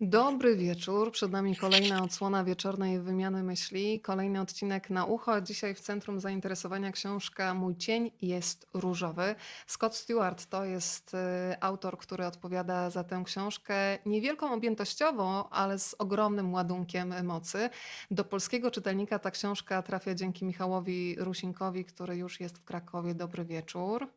Dobry 0.00 0.56
wieczór. 0.56 1.12
Przed 1.12 1.32
nami 1.32 1.56
kolejna 1.56 2.02
odsłona 2.02 2.44
wieczornej 2.44 3.00
wymiany 3.00 3.42
myśli, 3.42 4.00
kolejny 4.00 4.40
odcinek 4.40 4.90
na 4.90 5.04
ucho. 5.04 5.40
Dzisiaj 5.40 5.74
w 5.74 5.80
centrum 5.80 6.20
zainteresowania 6.20 6.92
książka 6.92 7.54
Mój 7.54 7.76
cień 7.76 8.10
jest 8.22 8.66
różowy. 8.74 9.34
Scott 9.66 9.96
Stewart 9.96 10.46
to 10.46 10.64
jest 10.64 11.14
y, 11.14 11.18
autor, 11.60 11.98
który 11.98 12.26
odpowiada 12.26 12.90
za 12.90 13.04
tę 13.04 13.22
książkę 13.24 13.98
niewielką 14.06 14.52
objętościowo, 14.52 15.48
ale 15.52 15.78
z 15.78 15.94
ogromnym 15.98 16.52
ładunkiem 16.52 17.26
mocy. 17.26 17.70
Do 18.10 18.24
polskiego 18.24 18.70
czytelnika 18.70 19.18
ta 19.18 19.30
książka 19.30 19.82
trafia 19.82 20.14
dzięki 20.14 20.44
Michałowi 20.44 21.16
Rusinkowi, 21.18 21.84
który 21.84 22.16
już 22.16 22.40
jest 22.40 22.58
w 22.58 22.64
Krakowie. 22.64 23.14
Dobry 23.14 23.44
wieczór. 23.44 24.08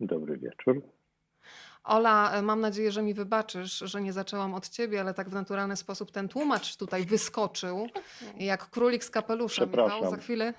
Dobry 0.00 0.38
wieczór. 0.38 0.97
Ola, 1.88 2.32
e, 2.32 2.42
mam 2.42 2.60
nadzieję, 2.60 2.92
że 2.92 3.02
mi 3.02 3.14
wybaczysz, 3.14 3.78
że 3.78 4.00
nie 4.00 4.12
zaczęłam 4.12 4.54
od 4.54 4.68
ciebie, 4.68 5.00
ale 5.00 5.14
tak 5.14 5.28
w 5.28 5.32
naturalny 5.32 5.76
sposób 5.76 6.10
ten 6.10 6.28
tłumacz 6.28 6.76
tutaj 6.76 7.06
wyskoczył, 7.06 7.88
jak 8.38 8.70
królik 8.70 9.04
z 9.04 9.10
kapelusza. 9.10 9.66
Michał, 9.66 10.10
za 10.10 10.16
chwilę. 10.16 10.54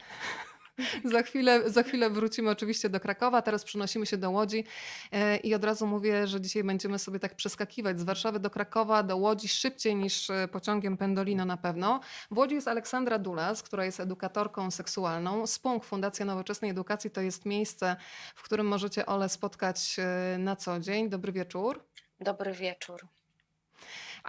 Za 1.13 1.23
chwilę, 1.23 1.69
za 1.69 1.83
chwilę 1.83 2.09
wrócimy 2.09 2.49
oczywiście 2.49 2.89
do 2.89 2.99
Krakowa, 2.99 3.41
teraz 3.41 3.63
przenosimy 3.63 4.05
się 4.05 4.17
do 4.17 4.31
Łodzi 4.31 4.63
e, 5.11 5.37
i 5.37 5.55
od 5.55 5.63
razu 5.63 5.87
mówię, 5.87 6.27
że 6.27 6.41
dzisiaj 6.41 6.63
będziemy 6.63 6.99
sobie 6.99 7.19
tak 7.19 7.35
przeskakiwać 7.35 7.99
z 7.99 8.03
Warszawy 8.03 8.39
do 8.39 8.49
Krakowa, 8.49 9.03
do 9.03 9.17
Łodzi 9.17 9.47
szybciej 9.47 9.95
niż 9.95 10.29
e, 10.29 10.47
pociągiem 10.47 10.97
Pendolino 10.97 11.45
na 11.45 11.57
pewno. 11.57 11.99
W 12.31 12.37
Łodzi 12.37 12.55
jest 12.55 12.67
Aleksandra 12.67 13.19
Dulas, 13.19 13.63
która 13.63 13.85
jest 13.85 13.99
edukatorką 13.99 14.71
seksualną. 14.71 15.47
SPUNK, 15.47 15.83
Fundacja 15.83 16.25
Nowoczesnej 16.25 16.71
Edukacji, 16.71 17.11
to 17.11 17.21
jest 17.21 17.45
miejsce, 17.45 17.95
w 18.35 18.43
którym 18.43 18.67
możecie 18.67 19.05
Ole 19.05 19.29
spotkać 19.29 19.95
e, 19.99 20.37
na 20.37 20.55
co 20.55 20.79
dzień. 20.79 21.09
Dobry 21.09 21.31
wieczór. 21.31 21.85
Dobry 22.19 22.53
wieczór. 22.53 23.18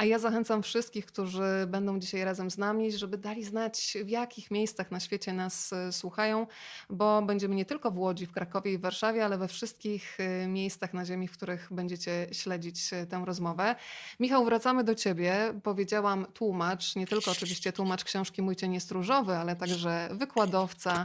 A 0.00 0.04
ja 0.04 0.18
zachęcam 0.18 0.62
wszystkich, 0.62 1.06
którzy 1.06 1.66
będą 1.68 1.98
dzisiaj 1.98 2.24
razem 2.24 2.50
z 2.50 2.58
nami, 2.58 2.92
żeby 2.92 3.18
dali 3.18 3.44
znać, 3.44 3.96
w 4.04 4.08
jakich 4.08 4.50
miejscach 4.50 4.90
na 4.90 5.00
świecie 5.00 5.32
nas 5.32 5.72
e, 5.72 5.92
słuchają, 5.92 6.46
bo 6.90 7.22
będziemy 7.22 7.54
nie 7.54 7.64
tylko 7.64 7.90
w 7.90 7.98
Łodzi, 7.98 8.26
w 8.26 8.32
Krakowie 8.32 8.72
i 8.72 8.78
w 8.78 8.80
Warszawie, 8.80 9.24
ale 9.24 9.38
we 9.38 9.48
wszystkich 9.48 10.18
e, 10.20 10.46
miejscach 10.46 10.94
na 10.94 11.04
Ziemi, 11.04 11.28
w 11.28 11.32
których 11.32 11.68
będziecie 11.70 12.26
śledzić 12.32 12.92
e, 12.92 13.06
tę 13.06 13.22
rozmowę. 13.26 13.76
Michał, 14.20 14.44
wracamy 14.44 14.84
do 14.84 14.94
Ciebie. 14.94 15.54
Powiedziałam 15.62 16.26
tłumacz, 16.34 16.96
nie 16.96 17.06
tylko 17.06 17.30
oczywiście 17.30 17.72
tłumacz 17.72 18.04
książki 18.04 18.42
Mój 18.42 18.56
cień 18.56 18.74
jest 18.74 18.90
różowy, 18.90 19.36
ale 19.36 19.56
także 19.56 20.08
wykładowca, 20.12 21.04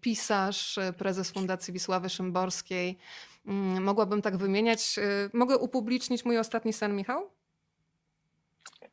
pisarz, 0.00 0.78
prezes 0.98 1.30
Fundacji 1.30 1.72
Wisławy 1.72 2.08
Szymborskiej. 2.08 2.98
Mm, 3.46 3.82
Mogłabym 3.84 4.22
tak 4.22 4.36
wymieniać. 4.36 4.96
Mogę 5.32 5.58
upublicznić 5.58 6.24
mój 6.24 6.38
ostatni 6.38 6.72
sen, 6.72 6.96
Michał? 6.96 7.39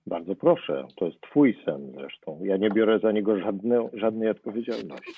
Bardzo 0.07 0.35
proszę, 0.35 0.87
to 0.95 1.05
jest 1.05 1.21
twój 1.21 1.57
sen 1.65 1.91
zresztą. 1.95 2.39
Ja 2.43 2.57
nie 2.57 2.69
biorę 2.69 2.99
za 2.99 3.11
niego 3.11 3.39
żadne, 3.39 3.89
żadnej 3.93 4.29
odpowiedzialności. 4.29 5.11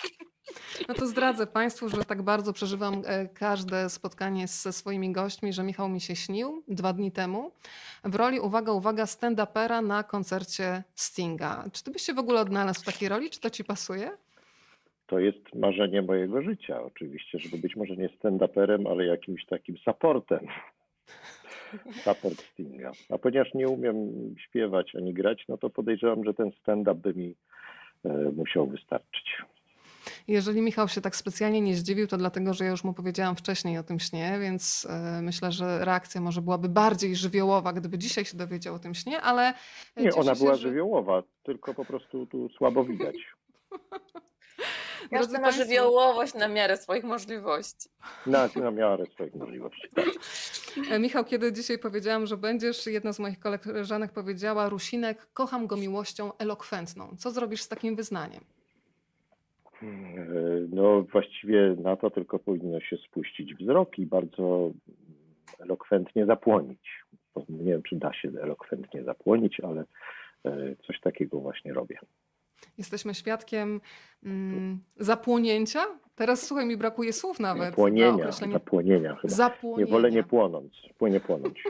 No 0.87 0.93
to 0.93 1.07
zdradzę 1.07 1.47
Państwu, 1.47 1.89
że 1.89 2.05
tak 2.05 2.21
bardzo 2.21 2.53
przeżywam 2.53 3.01
e, 3.05 3.27
każde 3.27 3.89
spotkanie 3.89 4.47
ze 4.47 4.73
swoimi 4.73 5.11
gośćmi, 5.11 5.53
że 5.53 5.63
Michał 5.63 5.89
mi 5.89 6.01
się 6.01 6.15
śnił 6.15 6.63
dwa 6.67 6.93
dni 6.93 7.11
temu 7.11 7.51
w 8.03 8.15
roli, 8.15 8.39
uwaga, 8.39 8.71
uwaga, 8.71 9.03
stand-upera 9.03 9.87
na 9.87 10.03
koncercie 10.03 10.83
Stinga. 10.95 11.63
Czy 11.73 11.83
ty 11.83 11.91
byś 11.91 12.01
się 12.01 12.13
w 12.13 12.19
ogóle 12.19 12.41
odnalazł 12.41 12.81
w 12.81 12.85
takiej 12.85 13.09
roli? 13.09 13.29
Czy 13.29 13.39
to 13.39 13.49
ci 13.49 13.63
pasuje? 13.63 14.11
To 15.07 15.19
jest 15.19 15.55
marzenie 15.55 16.01
mojego 16.01 16.41
życia 16.41 16.83
oczywiście, 16.83 17.39
żeby 17.39 17.57
być 17.57 17.75
może 17.75 17.95
nie 17.95 18.09
stand-uperem, 18.09 18.91
ale 18.91 19.05
jakimś 19.05 19.45
takim 19.45 19.77
supportem. 19.77 20.47
Support 22.03 22.41
Stinga. 22.53 22.91
A 23.09 23.17
ponieważ 23.17 23.53
nie 23.53 23.67
umiem 23.67 23.95
śpiewać 24.39 24.95
ani 24.95 25.13
grać, 25.13 25.45
no 25.49 25.57
to 25.57 25.69
podejrzewam, 25.69 26.23
że 26.23 26.33
ten 26.33 26.51
stand-up 26.61 26.95
by 27.01 27.13
mi 27.13 27.35
e, 28.05 28.09
musiał 28.35 28.67
wystarczyć. 28.67 29.37
Jeżeli 30.27 30.61
Michał 30.61 30.87
się 30.87 31.01
tak 31.01 31.15
specjalnie 31.15 31.61
nie 31.61 31.75
zdziwił, 31.75 32.07
to 32.07 32.17
dlatego, 32.17 32.53
że 32.53 32.63
ja 32.65 32.71
już 32.71 32.83
mu 32.83 32.93
powiedziałam 32.93 33.35
wcześniej 33.35 33.77
o 33.77 33.83
tym 33.83 33.99
śnie, 33.99 34.37
więc 34.41 34.87
e, 34.89 35.21
myślę, 35.21 35.51
że 35.51 35.85
reakcja 35.85 36.21
może 36.21 36.41
byłaby 36.41 36.69
bardziej 36.69 37.15
żywiołowa, 37.15 37.73
gdyby 37.73 37.97
dzisiaj 37.97 38.25
się 38.25 38.37
dowiedział 38.37 38.75
o 38.75 38.79
tym 38.79 38.93
śnie, 38.93 39.21
ale 39.21 39.53
e, 39.95 40.03
Nie, 40.03 40.13
ona 40.13 40.35
się, 40.35 40.39
była 40.43 40.55
że- 40.55 40.61
żywiołowa, 40.61 41.23
tylko 41.43 41.73
po 41.73 41.85
prostu 41.85 42.25
tu 42.25 42.49
słabo 42.49 42.83
widać. 42.83 43.15
Każdy 45.11 45.39
ma 45.39 45.51
żywiołowość 45.51 46.33
na 46.33 46.47
miarę 46.47 46.77
swoich 46.77 47.03
możliwości. 47.03 47.89
Na, 48.25 48.49
na 48.55 48.71
miarę 48.71 49.05
swoich 49.05 49.35
możliwości. 49.35 49.87
Tak. 49.95 50.05
E, 50.91 50.99
Michał, 50.99 51.25
kiedy 51.25 51.53
dzisiaj 51.53 51.79
powiedziałam, 51.79 52.25
że 52.27 52.37
będziesz, 52.37 52.87
jedna 52.87 53.13
z 53.13 53.19
moich 53.19 53.39
koleżanek 53.39 54.11
powiedziała, 54.11 54.69
Rusinek, 54.69 55.27
kocham 55.33 55.67
go 55.67 55.77
miłością 55.77 56.37
elokwentną. 56.37 57.15
Co 57.17 57.31
zrobisz 57.31 57.61
z 57.61 57.67
takim 57.67 57.95
wyznaniem? 57.95 58.41
E, 59.83 59.85
No 60.69 61.01
właściwie 61.01 61.75
na 61.83 61.95
to 61.95 62.09
tylko 62.09 62.39
powinno 62.39 62.79
się 62.79 62.97
spuścić 62.97 63.55
wzrok 63.55 63.99
i 63.99 64.05
bardzo 64.05 64.71
elokwentnie 65.59 66.25
zapłonić. 66.25 67.03
Nie 67.49 67.71
wiem, 67.71 67.83
czy 67.83 67.95
da 67.95 68.13
się 68.13 68.29
elokwentnie 68.41 69.03
zapłonić, 69.03 69.59
ale 69.59 69.83
e, 70.45 70.75
coś 70.87 70.99
takiego 70.99 71.39
właśnie 71.39 71.73
robię. 71.73 71.99
Jesteśmy 72.77 73.13
świadkiem 73.15 73.81
mm, 74.23 74.79
zapłonięcia? 74.99 75.85
Teraz 76.15 76.47
słuchaj, 76.47 76.65
mi 76.65 76.77
brakuje 76.77 77.13
słów 77.13 77.39
nawet. 77.39 77.69
na 77.69 77.75
Płonienia, 77.75 78.31
zapłonienia 78.31 79.15
chyba. 79.15 79.33
zapłonienia. 79.33 79.85
Nie 79.85 79.91
wolę 79.91 80.11
nie 80.11 80.23
płonąć, 80.23 80.89
nie 81.01 81.19
płonąć. 81.19 81.63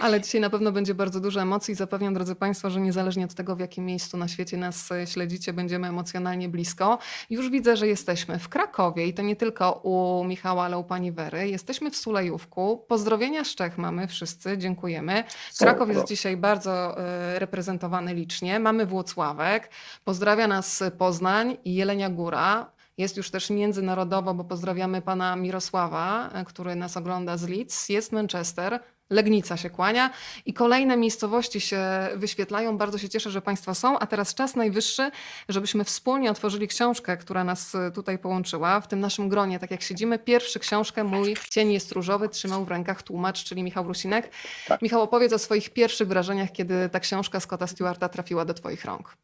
Ale 0.00 0.20
dzisiaj 0.20 0.40
na 0.40 0.50
pewno 0.50 0.72
będzie 0.72 0.94
bardzo 0.94 1.20
dużo 1.20 1.40
emocji. 1.40 1.74
Zapewniam, 1.74 2.14
drodzy 2.14 2.34
Państwo, 2.34 2.70
że 2.70 2.80
niezależnie 2.80 3.24
od 3.24 3.34
tego, 3.34 3.56
w 3.56 3.60
jakim 3.60 3.84
miejscu 3.84 4.16
na 4.16 4.28
świecie 4.28 4.56
nas 4.56 4.88
śledzicie, 5.04 5.52
będziemy 5.52 5.88
emocjonalnie 5.88 6.48
blisko. 6.48 6.98
Już 7.30 7.50
widzę, 7.50 7.76
że 7.76 7.86
jesteśmy 7.86 8.38
w 8.38 8.48
Krakowie 8.48 9.06
i 9.06 9.14
to 9.14 9.22
nie 9.22 9.36
tylko 9.36 9.72
u 9.72 10.24
Michała, 10.24 10.64
ale 10.64 10.78
u 10.78 10.84
pani 10.84 11.12
Wery. 11.12 11.48
Jesteśmy 11.48 11.90
w 11.90 11.96
Sulejówku. 11.96 12.84
Pozdrowienia 12.88 13.44
z 13.44 13.54
Czech 13.54 13.78
mamy 13.78 14.06
wszyscy, 14.06 14.58
dziękujemy. 14.58 15.24
Kraków 15.58 15.88
jest 15.88 16.06
dzisiaj 16.06 16.36
bardzo 16.36 16.98
e, 16.98 17.38
reprezentowany 17.38 18.14
licznie. 18.14 18.60
Mamy 18.60 18.86
Włocławek. 18.86 19.70
Pozdrawia 20.04 20.48
nas 20.48 20.82
Poznań 20.98 21.56
i 21.64 21.74
Jelenia 21.74 22.10
Góra. 22.10 22.78
Jest 22.98 23.16
już 23.16 23.30
też 23.30 23.50
międzynarodowo, 23.50 24.34
bo 24.34 24.44
pozdrawiamy 24.44 25.02
pana 25.02 25.36
Mirosława, 25.36 26.30
e, 26.32 26.44
który 26.44 26.76
nas 26.76 26.96
ogląda 26.96 27.36
z 27.36 27.48
Leeds. 27.48 27.88
Jest 27.88 28.12
Manchester. 28.12 28.80
Legnica 29.10 29.56
się 29.56 29.70
kłania 29.70 30.10
i 30.46 30.52
kolejne 30.52 30.96
miejscowości 30.96 31.60
się 31.60 31.80
wyświetlają. 32.16 32.78
Bardzo 32.78 32.98
się 32.98 33.08
cieszę, 33.08 33.30
że 33.30 33.42
Państwo 33.42 33.74
są. 33.74 33.98
A 33.98 34.06
teraz 34.06 34.34
czas 34.34 34.56
najwyższy, 34.56 35.10
żebyśmy 35.48 35.84
wspólnie 35.84 36.30
otworzyli 36.30 36.68
książkę, 36.68 37.16
która 37.16 37.44
nas 37.44 37.74
y, 37.74 37.92
tutaj 37.94 38.18
połączyła. 38.18 38.80
W 38.80 38.88
tym 38.88 39.00
naszym 39.00 39.28
gronie, 39.28 39.58
tak 39.58 39.70
jak 39.70 39.82
siedzimy. 39.82 40.18
Pierwszy 40.18 40.58
książkę 40.58 41.04
Mój 41.04 41.34
cień 41.50 41.72
jest 41.72 41.92
różowy 41.92 42.28
trzymał 42.28 42.64
w 42.64 42.68
rękach 42.68 43.02
tłumacz, 43.02 43.44
czyli 43.44 43.62
Michał 43.62 43.84
Rusinek. 43.84 44.30
Tak. 44.68 44.82
Michał, 44.82 45.02
opowiedz 45.02 45.32
o 45.32 45.38
swoich 45.38 45.70
pierwszych 45.70 46.08
wrażeniach, 46.08 46.52
kiedy 46.52 46.88
ta 46.88 47.00
książka 47.00 47.40
Scotta 47.40 47.66
Stewarta 47.66 48.08
trafiła 48.08 48.44
do 48.44 48.54
Twoich 48.54 48.84
rąk. 48.84 49.16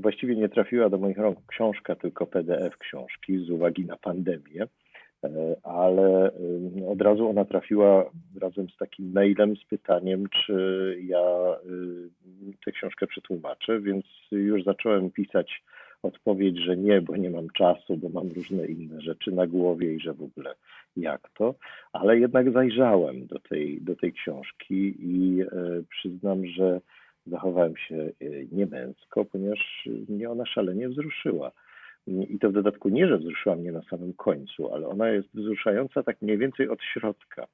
Właściwie 0.00 0.36
nie 0.36 0.48
trafiła 0.48 0.90
do 0.90 0.98
moich 0.98 1.18
rąk 1.18 1.38
książka, 1.46 1.96
tylko 1.96 2.26
PDF 2.26 2.78
książki 2.78 3.46
z 3.46 3.50
uwagi 3.50 3.84
na 3.84 3.96
pandemię, 3.96 4.66
ale 5.62 6.32
em, 6.32 6.88
od 6.88 7.02
razu 7.02 7.28
ona 7.28 7.44
trafiła 7.44 8.10
razem 8.40 8.68
z 8.68 8.76
takim 8.76 9.12
mailem 9.12 9.56
z 9.56 9.64
pytaniem, 9.64 10.24
czy 10.28 10.98
ja 11.06 11.56
y, 11.66 12.56
tę 12.64 12.72
książkę 12.72 13.06
przetłumaczę, 13.06 13.80
więc 13.80 14.04
już 14.32 14.64
zacząłem 14.64 15.10
pisać 15.10 15.62
odpowiedź, 16.02 16.58
że 16.58 16.76
nie, 16.76 17.00
bo 17.00 17.16
nie 17.16 17.30
mam 17.30 17.50
czasu, 17.50 17.96
bo 17.96 18.08
mam 18.08 18.28
różne 18.28 18.66
inne 18.66 19.00
rzeczy 19.00 19.32
na 19.32 19.46
głowie 19.46 19.94
i 19.94 20.00
że 20.00 20.12
w 20.12 20.22
ogóle 20.22 20.54
jak 20.96 21.30
to, 21.38 21.54
ale 21.92 22.18
jednak 22.18 22.52
zajrzałem 22.52 23.26
do 23.26 23.38
tej, 23.38 23.82
do 23.82 23.96
tej 23.96 24.12
książki 24.12 24.94
i 24.98 25.42
e, 25.42 25.46
przyznam, 25.90 26.46
że 26.46 26.80
zachowałem 27.26 27.76
się 27.76 27.96
e, 27.96 28.12
niemęsko, 28.52 29.24
ponieważ 29.24 29.88
mnie 30.08 30.30
ona 30.30 30.46
szalenie 30.46 30.88
wzruszyła. 30.88 31.52
I 32.06 32.38
to 32.38 32.50
w 32.50 32.52
dodatku 32.52 32.88
nie, 32.88 33.08
że 33.08 33.18
wzruszyła 33.18 33.56
mnie 33.56 33.72
na 33.72 33.82
samym 33.82 34.12
końcu, 34.12 34.72
ale 34.74 34.88
ona 34.88 35.08
jest 35.08 35.28
wzruszająca 35.34 36.02
tak 36.02 36.22
mniej 36.22 36.38
więcej 36.38 36.68
od 36.68 36.82
środka. 36.82 37.46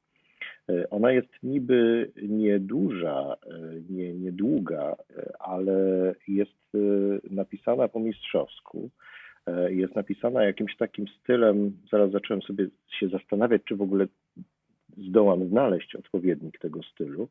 E, 0.69 0.91
Ona 0.91 1.13
jest 1.13 1.29
niby 1.43 2.11
nieduża, 2.23 3.37
e, 3.47 3.59
nie, 3.91 4.15
niedługa, 4.15 4.97
e, 5.17 5.33
ale 5.39 5.75
jest 6.29 6.53
napisana 7.31 7.89
po 7.89 8.01
mistrzowsku. 8.01 8.91
Jest 9.69 9.95
napisana 9.95 10.45
jakimś 10.45 10.77
takim 10.77 11.09
stylem, 11.09 11.73
zaraz 11.91 12.11
zacząłem 12.11 12.43
sobie 12.43 12.67
się 12.99 13.09
zastanawiać, 13.09 13.63
czy 13.65 13.77
w 13.77 13.83
ogóle 13.83 14.07
zdołam 14.97 15.49
znaleźć 15.49 15.95
odpowiednik 15.95 16.59
tego 16.59 16.83
stylu. 16.83 17.29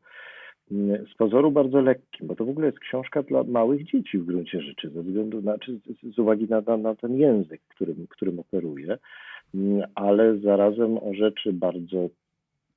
Mm, 0.70 1.06
Z 1.06 1.14
pozoru 1.14 1.50
bardzo 1.50 1.80
lekkim, 1.80 2.26
bo 2.26 2.36
to 2.36 2.44
w 2.44 2.48
ogóle 2.48 2.66
jest 2.66 2.78
książka 2.78 3.22
dla 3.22 3.42
małych 3.44 3.84
dzieci 3.84 4.18
w 4.18 4.24
gruncie 4.24 4.60
rzeczy, 4.60 4.90
ze 4.90 5.02
względu 5.02 5.42
na, 5.42 5.58
czy 5.58 5.76
z- 5.78 6.14
z 6.14 6.18
uwagi 6.18 6.46
na, 6.48 6.60
na, 6.60 6.76
na 6.76 6.94
ten 6.94 7.16
język, 7.16 7.60
którym, 7.68 8.06
którym 8.08 8.38
operuje, 8.38 8.98
Mm, 9.54 9.82
ale 9.94 10.38
zarazem 10.38 10.98
o 10.98 11.14
rzeczy 11.14 11.52
bardzo 11.52 12.08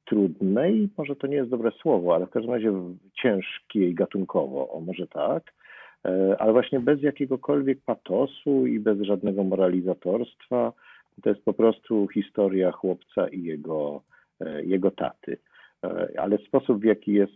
trudnej, 0.05 0.89
może 0.97 1.15
to 1.15 1.27
nie 1.27 1.35
jest 1.35 1.49
dobre 1.49 1.71
słowo, 1.71 2.15
ale 2.15 2.25
w 2.25 2.29
każdym 2.29 2.51
razie 2.53 2.73
ciężkiej 3.21 3.93
gatunkowo, 3.93 4.69
o 4.71 4.79
może 4.81 5.07
tak, 5.07 5.53
e, 6.05 6.35
ale 6.39 6.51
właśnie 6.53 6.79
bez 6.79 7.01
jakiegokolwiek 7.01 7.79
patosu 7.85 8.67
i 8.67 8.79
bez 8.79 9.01
żadnego 9.01 9.43
moralizatorstwa. 9.43 10.73
To 11.23 11.29
jest 11.29 11.41
po 11.45 11.53
prostu 11.53 12.07
historia 12.07 12.71
chłopca 12.71 13.27
i 13.27 13.43
jego, 13.43 14.01
e, 14.41 14.63
jego 14.65 14.91
taty. 14.91 15.37
E, 15.83 16.07
ale 16.19 16.37
sposób, 16.37 16.81
w 16.81 16.83
jaki 16.83 17.13
jest 17.13 17.33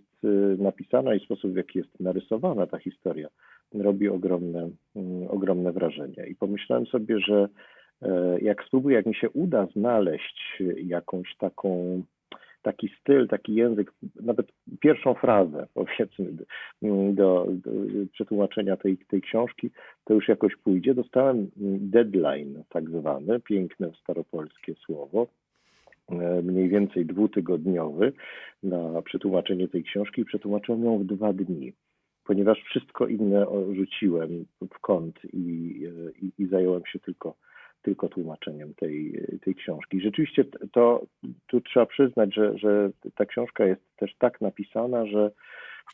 napisana 0.58 1.16
i 1.16 1.20
sposób, 1.20 1.54
w 1.54 1.58
jaki 1.58 1.80
jest 1.80 2.00
narysowana 2.00 2.68
ta 2.68 2.78
historia, 2.80 3.28
robi 3.74 4.10
ogromne, 4.10 4.70
mm, 4.96 5.28
ogromne 5.30 5.72
wrażenie. 5.72 6.28
I 6.28 6.36
pomyślałem 6.36 6.86
sobie, 6.86 7.20
że 7.20 7.50
jak 8.42 8.64
spróbuję, 8.64 8.96
jak 8.96 9.06
mi 9.06 9.16
się 9.16 9.30
uda 9.30 9.68
znaleźć 9.76 10.64
jakąś 10.76 11.36
taką 11.38 12.02
taki 12.62 12.90
styl, 13.00 13.28
taki 13.28 13.56
język, 13.56 13.94
nawet 14.22 14.48
pierwszą 14.80 15.14
frazę, 15.14 15.68
powiedzmy, 15.74 16.26
do, 17.14 17.48
do 17.50 17.76
przetłumaczenia 18.14 18.78
tej, 18.78 18.98
tej 18.98 19.22
książki, 19.22 19.72
to 20.04 20.14
już 20.14 20.28
jakoś 20.28 20.56
pójdzie. 20.56 20.94
Dostałem 20.94 21.52
deadline, 21.80 22.64
tak 22.70 22.90
zwany, 22.90 23.40
piękne 23.40 23.92
staropolskie 24.02 24.76
słowo, 24.76 25.22
e, 25.24 25.49
mniej 26.44 26.70
więcej 26.70 27.06
dwutygodniowy 27.06 28.14
na 28.64 29.02
przetłumaczenie 29.02 29.68
tej 29.68 29.84
książki 29.84 30.22
i 30.22 30.26
przetłumaczyłem 30.26 30.84
ją 30.84 31.00
w 31.00 31.06
dwa 31.06 31.34
dni, 31.34 31.74
ponieważ 32.24 32.64
wszystko 32.64 33.08
inne 33.08 33.46
rzuciłem 33.76 34.46
w 34.74 34.80
kąt 34.80 35.20
i, 35.34 35.80
e, 35.86 36.12
i, 36.22 36.32
i 36.38 36.48
zająłem 36.48 36.86
się 36.86 37.00
tylko 37.00 37.36
tylko 37.82 38.10
tłumaczeniem 38.10 38.74
tej, 38.74 39.26
tej 39.42 39.56
książki. 39.56 40.02
Rzeczywiście 40.02 40.46
to 40.72 41.06
tu 41.48 41.62
trzeba 41.62 41.86
przyznać, 41.86 42.36
że, 42.36 42.58
że 42.58 42.90
ta 43.16 43.26
książka 43.26 43.66
jest 43.66 43.82
też 43.98 44.16
tak 44.18 44.42
napisana, 44.42 45.06
że 45.06 45.32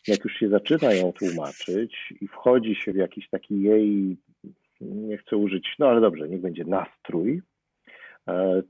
jak 0.07 0.23
już 0.23 0.33
się 0.33 0.49
zaczyna 0.49 0.93
ją 0.93 1.13
tłumaczyć 1.13 2.13
i 2.21 2.27
wchodzi 2.27 2.75
się 2.75 2.93
w 2.93 2.95
jakiś 2.95 3.29
taki 3.29 3.61
jej, 3.61 4.17
nie 4.81 5.17
chcę 5.17 5.37
użyć, 5.37 5.75
no 5.79 5.87
ale 5.87 6.01
dobrze, 6.01 6.29
niech 6.29 6.41
będzie 6.41 6.65
nastrój, 6.65 7.31
e, 7.37 7.54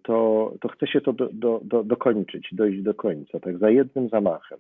to, 0.04 0.54
to 0.62 0.68
chce 0.68 0.88
się 0.88 1.02
to 1.02 1.13
do, 1.13 1.30
do, 1.34 1.62
do, 1.63 1.84
dokończyć, 1.84 2.50
dojść 2.52 2.81
do 2.81 2.94
końca, 2.94 3.40
tak 3.40 3.57
za 3.57 3.69
jednym 3.69 4.10
zamachem. 4.10 4.60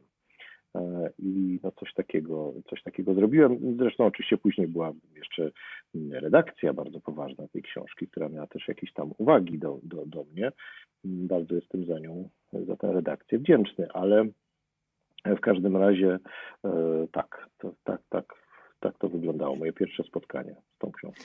E, 0.75 1.09
i 1.19 1.59
no 1.63 1.71
coś, 1.71 1.93
takiego, 1.93 2.53
coś 2.69 2.83
takiego 2.83 3.13
zrobiłem. 3.13 3.77
Zresztą 3.77 4.05
oczywiście 4.05 4.37
później 4.37 4.67
była 4.67 4.93
jeszcze 5.15 5.51
redakcja 6.11 6.73
bardzo 6.73 6.99
poważna 6.99 7.47
tej 7.47 7.61
książki, 7.61 8.07
która 8.07 8.29
miała 8.29 8.47
też 8.47 8.67
jakieś 8.67 8.93
tam 8.93 9.11
uwagi 9.17 9.59
do, 9.59 9.79
do, 9.83 10.05
do 10.05 10.23
mnie. 10.23 10.51
Bardzo 11.03 11.55
jestem 11.55 11.85
za 11.85 11.99
nią, 11.99 12.29
za 12.53 12.75
tę 12.75 12.93
redakcję 12.93 13.39
wdzięczny, 13.39 13.87
ale 13.93 14.25
w 15.25 15.39
każdym 15.39 15.77
razie 15.77 16.19
e, 16.65 16.69
tak, 17.11 17.49
to, 17.57 17.73
tak, 17.83 18.01
tak, 18.09 18.25
tak 18.79 18.97
to 18.97 19.09
wyglądało, 19.09 19.55
moje 19.55 19.73
pierwsze 19.73 20.03
spotkanie 20.03 20.55
z 20.75 20.77
tą 20.77 20.91
książką. 20.91 21.23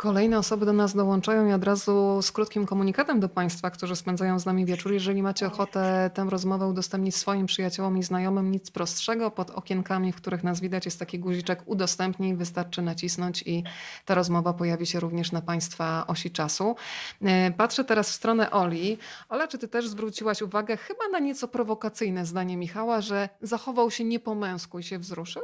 Kolejne 0.00 0.38
osoby 0.38 0.66
do 0.66 0.72
nas 0.72 0.94
dołączają 0.94 1.48
i 1.48 1.52
od 1.52 1.64
razu 1.64 2.22
z 2.22 2.32
krótkim 2.32 2.66
komunikatem 2.66 3.20
do 3.20 3.28
Państwa, 3.28 3.70
którzy 3.70 3.96
spędzają 3.96 4.38
z 4.38 4.46
nami 4.46 4.66
wieczór. 4.66 4.92
Jeżeli 4.92 5.22
macie 5.22 5.46
ochotę 5.46 6.10
tę 6.14 6.26
rozmowę 6.28 6.66
udostępnić 6.66 7.16
swoim 7.16 7.46
przyjaciołom 7.46 7.98
i 7.98 8.02
znajomym, 8.02 8.50
nic 8.50 8.70
prostszego. 8.70 9.30
Pod 9.30 9.50
okienkami, 9.50 10.12
w 10.12 10.16
których 10.16 10.44
nas 10.44 10.60
widać, 10.60 10.84
jest 10.84 10.98
taki 10.98 11.18
guziczek 11.18 11.62
udostępnij. 11.66 12.36
Wystarczy 12.36 12.82
nacisnąć 12.82 13.42
i 13.46 13.64
ta 14.04 14.14
rozmowa 14.14 14.52
pojawi 14.52 14.86
się 14.86 15.00
również 15.00 15.32
na 15.32 15.42
Państwa 15.42 16.06
osi 16.06 16.30
czasu. 16.30 16.76
E, 17.22 17.50
patrzę 17.50 17.84
teraz 17.84 18.10
w 18.10 18.14
stronę 18.14 18.50
Oli. 18.50 18.98
Ola, 19.28 19.48
czy 19.48 19.58
Ty 19.58 19.68
też 19.68 19.88
zwróciłaś 19.88 20.42
uwagę 20.42 20.76
chyba 20.76 21.08
na 21.12 21.18
nieco 21.18 21.48
prowokacyjne 21.48 22.26
zdanie 22.26 22.56
Michała, 22.56 23.00
że 23.00 23.28
zachował 23.42 23.90
się 23.90 24.04
nie 24.04 24.20
po 24.20 24.34
męsku 24.34 24.78
i 24.78 24.82
się 24.82 24.98
wzruszył? 24.98 25.42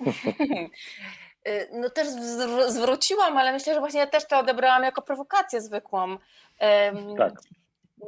Y, 1.48 1.68
no 1.72 1.90
też 1.90 2.08
zwróciłam, 2.68 3.36
ale 3.36 3.52
myślę, 3.52 3.74
że 3.74 3.80
właśnie 3.80 4.00
ja 4.00 4.06
też 4.06 4.26
to 4.26 4.38
odebrałam 4.38 4.82
jako 4.82 5.02
prowokację 5.02 5.60
zwykłą. 5.60 6.16
Tak. 7.18 7.32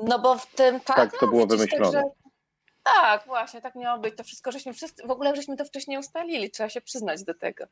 No 0.03 0.19
bo 0.19 0.39
w 0.39 0.47
tym 0.47 0.81
tak, 0.81 0.97
tak 0.97 1.21
to 1.21 1.27
było 1.27 1.47
wymyślone. 1.47 2.03
Tak, 2.83 2.95
tak, 2.95 3.27
właśnie, 3.27 3.61
tak 3.61 3.75
miało 3.75 3.99
być. 3.99 4.17
To 4.17 4.25
wszystko 4.25 4.53
żeśmy 4.53 4.73
wszyscy, 4.73 5.07
w 5.07 5.11
ogóle 5.11 5.37
żeśmy 5.37 5.57
to 5.57 5.65
wcześniej 5.65 5.99
ustalili, 5.99 6.51
trzeba 6.51 6.69
się 6.69 6.81
przyznać 6.81 7.25
do 7.25 7.35
tego. 7.35 7.65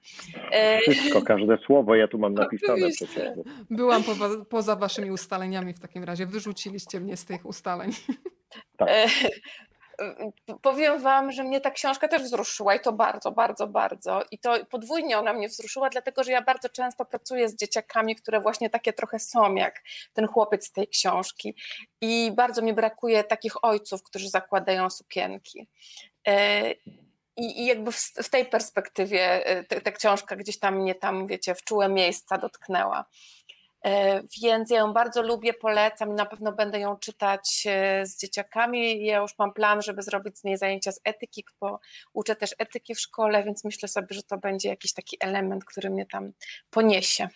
E, 0.51 0.79
wszystko, 0.79 1.23
każde 1.23 1.59
słowo, 1.59 1.95
ja 1.95 2.09
tu 2.09 2.19
mam 2.19 2.35
napisane 2.35 2.89
przecież. 2.91 3.31
Byłam 3.71 4.05
po, 4.05 4.15
poza 4.51 4.77
waszymi 4.77 5.11
ustaleniami 5.11 5.73
w 5.73 5.81
takim 5.81 6.05
razie, 6.05 6.27
wyrzuciliście 6.27 7.01
mnie 7.01 7.17
z 7.17 7.25
tych 7.25 7.47
ustaleń. 7.47 7.91
Tak. 8.77 8.89
E, 10.01 10.33
powiem 10.63 11.03
Wam, 11.03 11.33
że 11.33 11.45
mnie 11.45 11.61
ta 11.61 11.71
książka 11.71 12.09
też 12.09 12.23
wzruszyła 12.23 12.75
i 12.75 12.81
to 12.81 12.93
bardzo, 12.93 13.33
bardzo, 13.33 13.67
bardzo. 13.67 14.23
I 14.31 14.39
to 14.39 14.65
podwójnie 14.71 15.19
ona 15.19 15.33
mnie 15.33 15.49
wzruszyła, 15.49 15.91
dlatego 15.91 16.25
że 16.25 16.33
ja 16.33 16.43
bardzo 16.43 16.69
często 16.69 17.05
pracuję 17.05 17.49
z 17.49 17.57
dzieciakami, 17.57 18.17
które 18.17 18.41
właśnie 18.41 18.71
takie 18.71 18.93
trochę 18.93 19.19
są 19.19 19.55
jak 19.55 19.83
ten 20.13 20.27
chłopiec 20.27 20.67
z 20.67 20.73
tej 20.73 20.89
książki. 20.89 21.55
I 22.01 22.33
bardzo 22.35 22.63
mi 22.63 22.73
brakuje 22.73 23.25
takich 23.25 23.65
ojców, 23.65 24.03
którzy 24.03 24.29
zakładają 24.29 24.91
sukienki. 24.91 25.69
E, 26.27 26.71
I, 27.37 27.67
jakby 27.67 27.93
w, 27.93 28.29
tej 28.31 28.47
perspektywie 28.47 29.47
e, 29.47 29.81
ta 29.81 29.93
książka 29.93 30.37
gdzieś 30.37 30.59
tam 30.59 30.77
mnie 30.77 30.95
tam, 30.95 31.27
wiecie, 31.27 31.55
w 31.55 31.65
czułe 31.65 31.89
miejsca 31.89 32.39
dotknęła. 32.39 33.05
E, 33.85 34.23
więc 34.43 34.71
ja 34.71 34.79
ją 34.79 34.93
bardzo 34.93 35.23
lubię, 35.23 35.55
polecam 35.55 36.11
i 36.11 36.15
na 36.15 36.27
pewno 36.27 36.53
będę 36.53 36.81
ją 36.81 36.97
czytać 36.97 37.65
e, 37.67 38.07
z 38.07 38.19
dzieciakami. 38.19 39.05
Ja 39.05 39.19
już 39.19 39.39
mam 39.39 39.53
plan, 39.53 39.83
żeby 39.83 40.03
zrobić 40.03 40.39
z 40.39 40.45
niej 40.45 40.57
zajęcia 40.57 40.93
z 40.93 41.01
etyki, 41.05 41.45
bo 41.61 41.81
uczę 42.13 42.37
też 42.37 42.55
etyki 42.59 42.95
w 42.95 43.01
szkole, 43.01 43.45
więc 43.45 43.65
myślę 43.65 43.89
sobie, 43.89 44.09
że 44.11 44.23
to 44.23 44.39
będzie 44.39 44.69
jakiś 44.69 44.93
taki 44.93 45.17
element, 45.21 45.65
który 45.65 45.91
mnie 45.91 46.07
tam 46.07 46.33
poniesie. 46.71 47.29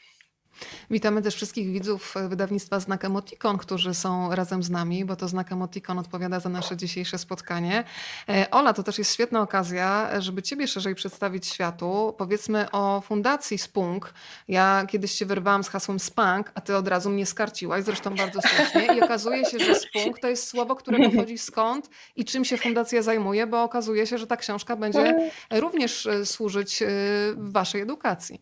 Witamy 0.90 1.22
też 1.22 1.34
wszystkich 1.34 1.70
widzów 1.70 2.14
wydawnictwa 2.28 2.81
Znak 2.81 3.04
Emotikon, 3.04 3.58
którzy 3.58 3.94
są 3.94 4.34
razem 4.34 4.62
z 4.62 4.70
nami, 4.70 5.04
bo 5.04 5.16
to 5.16 5.28
Znak 5.28 5.52
Emotikon 5.52 5.99
odpowiada 5.99 6.40
za 6.40 6.49
nasze 6.49 6.76
dzisiejsze 6.76 7.19
spotkanie. 7.19 7.84
E, 8.28 8.50
Ola, 8.50 8.72
to 8.72 8.82
też 8.82 8.99
jest 8.99 9.14
świetna 9.14 9.43
okazja, 9.43 10.20
żeby 10.20 10.43
Ciebie 10.43 10.69
szerzej 10.69 10.94
przedstawić 10.94 11.46
światu. 11.46 12.14
Powiedzmy 12.19 12.70
o 12.70 13.00
Fundacji 13.00 13.58
Spunk. 13.58 14.14
Ja 14.49 14.87
kiedyś 14.88 15.12
się 15.12 15.26
wyrwałam 15.26 15.64
z 15.64 15.69
hasłem 15.69 16.00
Spunk, 16.00 16.52
a 16.55 16.60
Ty 16.60 16.76
od 16.76 16.88
razu 16.88 17.10
mnie 17.10 17.26
skarciłaś, 17.26 17.84
zresztą 17.84 18.14
bardzo 18.14 18.40
słusznie. 18.43 18.96
I 18.96 19.00
okazuje 19.02 19.44
się, 19.44 19.58
że 19.58 19.75
Spunk 19.75 20.19
to 20.19 20.28
jest 20.28 20.48
słowo, 20.48 20.76
które 20.76 21.10
pochodzi 21.10 21.38
skąd 21.38 21.90
i 22.16 22.25
czym 22.25 22.44
się 22.44 22.56
fundacja 22.56 23.02
zajmuje, 23.02 23.46
bo 23.46 23.62
okazuje 23.62 24.06
się, 24.06 24.19
że 24.19 24.26
ta 24.26 24.37
książka 24.37 24.76
będzie 24.76 25.31
również 25.50 26.06
e, 26.06 26.26
służyć 26.26 26.82
e, 26.82 26.88
Waszej 27.36 27.81
edukacji. 27.81 28.41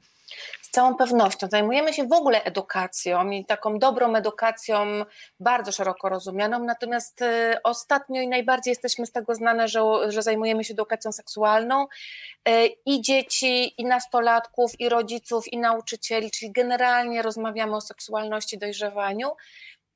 Z 0.71 0.73
całą 0.73 0.95
pewnością. 0.95 1.47
Zajmujemy 1.51 1.93
się 1.93 2.07
w 2.07 2.13
ogóle 2.13 2.45
edukacją 2.45 3.31
i 3.31 3.45
taką 3.45 3.79
dobrą 3.79 4.15
edukacją, 4.15 5.05
bardzo 5.41 5.73
szeroko 5.73 6.09
rozumianą, 6.09 6.65
natomiast 6.65 7.23
y, 7.23 7.63
ostatnio 7.65 8.23
i 8.23 8.29
najbardziej 8.29 8.71
jesteśmy 8.71 9.07
z 9.07 9.13
tego 9.13 9.35
znane, 9.35 9.69
że, 9.69 9.81
że 10.09 10.23
zajmujemy 10.23 10.65
się 10.65 10.75
edukacją 10.75 11.13
seksualną 11.13 11.87
y, 12.49 12.53
i 12.87 13.01
dzieci, 13.01 13.81
i 13.81 13.85
nastolatków, 13.85 14.81
i 14.81 14.89
rodziców, 14.89 15.53
i 15.53 15.59
nauczycieli, 15.59 16.31
czyli 16.31 16.53
generalnie 16.53 17.23
rozmawiamy 17.23 17.77
o 17.77 17.81
seksualności, 17.81 18.59
dojrzewaniu. 18.59 19.31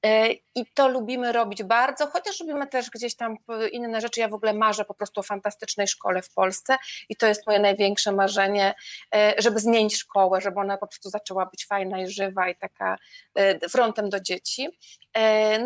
E, 0.05 0.33
I 0.55 0.67
to 0.75 0.89
lubimy 0.89 1.33
robić 1.33 1.63
bardzo, 1.63 2.07
chociaż 2.07 2.41
robimy 2.41 2.67
też 2.67 2.91
gdzieś 2.91 3.17
tam 3.17 3.37
inne 3.73 4.01
rzeczy. 4.01 4.21
Ja 4.21 4.29
w 4.29 4.35
ogóle 4.35 4.53
marzę 4.53 4.85
po 4.85 4.95
prostu 4.95 5.21
o 5.21 5.23
fantastycznej 5.23 5.89
szkole 5.89 6.23
w 6.23 6.31
Polsce 6.31 6.77
i 7.09 7.17
to 7.17 7.27
jest 7.27 7.47
moje 7.47 7.61
największe 7.61 8.13
marzenie, 8.13 8.75
e, 9.15 9.35
żeby 9.39 9.61
zmienić 9.61 9.97
szkołę, 9.97 10.41
żeby 10.41 10.61
ona 10.61 10.77
po 10.77 10.87
prostu 10.87 11.11
zaczęła 11.11 11.47
być 11.47 11.67
fajna 11.67 12.01
i 12.01 12.07
żywa 12.07 12.49
i 12.49 12.57
taka 12.57 12.97
e, 13.35 13.69
frontem 13.69 14.09
do 14.11 14.21
dzieci. 14.21 14.69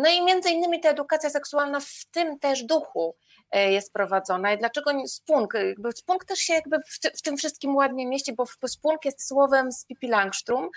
No 0.01 0.09
i 0.09 0.23
między 0.25 0.49
innymi 0.49 0.79
ta 0.79 0.89
edukacja 0.89 1.29
seksualna 1.29 1.79
w 1.79 2.05
tym 2.11 2.39
też 2.39 2.63
duchu 2.63 3.15
jest 3.51 3.93
prowadzona 3.93 4.53
i 4.53 4.57
dlaczego 4.57 4.91
spunk, 5.07 5.53
jakby 5.53 5.91
spunk 5.91 6.25
też 6.25 6.39
się 6.39 6.53
jakby 6.53 6.77
w, 6.79 7.17
w 7.17 7.21
tym 7.21 7.37
wszystkim 7.37 7.75
ładnie 7.75 8.07
mieści, 8.07 8.33
bo 8.33 8.45
spunk 8.67 9.05
jest 9.05 9.27
słowem 9.27 9.71
z 9.71 9.85
Pipi 9.85 10.07
Langstrom 10.07 10.69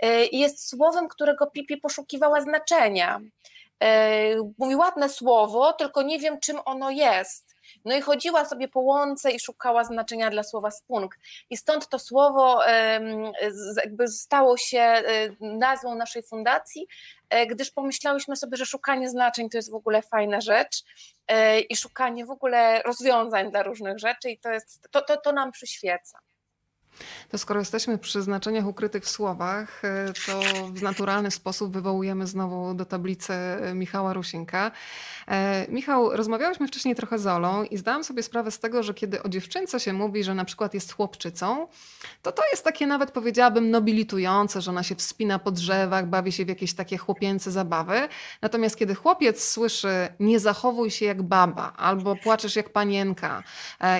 e, 0.00 0.26
i 0.26 0.38
jest 0.38 0.68
słowem, 0.68 1.08
którego 1.08 1.46
Pipi 1.46 1.76
poszukiwała 1.76 2.40
znaczenia. 2.40 3.20
E, 3.82 4.36
mówi 4.58 4.76
ładne 4.76 5.08
słowo, 5.08 5.72
tylko 5.72 6.02
nie 6.02 6.18
wiem 6.18 6.40
czym 6.40 6.56
ono 6.64 6.90
jest. 6.90 7.56
No 7.84 7.96
i 7.96 8.00
chodziła 8.00 8.44
sobie 8.44 8.68
po 8.68 8.80
łące 8.80 9.30
i 9.30 9.40
szukała 9.40 9.84
znaczenia 9.84 10.30
dla 10.30 10.42
słowa 10.42 10.70
spunk. 10.70 11.18
I 11.50 11.56
stąd 11.56 11.88
to 11.88 11.98
słowo 11.98 12.60
jakby 13.76 14.08
stało 14.08 14.56
się 14.56 15.02
nazwą 15.40 15.94
naszej 15.94 16.22
fundacji, 16.22 16.86
gdyż 17.48 17.70
pomyślałyśmy 17.70 18.36
sobie, 18.36 18.56
że 18.56 18.66
szukanie 18.66 19.10
znaczeń 19.10 19.50
to 19.50 19.58
jest 19.58 19.70
w 19.70 19.74
ogóle 19.74 20.02
fajna 20.02 20.40
rzecz 20.40 20.84
E, 21.28 21.60
i 21.60 21.76
szukanie 21.76 22.26
w 22.26 22.30
ogóle 22.30 22.82
rozwiązań 22.82 23.50
dla 23.50 23.62
różnych 23.62 23.98
rzeczy 23.98 24.30
i 24.30 24.38
to, 24.38 24.50
jest, 24.50 24.88
to, 24.90 25.02
to, 25.02 25.16
to 25.16 25.32
nam 25.32 25.52
przyświeca. 25.52 26.18
To 27.30 27.38
skoro 27.38 27.60
jesteśmy 27.60 27.98
przy 27.98 28.22
znaczeniach 28.22 28.66
ukrytych 28.66 29.04
w 29.04 29.08
słowach, 29.08 29.84
e, 29.84 30.12
to 30.26 30.40
w 30.72 30.82
naturalny 30.82 31.30
sposób 31.30 31.72
wywołujemy 31.72 32.26
znowu 32.26 32.74
do 32.74 32.84
tablicy 32.84 33.32
e, 33.32 33.74
Michała 33.74 34.12
Rusinka. 34.12 34.70
E, 35.28 35.66
Michał, 35.68 36.16
rozmawiałyśmy 36.16 36.68
wcześniej 36.68 36.94
trochę 36.94 37.18
z 37.18 37.26
Olą 37.26 37.64
i 37.64 37.76
zdałam 37.76 38.04
sobie 38.04 38.22
sprawę 38.22 38.50
z 38.50 38.58
tego, 38.58 38.82
że 38.82 38.94
kiedy 38.94 39.22
o 39.22 39.28
dziewczynce 39.28 39.80
się 39.80 39.92
mówi, 39.92 40.24
że 40.24 40.34
na 40.34 40.44
przykład 40.44 40.74
jest 40.74 40.92
chłopczycą, 40.92 41.68
to 42.22 42.32
to 42.32 42.42
jest 42.50 42.64
takie 42.64 42.86
nawet 42.86 43.10
powiedziałabym 43.10 43.70
nobilitujące, 43.70 44.60
że 44.60 44.70
ona 44.70 44.82
się 44.82 44.94
wspina 44.94 45.38
po 45.38 45.50
drzewach, 45.50 46.06
bawi 46.06 46.32
się 46.32 46.44
w 46.44 46.48
jakieś 46.48 46.74
takie 46.74 46.96
chłopięce 46.98 47.50
zabawy. 47.50 48.08
Natomiast 48.42 48.76
kiedy 48.76 48.94
chłopiec 48.94 49.44
słyszy 49.44 50.08
nie 50.20 50.40
zachowuj 50.40 50.90
się 50.90 51.06
jak 51.06 51.22
baba 51.22 51.72
albo 51.76 52.16
płaczesz 52.16 52.56
jak 52.56 52.70
panienka 52.70 53.42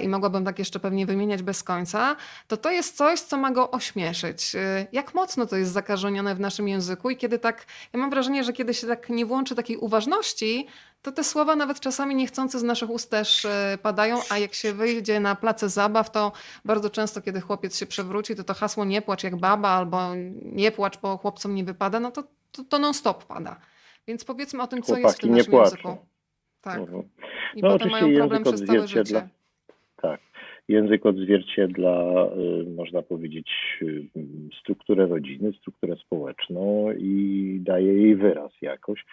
i 0.03 0.09
mogłabym 0.09 0.45
tak 0.45 0.59
jeszcze 0.59 0.81
pewnie 0.81 1.07
wymieniać 1.07 1.43
bez 1.43 1.62
końca, 1.62 2.17
to 2.49 2.57
to 2.57 2.71
jest 2.71 2.86
coś, 2.93 3.21
co 3.21 3.37
ma 3.37 3.50
go 3.50 3.71
ośmieszyć. 3.71 4.55
Y, 4.55 4.87
jak 4.93 5.14
mocno 5.14 5.47
to 5.47 5.57
jest 5.57 5.73
zakażenione 5.73 6.35
w 6.35 6.40
naszym 6.40 6.69
języku 6.69 7.11
i 7.11 7.16
kiedy 7.16 7.38
tak, 7.38 7.66
ja 7.93 8.00
mam 8.00 8.11
wrażenie, 8.11 8.45
że 8.45 8.52
kiedy 8.52 8.75
się 8.75 8.87
tak 8.87 9.09
nie 9.09 9.26
włączy 9.26 9.55
takiej 9.55 9.76
uważności, 9.76 10.66
to 11.02 11.12
te 11.12 11.25
słowa 11.25 11.57
nawet 11.57 11.81
czasami 11.81 12.14
niechcący 12.14 12.59
z 12.59 12.62
naszych 12.62 12.90
ust 12.90 13.11
też 13.11 13.45
y, 13.45 13.49
padają, 13.83 14.19
a 14.31 14.38
jak 14.38 14.55
się 14.55 14.73
wyjdzie 14.73 15.21
na 15.21 15.35
place 15.35 15.69
zabaw, 15.69 16.11
to 16.11 16.33
bardzo 16.64 16.90
często, 16.90 17.23
kiedy 17.23 17.40
chłopiec 17.40 17.78
się 17.78 17.87
przewróci, 17.87 18.37
to 18.37 18.45
to 18.45 18.55
hasło 18.55 18.85
nie 18.85 19.02
płacz 19.02 19.25
jak 19.25 19.37
baba 19.37 19.69
albo 19.69 20.00
nie 20.43 20.73
płacz, 20.73 20.99
bo 20.99 21.16
chłopcom 21.19 21.55
nie 21.55 21.64
wypada, 21.64 22.00
no 22.00 22.11
to, 22.11 22.25
to, 22.52 22.64
to 22.64 22.78
non-stop 22.78 23.25
pada. 23.25 23.57
Więc 24.07 24.25
powiedzmy 24.25 24.62
o 24.62 24.66
tym, 24.66 24.83
co 24.83 24.87
Chłopaki 24.95 25.07
jest 25.07 25.19
w 25.19 25.21
tym 25.21 25.31
naszym 25.31 25.50
płaczą. 25.50 25.71
języku. 25.71 25.97
Tak. 26.61 26.78
Mhm. 26.78 27.02
I 27.55 27.62
No, 27.62 27.71
potem 27.71 27.90
mają 27.90 28.14
problem 28.16 28.45
przez 28.45 28.64
całe 28.64 28.88
życie. 28.88 29.28
Język 30.69 31.07
odzwierciedla, 31.07 32.27
y, 32.27 32.71
można 32.71 33.03
powiedzieć, 33.03 33.51
y, 33.83 34.05
strukturę 34.61 35.07
rodziny, 35.07 35.53
strukturę 35.53 35.97
społeczną 35.97 36.93
i 36.99 37.61
daje 37.65 37.95
jej 37.95 38.17
wyraz 38.17 38.53
jakoś. 38.63 39.05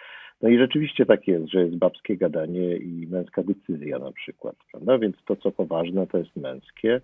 No 0.42 0.48
i 0.48 0.58
rzeczywiście 0.58 1.06
tak 1.06 1.28
jest, 1.28 1.48
że 1.48 1.64
jest 1.64 1.76
babskie 1.76 2.16
gadanie 2.16 2.76
i 2.76 3.06
męska 3.06 3.42
decyzja 3.42 3.98
na 3.98 4.12
przykład, 4.12 4.56
prawda? 4.70 4.98
Więc 4.98 5.16
to, 5.26 5.36
co 5.36 5.50
poważne, 5.50 6.06
to 6.06 6.18
jest 6.18 6.36
męskie 6.36 7.00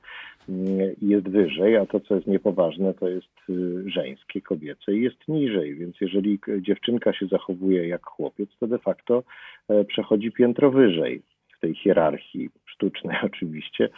y, 0.48 0.96
i 1.02 1.08
jest 1.08 1.28
wyżej, 1.28 1.76
a 1.76 1.86
to, 1.86 2.00
co 2.00 2.14
jest 2.14 2.26
niepoważne, 2.26 2.94
to 2.94 3.08
jest 3.08 3.50
y, 3.50 3.90
żeńskie, 3.90 4.40
kobiece 4.40 4.92
i 4.94 5.02
jest 5.02 5.28
niżej. 5.28 5.74
Więc 5.74 6.00
jeżeli 6.00 6.38
dziewczynka 6.60 7.12
się 7.12 7.26
zachowuje 7.26 7.88
jak 7.88 8.06
chłopiec, 8.06 8.48
to 8.60 8.66
de 8.66 8.78
facto 8.78 9.22
e, 9.68 9.84
przechodzi 9.84 10.32
piętro 10.32 10.70
wyżej 10.70 11.22
w 11.56 11.60
tej 11.60 11.74
hierarchii 11.74 12.50
sztucznej 12.66 13.16
oczywiście, 13.32 13.88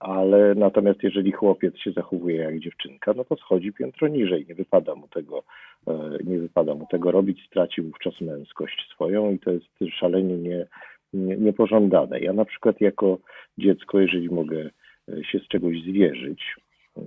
ale 0.00 0.54
natomiast 0.54 1.02
jeżeli 1.02 1.32
chłopiec 1.32 1.78
się 1.78 1.92
zachowuje 1.92 2.36
jak 2.36 2.58
dziewczynka, 2.58 3.12
no 3.16 3.24
to 3.24 3.36
schodzi 3.36 3.72
piętro 3.72 4.08
niżej. 4.08 4.46
Nie 4.48 4.54
wypada 4.54 4.94
mu 4.94 5.08
tego, 5.08 5.42
e, 5.88 6.18
nie 6.24 6.38
wypada 6.38 6.74
mu 6.74 6.86
tego 6.90 7.10
robić, 7.10 7.46
straci 7.46 7.82
wówczas 7.82 8.20
męskość 8.20 8.88
swoją 8.90 9.32
i 9.32 9.38
to 9.38 9.50
jest 9.50 9.66
szalenie 9.98 10.36
nie, 10.36 10.66
nie, 11.12 11.36
niepożądane. 11.36 12.20
Ja 12.20 12.32
na 12.32 12.44
przykład 12.44 12.80
jako 12.80 13.18
dziecko, 13.58 14.00
jeżeli 14.00 14.28
mogę 14.28 14.70
e, 15.08 15.24
się 15.24 15.38
z 15.38 15.48
czegoś 15.48 15.82
zwierzyć, 15.82 16.56
e, 16.98 17.02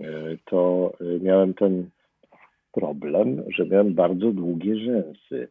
to 0.46 0.92
e, 1.02 1.20
miałem 1.24 1.54
ten 1.54 1.90
problem, 2.72 3.44
że 3.56 3.66
miałem 3.66 3.94
bardzo 3.94 4.32
długie 4.32 4.76
rzęsy. 4.76 5.48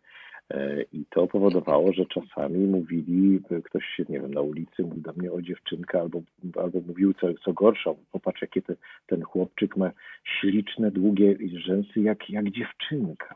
E, 0.50 0.82
I 0.92 1.04
to 1.10 1.26
powodowało, 1.26 1.92
że 1.92 2.06
czasami 2.06 2.58
mówili, 2.58 3.40
ktoś 3.64 3.84
się, 3.96 4.04
nie 4.08 4.20
wiem, 4.20 4.34
na 4.34 4.40
ulicy 4.40 4.82
mówił 4.82 5.02
do 5.02 5.12
mnie 5.12 5.32
o 5.32 5.42
dziewczynkę, 5.42 6.00
albo, 6.00 6.20
albo 6.56 6.80
mówił 6.80 7.14
co, 7.14 7.26
co 7.44 7.52
gorsza, 7.52 7.94
popatrz 8.12 8.42
jakie 8.42 8.62
te, 8.62 8.74
ten 9.06 9.22
chłopczyk 9.22 9.76
ma 9.76 9.90
śliczne, 10.24 10.90
długie 10.90 11.36
rzęsy 11.52 12.00
jak, 12.00 12.30
jak 12.30 12.50
dziewczynka. 12.50 13.34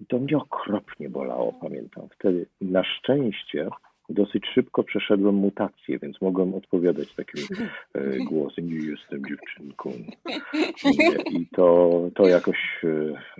I 0.00 0.06
to 0.06 0.18
mnie 0.18 0.36
okropnie 0.36 1.08
bolało, 1.08 1.52
pamiętam. 1.52 2.08
Wtedy 2.08 2.46
na 2.60 2.84
szczęście 2.84 3.68
dosyć 4.08 4.46
szybko 4.54 4.84
przeszedłem 4.84 5.34
mutację, 5.34 5.98
więc 5.98 6.20
mogłem 6.20 6.54
odpowiadać 6.54 7.14
takim 7.14 7.44
e, 7.94 8.16
głosem, 8.24 8.66
nie 8.66 8.86
jestem 8.90 9.22
dziewczynką. 9.28 9.92
I, 11.32 11.46
to, 11.46 11.90
to 12.14 12.28
jakoś 12.28 12.84
e, 12.84 12.88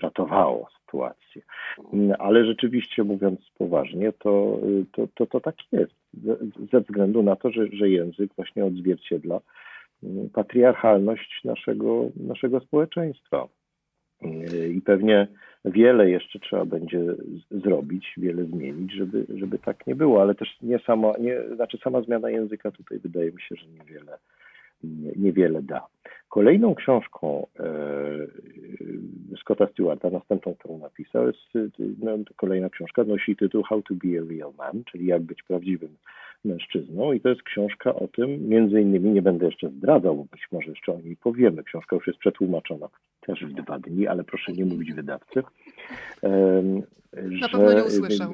ratowało 0.03 0.69
sytuację. 0.87 1.43
Mm, 1.93 2.17
Ale 2.19 2.45
rzeczywiście 2.45 3.05
mówiąc 3.05 3.41
poważnie, 3.59 4.13
to, 4.13 4.59
y, 4.69 4.85
to, 4.93 5.09
to, 5.15 5.27
to 5.27 5.41
tak 5.41 5.55
jest. 5.73 5.93
Ze, 6.73 6.81
względu 6.81 7.23
na 7.23 7.37
to, 7.37 7.51
że, 7.51 7.67
że 7.73 7.91
język 7.91 8.35
właśnie 8.37 8.65
odzwierciedla 8.65 9.41
mm, 10.03 10.31
patriarchalność 10.31 11.41
naszego, 11.45 12.11
naszego 12.17 12.61
społeczeństwa. 12.61 13.49
Y, 14.25 14.69
I 14.69 14.81
pewnie 14.81 15.27
wiele 15.67 16.11
jeszcze 16.11 16.39
trzeba 16.39 16.65
będzie 16.65 17.01
zrobić, 17.51 18.13
wiele 18.17 18.45
zmienić, 18.45 18.93
żeby, 18.93 19.27
żeby 19.35 19.59
tak 19.59 19.87
nie 19.87 19.95
było, 19.95 20.23
ale 20.23 20.35
też 20.35 20.57
nie 20.63 20.79
sama, 20.79 21.13
nie, 21.21 21.41
znaczy 21.55 21.79
sama 21.79 22.03
zmiana 22.03 22.31
języka 22.31 22.71
tutaj 22.71 22.99
wydaje 22.99 23.33
mi 23.33 23.43
się, 23.43 23.55
że 23.57 23.67
niewiele, 23.69 24.19
nie- 24.85 25.13
niewiele 25.17 25.63
da. 25.63 25.87
Kolejną 26.29 26.75
książką 26.75 27.47
e, 27.61 27.67
Scotta 29.41 29.67
Stewarta, 29.67 30.11
następną, 30.11 30.55
którą 30.55 30.79
napisał, 30.79 31.27
jest 31.27 31.73
no, 32.03 32.13
kolejna 32.37 32.71
książka, 32.71 33.05
nosi 33.05 33.37
tytuł 33.37 33.63
How 33.63 33.83
to 33.83 33.95
be 33.95 34.09
a 34.19 34.25
real 34.31 34.53
man, 34.59 34.85
czyli 34.85 35.07
jak 35.07 35.23
być 35.23 35.43
prawdziwym 35.43 35.91
mężczyzną 36.45 37.13
i 37.13 37.21
to 37.21 37.29
jest 37.29 37.43
książka 37.43 37.95
o 37.95 38.09
tym, 38.09 38.49
między 38.49 38.81
innymi, 38.81 39.11
nie 39.11 39.23
będę 39.23 39.47
jeszcze 39.47 39.69
zdradzał, 39.69 40.17
bo 40.17 40.25
być 40.25 40.43
może 40.53 40.71
jeszcze 40.71 40.93
o 40.93 41.01
niej 41.01 41.17
powiemy, 41.17 41.65
książka 41.65 41.97
już 41.97 42.07
jest 42.07 42.19
przetłumaczona 42.19 42.89
też 43.27 43.45
w 43.45 43.53
dwa 43.53 43.79
dni, 43.79 44.07
ale 44.07 44.25
proszę 44.25 44.53
nie 44.53 44.65
mówić 44.65 44.93
wydawcy. 44.93 45.43
em, 46.23 46.77
Na 47.13 47.47
że- 47.49 47.49
pewno 47.49 47.73
nie 47.73 47.85
usłyszał. 47.85 48.33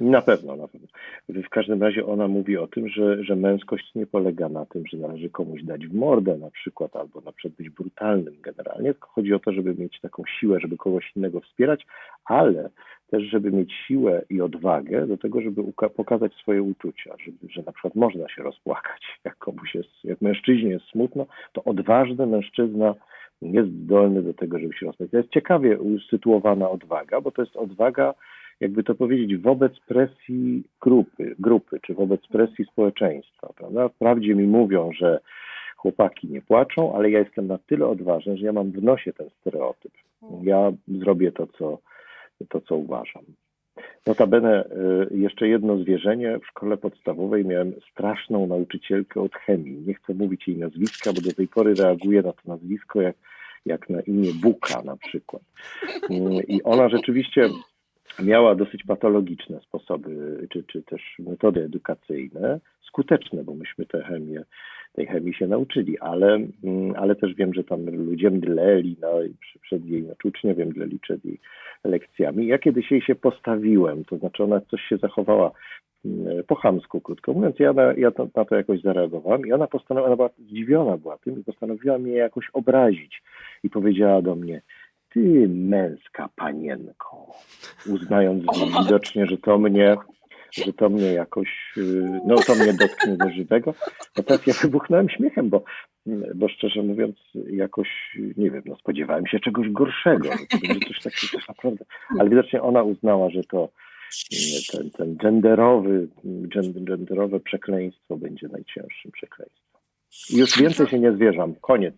Na 0.00 0.22
pewno, 0.22 0.56
na 0.56 0.68
pewno. 0.68 0.88
W 1.28 1.48
każdym 1.48 1.82
razie 1.82 2.06
ona 2.06 2.28
mówi 2.28 2.56
o 2.56 2.66
tym, 2.66 2.88
że, 2.88 3.24
że 3.24 3.36
męskość 3.36 3.94
nie 3.94 4.06
polega 4.06 4.48
na 4.48 4.66
tym, 4.66 4.86
że 4.86 4.96
należy 4.96 5.30
komuś 5.30 5.62
dać 5.62 5.86
w 5.86 5.94
mordę 5.94 6.36
na 6.38 6.50
przykład, 6.50 6.96
albo 6.96 7.20
na 7.20 7.32
przykład 7.32 7.54
być 7.58 7.70
brutalnym 7.70 8.34
generalnie, 8.42 8.92
tylko 8.94 9.08
chodzi 9.08 9.34
o 9.34 9.38
to, 9.38 9.52
żeby 9.52 9.74
mieć 9.74 10.00
taką 10.00 10.22
siłę, 10.40 10.60
żeby 10.60 10.76
kogoś 10.76 11.12
innego 11.16 11.40
wspierać, 11.40 11.86
ale 12.24 12.70
też, 13.10 13.22
żeby 13.22 13.50
mieć 13.52 13.72
siłę 13.86 14.24
i 14.30 14.40
odwagę 14.40 15.06
do 15.06 15.16
tego, 15.16 15.40
żeby 15.40 15.62
pokazać 15.96 16.34
swoje 16.34 16.62
uczucia, 16.62 17.14
żeby, 17.24 17.38
że 17.50 17.62
na 17.66 17.72
przykład 17.72 17.94
można 17.94 18.28
się 18.28 18.42
rozpłakać, 18.42 19.02
jak 19.24 19.36
komuś 19.38 19.74
jest, 19.74 19.90
jak 20.04 20.22
mężczyźnie 20.22 20.70
jest 20.70 20.84
smutno, 20.86 21.26
to 21.52 21.64
odważny 21.64 22.26
mężczyzna 22.26 22.94
jest 23.42 23.70
zdolny 23.70 24.22
do 24.22 24.34
tego, 24.34 24.58
żeby 24.58 24.74
się 24.74 24.86
rozpłakać. 24.86 25.10
To 25.10 25.16
jest 25.16 25.30
ciekawie 25.30 25.78
usytuowana 25.78 26.70
odwaga, 26.70 27.20
bo 27.20 27.30
to 27.30 27.42
jest 27.42 27.56
odwaga 27.56 28.14
jakby 28.60 28.84
to 28.84 28.94
powiedzieć, 28.94 29.36
wobec 29.36 29.72
presji 29.80 30.62
grupy, 30.80 31.34
grupy 31.38 31.80
czy 31.82 31.94
wobec 31.94 32.26
presji 32.26 32.64
społeczeństwa. 32.64 33.52
Prawda? 33.56 33.88
Wprawdzie 33.88 34.34
mi 34.34 34.44
mówią, 34.44 34.92
że 34.92 35.20
chłopaki 35.76 36.28
nie 36.28 36.42
płaczą, 36.42 36.94
ale 36.94 37.10
ja 37.10 37.18
jestem 37.18 37.46
na 37.46 37.58
tyle 37.58 37.86
odważny, 37.86 38.36
że 38.36 38.46
ja 38.46 38.52
mam 38.52 38.70
w 38.70 38.82
nosie 38.82 39.12
ten 39.12 39.30
stereotyp. 39.40 39.92
Ja 40.42 40.72
zrobię 40.88 41.32
to, 41.32 41.46
co, 41.46 41.78
to, 42.48 42.60
co 42.60 42.76
uważam. 42.76 43.22
Notabene 44.06 44.64
y, 44.64 45.16
jeszcze 45.16 45.48
jedno 45.48 45.78
zwierzenie. 45.78 46.38
W 46.38 46.46
szkole 46.46 46.76
podstawowej 46.76 47.44
miałem 47.44 47.72
straszną 47.92 48.46
nauczycielkę 48.46 49.20
od 49.20 49.34
chemii. 49.34 49.82
Nie 49.86 49.94
chcę 49.94 50.14
mówić 50.14 50.48
jej 50.48 50.56
nazwiska, 50.56 51.12
bo 51.12 51.20
do 51.20 51.32
tej 51.32 51.48
pory 51.48 51.74
reaguję 51.74 52.22
na 52.22 52.32
to 52.32 52.42
nazwisko 52.46 53.00
jak, 53.00 53.16
jak 53.66 53.90
na 53.90 54.00
imię 54.00 54.30
Buka 54.42 54.82
na 54.82 54.96
przykład. 54.96 55.42
Y, 56.10 56.42
I 56.48 56.62
ona 56.62 56.88
rzeczywiście 56.88 57.48
miała 58.22 58.54
dosyć 58.54 58.84
patologiczne 58.84 59.60
sposoby, 59.60 60.46
czy, 60.50 60.64
czy 60.64 60.82
też 60.82 61.02
metody 61.18 61.64
edukacyjne, 61.64 62.60
skuteczne, 62.86 63.44
bo 63.44 63.54
myśmy 63.54 63.86
tę 63.86 64.02
chemię, 64.02 64.44
tej 64.98 65.06
chemii 65.06 65.34
się 65.34 65.46
nauczyli, 65.46 65.98
ale, 65.98 66.34
mm, 66.64 66.94
ale 66.96 67.14
też 67.14 67.34
wiem, 67.34 67.54
że 67.54 67.64
tam 67.64 67.86
ludzie 67.86 68.30
mdleli 68.30 68.96
no, 69.00 69.08
przed 69.62 69.86
jej, 69.86 70.02
znaczy 70.02 70.28
uczniowie 70.28 70.66
mdleli 70.66 70.98
przed 70.98 71.24
jej 71.24 71.40
lekcjami. 71.84 72.46
Ja 72.46 72.58
kiedyś 72.58 72.90
jej 72.90 73.02
się 73.02 73.14
postawiłem, 73.14 74.04
to 74.04 74.18
znaczy 74.18 74.44
ona 74.44 74.60
coś 74.60 74.80
się 74.82 74.96
zachowała 74.96 75.50
mm, 76.04 76.44
po 76.46 76.54
chamsku, 76.54 77.00
krótko 77.00 77.32
mówiąc, 77.32 77.58
ja, 77.58 77.72
na, 77.72 77.92
ja 77.92 78.10
to, 78.10 78.28
na 78.36 78.44
to 78.44 78.54
jakoś 78.54 78.80
zareagowałem 78.80 79.46
i 79.46 79.52
ona 79.52 79.66
postanowiła, 79.66 80.06
ona 80.06 80.16
była 80.16 80.30
zdziwiona 80.38 80.96
była 80.96 81.18
tym 81.18 81.40
i 81.40 81.44
postanowiła 81.44 81.98
mnie 81.98 82.12
jakoś 82.12 82.50
obrazić 82.52 83.22
i 83.62 83.70
powiedziała 83.70 84.22
do 84.22 84.34
mnie, 84.34 84.62
ty 85.12 85.48
męska 85.48 86.28
panienko, 86.36 87.26
uznając 87.86 88.44
widocznie, 88.82 89.26
że 89.26 89.38
to 89.38 89.58
mnie, 89.58 89.96
że 90.52 90.72
to 90.72 90.88
mnie 90.88 91.12
jakoś, 91.12 91.72
y, 91.76 92.20
no 92.26 92.36
to 92.36 92.54
mnie 92.54 92.72
dotknie 92.72 93.16
do 93.16 93.30
żywego. 93.30 93.74
No 94.16 94.22
teraz 94.22 94.46
ja 94.46 94.54
wybuchnąłem 94.62 95.08
śmiechem, 95.08 95.48
bo, 95.48 95.64
bo 96.34 96.48
szczerze 96.48 96.82
mówiąc 96.82 97.16
jakoś, 97.50 97.88
nie 98.36 98.50
wiem, 98.50 98.62
no 98.66 98.76
spodziewałem 98.76 99.26
się 99.26 99.40
czegoś 99.40 99.70
gorszego, 99.70 100.28
że 100.32 100.68
będzie 100.68 100.86
coś 100.88 101.02
takiego 101.02 101.38
tak 101.38 101.48
naprawdę, 101.48 101.84
ale 102.18 102.30
widocznie 102.30 102.62
ona 102.62 102.82
uznała, 102.82 103.30
że 103.30 103.44
to 103.44 103.68
y, 104.32 104.36
ten, 104.72 104.90
ten 104.90 105.16
genderowy, 105.16 106.08
gen- 106.24 106.84
genderowe 106.84 107.40
przekleństwo 107.40 108.16
będzie 108.16 108.48
najcięższym 108.48 109.12
przekleństwem. 109.12 109.80
Już 110.30 110.58
więcej 110.58 110.86
się 110.86 110.98
nie 110.98 111.12
zwierzam. 111.12 111.54
Koniec. 111.54 111.94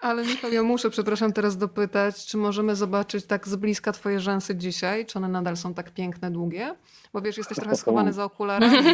Ale 0.00 0.22
Michał, 0.22 0.52
ja 0.52 0.62
muszę, 0.62 0.90
przepraszam, 0.90 1.32
teraz 1.32 1.56
dopytać, 1.56 2.26
czy 2.26 2.36
możemy 2.36 2.76
zobaczyć 2.76 3.26
tak 3.26 3.48
z 3.48 3.56
bliska 3.56 3.92
twoje 3.92 4.20
rzęsy 4.20 4.56
dzisiaj? 4.56 5.06
Czy 5.06 5.18
one 5.18 5.28
nadal 5.28 5.56
są 5.56 5.74
tak 5.74 5.90
piękne, 5.90 6.30
długie? 6.30 6.74
Bo 7.12 7.20
wiesz, 7.20 7.38
jesteś 7.38 7.58
trochę 7.58 7.76
schowany 7.76 8.12
za 8.12 8.24
okularami. 8.24 8.76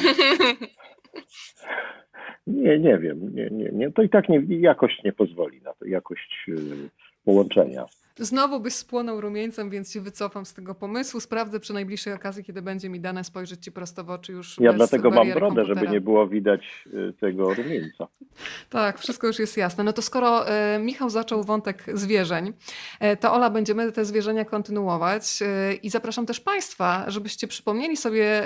Nie, 2.46 2.78
nie 2.78 2.98
wiem. 2.98 3.34
Nie, 3.34 3.50
nie, 3.50 3.70
nie. 3.72 3.92
To 3.92 4.02
i 4.02 4.08
tak 4.08 4.28
nie, 4.28 4.42
jakość 4.48 5.02
nie 5.04 5.12
pozwoli 5.12 5.62
na 5.62 5.74
to, 5.74 5.86
jakość 5.86 6.44
y, 6.48 6.90
połączenia. 7.24 7.86
Znowu 8.18 8.60
byś 8.60 8.74
spłonął 8.74 9.20
rumieńcem, 9.20 9.70
więc 9.70 9.92
się 9.92 10.00
wycofam 10.00 10.46
z 10.46 10.54
tego 10.54 10.74
pomysłu. 10.74 11.20
Sprawdzę 11.20 11.60
przy 11.60 11.72
najbliższej 11.72 12.12
okazji, 12.12 12.44
kiedy 12.44 12.62
będzie 12.62 12.88
mi 12.88 13.00
dane 13.00 13.24
spojrzeć 13.24 13.64
ci 13.64 13.72
prosto 13.72 14.04
w 14.04 14.10
oczy 14.10 14.32
już 14.32 14.56
Ja 14.60 14.70
bez 14.70 14.76
dlatego 14.76 15.10
mam 15.10 15.30
brodę, 15.32 15.60
żeby 15.64 15.66
komputera. 15.66 15.92
nie 15.92 16.00
było 16.00 16.26
widać 16.28 16.84
y, 16.86 17.12
tego 17.20 17.54
rumieńca. 17.54 18.06
Tak, 18.70 18.98
wszystko 18.98 19.26
już 19.26 19.38
jest 19.38 19.56
jasne. 19.56 19.84
No 19.84 19.92
to 19.92 20.02
skoro 20.02 20.48
e, 20.48 20.78
Michał 20.78 21.10
zaczął 21.10 21.44
wątek 21.44 21.84
zwierzeń, 21.94 22.52
e, 23.00 23.16
to 23.16 23.32
Ola, 23.32 23.50
będziemy 23.50 23.92
te 23.92 24.04
zwierzenia 24.04 24.44
kontynuować 24.44 25.42
e, 25.42 25.74
i 25.74 25.90
zapraszam 25.90 26.26
też 26.26 26.40
Państwa, 26.40 27.04
żebyście 27.08 27.48
przypomnieli 27.48 27.96
sobie 27.96 28.42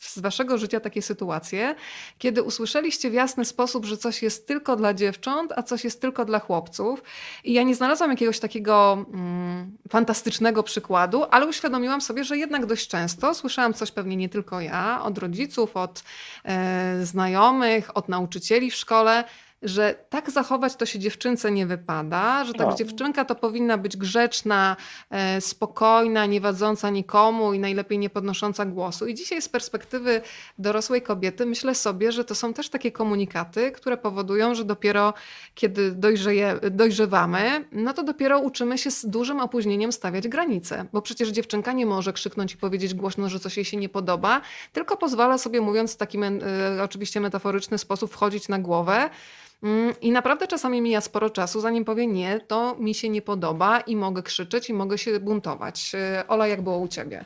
z 0.00 0.18
Waszego 0.18 0.58
życia 0.58 0.80
takie 0.80 1.02
sytuacje, 1.02 1.74
kiedy 2.18 2.42
usłyszeliście 2.42 3.10
w 3.10 3.12
jasny 3.14 3.44
sposób, 3.44 3.84
że 3.84 3.96
coś 3.96 4.22
jest 4.22 4.46
tylko 4.46 4.76
dla 4.76 4.94
dziewcząt, 4.94 5.52
a 5.56 5.62
coś 5.62 5.84
jest 5.84 6.00
tylko 6.00 6.24
dla 6.24 6.38
chłopców. 6.38 7.02
I 7.44 7.52
ja 7.52 7.62
nie 7.62 7.74
znalazłam 7.74 8.10
jakiegoś 8.10 8.40
takiego 8.40 8.87
mm, 8.92 9.76
fantastycznego 9.88 10.62
przykładu, 10.62 11.24
ale 11.30 11.46
uświadomiłam 11.46 12.00
sobie, 12.00 12.24
że 12.24 12.38
jednak 12.38 12.66
dość 12.66 12.88
często 12.88 13.34
słyszałam 13.34 13.74
coś 13.74 13.90
pewnie 13.90 14.16
nie 14.16 14.28
tylko 14.28 14.60
ja, 14.60 15.02
od 15.02 15.18
rodziców, 15.18 15.76
od 15.76 16.02
e, 16.44 17.06
znajomych, 17.06 17.96
od 17.96 18.08
nauczycieli 18.08 18.70
w 18.70 18.74
szkole, 18.74 19.24
że 19.62 19.94
tak 20.08 20.30
zachować 20.30 20.76
to 20.76 20.86
się 20.86 20.98
dziewczynce 20.98 21.50
nie 21.50 21.66
wypada, 21.66 22.44
że 22.44 22.52
tak 22.52 22.66
Tak. 22.66 22.76
dziewczynka 22.76 23.24
to 23.24 23.34
powinna 23.34 23.78
być 23.78 23.96
grzeczna, 23.96 24.76
e, 25.10 25.40
spokojna, 25.40 26.26
nie 26.26 26.40
wadząca 26.40 26.90
nikomu 26.90 27.52
i 27.52 27.58
najlepiej 27.58 27.98
nie 27.98 28.10
podnosząca 28.10 28.64
głosu. 28.66 29.06
I 29.06 29.14
dzisiaj 29.14 29.42
z 29.42 29.48
perspektywy 29.48 30.20
dorosłej 30.58 31.02
kobiety 31.02 31.46
myślę 31.46 31.74
sobie, 31.74 32.12
że 32.12 32.24
to 32.24 32.34
są 32.34 32.54
też 32.54 32.68
takie 32.68 32.92
komunikaty, 32.92 33.72
które 33.72 33.96
powodują, 33.96 34.54
że 34.54 34.64
dopiero 34.64 35.14
kiedy 35.54 35.92
dojrzeje, 35.92 36.58
dojrzewamy, 36.70 37.64
no 37.72 37.94
to 37.94 38.02
dopiero 38.02 38.38
uczymy 38.38 38.78
się 38.78 38.90
z 38.90 39.06
dużym 39.06 39.40
opóźnieniem 39.40 39.92
stawiać 39.92 40.28
granice. 40.28 40.84
Bo 40.92 41.02
przecież 41.02 41.28
dziewczynka 41.28 41.72
nie 41.72 41.86
może 41.86 42.12
krzyknąć 42.12 42.54
i 42.54 42.56
powiedzieć 42.56 42.94
głośno, 42.94 43.28
że 43.28 43.40
coś 43.40 43.56
jej 43.56 43.64
się 43.64 43.76
nie 43.76 43.88
podoba, 43.88 44.40
tylko 44.72 44.96
pozwala 44.96 45.38
sobie, 45.38 45.60
mówiąc 45.60 45.94
w 45.94 45.96
taki 45.96 46.18
e, 46.18 46.82
oczywiście 46.84 47.20
metaforyczny 47.20 47.78
sposób, 47.78 48.12
wchodzić 48.12 48.48
na 48.48 48.58
głowę. 48.58 49.10
Mm, 49.62 49.94
I 50.00 50.12
naprawdę 50.12 50.46
czasami 50.46 50.80
mija 50.80 51.00
sporo 51.00 51.30
czasu, 51.30 51.60
zanim 51.60 51.84
powie 51.84 52.06
nie, 52.06 52.40
to 52.40 52.76
mi 52.78 52.94
się 52.94 53.08
nie 53.08 53.22
podoba 53.22 53.80
i 53.80 53.96
mogę 53.96 54.22
krzyczeć 54.22 54.70
i 54.70 54.74
mogę 54.74 54.98
się 54.98 55.20
buntować. 55.20 55.92
E, 55.94 56.24
Ola, 56.28 56.46
jak 56.46 56.62
było 56.62 56.78
u 56.78 56.88
ciebie? 56.88 57.24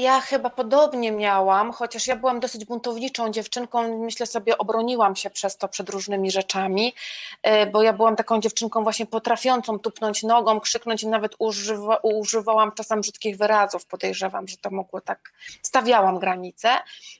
Ja 0.00 0.20
chyba 0.20 0.50
podobnie 0.50 1.12
miałam, 1.12 1.72
chociaż 1.72 2.06
ja 2.06 2.16
byłam 2.16 2.40
dosyć 2.40 2.64
buntowniczą 2.64 3.30
dziewczynką, 3.30 3.98
myślę 3.98 4.26
sobie, 4.26 4.58
obroniłam 4.58 5.16
się 5.16 5.30
przez 5.30 5.56
to 5.56 5.68
przed 5.68 5.88
różnymi 5.88 6.30
rzeczami, 6.30 6.94
e, 7.42 7.66
bo 7.66 7.82
ja 7.82 7.92
byłam 7.92 8.16
taką 8.16 8.40
dziewczynką 8.40 8.82
właśnie 8.82 9.06
potrafiącą 9.06 9.78
tupnąć 9.78 10.22
nogą, 10.22 10.60
krzyknąć 10.60 11.02
i 11.02 11.08
nawet 11.08 11.34
używa, 11.38 11.96
używałam 11.96 12.72
czasem 12.72 13.00
brzydkich 13.00 13.36
wyrazów, 13.36 13.86
podejrzewam, 13.86 14.48
że 14.48 14.56
to 14.56 14.70
mogło 14.70 15.00
tak, 15.00 15.32
stawiałam 15.62 16.18
granice, 16.18 16.68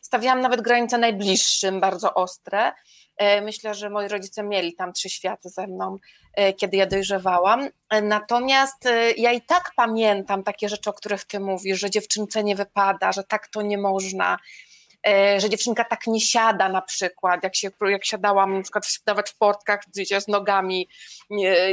stawiałam 0.01 0.41
nawet 0.41 0.61
granice 0.61 0.99
najbliższym, 0.99 1.81
bardzo 1.81 2.15
ostre, 2.15 2.73
Myślę, 3.43 3.75
że 3.75 3.91
moi 3.91 4.09
rodzice 4.09 4.43
mieli 4.43 4.75
tam 4.75 4.93
trzy 4.93 5.11
światy 5.11 5.49
ze 5.49 5.67
mną, 5.67 5.99
e, 6.35 6.53
kiedy 6.53 6.77
ja 6.77 6.87
dojrzewałam. 6.87 7.69
E, 7.91 8.03
Natomiast 8.03 8.87
e, 8.87 9.13
ja 9.13 9.33
i 9.33 9.41
tak 9.41 9.73
pamiętam 9.77 10.43
takie 10.43 10.69
rzeczy, 10.69 10.91
o 10.91 10.93
których 10.93 11.25
ty 11.25 11.41
mówisz, 11.41 11.81
że 11.81 11.91
dziewczynce 11.91 12.45
nie 12.45 12.57
wypada, 12.57 13.13
że 13.13 13.25
tak 13.25 13.49
to 13.49 13.63
nie 13.63 13.79
można, 13.79 14.39
e, 15.07 15.41
że 15.41 15.51
dziewczynka 15.51 15.85
tak 15.85 16.07
nie 16.07 16.21
siada 16.21 16.69
na 16.69 16.83
przykład, 16.83 17.43
jak, 17.43 17.57
się, 17.57 17.71
jak 17.91 18.05
siadałam 18.05 18.57
na 18.57 18.63
przykład 18.63 18.85
nawet 19.07 19.31
w 19.31 19.37
portkach 19.37 19.81
wiecie, 19.97 20.21
z 20.21 20.29
nogami, 20.29 20.89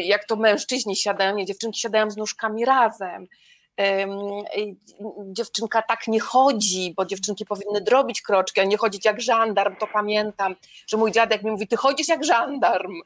jak 0.03 0.25
to 0.25 0.35
mężczyźni 0.35 0.95
siadają, 0.95 1.35
nie, 1.35 1.45
dziewczynki 1.45 1.79
siadają 1.79 2.11
z 2.11 2.17
nóżkami 2.17 2.65
razem. 2.65 3.27
Dziewczynka 5.25 5.81
tak 5.81 6.07
nie 6.07 6.19
chodzi, 6.19 6.93
bo 6.97 7.05
dziewczynki 7.05 7.45
powinny 7.45 7.81
drobić 7.81 8.21
kroczki, 8.21 8.61
a 8.61 8.63
nie 8.63 8.77
chodzić 8.77 9.05
jak 9.05 9.21
żandarm, 9.21 9.75
to 9.75 9.87
pamiętam, 9.87 10.55
że 10.87 10.97
mój 10.97 11.11
dziadek 11.11 11.43
mi 11.43 11.51
mówi, 11.51 11.67
ty 11.67 11.77
chodzisz 11.77 12.07
jak 12.07 12.23
żandarm. 12.23 13.01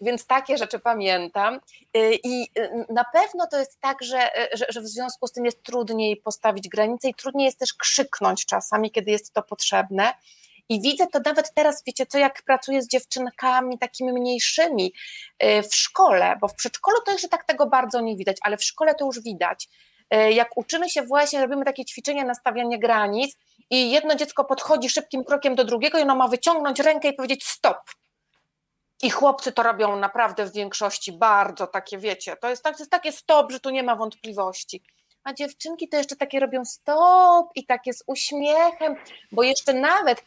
Więc 0.00 0.26
takie 0.26 0.58
rzeczy 0.58 0.78
pamiętam. 0.78 1.60
Y, 1.96 2.18
I 2.24 2.42
y, 2.58 2.86
na 2.88 3.04
pewno 3.04 3.46
to 3.46 3.58
jest 3.58 3.80
tak, 3.80 4.02
że, 4.02 4.30
że, 4.52 4.66
że 4.68 4.80
w 4.80 4.88
związku 4.88 5.26
z 5.26 5.32
tym 5.32 5.44
jest 5.44 5.62
trudniej 5.62 6.16
postawić 6.16 6.68
granice 6.68 7.08
i 7.08 7.14
trudniej 7.14 7.44
jest 7.44 7.58
też 7.58 7.74
krzyknąć 7.74 8.46
czasami, 8.46 8.90
kiedy 8.90 9.10
jest 9.10 9.32
to 9.32 9.42
potrzebne. 9.42 10.12
I 10.72 10.80
widzę 10.80 11.06
to 11.06 11.18
nawet 11.24 11.54
teraz, 11.54 11.82
wiecie 11.86 12.06
co, 12.06 12.18
jak 12.18 12.42
pracuję 12.42 12.82
z 12.82 12.88
dziewczynkami 12.88 13.78
takimi 13.78 14.12
mniejszymi 14.12 14.92
y, 15.44 15.62
w 15.62 15.74
szkole, 15.74 16.36
bo 16.40 16.48
w 16.48 16.54
przedszkolu 16.54 16.96
to 17.06 17.12
jeszcze 17.12 17.28
tak 17.28 17.44
tego 17.44 17.66
bardzo 17.66 18.00
nie 18.00 18.16
widać, 18.16 18.36
ale 18.42 18.56
w 18.56 18.64
szkole 18.64 18.94
to 18.94 19.04
już 19.06 19.20
widać. 19.20 19.68
Y, 20.14 20.32
Jak 20.32 20.56
uczymy 20.56 20.90
się 20.90 21.02
właśnie, 21.02 21.40
robimy 21.40 21.64
takie 21.64 21.84
ćwiczenia 21.84 22.24
na 22.24 22.34
stawianie 22.34 22.78
granic 22.78 23.36
i 23.70 23.90
jedno 23.90 24.14
dziecko 24.14 24.44
podchodzi 24.44 24.88
szybkim 24.88 25.24
krokiem 25.24 25.54
do 25.54 25.64
drugiego 25.64 25.98
i 25.98 26.02
ono 26.02 26.14
ma 26.14 26.28
wyciągnąć 26.28 26.80
rękę 26.80 27.08
i 27.08 27.12
powiedzieć 27.12 27.46
stop. 27.46 27.78
I 29.02 29.10
chłopcy 29.10 29.52
to 29.52 29.62
robią 29.62 29.96
naprawdę 29.96 30.46
w 30.46 30.52
większości 30.52 31.12
bardzo 31.12 31.66
takie, 31.66 31.98
wiecie, 31.98 32.36
to 32.36 32.50
jest, 32.50 32.62
tak, 32.62 32.76
to 32.76 32.82
jest 32.82 32.90
takie 32.90 33.12
stop, 33.12 33.52
że 33.52 33.60
tu 33.60 33.70
nie 33.70 33.82
ma 33.82 33.96
wątpliwości. 33.96 34.82
A 35.24 35.32
dziewczynki 35.32 35.88
to 35.88 35.96
jeszcze 35.96 36.16
takie 36.16 36.40
robią 36.40 36.64
stop 36.64 37.50
i 37.54 37.66
takie 37.66 37.92
z 37.92 38.04
uśmiechem, 38.06 38.94
bo 39.32 39.42
jeszcze 39.42 39.74
nawet 39.74 40.24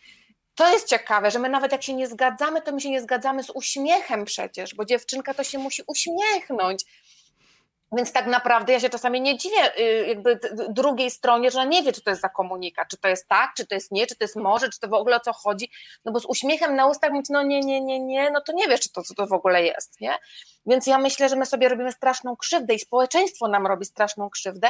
to 0.56 0.74
jest 0.74 0.88
ciekawe, 0.88 1.32
że 1.32 1.40
my 1.40 1.50
nawet 1.50 1.72
jak 1.72 1.84
się 1.84 1.94
nie 1.94 2.08
zgadzamy, 2.08 2.62
to 2.62 2.72
my 2.72 2.82
się 2.82 2.90
nie 2.90 3.02
zgadzamy 3.02 3.44
z 3.44 3.50
uśmiechem 3.50 4.26
przecież, 4.26 4.76
bo 4.76 4.86
dziewczynka 4.86 5.34
to 5.34 5.44
się 5.44 5.58
musi 5.58 5.84
uśmiechnąć. 5.88 6.86
Więc 7.92 8.12
tak 8.12 8.28
naprawdę 8.28 8.74
ja 8.74 8.80
się 8.80 8.90
czasami 8.90 9.22
nie 9.22 9.38
dziwię 9.38 9.80
y, 9.80 10.08
jakby 10.08 10.40
drugiej 10.70 11.12
stronie, 11.12 11.52
że 11.52 11.60
ona 11.60 11.70
nie 11.70 11.84
wie, 11.84 11.94
czy 11.94 12.02
to 12.02 12.10
jest 12.10 12.22
za 12.22 12.30
komunikat, 12.30 12.88
czy 12.88 12.98
to 12.98 13.08
jest 13.08 13.28
tak, 13.28 13.54
czy 13.58 13.68
to 13.68 13.76
jest 13.76 13.92
nie, 13.92 14.08
czy 14.08 14.16
to 14.16 14.24
jest 14.24 14.36
może, 14.36 14.70
czy 14.70 14.80
to 14.80 14.88
w 14.88 14.94
ogóle 14.94 15.16
o 15.16 15.20
co 15.20 15.34
chodzi. 15.34 15.72
No 16.06 16.12
bo 16.12 16.20
z 16.20 16.26
uśmiechem 16.26 16.76
na 16.76 16.88
ustach 16.88 17.12
mówić, 17.12 17.30
no 17.30 17.44
nie, 17.44 17.60
nie, 17.60 17.82
nie, 17.82 18.00
nie, 18.00 18.32
no 18.32 18.42
to 18.42 18.54
nie 18.54 18.68
wiesz, 18.68 18.80
czy 18.80 18.92
to, 18.92 19.04
co 19.04 19.14
to 19.14 19.28
w 19.28 19.34
ogóle 19.34 19.64
jest, 19.64 20.02
nie? 20.02 20.14
Więc 20.66 20.88
ja 20.88 20.98
myślę, 20.98 21.30
że 21.30 21.36
my 21.36 21.46
sobie 21.46 21.70
robimy 21.70 21.92
straszną 21.92 22.36
krzywdę 22.36 22.74
i 22.74 22.80
społeczeństwo 22.80 23.48
nam 23.48 23.68
robi 23.68 23.86
straszną 23.86 24.30
krzywdę, 24.30 24.68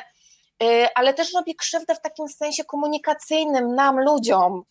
y, 0.64 0.88
ale 0.96 1.14
też 1.14 1.34
robi 1.34 1.56
krzywdę 1.56 1.96
w 1.96 2.02
takim 2.02 2.28
sensie 2.28 2.64
komunikacyjnym 2.64 3.76
nam, 3.76 4.00
ludziom. 4.00 4.64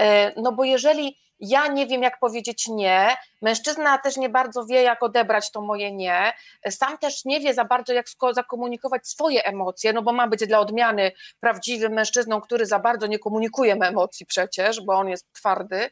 Y, 0.00 0.04
No 0.36 0.52
bo 0.52 0.64
jeżeli 0.64 1.24
ja 1.40 1.66
nie 1.66 1.86
wiem, 1.86 2.02
jak 2.02 2.18
powiedzieć 2.18 2.68
nie, 2.68 3.16
mężczyzna 3.42 3.98
też 3.98 4.16
nie 4.16 4.28
bardzo 4.28 4.66
wie, 4.66 4.82
jak 4.82 5.02
odebrać 5.02 5.50
to 5.50 5.60
moje 5.60 5.92
nie, 5.92 6.32
sam 6.70 6.98
też 6.98 7.24
nie 7.24 7.40
wie 7.40 7.54
za 7.54 7.64
bardzo, 7.64 7.92
jak 7.92 8.06
zakomunikować 8.32 9.08
swoje 9.08 9.44
emocje, 9.44 9.92
no 9.92 10.02
bo 10.02 10.12
ma 10.12 10.28
być 10.28 10.46
dla 10.46 10.58
odmiany 10.58 11.12
prawdziwym 11.40 11.92
mężczyzną, 11.92 12.40
który 12.40 12.66
za 12.66 12.78
bardzo 12.78 13.06
nie 13.06 13.18
komunikuje 13.18 13.74
emocji 13.74 14.26
przecież, 14.26 14.80
bo 14.80 14.94
on 14.94 15.08
jest 15.08 15.32
twardy. 15.32 15.90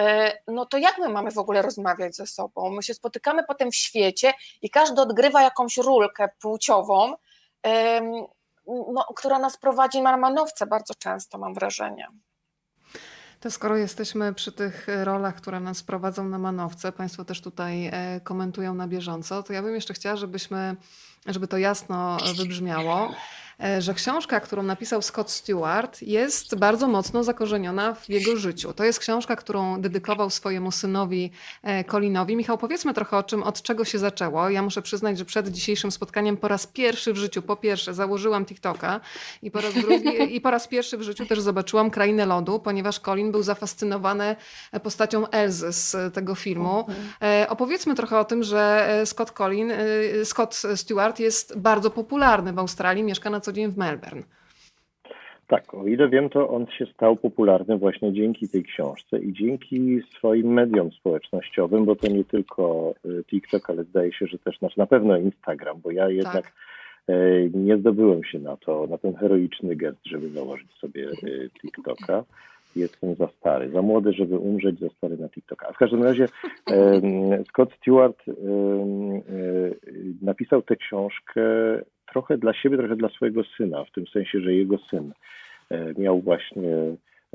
E, 0.00 0.32
No 0.48 0.66
to 0.66 0.78
jak 0.78 0.98
my 0.98 1.08
mamy 1.08 1.30
w 1.30 1.38
ogóle 1.38 1.62
rozmawiać 1.62 2.16
ze 2.16 2.26
sobą? 2.26 2.70
My 2.70 2.82
się 2.82 2.94
spotykamy 2.94 3.44
potem 3.44 3.70
w 3.70 3.76
świecie 3.76 4.32
i 4.62 4.70
każdy 4.70 5.02
odgrywa 5.02 5.42
jakąś 5.42 5.76
rulkę 5.76 6.28
płciową, 6.40 7.14
no, 8.66 9.04
która 9.16 9.38
nas 9.38 9.56
prowadzi 9.56 10.02
na 10.02 10.16
manowce 10.16 10.66
bardzo 10.66 10.94
często, 10.94 11.38
mam 11.38 11.54
wrażenie. 11.54 12.08
To 13.44 13.50
skoro 13.50 13.76
jesteśmy 13.76 14.34
przy 14.34 14.52
tych 14.52 14.88
e, 14.88 15.04
rolach, 15.04 15.34
które 15.34 15.60
nas 15.60 15.82
prowadzą 15.82 16.28
na 16.28 16.38
manowce, 16.38 16.92
Państwo 16.92 17.24
też 17.24 17.40
tutaj 17.40 17.86
e, 17.86 18.20
komentują 18.20 18.74
na 18.74 18.88
bieżąco, 18.88 19.42
to 19.42 19.52
ja 19.52 19.62
bym 19.62 19.74
jeszcze 19.74 19.94
chciała, 19.94 20.16
żebyśmy, 20.16 20.76
żeby 21.26 21.48
to 21.48 21.58
jasno 21.58 22.18
wybrzmiało, 22.36 23.08
e, 23.08 23.14
że 23.78 23.94
książka, 23.94 24.40
którą 24.40 24.62
napisał 24.62 25.02
Scott 25.02 25.30
Stewart, 25.30 26.02
jest 26.02 26.54
bardzo 26.54 26.88
mocno 26.88 27.24
zakorzeniona 27.24 27.94
w 27.94 28.08
jego 28.08 28.36
życiu. 28.36 28.72
To 28.72 28.84
jest 28.84 28.98
książka, 28.98 29.36
którą 29.36 29.80
dedykował 29.80 30.30
swojemu 30.30 30.70
synowi 30.72 31.30
e, 31.62 31.84
Colinowi. 31.84 32.36
Michał, 32.36 32.58
powiedzmy 32.58 32.94
trochę 32.94 33.16
o 33.16 33.22
czym, 33.22 33.42
od 33.42 33.62
czego 33.62 33.84
się 33.84 33.98
zaczęło. 33.98 34.50
Ja 34.50 34.62
muszę 34.62 34.82
przyznać, 34.82 35.18
że 35.18 35.24
przed 35.24 35.48
dzisiejszym 35.48 35.92
spotkaniem 35.92 36.36
po 36.36 36.48
raz 36.48 36.66
pierwszy 36.66 37.12
w 37.12 37.16
życiu, 37.16 37.42
po 37.42 37.56
pierwsze 37.56 37.94
założyłam 37.94 38.46
TikToka 38.46 39.00
i 39.42 39.50
po 39.50 39.60
raz 39.60 39.74
drugi, 39.74 40.36
i 40.36 40.40
po 40.40 40.50
raz 40.50 40.68
pierwszy 40.68 40.98
w 40.98 41.02
życiu 41.02 41.26
też 41.26 41.40
zobaczyłam 41.40 41.90
Krainę 41.90 42.26
Lodu, 42.26 42.58
ponieważ 42.60 43.00
Colin 43.00 43.32
był 43.32 43.42
zafascynowany 43.42 44.36
postacią 44.82 45.28
Elzy 45.28 45.72
z 45.72 46.14
tego 46.14 46.34
filmu. 46.34 46.86
E, 47.22 47.46
Opowiedzmy 47.48 47.94
trochę 47.94 48.18
o 48.18 48.24
tym, 48.24 48.42
że 48.42 48.86
e, 48.88 49.06
Scott 49.06 49.30
Colin, 49.30 49.70
e, 49.70 50.24
Scott 50.24 50.62
Stewart 50.76 51.18
jest 51.18 51.58
bardzo 51.58 51.90
popularny 51.90 52.52
w 52.52 52.58
Australii, 52.58 53.02
mieszka 53.02 53.30
na 53.30 53.40
co 53.44 53.52
dzień 53.52 53.70
w 53.70 53.76
Melbourne. 53.76 54.22
Tak, 55.46 55.74
o 55.74 55.86
ile 55.86 56.08
wiem, 56.08 56.30
to 56.30 56.48
on 56.48 56.66
się 56.66 56.86
stał 56.86 57.16
popularny 57.16 57.78
właśnie 57.78 58.12
dzięki 58.12 58.48
tej 58.48 58.64
książce 58.64 59.18
i 59.18 59.32
dzięki 59.32 60.02
swoim 60.18 60.52
mediom 60.52 60.92
społecznościowym, 60.92 61.84
bo 61.84 61.96
to 61.96 62.08
nie 62.08 62.24
tylko 62.24 62.94
y, 63.06 63.24
TikTok, 63.24 63.70
ale 63.70 63.84
zdaje 63.84 64.12
się, 64.12 64.26
że 64.26 64.38
też 64.38 64.76
na 64.76 64.86
pewno 64.86 65.16
Instagram, 65.16 65.80
bo 65.80 65.90
ja 65.90 66.08
jednak 66.08 66.44
Tak. 66.44 66.52
e, 67.08 67.14
nie 67.54 67.76
zdobyłem 67.76 68.24
się 68.24 68.38
na 68.38 68.56
to, 68.56 68.86
na 68.90 68.98
ten 68.98 69.14
heroiczny 69.14 69.76
gest, 69.76 69.98
żeby 70.06 70.28
założyć 70.28 70.70
sobie 70.72 71.08
y, 71.24 71.50
TikToka. 71.60 72.24
Jestem 72.76 73.14
za 73.14 73.28
stary, 73.28 73.70
za 73.70 73.82
młody, 73.82 74.12
żeby 74.12 74.38
umrzeć, 74.38 74.78
za 74.80 74.88
stary 74.88 75.16
na 75.16 75.28
TikToka. 75.28 75.68
A 75.68 75.72
w 75.72 75.76
każdym 75.76 76.02
razie 76.02 76.26
Scott 77.48 77.72
Stewart 77.80 78.24
e, 78.28 78.32
napisał 80.22 80.62
tę 80.62 80.76
książkę 80.76 81.42
trochę 82.14 82.38
dla 82.38 82.54
siebie, 82.54 82.76
trochę 82.76 82.96
dla 82.96 83.08
swojego 83.08 83.44
syna, 83.56 83.84
w 83.84 83.90
tym 83.90 84.06
sensie, 84.06 84.40
że 84.40 84.54
jego 84.54 84.78
syn 84.78 85.12
e, 85.70 85.94
miał 85.98 86.20
właśnie 86.20 86.74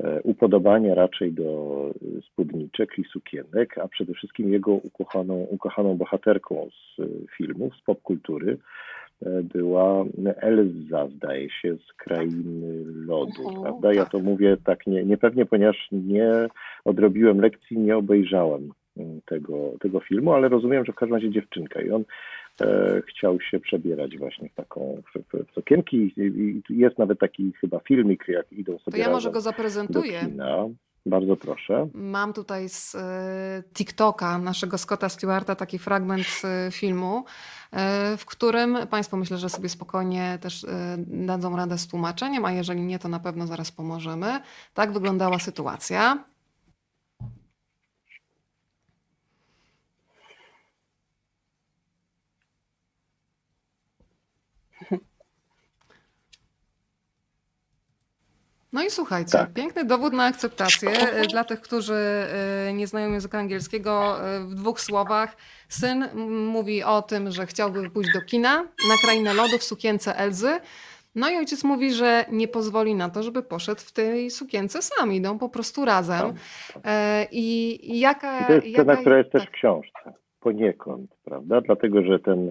e, 0.04 0.22
upodobanie 0.22 0.94
raczej 0.94 1.32
do 1.32 1.90
e, 1.90 2.22
spódniczek 2.22 2.98
i 2.98 3.04
sukienek, 3.04 3.78
a 3.78 3.88
przede 3.88 4.14
wszystkim 4.14 4.52
jego 4.52 4.72
ukochaną, 4.72 5.34
ukochaną 5.50 5.96
bohaterką 5.96 6.68
z 6.70 7.02
filmów, 7.36 7.76
z 7.76 7.80
popkultury 7.80 8.58
była 9.54 10.04
Elza, 10.36 11.08
zdaje 11.08 11.50
się, 11.50 11.76
z 11.76 11.92
Krainy 11.92 12.84
Lodu, 13.06 13.48
Mhm, 13.48 13.62
prawda? 13.62 13.92
Ja 13.92 14.06
to 14.06 14.18
mówię 14.18 14.56
tak 14.64 14.86
nie, 14.86 15.04
niepewnie, 15.04 15.46
ponieważ 15.46 15.88
nie 15.92 16.48
odrobiłem 16.84 17.40
lekcji, 17.40 17.78
nie 17.78 17.96
obejrzałem 17.96 18.72
mm, 18.96 19.20
tego, 19.26 19.72
tego 19.80 20.00
filmu, 20.00 20.32
ale 20.32 20.48
rozumiem, 20.48 20.84
że 20.84 20.92
w 20.92 20.96
każdym 20.96 21.14
razie 21.14 21.30
dziewczynka 21.30 21.80
i 21.82 21.90
on 21.90 22.04
chciał 23.08 23.40
się 23.40 23.60
przebierać 23.60 24.18
właśnie 24.18 24.48
w 24.48 24.54
taką, 24.54 25.02
w, 25.14 25.54
sukienki 25.54 26.12
i, 26.16 26.62
jest 26.68 26.98
nawet 26.98 27.18
taki 27.18 27.52
chyba 27.60 27.80
filmik, 27.80 28.24
jak 28.28 28.52
idą 28.52 28.78
sobie 28.78 28.92
To 28.92 28.98
ja 28.98 29.10
może 29.10 29.30
go 29.30 29.40
zaprezentuję. 29.40 30.20
Bardzo 31.06 31.36
proszę. 31.36 31.88
Mam 31.94 32.32
tutaj 32.32 32.68
z 32.68 32.94
e, 32.94 33.62
TikToka 33.74 34.38
naszego 34.38 34.78
Scotta 34.78 35.08
Stewarta 35.08 35.54
taki 35.54 35.78
fragment 35.78 36.26
e, 36.44 36.70
filmu, 36.70 37.24
e, 37.72 38.16
w 38.16 38.26
którym 38.26 38.78
Państwo 38.90 39.16
myślę, 39.16 39.38
że 39.38 39.48
sobie 39.48 39.68
spokojnie 39.68 40.38
też 40.40 40.64
e, 40.64 40.96
dadzą 40.98 41.56
radę 41.56 41.78
z 41.78 41.88
tłumaczeniem, 41.88 42.44
a 42.44 42.52
jeżeli 42.52 42.82
nie, 42.82 42.98
to 42.98 43.08
na 43.08 43.20
pewno 43.20 43.46
zaraz 43.46 43.72
pomożemy. 43.72 44.40
Tak 44.74 44.92
wyglądała 44.92 45.38
sytuacja. 45.38 46.24
No 58.72 58.82
i 58.82 58.90
słuchajcie, 58.90 59.32
Tak. 59.32 59.52
piękny 59.52 59.84
dowód 59.84 60.12
na 60.12 60.24
akceptację 60.24 60.90
e, 60.90 61.26
dla 61.26 61.44
tych, 61.44 61.60
którzy 61.60 61.94
e, 62.68 62.72
nie 62.72 62.86
znają 62.86 63.12
języka 63.12 63.38
angielskiego. 63.38 64.16
e, 64.28 64.40
W 64.40 64.54
dwóch 64.54 64.80
słowach 64.80 65.36
syn 65.68 66.08
mówi 66.28 66.82
o 66.82 67.02
tym, 67.02 67.30
że 67.30 67.46
chciałby 67.46 67.90
pójść 67.90 68.10
do 68.14 68.20
kina 68.22 68.56
na 68.88 68.96
krainę 69.02 69.34
lodu 69.34 69.58
w 69.58 69.64
sukience 69.64 70.16
Elzy. 70.16 70.60
No 71.14 71.30
i 71.30 71.36
ojciec 71.36 71.64
mówi, 71.64 71.92
że 71.94 72.24
nie 72.30 72.48
pozwoli 72.48 72.94
na 72.94 73.10
to, 73.10 73.22
żeby 73.22 73.42
poszedł 73.42 73.80
w 73.80 73.92
tej 73.92 74.30
sukience 74.30 74.82
sam. 74.82 75.12
Idą 75.12 75.38
po 75.38 75.48
prostu 75.48 75.84
razem. 75.84 76.34
I, 77.32 77.78
jaka. 78.00 78.40
I 78.40 78.46
to 78.46 78.52
jest 78.52 78.66
scena, 78.66 78.92
jaka 78.92 79.00
która 79.00 79.18
jest 79.18 79.30
też 79.32 79.42
tak. 79.42 79.50
w 79.50 79.52
książce. 79.54 80.12
Poniekąd, 80.40 81.10
prawda? 81.24 81.60
Dlatego, 81.60 82.02
że 82.02 82.18
ten 82.18 82.50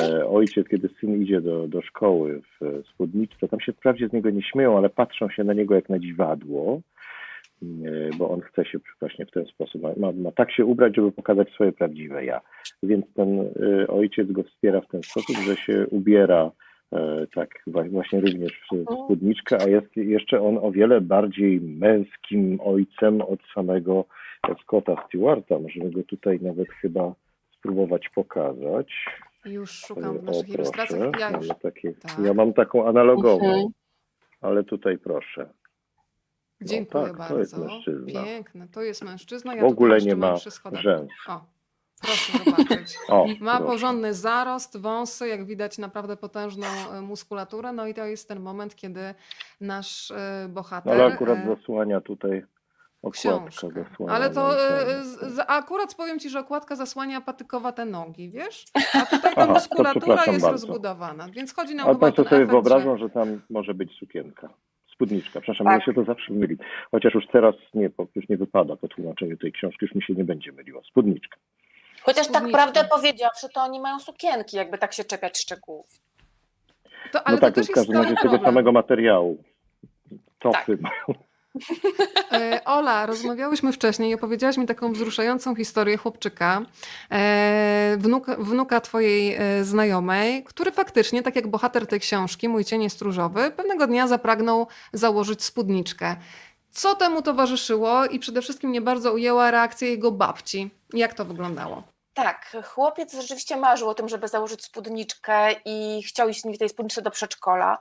e, 0.00 0.26
ojciec, 0.26 0.68
kiedy 0.68 0.88
syn 0.88 1.22
idzie 1.22 1.40
do, 1.40 1.68
do 1.68 1.82
szkoły 1.82 2.42
w 2.42 2.64
e, 2.64 2.82
spódniczce, 2.82 3.48
tam 3.48 3.60
się 3.60 3.72
wprawdzie 3.72 4.08
z 4.08 4.12
niego 4.12 4.30
nie 4.30 4.42
śmieją, 4.42 4.76
ale 4.78 4.88
patrzą 4.88 5.28
się 5.28 5.44
na 5.44 5.52
niego 5.52 5.74
jak 5.74 5.88
na 5.88 5.98
dziwadło, 5.98 6.80
e, 7.62 7.66
bo 8.18 8.30
on 8.30 8.40
chce 8.40 8.64
się 8.64 8.78
właśnie 9.00 9.26
w 9.26 9.30
ten 9.30 9.46
sposób, 9.46 9.82
ma, 9.82 10.12
ma 10.12 10.32
tak 10.32 10.52
się 10.52 10.64
ubrać, 10.64 10.96
żeby 10.96 11.12
pokazać 11.12 11.50
swoje 11.50 11.72
prawdziwe 11.72 12.24
ja. 12.24 12.40
Więc 12.82 13.04
ten 13.14 13.40
e, 13.40 13.86
ojciec 13.88 14.32
go 14.32 14.42
wspiera 14.42 14.80
w 14.80 14.88
ten 14.88 15.02
sposób, 15.02 15.36
że 15.36 15.56
się 15.56 15.86
ubiera 15.90 16.50
e, 16.92 17.26
tak 17.34 17.48
właśnie 17.66 18.20
również 18.20 18.52
w 18.52 18.84
spódniczkę, 19.04 19.56
a 19.62 19.68
jest 19.68 19.96
jeszcze 19.96 20.40
on 20.40 20.58
o 20.62 20.70
wiele 20.70 21.00
bardziej 21.00 21.60
męskim 21.60 22.58
ojcem 22.64 23.20
od 23.20 23.38
samego 23.54 24.04
Scotta 24.62 25.04
Stewarta. 25.06 25.58
Możemy 25.58 25.90
go 25.90 26.02
tutaj 26.02 26.38
nawet 26.40 26.68
chyba 26.68 27.14
spróbować 27.66 28.08
pokazać. 28.08 28.92
Już 29.44 29.70
szukam 29.70 30.18
w 30.18 30.22
naszych 30.22 30.48
ilustracjach. 30.48 31.20
Ja 31.20 31.30
już. 31.30 31.48
Takie, 31.62 31.92
Tak. 31.94 32.18
ja 32.24 32.34
mam 32.34 32.52
taką 32.52 32.88
analogową, 32.88 33.44
Mhm. 33.46 33.66
ale 34.40 34.64
tutaj 34.64 34.98
proszę. 34.98 35.50
Dziękuję 36.62 37.04
tak, 37.04 37.16
bardzo. 37.16 37.34
to 37.34 37.40
jest 37.40 37.58
mężczyzna. 37.58 38.24
Piękne. 38.24 38.68
To 38.68 38.82
jest 38.82 39.04
mężczyzna. 39.04 39.54
Ja 39.54 39.62
W 39.62 39.64
ogóle 39.64 39.98
nie 39.98 40.16
ma 40.16 40.36
schodach. 40.38 40.82
rzęs. 40.82 41.10
O, 41.28 41.44
proszę 42.00 42.32
zobaczyć. 42.44 42.98
O, 43.08 43.26
Ma 43.40 43.56
proszę. 43.56 43.72
porządny 43.72 44.14
zarost, 44.14 44.76
wąsy, 44.80 45.28
jak 45.28 45.46
widać 45.46 45.78
naprawdę 45.78 46.16
potężną 46.16 46.66
e, 46.66 47.00
muskulaturę. 47.00 47.72
No 47.72 47.86
i 47.86 47.94
to 47.94 48.04
jest 48.06 48.28
ten 48.28 48.40
moment, 48.40 48.74
kiedy 48.76 49.14
nasz 49.60 50.10
e, 50.10 50.46
bohater... 50.50 50.92
Ale 50.92 51.04
akurat 51.14 51.38
e, 51.38 51.46
zasłania 51.56 52.00
tutaj 52.00 52.44
okładka. 53.02 53.50
Zasłania 53.50 54.12
Ale 54.12 54.30
to 54.30 54.62
e, 54.82 55.04
z- 55.04 55.34
z- 55.34 55.44
akurat 55.46 55.94
powiem 55.94 56.18
ci, 56.18 56.30
że 56.30 56.40
okładka 56.40 56.76
zasłania 56.76 57.20
patykowate 57.20 57.84
nogi, 57.84 58.30
wiesz? 58.30 58.64
A 58.94 59.06
tutaj 59.16 59.34
ta 59.34 59.42
Aha, 59.42 59.52
muskulatura 59.52 60.14
jest 60.14 60.28
bardzo. 60.30 60.50
rozbudowana, 60.52 61.28
więc 61.32 61.54
chodzi 61.54 61.74
nam 61.74 61.86
Ale 61.86 61.94
chyba 61.94 62.06
o 62.06 62.12
Państwo 62.12 62.34
sobie 62.36 62.46
wyobrażą, 62.46 62.96
że... 62.98 63.04
że 63.04 63.10
tam 63.10 63.40
może 63.50 63.74
być 63.74 63.92
sukienka. 63.98 64.48
Spódniczka, 64.94 65.40
przepraszam, 65.40 65.66
Tak. 65.66 65.76
mnie 65.76 65.84
się 65.84 65.92
to 65.94 66.04
zawsze 66.04 66.32
myli. 66.32 66.56
Chociaż 66.90 67.14
już 67.14 67.24
teraz 67.32 67.54
nie, 67.74 67.90
już 68.14 68.28
nie 68.28 68.36
wypada 68.36 68.76
po 68.76 68.88
tłumaczeniu 68.88 69.36
tej 69.36 69.52
książki, 69.52 69.78
już 69.82 69.94
mi 69.94 70.02
się 70.02 70.14
nie 70.14 70.24
będzie 70.24 70.52
myliła. 70.52 70.80
Spódniczka. 70.90 71.36
Chociaż 72.02 72.26
tak 72.26 72.36
Spódniczka. 72.36 72.58
prawdę 72.58 72.84
powiedziawszy, 72.90 73.46
to 73.54 73.60
oni 73.62 73.80
mają 73.80 73.98
sukienki, 74.00 74.56
jakby 74.56 74.78
tak 74.78 74.92
się 74.92 75.04
czepiać 75.04 75.38
szczegółów. 75.38 75.86
To, 77.12 77.22
ale 77.26 77.36
no 77.36 77.40
tak, 77.40 77.54
to 77.54 77.60
też 77.60 77.66
w 77.66 77.68
jest 77.68 77.74
każdym 77.74 77.96
razie 78.02 78.16
tego 78.22 78.38
samego 78.38 78.72
materiału. 78.72 79.42
Topy 80.38 80.58
Tak. 80.58 80.80
mają. 80.80 81.22
E, 82.32 82.60
Ola, 82.64 83.06
rozmawiałyśmy 83.06 83.72
wcześniej 83.72 84.10
i 84.10 84.14
opowiedziałaś 84.14 84.56
mi 84.56 84.66
taką 84.66 84.92
wzruszającą 84.92 85.54
historię 85.54 85.96
chłopczyka, 85.96 86.62
e, 87.10 87.96
wnuka, 87.98 88.36
wnuka 88.36 88.80
twojej 88.80 89.34
e, 89.34 89.64
znajomej, 89.64 90.44
który 90.44 90.72
faktycznie, 90.72 91.22
tak 91.22 91.36
jak 91.36 91.48
bohater 91.48 91.86
tej 91.86 92.00
książki, 92.00 92.48
Mój 92.48 92.64
cień 92.64 92.82
jest 92.82 93.02
różowy, 93.02 93.50
pewnego 93.50 93.86
dnia 93.86 94.08
zapragnął 94.08 94.66
założyć 94.92 95.44
spódniczkę. 95.44 96.16
Co 96.70 96.94
temu 96.94 97.22
towarzyszyło 97.22 98.06
i 98.06 98.18
przede 98.18 98.42
wszystkim 98.42 98.70
mnie 98.70 98.80
bardzo 98.80 99.12
ujęła 99.12 99.50
reakcja 99.50 99.88
jego 99.88 100.12
babci. 100.12 100.70
Jak 100.92 101.14
to 101.14 101.24
wyglądało? 101.24 101.82
Tak, 102.14 102.56
chłopiec 102.64 103.14
rzeczywiście 103.14 103.56
marzył 103.56 103.88
o 103.88 103.94
tym, 103.94 104.08
żeby 104.08 104.28
założyć 104.28 104.64
spódniczkę 104.64 105.52
i 105.64 106.02
chciał 106.02 106.28
iść 106.28 106.42
w 106.54 106.58
tej 106.58 106.68
spódniczce 106.68 107.02
do 107.02 107.10
przedszkola. 107.10 107.78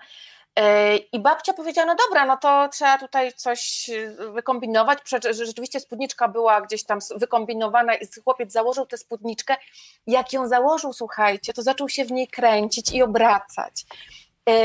Yy, 0.59 0.97
I 0.97 1.19
babcia 1.19 1.53
powiedziała, 1.53 1.87
no 1.87 1.95
dobra, 2.07 2.25
no 2.25 2.37
to 2.37 2.69
trzeba 2.69 2.97
tutaj 2.97 3.33
coś 3.33 3.87
yy, 3.87 4.31
wykombinować. 4.31 4.99
Rzeczywiście 5.31 5.79
spódniczka 5.79 6.27
była 6.27 6.61
gdzieś 6.61 6.83
tam 6.83 6.99
wykombinowana 7.15 7.95
i 7.95 8.07
chłopiec 8.23 8.51
założył 8.51 8.85
tę 8.85 8.97
spódniczkę. 8.97 9.55
Jak 10.07 10.33
ją 10.33 10.47
założył, 10.47 10.93
słuchajcie, 10.93 11.53
to 11.53 11.61
zaczął 11.61 11.89
się 11.89 12.05
w 12.05 12.11
niej 12.11 12.27
kręcić 12.27 12.91
i 12.91 13.03
obracać. 13.03 13.85
Yy, 14.47 14.55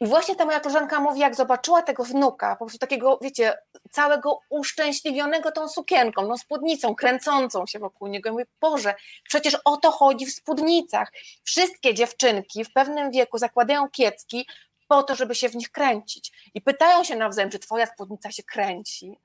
I 0.00 0.06
właśnie 0.06 0.36
ta 0.36 0.44
moja 0.44 0.60
koleżanka 0.60 1.00
mówi, 1.00 1.20
jak 1.20 1.34
zobaczyła 1.34 1.82
tego 1.82 2.04
wnuka, 2.04 2.56
po 2.56 2.64
prostu 2.64 2.78
takiego, 2.78 3.18
wiecie, 3.22 3.58
całego 3.90 4.40
uszczęśliwionego 4.48 5.52
tą 5.52 5.68
sukienką, 5.68 6.28
tą 6.28 6.36
spódnicą, 6.36 6.94
kręcącą 6.94 7.66
się 7.66 7.78
wokół 7.78 8.08
niego. 8.08 8.28
I 8.28 8.32
mówi, 8.32 8.44
Boże, 8.60 8.94
przecież 9.28 9.56
o 9.64 9.76
to 9.76 9.90
chodzi 9.90 10.26
w 10.26 10.32
spódnicach. 10.32 11.12
Wszystkie 11.44 11.94
dziewczynki 11.94 12.64
w 12.64 12.72
pewnym 12.72 13.10
wieku 13.10 13.38
zakładają 13.38 13.88
kiecki 13.88 14.46
po 14.90 15.02
to, 15.02 15.14
żeby 15.14 15.34
się 15.34 15.48
w 15.48 15.54
nich 15.56 15.70
kręcić. 15.70 16.50
I 16.54 16.60
pytają 16.60 17.04
się 17.04 17.16
nawzajem, 17.16 17.50
czy 17.50 17.58
twoja 17.58 17.86
spódnica 17.86 18.30
się 18.30 18.42
kręci. 18.42 19.18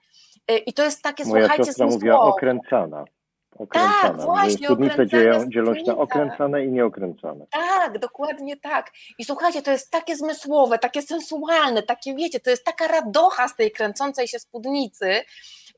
Y, 0.51 0.58
I 0.58 0.73
to 0.73 0.84
jest 0.84 1.04
takie, 1.04 1.25
Moja 1.25 1.41
słuchajcie, 1.41 1.65
siostra 1.65 1.86
mówiła 1.86 2.19
okręcana. 2.21 3.06
Okręcana. 3.58 4.01
Tak, 4.01 4.17
właśnie, 4.17 4.67
Spódnice 4.67 5.08
dzieją, 5.08 5.49
dzielą 5.49 5.75
się 5.75 5.84
na 5.88 5.97
okręcane 5.97 6.65
i 6.65 6.71
nieokręcane. 6.71 7.45
Tak, 7.51 7.99
dokładnie 7.99 8.58
tak. 8.58 8.91
I 9.17 9.25
słuchajcie, 9.25 9.62
to 9.62 9.71
jest 9.71 9.91
takie 9.91 10.15
zmysłowe, 10.15 10.80
takie 10.80 11.01
sensualne, 11.01 11.84
takie 11.84 12.15
wiecie, 12.15 12.39
to 12.39 12.49
jest 12.49 12.65
taka 12.65 12.88
radocha 12.88 13.47
z 13.47 13.56
tej 13.56 13.71
kręcącej 13.71 14.28
się 14.28 14.39
spódnicy. 14.39 15.21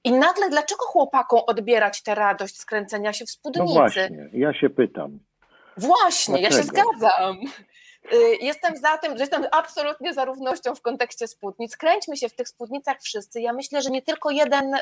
I 0.04 0.12
nagle 0.12 0.50
dlaczego 0.50 0.86
chłopakom 0.86 1.40
odbierać 1.48 2.04
tę 2.04 2.16
radość 2.16 2.58
z 2.58 2.66
kręcenia 2.66 3.14
się 3.14 3.26
w 3.26 3.28
No 3.28 3.34
spódnicy? 3.34 3.74
właśnie, 3.74 4.30
ja 4.34 4.54
się 4.54 4.70
pytam. 4.70 5.20
Właśnie, 5.78 6.42
ja 6.42 6.52
się 6.52 6.56
Dlaczego? 6.64 6.90
zgadzam. 6.98 7.38
Y, 8.14 8.38
Jestem 8.42 8.78
za 8.78 8.98
tym, 8.98 9.18
że 9.18 9.24
jestem 9.24 9.46
absolutnie 9.52 10.14
za 10.14 10.26
równością 10.26 10.76
w 10.76 10.82
kontekście 10.82 11.28
spódnic. 11.28 11.78
Kręćmy 11.78 12.18
się 12.18 12.30
w 12.30 12.34
tych 12.34 12.50
spódnicach 12.50 13.02
wszyscy. 13.02 13.42
Ja 13.42 13.54
myślę, 13.54 13.82
że 13.82 13.90
nie 13.90 14.02
tylko 14.02 14.30
jeden, 14.30 14.74
y, 14.74 14.82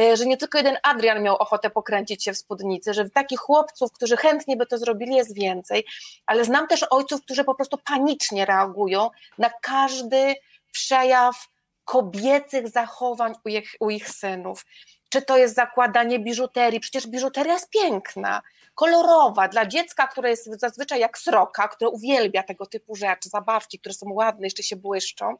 y, 0.00 0.16
że 0.16 0.26
nie 0.26 0.36
tylko 0.36 0.58
jeden 0.58 0.76
Adrian 0.82 1.22
miał 1.22 1.36
ochotę 1.36 1.70
pokręcić 1.70 2.24
się 2.24 2.32
w 2.32 2.38
spódnicy, 2.38 2.94
że 2.94 3.10
takich 3.10 3.40
chłopców, 3.40 3.92
którzy 3.92 4.16
chętnie 4.16 4.56
by 4.56 4.66
to 4.66 4.78
zrobili, 4.78 5.14
jest 5.14 5.34
więcej, 5.34 5.86
ale 6.26 6.44
znam 6.44 6.68
też 6.68 6.86
ojców, 6.90 7.22
którzy 7.22 7.44
po 7.44 7.54
prostu 7.54 7.78
panicznie 7.84 8.44
reagują 8.44 9.10
na 9.38 9.50
każdy 9.62 10.34
przejaw 10.72 11.48
kobiecych 11.84 12.68
zachowań 12.68 13.34
u 13.44 13.48
ich, 13.48 13.74
u 13.80 13.90
ich 13.90 14.08
synów. 14.08 14.66
Czy 15.08 15.22
to 15.22 15.38
jest 15.38 15.54
zakładanie 15.54 16.18
biżuterii? 16.18 16.80
Przecież 16.80 17.06
biżuteria 17.06 17.52
jest 17.52 17.70
piękna, 17.70 18.42
kolorowa. 18.74 19.48
Dla 19.48 19.66
dziecka, 19.66 20.06
które 20.06 20.30
jest 20.30 20.60
zazwyczaj 20.60 21.00
jak 21.00 21.18
sroka, 21.18 21.68
które 21.68 21.90
uwielbia 21.90 22.42
tego 22.42 22.66
typu 22.66 22.94
rzeczy, 22.94 23.28
zabawki, 23.28 23.78
które 23.78 23.94
są 23.94 24.12
ładne, 24.12 24.46
jeszcze 24.46 24.62
się 24.62 24.76
błyszczą, 24.76 25.36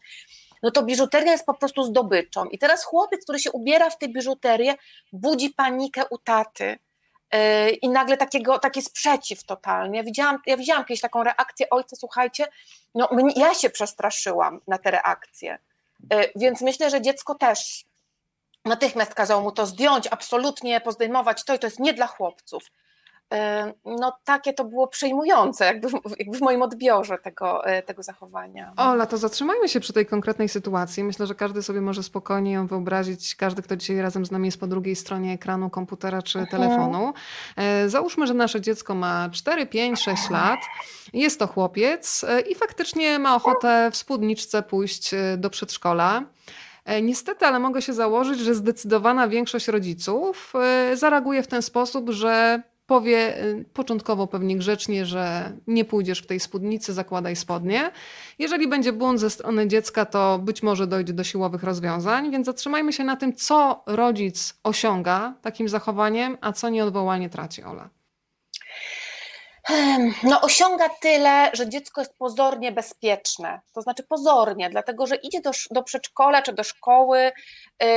no 0.63 0.71
to 0.71 0.83
biżuteria 0.83 1.33
jest 1.33 1.47
po 1.47 1.55
prostu 1.55 1.83
zdobyczą. 1.83 2.45
I 2.45 2.59
teraz 2.59 2.85
chłopiec, 2.85 3.25
który 3.25 3.39
się 3.39 3.53
ubiera 3.53 3.91
w 3.91 3.99
tę 3.99 4.09
biżuterię, 4.09 4.75
budzi 5.13 5.51
panikę 5.51 6.03
u 6.11 6.19
taty. 6.19 6.79
Yy, 7.33 7.71
I 7.71 7.89
nagle 7.89 8.17
takiego, 8.17 8.59
taki 8.59 8.83
sprzeciw 8.83 9.45
totalny. 9.45 9.97
Ja 9.97 10.03
widziałam, 10.05 10.39
ja 10.47 10.57
widziałam 10.57 10.85
kiedyś 10.85 11.01
taką 11.01 11.25
reakcję 11.25 11.71
ojca, 11.71 11.97
słuchajcie, 11.97 12.47
no 12.95 13.09
ja 13.37 13.55
się 13.55 13.71
przestraszyłam 13.71 14.61
na 14.67 14.79
te 14.79 14.91
reakcje. 14.91 15.59
Yy, 16.13 16.33
więc 16.37 16.61
myślę, 16.61 16.91
że 16.91 17.03
dziecko 17.03 17.35
też 17.35 17.85
natychmiast 18.65 19.15
kazał 19.15 19.43
mu 19.43 19.53
to 19.53 19.67
zdjąć, 19.67 20.09
absolutnie 20.11 20.81
pozdejmować 20.81 21.45
to 21.45 21.55
i 21.55 21.59
to 21.59 21.67
jest 21.67 21.81
nie 21.81 21.95
dla 21.95 22.07
chłopców 22.07 22.63
no 23.85 24.13
takie 24.25 24.53
to 24.53 24.65
było 24.65 24.89
przejmujące 24.89 25.65
jakby 25.65 25.89
w, 25.89 25.93
jakby 26.19 26.39
w 26.39 26.41
moim 26.41 26.63
odbiorze 26.63 27.19
tego, 27.19 27.65
e, 27.65 27.83
tego 27.83 28.03
zachowania. 28.03 28.73
Ola, 28.77 29.07
to 29.07 29.19
zatrzymajmy 29.19 29.69
się 29.69 29.81
przy 29.81 29.93
tej 29.93 30.07
konkretnej 30.07 30.49
sytuacji. 30.49 31.05
Myślę, 31.05 31.27
że 31.27 31.35
każdy 31.35 31.63
sobie 31.63 31.81
może 31.81 32.03
spokojnie 32.03 32.53
ją 32.53 32.67
wyobrazić, 32.67 33.35
każdy, 33.35 33.63
kto 33.63 33.77
dzisiaj 33.77 34.01
razem 34.01 34.27
z 34.27 34.31
nami 34.31 34.47
jest 34.47 34.61
po 34.61 34.67
drugiej 34.67 34.97
stronie 34.97 35.33
ekranu 35.33 35.71
komputera 35.71 36.23
czy 36.23 36.39
mhm. 36.39 36.63
telefonu. 36.63 37.13
E, 37.57 37.89
załóżmy, 37.89 38.27
że 38.27 38.35
nasze 38.35 38.61
dziecko 38.61 38.95
ma 38.95 39.29
4, 39.33 39.67
5, 39.67 40.01
6 40.01 40.31
lat, 40.31 40.61
jest 41.13 41.39
to 41.39 41.47
chłopiec 41.47 42.25
e, 42.29 42.41
i 42.41 42.55
faktycznie 42.55 43.19
ma 43.19 43.37
ochotę 43.37 43.91
w 43.93 43.97
spódniczce 43.97 44.63
pójść 44.63 45.11
do 45.37 45.51
przedszkola. 45.51 46.23
Niestety, 47.03 47.47
ale 47.47 47.59
mogę 47.59 47.83
się 47.83 47.93
założyć, 47.93 48.41
że 48.41 48.55
zdecydowana 48.55 49.29
większość 49.29 49.69
rodziców 49.69 50.53
zareaguje 50.95 51.43
w 51.43 51.47
ten 51.47 51.63
sposób, 51.63 52.11
że 52.11 52.63
powie 52.91 53.45
y, 53.45 53.65
początkowo 53.73 54.27
pewnie 54.27 54.57
grzecznie, 54.57 55.07
że 55.07 55.53
nie 55.67 55.85
pójdziesz 55.85 56.23
w 56.23 56.27
tej 56.27 56.41
spódnicy, 56.41 56.93
zakładaj 56.93 57.37
spodnie. 57.37 57.91
Jeżeli 58.39 58.69
będzie 58.69 58.93
błąd 58.93 59.21
ze 59.21 59.31
strony 59.31 59.69
dziecka, 59.69 60.05
to 60.05 60.39
być 60.39 60.63
może 60.63 60.87
dojdzie 60.87 61.13
do 61.13 61.25
siłowych 61.25 61.63
rozwiązań, 61.63 62.31
więc 62.31 62.47
zatrzymajmy 62.47 62.93
się 62.93 63.05
na 63.05 63.17
tym, 63.17 63.33
co 63.33 63.83
rodzic 63.87 64.55
osiąga 64.65 65.35
takim 65.43 65.69
zachowaniem, 65.69 66.39
a 66.41 66.53
co 66.53 66.69
nieodwołalnie 66.69 67.31
traci 67.31 67.63
Ola. 67.63 68.00
No, 70.23 70.41
osiąga 70.41 70.89
tyle, 70.89 71.51
że 71.53 71.69
dziecko 71.69 72.01
jest 72.01 72.19
pozornie 72.19 72.73
bezpieczne. 72.73 73.61
To 73.75 73.83
znaczy 73.83 74.03
pozornie, 74.03 74.71
dlatego 74.71 75.07
że 75.07 75.17
idzie 75.17 75.41
do, 75.41 75.51
do 75.71 75.83
przedszkola 75.83 76.43
czy 76.43 76.53
do 76.53 76.65
szkoły 76.65 77.33
yy, 77.81 77.89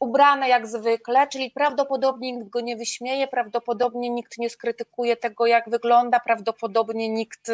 ubrane 0.00 0.48
jak 0.48 0.66
zwykle, 0.66 1.26
czyli 1.28 1.50
prawdopodobnie 1.50 2.32
nikt 2.32 2.48
go 2.48 2.60
nie 2.60 2.76
wyśmieje, 2.76 3.28
prawdopodobnie 3.28 4.10
nikt 4.10 4.38
nie 4.38 4.50
skrytykuje 4.50 5.16
tego, 5.16 5.46
jak 5.46 5.70
wygląda, 5.70 6.20
prawdopodobnie 6.20 7.08
nikt 7.08 7.50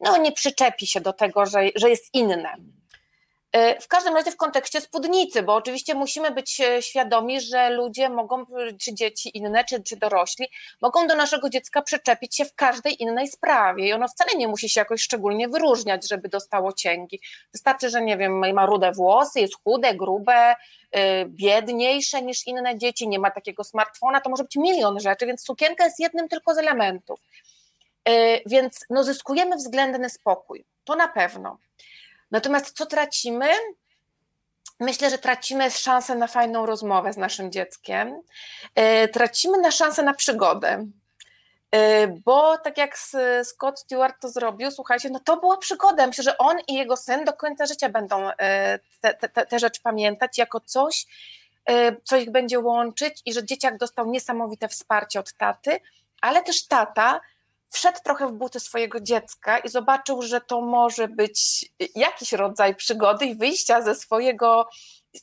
no, 0.00 0.16
nie 0.16 0.32
przyczepi 0.32 0.86
się 0.86 1.00
do 1.00 1.12
tego, 1.12 1.46
że, 1.46 1.60
że 1.74 1.90
jest 1.90 2.14
inne. 2.14 2.54
E, 3.52 3.80
w 3.80 3.88
każdym 3.88 4.14
razie 4.14 4.30
w 4.30 4.36
kontekście 4.36 4.80
spódnicy, 4.80 5.42
bo 5.42 5.54
oczywiście 5.54 5.94
musimy 5.94 6.30
być 6.30 6.60
e, 6.60 6.82
świadomi, 6.82 7.40
że 7.40 7.70
ludzie 7.70 8.08
mogą, 8.08 8.46
czy 8.80 8.94
dzieci 8.94 9.38
inne, 9.38 9.64
czy, 9.64 9.82
czy 9.82 9.96
dorośli, 9.96 10.48
mogą 10.80 11.06
do 11.06 11.16
naszego 11.16 11.50
dziecka 11.50 11.82
przyczepić 11.82 12.36
się 12.36 12.44
w 12.44 12.54
każdej 12.54 13.02
innej 13.02 13.28
sprawie 13.28 13.88
i 13.88 13.92
ono 13.92 14.08
wcale 14.08 14.30
nie 14.36 14.48
musi 14.48 14.68
się 14.68 14.80
jakoś 14.80 15.02
szczególnie 15.02 15.48
wyróżniać, 15.48 16.08
żeby 16.08 16.28
dostało 16.28 16.72
cięgi. 16.72 17.20
Wystarczy, 17.52 17.90
że 17.90 18.02
nie 18.02 18.16
wiem, 18.16 18.54
ma 18.54 18.66
rude 18.66 18.92
włosy, 18.92 19.40
jest 19.40 19.54
chude, 19.64 19.94
grube, 19.94 20.54
e, 20.92 21.26
biedniejsze 21.26 22.22
niż 22.22 22.46
inne 22.46 22.78
dzieci, 22.78 23.08
nie 23.08 23.18
ma 23.18 23.30
takiego 23.30 23.64
smartfona, 23.64 24.20
to 24.20 24.30
może 24.30 24.42
być 24.42 24.56
milion 24.56 25.00
rzeczy, 25.00 25.26
więc 25.26 25.44
sukienka 25.44 25.84
jest 25.84 26.00
jednym 26.00 26.28
tylko 26.28 26.54
z 26.54 26.58
elementów. 26.58 27.20
Więc 28.46 28.84
no, 28.90 29.04
zyskujemy 29.04 29.56
względny 29.56 30.10
spokój, 30.10 30.64
to 30.84 30.96
na 30.96 31.08
pewno. 31.08 31.58
Natomiast 32.30 32.76
co 32.76 32.86
tracimy? 32.86 33.48
Myślę, 34.80 35.10
że 35.10 35.18
tracimy 35.18 35.70
szansę 35.70 36.14
na 36.14 36.26
fajną 36.26 36.66
rozmowę 36.66 37.12
z 37.12 37.16
naszym 37.16 37.52
dzieckiem, 37.52 38.20
e, 38.74 39.08
tracimy 39.08 39.58
na 39.58 39.70
szansę 39.70 40.02
na 40.02 40.14
przygodę. 40.14 40.86
E, 41.70 42.08
bo 42.08 42.58
tak 42.58 42.78
jak 42.78 42.98
Scott 43.44 43.80
Stewart 43.80 44.20
to 44.20 44.28
zrobił, 44.28 44.70
słuchajcie, 44.70 45.10
no 45.10 45.20
to 45.20 45.36
była 45.36 45.56
przygoda. 45.56 46.06
Myślę, 46.06 46.24
że 46.24 46.38
on 46.38 46.56
i 46.68 46.74
jego 46.74 46.96
syn 46.96 47.24
do 47.24 47.32
końca 47.32 47.66
życia 47.66 47.88
będą 47.88 48.30
e, 48.30 48.78
te, 49.00 49.14
te, 49.14 49.46
te 49.46 49.58
rzeczy 49.58 49.80
pamiętać 49.82 50.38
jako 50.38 50.60
coś, 50.60 51.06
co 52.04 52.16
ich 52.16 52.30
będzie 52.30 52.60
łączyć 52.60 53.22
i 53.24 53.32
że 53.32 53.44
dzieciak 53.44 53.78
dostał 53.78 54.10
niesamowite 54.10 54.68
wsparcie 54.68 55.20
od 55.20 55.32
taty, 55.32 55.80
ale 56.20 56.42
też 56.42 56.66
tata 56.66 57.20
wszedł 57.76 57.98
trochę 58.04 58.28
w 58.28 58.32
buty 58.32 58.60
swojego 58.60 59.00
dziecka 59.00 59.58
i 59.58 59.68
zobaczył, 59.68 60.22
że 60.22 60.40
to 60.40 60.60
może 60.60 61.08
być 61.08 61.66
jakiś 61.94 62.32
rodzaj 62.32 62.74
przygody 62.74 63.26
i 63.26 63.36
wyjścia 63.36 63.82
ze 63.82 63.94
swojego 63.94 64.68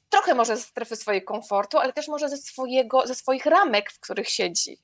trochę 0.10 0.34
może 0.34 0.58
ze 0.58 0.63
strefy 0.63 0.95
swojej 0.95 1.23
komfortu, 1.23 1.77
ale 1.77 1.93
też 1.93 2.08
może 2.08 2.29
ze, 2.29 2.38
swojego, 2.38 3.08
ze 3.08 3.15
swoich 3.15 3.45
ramek, 3.45 3.91
w 3.91 3.99
których 3.99 4.29
siedzi. 4.29 4.77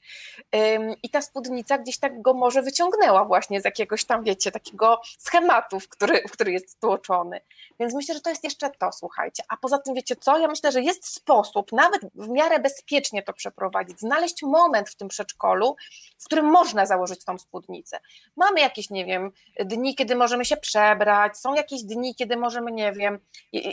I 1.04 1.10
ta 1.10 1.22
spódnica 1.22 1.78
gdzieś 1.78 2.00
tak 2.00 2.22
go 2.22 2.34
może 2.34 2.62
wyciągnęła 2.62 3.26
właśnie 3.26 3.62
z 3.62 3.66
jakiegoś 3.66 4.06
tam, 4.06 4.24
wiecie, 4.24 4.52
takiego 4.52 5.02
schematu, 5.18 5.80
w 5.80 5.90
który, 5.90 6.22
w 6.28 6.32
który 6.32 6.52
jest 6.52 6.80
tłoczony. 6.80 7.42
Więc 7.80 7.94
myślę, 7.94 8.16
że 8.16 8.22
to 8.22 8.30
jest 8.30 8.44
jeszcze 8.44 8.70
to, 8.70 8.92
słuchajcie. 8.92 9.44
A 9.50 9.58
poza 9.58 9.80
tym, 9.80 9.94
wiecie 9.94 10.16
co, 10.16 10.38
ja 10.38 10.48
myślę, 10.48 10.72
że 10.72 10.82
jest 10.82 11.06
sposób, 11.08 11.72
nawet 11.72 12.02
w 12.16 12.30
miarę 12.30 12.60
bezpiecznie 12.60 13.24
to 13.24 13.34
przeprowadzić, 13.34 14.00
znaleźć 14.00 14.44
moment 14.44 14.90
w 14.90 14.96
tym 14.96 15.08
przedszkolu, 15.08 15.76
w 16.18 16.26
którym 16.26 16.46
można 16.46 16.86
założyć 16.86 17.26
tą 17.26 17.38
spódnicę. 17.38 18.00
Mamy 18.36 18.60
jakieś, 18.60 18.90
nie 18.90 19.06
wiem, 19.06 19.32
dni, 19.60 19.96
kiedy 19.96 20.16
możemy 20.16 20.46
się 20.46 20.58
przebrać, 20.58 21.38
są 21.38 21.54
jakieś 21.54 21.84
dni, 21.84 22.16
kiedy 22.16 22.38
możemy, 22.38 22.72
nie 22.72 22.92
wiem, 22.92 23.20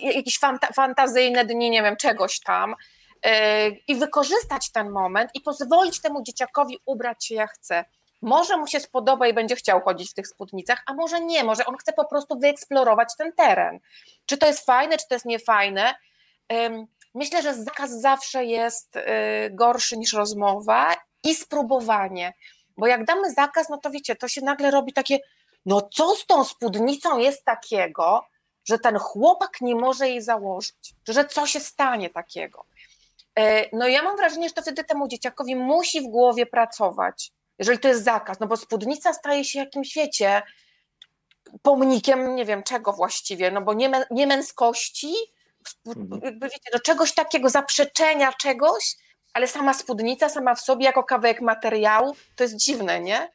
jakieś 0.03 0.39
fanta 0.39 0.67
fantazyjne 0.67 1.26
kolejne 1.27 1.55
dni, 1.55 1.71
nie 1.71 1.83
wiem, 1.83 1.97
czegoś 1.97 2.41
tam 2.41 2.75
e, 3.23 3.69
i 3.69 3.97
wykorzystać 3.97 4.73
ten 4.73 4.91
moment 4.91 5.31
i 5.35 5.41
pozwolić 5.41 6.01
temu 6.01 6.23
dzieciakowi 6.23 6.79
ubrać 6.87 7.27
się 7.27 7.35
jak 7.35 7.51
chce. 7.51 7.85
Może 8.23 8.57
mu 8.57 8.67
się 8.67 8.81
spodoba 8.81 9.27
i 9.27 9.35
będzie 9.35 9.57
chciał 9.57 9.81
chodzić 9.81 10.11
w 10.11 10.15
tych 10.15 10.29
spódnicach, 10.29 10.83
a 10.87 10.95
może 10.95 11.21
nie, 11.21 11.45
może 11.45 11.67
on 11.67 11.77
chce 11.77 11.93
po 11.93 12.05
prostu 12.05 12.39
wyeksplorować 12.39 13.09
ten 13.19 13.33
teren. 13.33 13.79
Czy 14.27 14.39
to 14.39 14.47
jest 14.47 14.67
fajne, 14.67 14.99
czy 14.99 15.09
to 15.09 15.15
jest 15.15 15.25
niefajne? 15.25 15.95
Myślę, 17.15 17.43
że 17.43 17.55
zakaz 17.55 17.91
zawsze 17.91 18.45
jest 18.45 18.97
e, 18.97 19.51
gorszy 19.51 19.97
niż 19.97 20.13
rozmowa 20.13 20.95
i 21.25 21.35
spróbowanie, 21.35 22.35
bo 22.77 22.87
jak 22.87 23.05
damy 23.05 23.31
zakaz, 23.31 23.69
no 23.69 23.79
to 23.79 23.91
wiecie, 23.91 24.17
to 24.17 24.29
się 24.29 24.41
nagle 24.41 24.71
robi 24.71 24.93
takie, 24.93 25.19
no 25.67 25.89
co 25.93 26.15
z 26.15 26.27
tą 26.27 26.45
spódnicą 26.45 27.19
jest 27.19 27.45
takiego, 27.45 28.25
że 28.69 28.79
ten 28.79 28.99
chłopak 28.99 29.61
nie 29.61 29.75
może 29.75 30.09
jej 30.09 30.23
założyć, 30.23 30.95
że 31.09 31.25
co 31.25 31.47
się 31.47 31.61
stanie 31.61 32.11
takiego. 32.11 32.65
E, 33.39 33.77
no 33.77 33.89
ja 33.89 34.03
mam 34.03 34.17
wrażenie, 34.17 34.49
że 34.49 34.55
to 34.55 34.63
wtedy 34.63 34.85
temu 34.85 35.09
dzieciakowi 35.09 35.57
musi 35.57 36.01
w 36.01 36.05
głowie 36.05 36.47
pracować, 36.47 37.33
jeżeli 37.59 37.79
to 37.79 37.89
jest 37.89 38.05
zakaz, 38.05 38.41
no 38.41 38.47
bo 38.47 38.57
spódnica 38.57 39.13
staje 39.13 39.45
się 39.45 39.59
jakimś, 39.59 39.95
wiecie, 39.95 40.43
pomnikiem, 41.63 42.37
nie 42.37 42.45
wiem 42.45 42.63
czego 42.63 42.93
właściwie, 42.93 43.51
no 43.51 43.63
bo 43.63 43.75
nie, 43.75 43.91
nie 44.11 44.27
męskości, 44.27 45.15
mhm. 45.87 46.21
jakby 46.25 46.47
wiecie, 46.47 46.71
no 46.73 46.79
czegoś 46.79 47.15
takiego, 47.15 47.49
zaprzeczenia 47.49 48.33
czegoś, 48.33 48.97
ale 49.35 49.49
sama 49.49 49.75
spódnica, 49.75 50.29
sama 50.29 50.55
w 50.55 50.61
sobie 50.61 50.85
jako 50.85 51.05
kawałek 51.05 51.41
materiału, 51.41 52.17
to 52.37 52.45
jest 52.45 52.57
dziwne, 52.57 53.01
nie? 53.01 53.29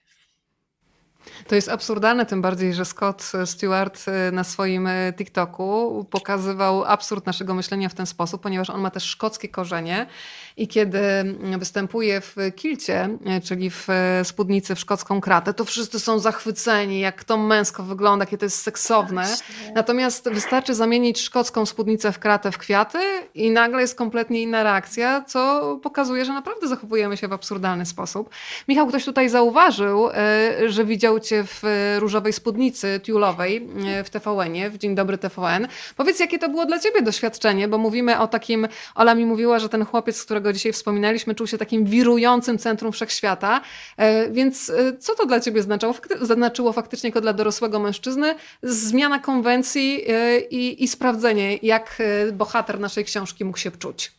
To 1.47 1.55
jest 1.55 1.69
absurdalne, 1.69 2.25
tym 2.25 2.41
bardziej, 2.41 2.73
że 2.73 2.85
Scott 2.85 3.31
Stewart 3.45 4.05
y, 4.07 4.31
na 4.31 4.43
swoim 4.43 4.87
y, 4.87 5.13
TikToku 5.17 6.05
pokazywał 6.09 6.83
absurd 6.85 7.25
naszego 7.25 7.53
myślenia 7.53 7.89
w 7.89 7.93
ten 7.93 8.05
sposób, 8.05 8.41
ponieważ 8.41 8.69
on 8.69 8.81
ma 8.81 8.91
też 8.91 9.03
szkockie 9.03 9.49
korzenie 9.49 10.07
i 10.61 10.67
kiedy 10.67 11.01
występuje 11.57 12.21
w 12.21 12.35
kilcie, 12.55 13.17
y, 13.37 13.41
czyli 13.41 13.69
w 13.69 13.87
spódnicy 14.23 14.75
w 14.75 14.79
szkocką 14.79 15.21
kratę, 15.21 15.53
to 15.53 15.65
wszyscy 15.65 15.99
są 15.99 16.19
zachwyceni, 16.19 16.99
jak 16.99 17.23
to 17.23 17.37
męsko 17.37 17.83
wygląda, 17.83 18.23
jakie 18.23 18.37
to 18.37 18.45
jest 18.45 18.61
seksowne. 18.61 19.27
Natomiast 19.75 20.29
wystarczy 20.29 20.75
zamienić 20.75 21.21
szkocką 21.21 21.65
spódnicę 21.65 22.11
w 22.11 22.19
kratę 22.19 22.51
w 22.51 22.57
kwiaty 22.57 22.99
i 23.35 23.51
nagle 23.51 23.81
jest 23.81 23.95
kompletnie 23.95 24.41
inna 24.41 24.63
reakcja, 24.63 25.23
co 25.27 25.61
pokazuje, 25.83 26.25
że 26.25 26.33
naprawdę 26.33 26.67
zachowujemy 26.67 27.17
się 27.17 27.27
w 27.27 27.33
absurdalny 27.33 27.85
sposób. 27.85 28.29
Michał, 28.67 28.87
ktoś 28.87 29.05
tutaj 29.05 29.29
zauważył, 29.29 30.09
że 30.67 30.85
widział 30.85 31.19
cię 31.19 31.43
w 31.43 31.63
e, 31.65 31.99
różowej 31.99 32.33
spódnicy 32.33 32.99
tiulowej 33.03 33.69
e, 33.85 34.03
w 34.03 34.09
TVN-ie, 34.09 34.69
w 34.69 34.77
Dzień 34.77 34.95
Dobry 34.95 35.17
TVN. 35.17 35.67
Powiedz, 35.95 36.19
jakie 36.19 36.39
to 36.39 36.49
było 36.49 36.65
dla 36.65 36.79
ciebie 36.79 37.01
doświadczenie, 37.01 37.67
bo 37.67 37.77
mówimy 37.77 38.19
o 38.19 38.27
takim, 38.27 38.67
Ola 38.95 39.15
mi 39.15 39.25
mówiła, 39.25 39.59
że 39.59 39.69
ten 39.69 39.85
chłopiec, 39.85 40.17
z 40.17 40.25
którego 40.25 40.50
którego 40.51 40.57
dzisiaj 40.57 40.71
wspominaliśmy, 40.71 41.35
czuł 41.35 41.47
się 41.47 41.57
takim 41.57 41.85
wirującym 41.85 42.57
centrum 42.57 42.91
wszechświata. 42.91 43.61
E, 43.97 44.31
więc 44.31 44.69
e, 44.69 44.97
co 44.97 45.15
to 45.15 45.25
dla 45.25 45.39
ciebie 45.39 45.61
znaczyło, 45.61 45.93
znaczyło 46.21 46.73
faktycznie 46.73 47.09
jako 47.09 47.21
dla 47.21 47.33
dorosłego 47.33 47.79
mężczyzny? 47.79 48.35
Zmiana 48.61 49.19
konwencji 49.19 50.01
i, 50.51 50.83
i 50.83 50.87
sprawdzenie, 50.87 51.57
jak 51.63 52.01
bohater 52.33 52.79
naszej 52.79 53.03
książki 53.05 53.45
mógł 53.45 53.57
się 53.57 53.71
czuć. 53.71 54.11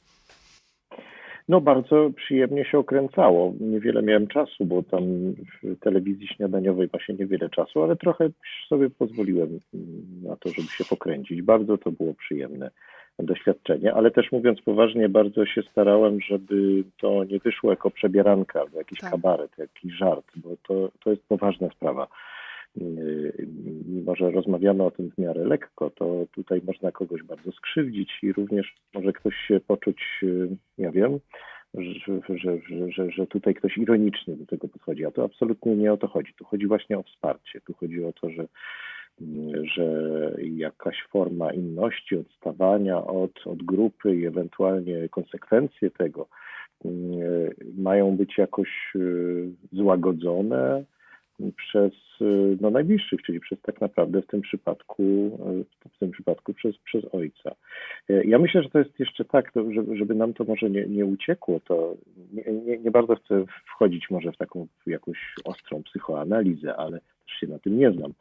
No 1.49 1.61
bardzo 1.61 2.11
przyjemnie 2.17 2.65
się 2.65 2.79
okręcało. 2.79 3.55
Niewiele 3.61 4.03
miałem 4.03 4.27
czasu, 4.27 4.65
bo 4.65 4.83
tam 4.83 5.03
w 5.63 5.79
telewizji 5.81 6.29
śniadaniowej 6.29 6.89
się 7.07 7.15
niewiele 7.15 7.51
czasu, 7.51 7.83
ale 7.83 7.97
trochę 7.97 8.31
sobie 8.69 8.91
pozwoliłem 8.91 9.61
na 10.23 10.37
to, 10.37 10.49
żeby 10.49 10.69
się 10.69 10.85
pokręcić. 10.85 11.43
Bardzo 11.43 11.79
to 11.79 11.91
było 11.91 12.15
przyjemne 12.15 12.71
doświadczenie, 13.19 13.95
ale 13.95 14.11
też 14.11 14.33
mówiąc 14.33 14.61
poważnie, 14.63 15.09
bardzo 15.09 15.47
się 15.47 15.63
starałem, 15.63 16.21
żeby 16.21 16.85
to 17.01 17.25
nie 17.25 17.39
wyszło 17.39 17.71
jako 17.71 17.91
przebieranka, 17.91 18.65
jakiś 18.75 18.99
tak. 18.99 19.11
kabaret, 19.11 19.59
jakiś 19.59 19.95
żart, 19.95 20.27
bo 20.37 20.57
to, 20.69 20.91
to 21.05 21.11
jest 21.11 21.23
poważna 21.29 21.69
sprawa. 21.71 22.07
Mimo, 23.87 24.17
że 24.17 24.31
rozmawiamy 24.31 24.83
o 24.83 24.91
tym 24.91 25.11
w 25.11 25.19
miarę 25.19 25.45
lekko, 25.45 25.91
to 25.91 26.27
tutaj 26.35 26.61
można 26.67 26.93
kogoś 26.93 27.23
bardzo 27.23 27.53
skrzywdzić 27.53 28.19
i 28.23 28.33
również 28.33 28.75
może 28.95 29.13
ktoś 29.13 29.35
się 29.49 29.61
poczuć, 29.61 30.21
ja 30.79 30.91
wiem, 30.91 31.19
że, 31.75 32.21
że, 32.29 32.59
że, 32.93 33.11
że, 33.11 33.27
tutaj 33.27 33.55
ktoś 33.55 33.79
ironicznie 33.79 34.37
do 34.37 34.47
tego 34.47 34.69
podchodzi, 34.69 35.07
a 35.07 35.11
to 35.11 35.25
absolutnie 35.25 35.77
nie 35.77 35.93
o 35.93 35.97
to 35.97 36.09
chodzi. 36.09 36.35
Tu 36.35 36.45
chodzi 36.45 36.67
właśnie 36.67 36.99
o 36.99 37.03
wsparcie. 37.03 37.61
Tu 37.61 37.75
chodzi 37.75 38.05
o 38.05 38.13
to, 38.13 38.31
że 38.31 38.47
że 39.77 39.87
jakaś 40.43 40.97
forma 41.11 41.53
inności, 41.53 42.17
odstawania 42.17 43.05
od, 43.05 43.47
od 43.47 43.63
grupy 43.63 44.17
i 44.17 44.27
ewentualnie 44.27 45.09
konsekwencje 45.09 45.91
tego 45.91 46.29
mm, 46.85 47.21
mają 47.77 48.17
być 48.17 48.39
jakoś 48.39 48.69
y, 48.97 49.51
złagodzone 49.73 50.85
przez 51.57 51.93
no, 52.61 52.71
najbliższych, 52.71 53.23
czyli 53.23 53.41
przez 53.41 53.61
tak 53.61 53.81
naprawdę 53.81 54.23
w 54.23 54.27
tym 54.27 54.41
przypadku, 54.41 55.03
w 55.95 55.99
tym 55.99 56.11
przypadku 56.11 56.55
przez, 56.55 56.79
przez 56.79 57.05
ojca. 57.15 57.55
Ja 58.09 58.39
myślę, 58.39 58.63
że 58.63 58.69
to 58.69 58.79
jest 58.79 59.01
jeszcze 59.01 59.25
tak, 59.25 59.53
żeby, 59.75 59.97
żeby 59.97 60.15
nam 60.15 60.35
to 60.35 60.45
może 60.45 60.71
nie, 60.71 60.87
nie 60.87 61.07
uciekło, 61.07 61.61
to 61.61 61.97
nie, 62.33 62.53
nie, 62.53 62.79
nie 62.79 62.91
bardzo 62.91 63.17
chcę 63.17 63.45
wchodzić 63.67 64.11
może 64.11 64.33
w 64.33 64.37
taką 64.37 64.67
jakąś 64.87 65.35
ostrą 65.45 65.83
psychoanalizę, 65.83 66.77
ale 66.77 67.01
też 67.27 67.37
się 67.37 67.47
na 67.47 67.59
tym 67.59 67.79
nie 67.79 67.93
znam. 67.93 68.13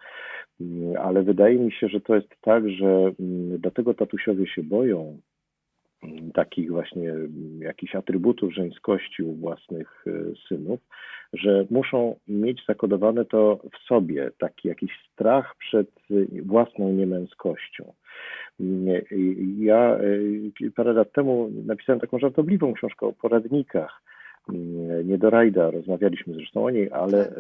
Ale 0.99 1.23
wydaje 1.23 1.59
mi 1.59 1.71
się, 1.71 1.87
że 1.87 2.01
to 2.01 2.15
jest 2.15 2.29
tak, 2.41 2.69
że 2.69 2.85
mm, 2.85 3.57
dlatego 3.57 3.93
tatusiowie 3.93 4.47
się 4.47 4.63
boją 4.63 5.17
mm, 6.03 6.31
takich 6.31 6.71
właśnie 6.71 7.11
mm, 7.11 7.61
jakichś 7.61 7.95
atrybutów 7.95 8.53
żeńskości 8.53 9.23
u 9.23 9.33
własnych 9.33 10.05
e, 10.07 10.11
synów, 10.47 10.79
że 11.33 11.65
muszą 11.69 12.15
mieć 12.27 12.65
zakodowane 12.67 13.25
to 13.25 13.59
w 13.73 13.87
sobie, 13.87 14.31
taki 14.37 14.67
jakiś 14.67 14.91
strach 15.13 15.55
przed 15.57 15.89
e, 16.11 16.41
własną 16.41 16.93
niemęskością. 16.93 17.93
Ja 19.57 19.97
e, 19.97 20.71
parę 20.75 20.93
lat 20.93 21.11
temu 21.11 21.51
napisałem 21.65 21.99
taką 21.99 22.19
żartobliwą 22.19 22.73
książkę 22.73 23.05
o 23.05 23.13
poradnikach, 23.13 24.01
Mm, 24.01 24.11
nie 25.04 25.17
do 25.17 25.30
rajda, 25.30 25.71
rozmawialiśmy 25.71 26.34
zresztą 26.34 26.65
o 26.65 26.69
niej, 26.69 26.89
ale 26.91 27.25
tak. 27.25 27.36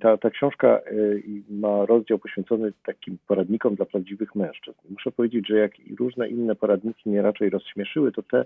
ta, 0.00 0.16
ta 0.16 0.30
książka 0.30 0.80
y, 0.92 1.22
ma 1.50 1.86
rozdział 1.86 2.18
poświęcony 2.18 2.72
takim 2.84 3.18
poradnikom 3.26 3.74
dla 3.74 3.86
prawdziwych 3.86 4.34
mężczyzn. 4.34 4.78
Muszę 4.90 5.12
powiedzieć, 5.12 5.48
że 5.48 5.56
jak 5.56 5.80
i 5.80 5.96
różne 5.96 6.28
inne 6.28 6.54
poradniki 6.54 7.10
mnie 7.10 7.22
raczej 7.22 7.50
rozśmieszyły, 7.50 8.12
to 8.12 8.22
te 8.22 8.44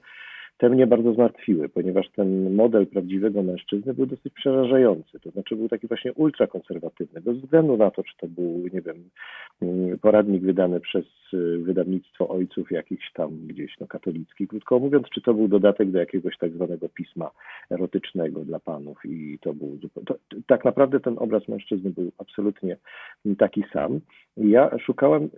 te 0.59 0.69
mnie 0.69 0.87
bardzo 0.87 1.13
zmartwiły, 1.13 1.69
ponieważ 1.69 2.11
ten 2.11 2.55
model 2.55 2.87
prawdziwego 2.87 3.43
mężczyzny 3.43 3.95
był 3.95 4.07
dosyć 4.07 4.33
przerażający. 4.35 5.21
To 5.21 5.31
znaczy 5.31 5.57
był 5.57 5.69
taki 5.69 5.89
właśnie 5.89 6.13
ultrakonserwatywny, 6.13 7.21
bez 7.21 7.39
względu 7.39 7.77
na 7.77 7.91
to, 7.91 8.03
czy 8.03 8.17
to 8.17 8.29
był, 8.29 8.69
nie 8.73 8.83
wiem, 8.83 9.11
poradnik 10.01 10.43
wydany 10.43 10.81
przez 10.81 11.05
y, 11.35 11.59
wydawnictwo 11.59 12.29
ojców 12.29 12.71
jakichś 12.71 13.13
tam 13.13 13.47
gdzieś, 13.47 13.81
no 13.81 13.87
katolicki, 13.87 14.49
krótko 14.49 14.79
mówiąc, 14.79 15.07
czy 15.15 15.21
to 15.21 15.35
był 15.35 15.49
dodatek 15.49 15.91
do 15.91 15.99
jakiegoś 15.99 16.39
tak 16.39 16.53
zwanego 16.53 16.89
pisma 16.89 17.31
erotycznego 17.71 18.45
dla 18.45 18.61
panów 18.61 18.99
i 19.05 19.39
to 19.41 19.55
był 19.55 19.79
to, 20.07 20.15
tak 20.47 20.65
naprawdę 20.65 21.01
ten 21.01 21.15
obraz 21.19 21.49
mężczyzny 21.49 21.91
był 21.91 22.13
absolutnie 22.19 22.77
taki 23.39 23.65
sam. 23.73 24.01
Ja 24.37 24.79
szukałem 24.79 25.23
y, 25.25 25.29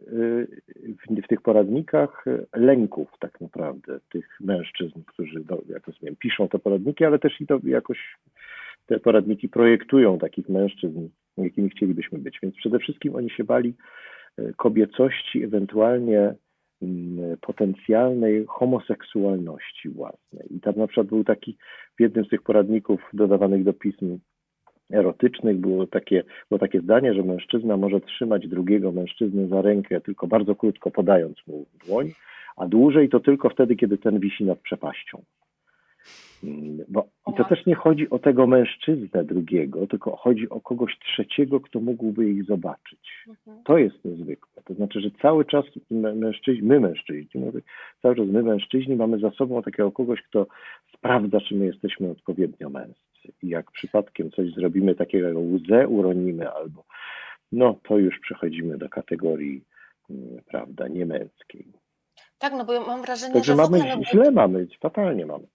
w, 0.76 1.24
w 1.24 1.28
tych 1.28 1.42
poradnikach 1.42 2.24
lęków 2.54 3.08
tak 3.20 3.40
naprawdę 3.40 4.00
tych 4.12 4.38
mężczyzn, 4.40 5.00
którzy, 5.06 5.44
no, 5.50 5.58
jak 5.68 5.86
rozumiem, 5.86 6.16
piszą 6.16 6.48
te 6.48 6.58
poradniki, 6.58 7.04
ale 7.04 7.18
też 7.18 7.40
i 7.40 7.46
to 7.46 7.58
jakoś 7.64 8.16
te 8.86 9.00
poradniki 9.00 9.48
projektują 9.48 10.18
takich 10.18 10.48
mężczyzn, 10.48 11.08
jakimi 11.36 11.70
chcielibyśmy 11.70 12.18
być. 12.18 12.38
Więc 12.42 12.56
przede 12.56 12.78
wszystkim 12.78 13.14
oni 13.14 13.30
się 13.30 13.44
bali 13.44 13.74
e, 14.38 14.52
kobiecości, 14.52 15.42
ewentualnie 15.44 16.34
mm, 16.82 17.36
potencjalnej 17.40 18.44
homoseksualności 18.48 19.88
własnej. 19.88 20.46
I 20.50 20.60
tam 20.60 20.74
na 20.76 20.86
przykład 20.86 21.06
był 21.06 21.24
taki, 21.24 21.56
w 21.96 22.00
jednym 22.00 22.24
z 22.24 22.28
tych 22.28 22.42
poradników 22.42 23.00
dodawanych 23.12 23.64
do 23.64 23.72
pism 23.72 24.18
erotycznych 24.92 25.56
było 25.56 25.86
takie, 25.86 26.24
było 26.50 26.58
takie 26.58 26.80
zdanie, 26.80 27.14
że 27.14 27.22
mężczyzna 27.22 27.76
może 27.76 28.00
trzymać 28.00 28.48
drugiego 28.48 28.92
mężczyznę 28.92 29.48
za 29.48 29.62
rękę 29.62 30.00
tylko 30.00 30.26
bardzo 30.26 30.54
krótko 30.54 30.90
podając 30.90 31.46
mu 31.46 31.66
dłoń, 31.86 32.12
a 32.56 32.66
dłużej 32.66 33.08
to 33.08 33.20
tylko 33.20 33.48
wtedy, 33.50 33.76
kiedy 33.76 33.98
ten 33.98 34.20
wisi 34.20 34.44
nad 34.44 34.58
przepaścią. 34.58 35.22
Mm, 36.44 36.84
bo 36.88 37.08
i 37.32 37.34
to 37.36 37.44
też 37.44 37.66
nie 37.66 37.74
chodzi 37.74 38.10
o 38.10 38.18
tego 38.18 38.46
mężczyznę 38.46 39.24
drugiego, 39.24 39.86
tylko 39.86 40.16
chodzi 40.16 40.48
o 40.48 40.60
kogoś 40.60 40.98
trzeciego, 40.98 41.60
kto 41.60 41.80
mógłby 41.80 42.30
ich 42.30 42.44
zobaczyć. 42.44 43.24
Mhm. 43.28 43.64
To 43.64 43.78
jest 43.78 44.04
niezwykłe. 44.04 44.62
To 44.64 44.74
znaczy, 44.74 45.00
że 45.00 45.10
cały 45.22 45.44
czas 45.44 45.64
mężczyźni, 46.14 46.68
my 46.68 46.80
mężczyźni, 46.80 47.40
mówię, 47.40 47.60
cały 48.02 48.16
czas 48.16 48.26
my 48.26 48.42
mężczyźni 48.42 48.96
mamy 48.96 49.18
za 49.18 49.30
sobą 49.30 49.62
takiego 49.62 49.92
kogoś, 49.92 50.22
kto 50.22 50.46
sprawdza, 50.94 51.40
czy 51.40 51.54
my 51.54 51.66
jesteśmy 51.66 52.10
odpowiednio 52.10 52.70
męscy. 52.70 53.32
I 53.42 53.48
jak 53.48 53.70
przypadkiem 53.70 54.30
coś 54.30 54.52
zrobimy 54.54 54.94
takiego, 54.94 55.28
jak 55.28 55.36
łzę 55.36 55.88
uronimy 55.88 56.50
albo, 56.50 56.84
no 57.52 57.78
to 57.88 57.98
już 57.98 58.20
przechodzimy 58.20 58.78
do 58.78 58.88
kategorii, 58.88 59.64
mm, 60.10 60.42
prawda, 60.46 60.88
niemęskiej. 60.88 61.66
Tak, 62.38 62.52
no 62.52 62.64
bo 62.64 62.80
mam 62.80 63.02
wrażenie, 63.02 63.34
Także 63.34 63.52
że 63.52 63.56
mamy 63.56 63.78
ogóle, 63.78 63.96
no, 63.96 64.02
źle 64.04 64.30
mamy, 64.30 64.66
fatalnie 64.80 65.26
mamy. 65.26 65.46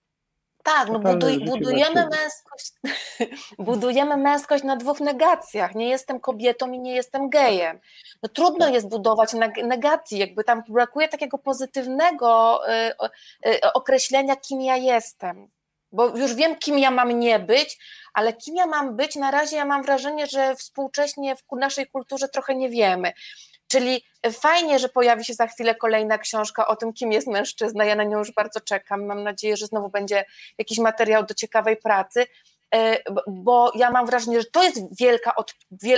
tak, 0.64 0.88
no 0.88 0.98
buduj, 0.98 1.44
budujemy 1.44 2.08
męskość, 2.08 2.72
budujemy 3.58 4.16
męskość 4.16 4.64
na 4.64 4.76
dwóch 4.76 5.00
negacjach. 5.00 5.74
Nie 5.74 5.88
jestem 5.88 6.20
kobietą 6.20 6.72
i 6.72 6.78
nie 6.80 6.94
jestem 6.94 7.30
gejem. 7.30 7.80
No 8.22 8.28
trudno 8.28 8.68
jest 8.68 8.88
budować 8.88 9.32
negacji, 9.64 10.18
jakby 10.18 10.44
tam 10.44 10.62
brakuje 10.68 11.08
takiego 11.08 11.38
pozytywnego 11.38 12.60
y, 12.68 12.92
y, 13.48 13.72
określenia, 13.72 14.36
kim 14.36 14.60
ja 14.60 14.76
jestem. 14.76 15.48
Bo 15.92 16.16
już 16.16 16.34
wiem, 16.34 16.56
kim 16.56 16.78
ja 16.78 16.90
mam 16.90 17.18
nie 17.18 17.38
być, 17.38 17.78
ale 18.14 18.32
kim 18.32 18.56
ja 18.56 18.66
mam 18.66 18.96
być, 18.96 19.16
na 19.16 19.30
razie 19.30 19.56
ja 19.56 19.64
mam 19.64 19.82
wrażenie, 19.82 20.26
że 20.26 20.56
współcześnie 20.56 21.36
w 21.36 21.42
naszej 21.56 21.86
kulturze 21.86 22.28
trochę 22.28 22.54
nie 22.54 22.70
wiemy. 22.70 23.12
Czyli 23.72 24.04
fajnie, 24.32 24.78
że 24.78 24.88
pojawi 24.88 25.24
się 25.24 25.34
za 25.34 25.46
chwilę 25.46 25.74
kolejna 25.74 26.18
książka 26.18 26.66
o 26.66 26.76
tym, 26.76 26.92
kim 26.92 27.12
jest 27.12 27.26
mężczyzna. 27.26 27.84
Ja 27.84 27.94
na 27.94 28.04
nią 28.04 28.18
już 28.18 28.32
bardzo 28.32 28.60
czekam. 28.60 29.06
Mam 29.06 29.22
nadzieję, 29.22 29.56
że 29.56 29.66
znowu 29.66 29.88
będzie 29.88 30.24
jakiś 30.58 30.78
materiał 30.78 31.26
do 31.26 31.34
ciekawej 31.34 31.76
pracy, 31.76 32.26
e, 32.74 32.98
bo 33.26 33.72
ja 33.74 33.90
mam 33.90 34.06
wrażenie, 34.06 34.40
że 34.40 34.46
to 34.46 34.62
jest 34.62 34.98
wielka, 35.00 35.34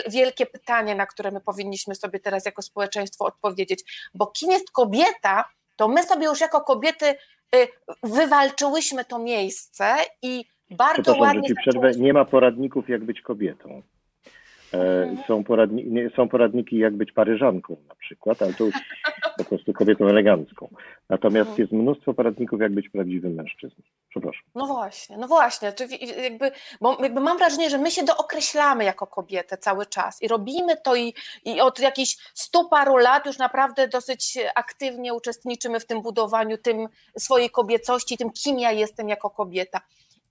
wielkie 0.08 0.46
pytanie, 0.46 0.94
na 0.94 1.06
które 1.06 1.30
my 1.30 1.40
powinniśmy 1.40 1.94
sobie 1.94 2.20
teraz 2.20 2.44
jako 2.44 2.62
społeczeństwo 2.62 3.24
odpowiedzieć. 3.24 4.10
Bo 4.14 4.26
kim 4.26 4.50
jest 4.50 4.70
kobieta, 4.70 5.44
to 5.76 5.88
my 5.88 6.02
sobie 6.02 6.24
już 6.26 6.40
jako 6.40 6.60
kobiety 6.60 7.06
e, 7.06 7.66
wywalczyłyśmy 8.02 9.04
to 9.04 9.18
miejsce 9.18 9.96
i 10.22 10.44
bardzo 10.70 11.16
ładnie. 11.16 11.48
Ci 11.48 11.54
przerwę, 11.54 11.90
nie 11.96 12.12
ma 12.12 12.24
poradników, 12.24 12.88
jak 12.88 13.04
być 13.04 13.20
kobietą. 13.20 13.82
E, 14.74 15.02
mhm. 15.02 15.26
Są, 15.26 15.44
poradni 15.44 15.84
są 16.16 16.28
poradniki, 16.28 16.78
jak 16.78 16.96
być 16.96 17.12
Paryżanką 17.12 17.76
na 17.88 17.94
przykład, 17.94 18.42
ale 18.42 18.54
to 18.54 18.64
już 18.64 18.74
po 19.38 19.44
prostu 19.44 19.72
kobietą 19.72 20.06
elegancką. 20.06 20.68
Natomiast 21.08 21.50
mhm. 21.50 21.62
jest 21.62 21.72
mnóstwo 21.72 22.14
poradników, 22.14 22.60
jak 22.60 22.72
być 22.72 22.88
prawdziwym 22.88 23.34
mężczyzną. 23.34 23.84
Przepraszam. 24.08 24.42
No 24.54 24.66
właśnie, 24.66 25.16
no 25.16 25.28
właśnie. 25.28 25.72
Jakby, 26.22 26.50
bo 26.80 27.02
jakby 27.02 27.20
mam 27.20 27.38
wrażenie, 27.38 27.70
że 27.70 27.78
my 27.78 27.90
się 27.90 28.04
dookreślamy 28.04 28.84
jako 28.84 29.06
kobiety 29.06 29.56
cały 29.56 29.87
czas 29.87 30.22
i 30.22 30.28
robimy 30.28 30.76
to 30.84 30.96
i, 30.96 31.14
i 31.44 31.60
od 31.60 31.80
jakichś 31.80 32.16
stu 32.34 32.68
paru 32.68 32.96
lat 32.96 33.26
już 33.26 33.38
naprawdę 33.38 33.88
dosyć 33.88 34.38
aktywnie 34.54 35.14
uczestniczymy 35.14 35.81
w 35.81 35.87
tym 35.87 36.02
budowaniu 36.02 36.58
tym 36.58 36.88
swojej 37.18 37.50
kobiecości, 37.50 38.16
tym 38.16 38.31
kim 38.31 38.58
ja 38.58 38.72
jestem 38.72 39.08
jako 39.08 39.31
kobieta. 39.31 39.81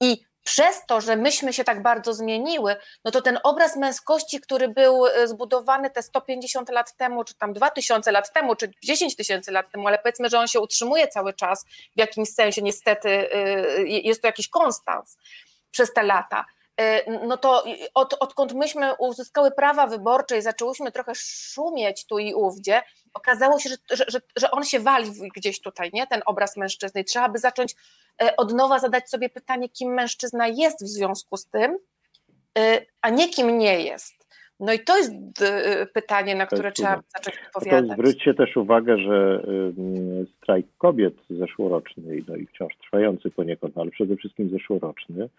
I 0.01 0.17
przez 0.43 0.85
to, 0.85 1.01
że 1.01 1.15
myśmy 1.15 1.53
się 1.53 1.63
tak 1.63 1.81
bardzo 1.81 2.13
zmieniły, 2.13 2.75
no 3.05 3.11
to 3.11 3.21
ten 3.21 3.39
obraz 3.43 3.75
męskości, 3.75 4.41
który 4.41 4.67
był 4.67 5.07
e, 5.07 5.27
zbudowany 5.27 5.89
te 5.89 6.03
150 6.03 6.69
lat 6.69 6.97
temu, 6.97 7.23
czy 7.23 7.35
tam 7.35 7.53
2000 7.53 8.11
lat 8.11 8.33
temu, 8.33 8.55
czy 8.55 8.71
10 8.83 9.15
tysięcy 9.15 9.51
lat 9.51 9.71
temu, 9.71 9.87
ale 9.87 9.99
powiedzmy, 9.99 10.29
że 10.29 10.39
on 10.39 10.47
się 10.47 10.59
utrzymuje 10.59 11.07
cały 11.07 11.33
czas 11.33 11.65
w 11.95 11.99
jakimś 11.99 12.29
sensie, 12.29 12.61
niestety 12.61 13.09
e, 13.09 13.83
jest 13.83 14.21
to 14.21 14.27
jakiś 14.27 14.49
konstans 14.49 15.17
przez 15.71 15.93
te 15.93 16.03
lata 16.03 16.45
e, 16.79 17.11
no 17.27 17.37
to 17.37 17.63
od, 17.93 18.15
odkąd 18.19 18.53
myśmy 18.53 18.95
uzyskały 18.95 19.51
prawa 19.51 19.87
wyborcze 19.87 20.37
i 20.37 20.41
zaczęłyśmy 20.41 20.91
trochę 20.91 21.11
szumieć 21.15 22.05
tu 22.05 22.19
i 22.19 22.33
ówdzie, 22.33 22.81
okazało 23.13 23.59
się, 23.59 23.69
że, 23.69 24.05
że, 24.07 24.21
że 24.35 24.51
on 24.51 24.63
się 24.63 24.79
wali 24.79 25.11
gdzieś 25.35 25.61
tutaj, 25.61 25.89
nie? 25.93 26.07
ten 26.07 26.21
obraz 26.25 26.57
mężczyzny 26.57 27.01
i 27.01 27.05
trzeba 27.05 27.29
by 27.29 27.39
zacząć 27.39 27.75
od 28.38 28.53
nowa 28.53 28.80
zadać 28.80 29.09
sobie 29.09 29.30
pytanie, 29.30 29.70
kim 29.70 29.93
mężczyzna 29.93 30.47
jest 30.47 30.84
w 30.84 30.88
związku 30.88 31.38
z 31.38 31.45
tym, 31.45 31.78
e, 32.57 32.82
a 33.01 33.09
nie 33.09 33.30
kim 33.30 33.57
nie 33.57 33.84
jest. 33.84 34.24
No 34.59 34.74
i 34.74 34.80
to 34.80 34.97
jest 34.97 35.14
e, 35.41 35.86
pytanie, 35.86 36.36
na 36.36 36.45
które 36.45 36.72
trzeba 36.72 37.01
zacząć 37.18 37.38
odpowiadać. 37.47 37.88
To 37.88 37.93
zwróćcie 37.93 38.34
też 38.34 38.57
uwagę, 38.57 38.97
że 38.97 39.43
strajk 40.38 40.66
kobiet 40.78 41.14
zeszłoroczny, 41.30 42.24
no 42.28 42.36
i 42.36 42.45
wciąż 42.45 42.78
trwający 42.78 43.32
poniekąd, 43.32 43.78
ale 43.78 43.91
przede 43.91 44.16
wszystkim 44.16 44.49
zeszłoroczny, 44.49 45.30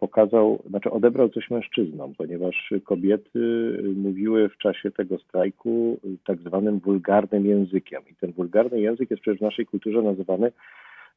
pokazał, 0.00 0.62
znaczy 0.68 0.90
odebrał 0.90 1.28
coś 1.28 1.50
mężczyznom, 1.50 2.14
ponieważ 2.14 2.74
kobiety 2.84 3.38
mówiły 3.96 4.48
w 4.48 4.56
czasie 4.56 4.90
tego 4.90 5.18
strajku 5.18 6.00
tak 6.26 6.38
zwanym 6.38 6.78
wulgarnym 6.78 7.46
językiem. 7.46 8.02
I 8.10 8.14
ten 8.14 8.32
wulgarny 8.32 8.80
język 8.80 9.10
jest 9.10 9.22
przecież 9.22 9.38
w 9.38 9.42
naszej 9.42 9.66
kulturze 9.66 10.02
nazywany 10.02 10.52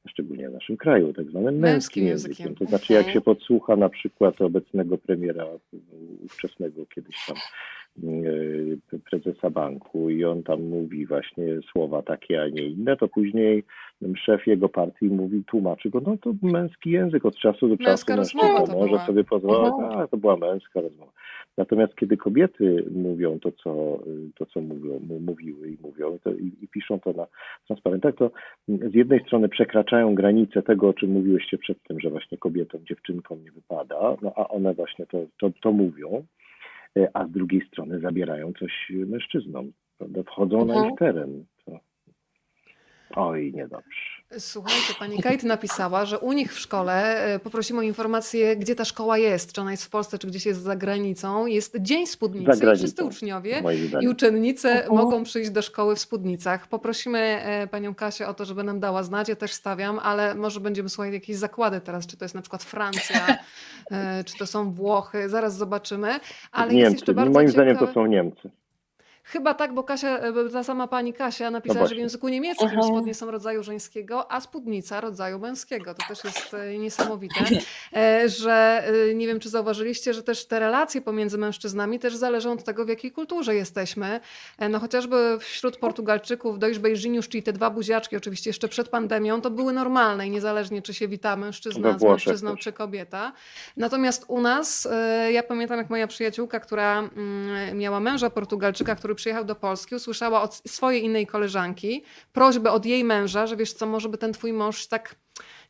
szczególnie 0.07 0.49
w 0.49 0.53
naszym 0.53 0.77
kraju, 0.77 1.13
tak 1.13 1.29
zwanym 1.29 1.55
męskim, 1.55 2.07
językiem. 2.07 2.45
językiem. 2.45 2.55
To 2.55 2.65
znaczy, 2.65 2.93
jak 2.93 3.09
się 3.09 3.21
podsłucha 3.21 3.75
na 3.75 3.89
przykład 3.89 4.41
obecnego 4.41 4.97
premiera 4.97 5.45
ówczesnego 6.25 6.85
kiedyś 6.85 7.25
tam 7.27 7.37
prezesa 9.09 9.49
banku 9.49 10.09
i 10.09 10.25
on 10.25 10.43
tam 10.43 10.61
mówi 10.61 11.05
właśnie 11.05 11.45
słowa 11.71 12.01
takie, 12.01 12.41
a 12.41 12.47
nie 12.47 12.63
inne, 12.63 12.97
to 12.97 13.07
później 13.07 13.63
szef 14.25 14.47
jego 14.47 14.69
partii 14.69 15.05
mówi, 15.05 15.43
tłumaczy 15.43 15.89
go, 15.89 16.01
no 16.05 16.17
to 16.17 16.33
męski 16.41 16.91
język 16.91 17.25
od 17.25 17.37
czasu 17.37 17.67
do 17.67 17.77
czasu 17.77 18.05
mężczyzna 18.15 18.75
może 18.75 19.05
sobie 19.05 19.23
pozwolić, 19.23 19.73
a 19.95 20.07
to 20.07 20.17
była 20.17 20.37
męska 20.37 20.81
rozmowa. 20.81 21.11
Natomiast 21.57 21.95
kiedy 21.95 22.17
kobiety 22.17 22.85
mówią 22.91 23.39
to, 23.39 23.51
co, 23.51 23.99
to, 24.35 24.45
co 24.45 24.61
mówią, 24.61 24.99
mówiły 25.25 25.69
i 25.69 25.77
mówią 25.81 26.17
to, 26.23 26.31
i, 26.31 26.51
i, 26.61 26.67
piszą 26.67 26.99
to 26.99 27.13
na 27.13 27.27
transparentach, 27.67 28.15
to 28.15 28.31
z 28.67 28.93
jednej 28.93 29.19
strony 29.19 29.49
przekraczają 29.49 30.15
granice 30.15 30.61
tego, 30.61 30.89
o 30.89 30.93
czym 30.93 31.11
mówiłyście 31.11 31.57
przed 31.57 31.83
tym, 31.83 31.99
że 31.99 32.09
właśnie 32.09 32.37
kobietom, 32.37 32.85
dziewczynkom 32.85 33.43
nie 33.43 33.51
wypada, 33.51 34.15
no 34.21 34.31
a 34.35 34.47
one 34.47 34.73
właśnie 34.73 35.05
to, 35.05 35.17
to, 35.39 35.51
to 35.61 35.71
mówią, 35.71 36.25
a 37.13 37.27
z 37.27 37.31
drugiej 37.31 37.67
strony 37.67 37.99
zabierają 37.99 38.53
coś 38.59 38.91
mężczyznom, 38.91 39.71
prawda? 39.97 40.23
wchodzą 40.23 40.65
na 40.65 40.87
ich 40.87 40.95
teren. 40.99 41.45
To... 41.65 41.79
Oj, 43.15 43.53
niedobrze. 43.53 44.16
Słuchajcie, 44.39 44.93
pani 44.99 45.17
Kate 45.17 45.47
napisała, 45.47 46.05
że 46.05 46.19
u 46.19 46.33
nich 46.33 46.53
w 46.53 46.59
szkole 46.59 47.23
e, 47.23 47.39
poprosimy 47.39 47.79
o 47.79 47.81
informację, 47.81 48.55
gdzie 48.55 48.75
ta 48.75 48.85
szkoła 48.85 49.17
jest, 49.17 49.53
czy 49.53 49.61
ona 49.61 49.71
jest 49.71 49.85
w 49.85 49.89
Polsce, 49.89 50.17
czy 50.19 50.27
gdzieś 50.27 50.45
jest 50.45 50.61
za 50.61 50.75
granicą. 50.75 51.45
Jest 51.45 51.77
Dzień 51.81 52.07
Spódnicy 52.07 52.65
i 52.73 52.77
wszyscy 52.77 53.03
uczniowie 53.03 53.63
i 54.01 54.07
uczennice 54.07 54.87
mogą 54.89 55.23
przyjść 55.23 55.49
do 55.49 55.61
szkoły 55.61 55.95
w 55.95 55.99
spódnicach. 55.99 56.67
Poprosimy 56.67 57.19
e, 57.19 57.67
panią 57.67 57.95
Kasię 57.95 58.27
o 58.27 58.33
to, 58.33 58.45
żeby 58.45 58.63
nam 58.63 58.79
dała 58.79 59.03
znać, 59.03 59.29
ja 59.29 59.35
też 59.35 59.53
stawiam, 59.53 59.99
ale 59.99 60.35
może 60.35 60.59
będziemy 60.59 60.89
słuchać 60.89 61.13
jakieś 61.13 61.35
zakłady 61.35 61.81
teraz, 61.81 62.07
czy 62.07 62.17
to 62.17 62.25
jest 62.25 62.35
na 62.35 62.41
przykład 62.41 62.63
Francja, 62.63 63.37
e, 63.91 64.23
czy 64.23 64.37
to 64.37 64.47
są 64.47 64.71
Włochy, 64.71 65.29
zaraz 65.29 65.57
zobaczymy. 65.57 66.19
Ale 66.51 66.73
Niemcy. 66.73 66.83
jest 66.83 66.93
jeszcze 66.93 67.13
bardzo 67.13 67.33
Moim 67.33 67.47
ciekawe... 67.47 67.73
zdaniem 67.73 67.87
to 67.87 67.93
są 67.93 68.05
Niemcy. 68.05 68.49
Chyba 69.29 69.53
tak, 69.53 69.73
bo 69.73 69.83
Kasia, 69.83 70.19
e, 70.19 70.49
ta 70.49 70.63
sama 70.63 70.87
pani 70.87 71.13
Kasia 71.13 71.51
napisała, 71.51 71.81
no 71.81 71.87
że 71.87 71.95
w 71.95 71.97
języku 71.97 72.27
niemieckim 72.29 72.69
Aha. 72.71 72.83
spodnie 72.83 73.13
są 73.13 73.31
rodzaju 73.31 73.63
żeńskiego, 73.63 74.31
a 74.31 74.41
spódnica 74.41 75.01
rodzaju 75.01 75.39
męskiego. 75.39 75.93
To 75.93 76.07
też 76.07 76.23
jest 76.23 76.53
e, 76.53 76.77
niesamowite, 76.77 77.35
e, 77.93 78.29
że 78.29 78.83
nie 79.15 79.27
wiem, 79.27 79.39
czy 79.39 79.49
zauważyliście, 79.49 80.13
że 80.13 80.23
też 80.23 80.45
te 80.45 80.59
relacje 80.59 81.01
pomiędzy 81.01 81.37
mężczyznami 81.37 81.99
też 81.99 82.15
zależą 82.15 82.51
od 82.51 82.63
tego, 82.63 82.85
w 82.85 82.89
jakiej 82.89 83.11
kulturze 83.11 83.55
jesteśmy. 83.55 84.19
No 84.69 84.79
chociażby 84.79 85.37
wśród 85.39 85.77
Portugalczyków 85.77 86.59
dojść 86.59 86.79
Beijinhos, 86.79 87.27
czyli 87.27 87.43
te 87.43 87.53
dwa 87.53 87.69
buziaczki, 87.69 88.17
oczywiście 88.17 88.49
jeszcze 88.49 88.67
przed 88.67 88.89
pandemią, 88.89 89.41
to 89.41 89.49
były 89.49 89.73
normalne 89.73 90.27
i 90.27 90.29
niezależnie, 90.31 90.81
czy 90.81 90.93
się 90.93 91.07
wita 91.07 91.35
mężczyzna 91.35 91.99
z 91.99 92.03
mężczyzną, 92.03 92.55
czy 92.55 92.73
kobieta. 92.73 93.33
Natomiast 93.77 94.25
u 94.27 94.41
nas, 94.41 94.87
ja 95.31 95.43
pamiętam, 95.43 95.77
jak 95.77 95.89
moja 95.89 96.07
przyjaciółka, 96.07 96.59
która 96.59 96.99
mm, 96.99 97.77
miała 97.77 97.99
męża 97.99 98.29
Portugalczyka, 98.29 98.95
który 98.95 99.16
przyjechał 99.17 99.45
do 99.45 99.55
Polski, 99.55 99.95
usłyszała 99.95 100.41
od 100.41 100.61
swojej 100.67 101.03
innej 101.03 101.27
koleżanki 101.27 102.03
prośbę 102.33 102.71
od 102.71 102.85
jej 102.85 103.03
męża, 103.03 103.47
że 103.47 103.57
wiesz 103.57 103.73
co, 103.73 103.85
może 103.85 104.09
by 104.09 104.17
ten 104.17 104.33
twój 104.33 104.53
mąż 104.53 104.87
tak 104.87 105.15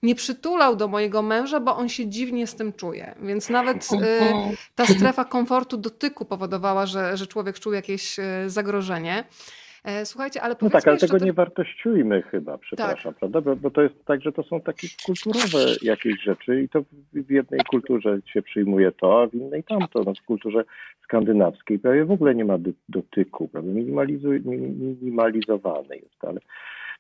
nie 0.03 0.15
przytulał 0.15 0.75
do 0.75 0.87
mojego 0.87 1.21
męża, 1.21 1.59
bo 1.59 1.75
on 1.75 1.89
się 1.89 2.07
dziwnie 2.07 2.47
z 2.47 2.55
tym 2.55 2.73
czuje. 2.73 3.15
Więc 3.21 3.49
nawet 3.49 3.89
y, 3.93 3.97
ta 4.75 4.85
strefa 4.85 5.25
komfortu 5.25 5.77
dotyku 5.77 6.25
powodowała, 6.25 6.85
że, 6.85 7.17
że 7.17 7.27
człowiek 7.27 7.59
czuł 7.59 7.73
jakieś 7.73 8.19
y, 8.19 8.23
zagrożenie. 8.47 9.23
E, 9.84 10.05
słuchajcie, 10.05 10.41
ale 10.41 10.55
No 10.61 10.69
tak, 10.69 10.88
ale 10.88 10.97
tego 10.97 11.17
nie 11.17 11.34
wartościujmy 11.34 12.21
chyba, 12.21 12.57
przepraszam, 12.57 13.13
tak. 13.13 13.19
prawda? 13.19 13.41
Bo, 13.41 13.55
bo, 13.55 13.71
to 13.71 13.82
jest 13.82 14.05
tak, 14.05 14.21
że 14.21 14.32
to 14.32 14.43
są 14.43 14.61
takie 14.61 14.88
kulturowe 15.05 15.65
jakieś 15.82 16.23
rzeczy 16.23 16.61
i 16.61 16.69
to 16.69 16.84
w 17.13 17.32
jednej 17.32 17.59
kulturze 17.69 18.19
się 18.34 18.41
przyjmuje 18.41 18.91
to, 18.91 19.21
a 19.21 19.28
w 19.28 19.34
innej 19.34 19.63
tamto. 19.63 20.03
No, 20.05 20.13
w 20.13 20.25
kulturze 20.25 20.63
skandynawskiej 21.03 21.80
prawie 21.80 22.05
w 22.05 22.11
ogóle 22.11 22.36
nie 22.36 22.45
ma 22.45 22.57
dotyku, 22.89 23.47
prawda? 23.47 23.71
Minimalizowany 23.71 25.95
jest, 25.95 26.23
ale 26.23 26.39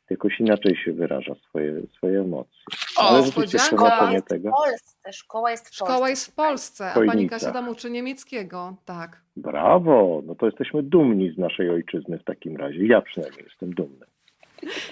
jakoś 0.09 0.39
inaczej 0.39 0.75
się 0.85 0.93
wyraża 0.93 1.35
swoje, 1.49 1.81
swoje 1.97 2.19
emocje. 2.19 2.63
O, 2.97 3.01
Ale 3.01 3.25
rzeczywiście 3.25 3.59
szkoła 3.59 4.11
jest 4.11 4.27
tego. 4.27 4.49
w 4.49 4.53
Polsce. 4.53 5.13
Szkoła 5.13 5.51
jest 5.51 5.67
w 5.67 5.69
Polsce. 5.69 5.85
Szkoła 5.85 6.09
jest 6.09 6.31
w 6.31 6.35
Polsce, 6.35 6.91
a 6.91 7.05
pani 7.05 7.29
Kasia 7.29 7.51
tam 7.51 7.69
uczy 7.69 7.89
niemieckiego, 7.91 8.75
tak. 8.85 9.21
Brawo, 9.35 10.21
no 10.25 10.35
to 10.35 10.45
jesteśmy 10.45 10.83
dumni 10.83 11.31
z 11.31 11.37
naszej 11.37 11.69
ojczyzny 11.69 12.19
w 12.19 12.23
takim 12.23 12.57
razie. 12.57 12.87
Ja 12.87 13.01
przynajmniej 13.01 13.43
jestem 13.43 13.73
dumny. 13.73 14.05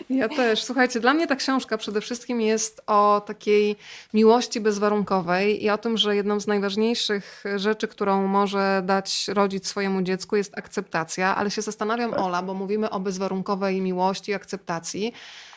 Ja 0.10 0.30
też. 0.30 0.64
Słuchajcie, 0.64 1.00
dla 1.00 1.14
mnie 1.14 1.28
ta 1.28 1.36
książka 1.36 1.78
przede 1.78 2.02
wszystkim 2.02 2.42
jest 2.42 2.82
o 2.88 3.22
takiej 3.26 3.76
miłości 4.14 4.62
bezwarunkowej 4.62 5.64
i 5.64 5.70
o 5.70 5.78
tym, 5.78 5.98
że 5.98 6.16
jedną 6.16 6.40
z 6.40 6.48
najważniejszych 6.48 7.44
rzeczy, 7.56 7.88
którą 7.88 8.28
może 8.28 8.82
dać 8.86 9.28
rodzic 9.28 9.68
swojemu 9.68 10.02
dziecku 10.02 10.36
jest 10.36 10.58
akceptacja, 10.58 11.36
ale 11.36 11.52
się 11.52 11.62
zastanawiam, 11.62 12.12
tak. 12.12 12.20
Ola, 12.20 12.42
bo 12.42 12.54
mówimy 12.54 12.90
o 12.90 13.00
bezwarunkowej 13.00 13.82
miłości 13.82 14.32
i 14.32 14.34
akceptacji. 14.34 15.14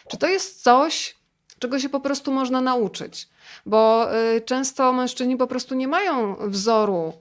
Czy 0.08 0.16
to 0.16 0.26
jest 0.26 0.62
coś, 0.62 1.16
czego 1.58 1.78
się 1.78 1.88
po 1.88 2.00
prostu 2.00 2.32
można 2.32 2.60
nauczyć? 2.60 3.28
Bo 3.66 4.08
y, 4.36 4.40
często 4.40 4.92
mężczyźni 4.92 5.36
po 5.36 5.46
prostu 5.46 5.74
nie 5.74 5.88
mają 5.88 6.36
wzoru 6.40 7.12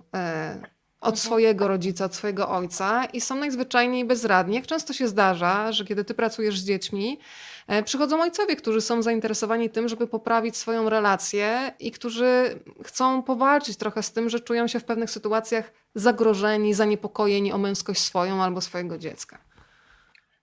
y, 0.63 0.76
od 1.01 1.13
mhm. 1.13 1.17
swojego 1.17 1.67
rodzica, 1.67 2.05
od 2.05 2.15
swojego 2.15 2.49
ojca 2.49 3.05
i 3.05 3.21
są 3.21 3.35
najzwyczajniej 3.35 4.05
bezradni. 4.05 4.55
Jak 4.55 4.67
często 4.67 4.93
się 4.93 5.07
zdarza, 5.07 5.71
że 5.71 5.85
kiedy 5.85 6.05
ty 6.05 6.13
pracujesz 6.13 6.59
z 6.59 6.65
dziećmi, 6.65 7.19
e, 7.67 7.83
przychodzą 7.83 8.21
ojcowie, 8.21 8.55
którzy 8.55 8.81
są 8.81 9.01
zainteresowani 9.01 9.69
tym, 9.69 9.89
żeby 9.89 10.07
poprawić 10.07 10.57
swoją 10.57 10.89
relację 10.89 11.71
i 11.79 11.91
którzy 11.91 12.59
chcą 12.85 13.23
powalczyć 13.23 13.77
trochę 13.77 14.03
z 14.03 14.11
tym, 14.11 14.29
że 14.29 14.39
czują 14.39 14.67
się 14.67 14.79
w 14.79 14.85
pewnych 14.85 15.11
sytuacjach 15.11 15.71
zagrożeni, 15.95 16.73
zaniepokojeni 16.73 17.53
o 17.53 17.57
męskość 17.57 18.01
swoją 18.01 18.43
albo 18.43 18.61
swojego 18.61 18.97
dziecka. 18.97 19.37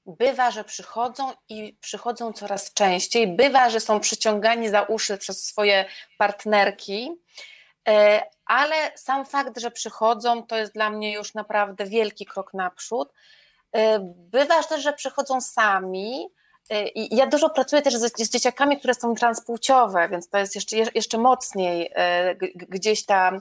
Bywa, 0.07 0.51
że 0.51 0.65
przychodzą 0.65 1.33
i 1.49 1.77
przychodzą 1.81 2.33
coraz 2.33 2.75
częściej. 2.75 3.37
Bywa, 3.37 3.71
że 3.71 3.81
są 3.81 4.01
przyciągani 4.01 4.69
za 4.69 4.83
uszy 4.83 5.19
przez 5.19 5.45
swoje 5.45 5.85
partnerki, 6.19 7.11
ale 8.47 8.75
sam 8.95 9.25
fakt, 9.25 9.61
że 9.61 9.71
przychodzą, 9.71 10.43
to 10.43 10.57
jest 10.57 10.73
dla 10.73 10.91
mnie 10.91 11.13
już 11.13 11.35
naprawdę 11.35 11.87
wielki 11.87 12.27
krok 12.27 12.55
naprzód. 12.55 13.13
E, 13.75 13.99
bywa 14.15 14.63
też, 14.63 14.83
że 14.83 14.93
przychodzą 14.93 15.41
sami. 15.41 16.29
E, 16.71 16.89
I 16.89 17.17
ja 17.17 17.27
dużo 17.27 17.51
pracuję 17.51 17.83
też 17.83 17.95
z, 17.95 18.19
z 18.19 18.31
dzieciakami, 18.31 18.79
które 18.79 18.95
są 18.95 19.15
transpłciowe, 19.15 20.09
więc 20.09 20.29
to 20.29 20.39
jest 20.39 20.55
jeszcze, 20.55 20.77
jeszcze 20.95 21.19
mocniej 21.19 21.91
e, 21.95 22.35
gdzieś 22.55 23.07
tam 23.07 23.41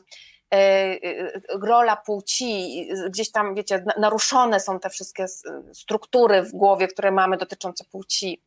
rola 1.61 1.95
płci, 1.95 2.87
gdzieś 3.09 3.31
tam, 3.31 3.55
wiecie, 3.55 3.85
naruszone 3.97 4.59
są 4.59 4.79
te 4.79 4.89
wszystkie 4.89 5.25
struktury 5.73 6.41
w 6.41 6.51
głowie, 6.51 6.87
które 6.87 7.11
mamy 7.11 7.37
dotyczące 7.37 7.83
płci. 7.83 8.41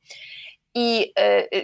I 0.79 1.13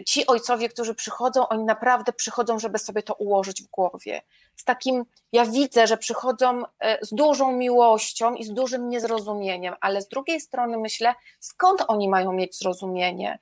ci 0.07 0.27
ojcowie, 0.27 0.69
którzy 0.69 0.95
przychodzą, 0.95 1.49
oni 1.49 1.65
naprawdę 1.65 2.13
przychodzą, 2.13 2.59
żeby 2.59 2.79
sobie 2.79 3.03
to 3.03 3.15
ułożyć 3.15 3.63
w 3.63 3.67
głowie 3.67 4.23
z 4.57 4.65
takim, 4.65 5.05
ja 5.33 5.45
widzę, 5.45 5.87
że 5.87 5.97
przychodzą 5.97 6.63
e, 6.81 6.99
z 7.07 7.15
dużą 7.15 7.53
miłością 7.53 8.35
i 8.35 8.45
z 8.45 8.53
dużym 8.53 8.89
niezrozumieniem, 8.89 9.75
ale 9.81 10.03
z 10.03 10.09
drugiej 10.09 10.41
strony 10.41 10.79
myślę, 10.79 11.15
skąd 11.41 11.85
oni 11.89 12.09
mają 12.09 12.33
mieć 12.33 12.59
zrozumienie? 12.59 13.39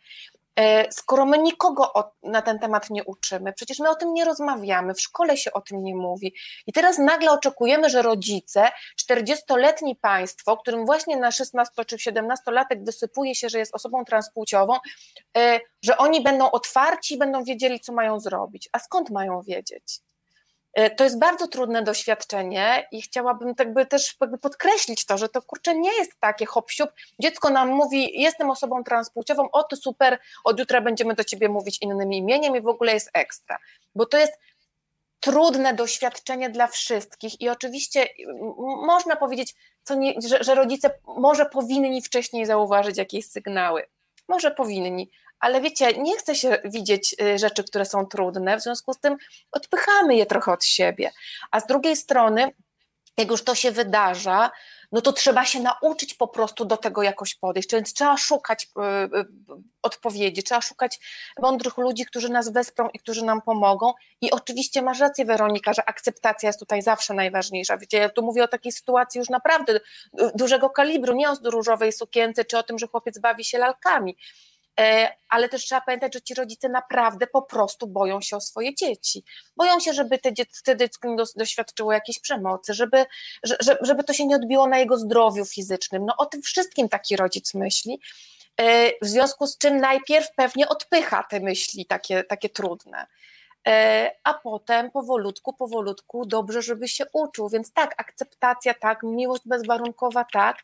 E, 0.61 0.93
skoro 0.93 1.27
my 1.27 1.39
nikogo 1.39 1.93
o, 1.93 2.13
na 2.23 2.43
ten 2.43 2.59
temat 2.59 2.91
nie 2.91 3.05
uczymy, 3.05 3.53
przecież 3.53 3.79
my 3.79 3.91
o 3.91 3.95
tym 3.95 4.15
nie 4.15 4.25
rozmawiamy, 4.25 4.95
w 4.95 5.01
szkole 5.01 5.37
się 5.37 5.53
o 5.53 5.61
tym 5.61 5.83
nie 5.83 5.95
mówi. 5.95 6.35
I 6.67 6.73
teraz 6.73 6.99
nagle 6.99 7.31
oczekujemy, 7.31 7.91
że 7.91 8.03
rodzice, 8.03 8.69
40-letni 9.01 9.97
państwo, 9.97 10.57
którym 10.57 10.87
właśnie 10.87 11.17
na 11.17 11.31
16 11.31 11.85
czy 11.85 11.97
17-latek 11.97 12.85
wysypuje 12.85 13.35
się, 13.35 13.49
że 13.49 13.59
jest 13.59 13.75
osobą 13.75 14.05
transpłciową, 14.05 14.75
e, 15.37 15.61
że 15.83 15.97
oni 15.97 16.23
będą 16.23 16.51
otwarci 16.51 17.15
i 17.15 17.19
będą 17.19 17.45
wiedzieli, 17.45 17.81
co 17.81 17.93
mają 17.93 18.21
zrobić. 18.21 18.69
A 18.73 18.79
skąd 18.79 19.11
mają 19.11 19.43
wiedzieć? 19.43 20.01
E, 20.75 20.91
to 20.91 21.05
jest 21.05 21.19
bardzo 21.19 21.49
trudne 21.49 21.83
doświadczenie 21.83 22.89
i 22.93 23.03
chciałabym 23.03 23.55
jakby 23.59 23.87
też 23.87 24.17
jakby 24.21 24.39
podkreślić 24.39 25.05
to, 25.05 25.19
że 25.19 25.29
to 25.29 25.43
kurczę 25.43 25.75
nie 25.75 25.93
jest 25.93 26.13
takie 26.21 26.47
hop 26.47 26.71
Dziecko 27.19 27.51
nam 27.51 27.69
mówi, 27.69 28.21
jestem 28.21 28.51
osobą 28.51 28.85
transpłciową, 28.85 29.51
o 29.51 29.63
to 29.63 29.77
super, 29.77 30.19
od 30.45 30.59
jutra 30.59 30.81
będziemy 30.81 31.15
do 31.15 31.25
ciebie 31.25 31.49
mówić 31.49 31.79
innym 31.83 32.13
imieniem 32.13 32.57
i 32.57 32.61
w 32.61 32.69
ogóle 32.69 32.95
jest 32.95 33.11
ekstra. 33.15 33.59
Bo 33.95 34.07
to 34.07 34.19
jest 34.19 34.33
trudne 35.21 35.75
doświadczenie 35.75 36.51
dla 36.51 36.67
wszystkich 36.67 37.41
i 37.41 37.49
oczywiście 37.49 38.07
można 38.87 39.17
powiedzieć, 39.17 39.55
nie, 39.91 40.15
że, 40.29 40.45
że 40.45 40.55
rodzice 40.55 40.91
może 41.07 41.47
powinni 41.47 42.03
wcześniej 42.03 42.47
zauważyć 42.47 42.99
jakieś 42.99 43.27
sygnały. 43.27 43.87
Może 44.29 44.51
powinni, 44.51 45.11
ale 45.41 45.61
wiecie, 45.61 45.93
nie 45.93 46.17
chce 46.17 46.35
się 46.35 46.59
widzieć 46.65 47.17
y, 47.23 47.39
rzeczy, 47.39 47.65
które 47.65 47.85
są 47.85 48.07
trudne, 48.07 48.57
w 48.57 48.63
związku 48.63 48.93
z 48.93 49.01
tym 49.01 49.17
odpychamy 49.53 50.17
je 50.17 50.27
trochę 50.27 50.53
od 50.53 50.65
siebie. 50.65 51.13
A 51.51 51.61
z 51.61 51.67
drugiej 51.67 51.97
strony, 51.97 52.53
jak 53.17 53.31
już 53.31 53.45
to 53.45 53.55
się 53.55 53.71
wydarza, 53.71 54.51
no 54.93 55.01
to 55.01 55.13
trzeba 55.13 55.45
się 55.45 55.61
nauczyć 55.61 56.15
po 56.15 56.29
prostu 56.29 56.65
do 56.65 56.77
tego 56.77 57.03
jakoś 57.03 57.35
podejść, 57.35 57.73
więc 57.73 57.93
trzeba 57.93 58.17
szukać 58.17 58.65
y, 58.65 59.19
y, 59.19 59.25
odpowiedzi, 59.83 60.43
trzeba 60.43 60.61
szukać 60.61 60.99
mądrych 61.39 61.79
ludzi, 61.79 62.07
którzy 62.07 62.29
nas 62.29 62.53
wesprą 62.53 62.89
i 62.89 62.99
którzy 62.99 63.25
nam 63.25 63.43
pomogą. 63.43 63.93
I 64.21 64.31
oczywiście 64.31 64.83
masz 64.83 65.01
rację, 65.01 65.25
Weronika, 65.25 65.73
że 65.73 65.89
akceptacja 65.89 66.49
jest 66.49 66.59
tutaj 66.59 66.83
zawsze 66.83 67.15
najważniejsza. 67.15 67.79
Wiecie, 67.79 67.99
ja 67.99 68.09
tu 68.09 68.23
mówię 68.23 68.45
o 68.45 68.49
takiej 68.49 68.73
sytuacji 68.73 69.19
już 69.19 69.29
naprawdę 69.29 69.81
dużego 70.35 70.71
kalibru, 70.71 71.15
nie 71.15 71.31
o 71.31 71.37
różowej 71.45 71.93
sukience, 71.93 72.45
czy 72.45 72.59
o 72.59 72.63
tym, 72.63 72.79
że 72.79 72.87
chłopiec 72.87 73.19
bawi 73.19 73.45
się 73.45 73.59
lalkami 73.59 74.17
ale 75.29 75.49
też 75.49 75.65
trzeba 75.65 75.81
pamiętać, 75.81 76.15
że 76.15 76.23
ci 76.23 76.35
rodzice 76.35 76.69
naprawdę 76.69 77.27
po 77.27 77.43
prostu 77.43 77.87
boją 77.87 78.21
się 78.21 78.37
o 78.37 78.41
swoje 78.41 78.75
dzieci. 78.75 79.25
Boją 79.57 79.81
się, 79.81 79.93
żeby 79.93 80.19
te 80.19 80.33
dziecko, 80.33 80.75
dziecko 80.75 81.09
nie 81.09 81.17
doświadczyło 81.37 81.93
jakiejś 81.93 82.19
przemocy, 82.19 82.75
żeby, 82.75 83.07
żeby 83.81 84.05
to 84.05 84.13
się 84.13 84.27
nie 84.27 84.37
odbiło 84.37 84.67
na 84.69 84.79
jego 84.79 84.97
zdrowiu 84.97 85.45
fizycznym. 85.45 86.07
No 86.07 86.15
o 86.19 86.27
tym 86.27 86.43
wszystkim 86.43 86.89
taki 86.89 87.17
rodzic 87.17 87.55
myśli. 87.55 88.01
E, 88.61 88.91
w 89.03 89.07
związku 89.07 89.47
z 89.47 89.59
czym 89.59 89.81
najpierw 89.81 90.35
pewnie 90.37 90.69
odpycha 90.69 91.23
te 91.31 91.41
myśli 91.41 91.87
takie, 91.87 92.25
takie 92.25 92.49
trudne. 92.49 93.07
E, 93.69 94.11
a 94.25 94.35
potem 94.35 94.91
powolutku, 94.91 95.53
powolutku 95.53 96.27
dobrze, 96.27 96.63
żeby 96.63 96.89
się 96.89 97.05
uczył. 97.13 97.49
Więc 97.49 97.73
tak, 97.73 97.95
akceptacja, 97.97 98.75
tak, 98.75 99.03
miłość 99.03 99.43
bezwarunkowa, 99.47 100.25
tak. 100.33 100.57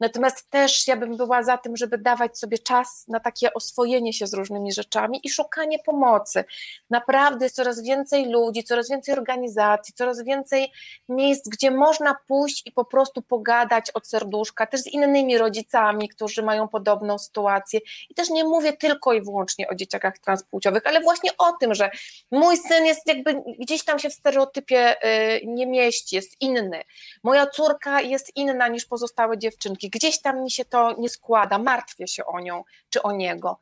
Natomiast 0.00 0.50
też 0.50 0.88
ja 0.88 0.96
bym 0.96 1.16
była 1.16 1.42
za 1.42 1.58
tym, 1.58 1.76
żeby 1.76 1.98
dawać 1.98 2.38
sobie 2.38 2.58
czas 2.58 3.04
na 3.08 3.20
takie 3.20 3.54
oswojenie 3.54 4.12
się 4.12 4.26
z 4.26 4.34
różnymi 4.34 4.72
rzeczami 4.72 5.20
i 5.24 5.30
szukanie 5.30 5.78
pomocy. 5.78 6.44
Naprawdę 6.90 7.44
jest 7.44 7.56
coraz 7.56 7.82
więcej 7.82 8.30
ludzi, 8.30 8.64
coraz 8.64 8.90
więcej 8.90 9.14
organizacji, 9.14 9.94
coraz 9.94 10.24
więcej 10.24 10.72
miejsc, 11.08 11.48
gdzie 11.48 11.70
można 11.70 12.16
pójść 12.28 12.66
i 12.66 12.72
po 12.72 12.84
prostu 12.84 13.22
pogadać 13.22 13.90
od 13.90 14.06
serduszka, 14.06 14.66
też 14.66 14.80
z 14.80 14.86
innymi 14.86 15.38
rodzicami, 15.38 16.08
którzy 16.08 16.42
mają 16.42 16.68
podobną 16.68 17.18
sytuację. 17.18 17.80
I 18.10 18.14
też 18.14 18.30
nie 18.30 18.44
mówię 18.44 18.72
tylko 18.72 19.12
i 19.12 19.22
wyłącznie 19.22 19.68
o 19.68 19.74
dzieciakach 19.74 20.18
transpłciowych, 20.18 20.86
ale 20.86 21.00
właśnie 21.00 21.30
o 21.38 21.52
tym, 21.52 21.74
że 21.74 21.90
Mój 22.34 22.56
syn 22.56 22.86
jest 22.86 23.06
jakby 23.06 23.42
gdzieś 23.58 23.84
tam 23.84 23.98
się 23.98 24.10
w 24.10 24.14
stereotypie 24.14 25.04
y, 25.04 25.40
nie 25.46 25.66
mieści, 25.66 26.16
jest 26.16 26.40
inny. 26.40 26.82
Moja 27.22 27.46
córka 27.46 28.00
jest 28.00 28.36
inna 28.36 28.68
niż 28.68 28.84
pozostałe 28.84 29.38
dziewczynki. 29.38 29.90
Gdzieś 29.90 30.20
tam 30.20 30.42
mi 30.42 30.50
się 30.50 30.64
to 30.64 30.94
nie 30.98 31.08
składa, 31.08 31.58
martwię 31.58 32.08
się 32.08 32.26
o 32.26 32.40
nią 32.40 32.64
czy 32.90 33.02
o 33.02 33.12
niego 33.12 33.58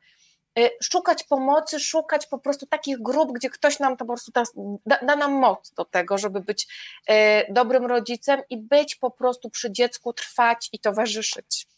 y, 0.59 0.69
szukać 0.83 1.23
pomocy, 1.23 1.79
szukać 1.79 2.27
po 2.27 2.39
prostu 2.39 2.65
takich 2.65 3.01
grup, 3.01 3.31
gdzie 3.31 3.49
ktoś 3.49 3.79
nam 3.79 3.97
to 3.97 4.05
po 4.05 4.13
prostu 4.13 4.31
da, 4.85 4.97
da, 5.01 5.15
nam 5.15 5.31
moc 5.31 5.71
do 5.71 5.85
tego, 5.85 6.17
żeby 6.17 6.41
być 6.41 6.67
y, 7.09 7.13
dobrym 7.49 7.85
rodzicem 7.85 8.41
i 8.49 8.57
być 8.57 8.95
po 8.95 9.11
prostu 9.11 9.49
przy 9.49 9.71
dziecku, 9.71 10.13
trwać 10.13 10.69
i 10.71 10.79
towarzyszyć. 10.79 11.72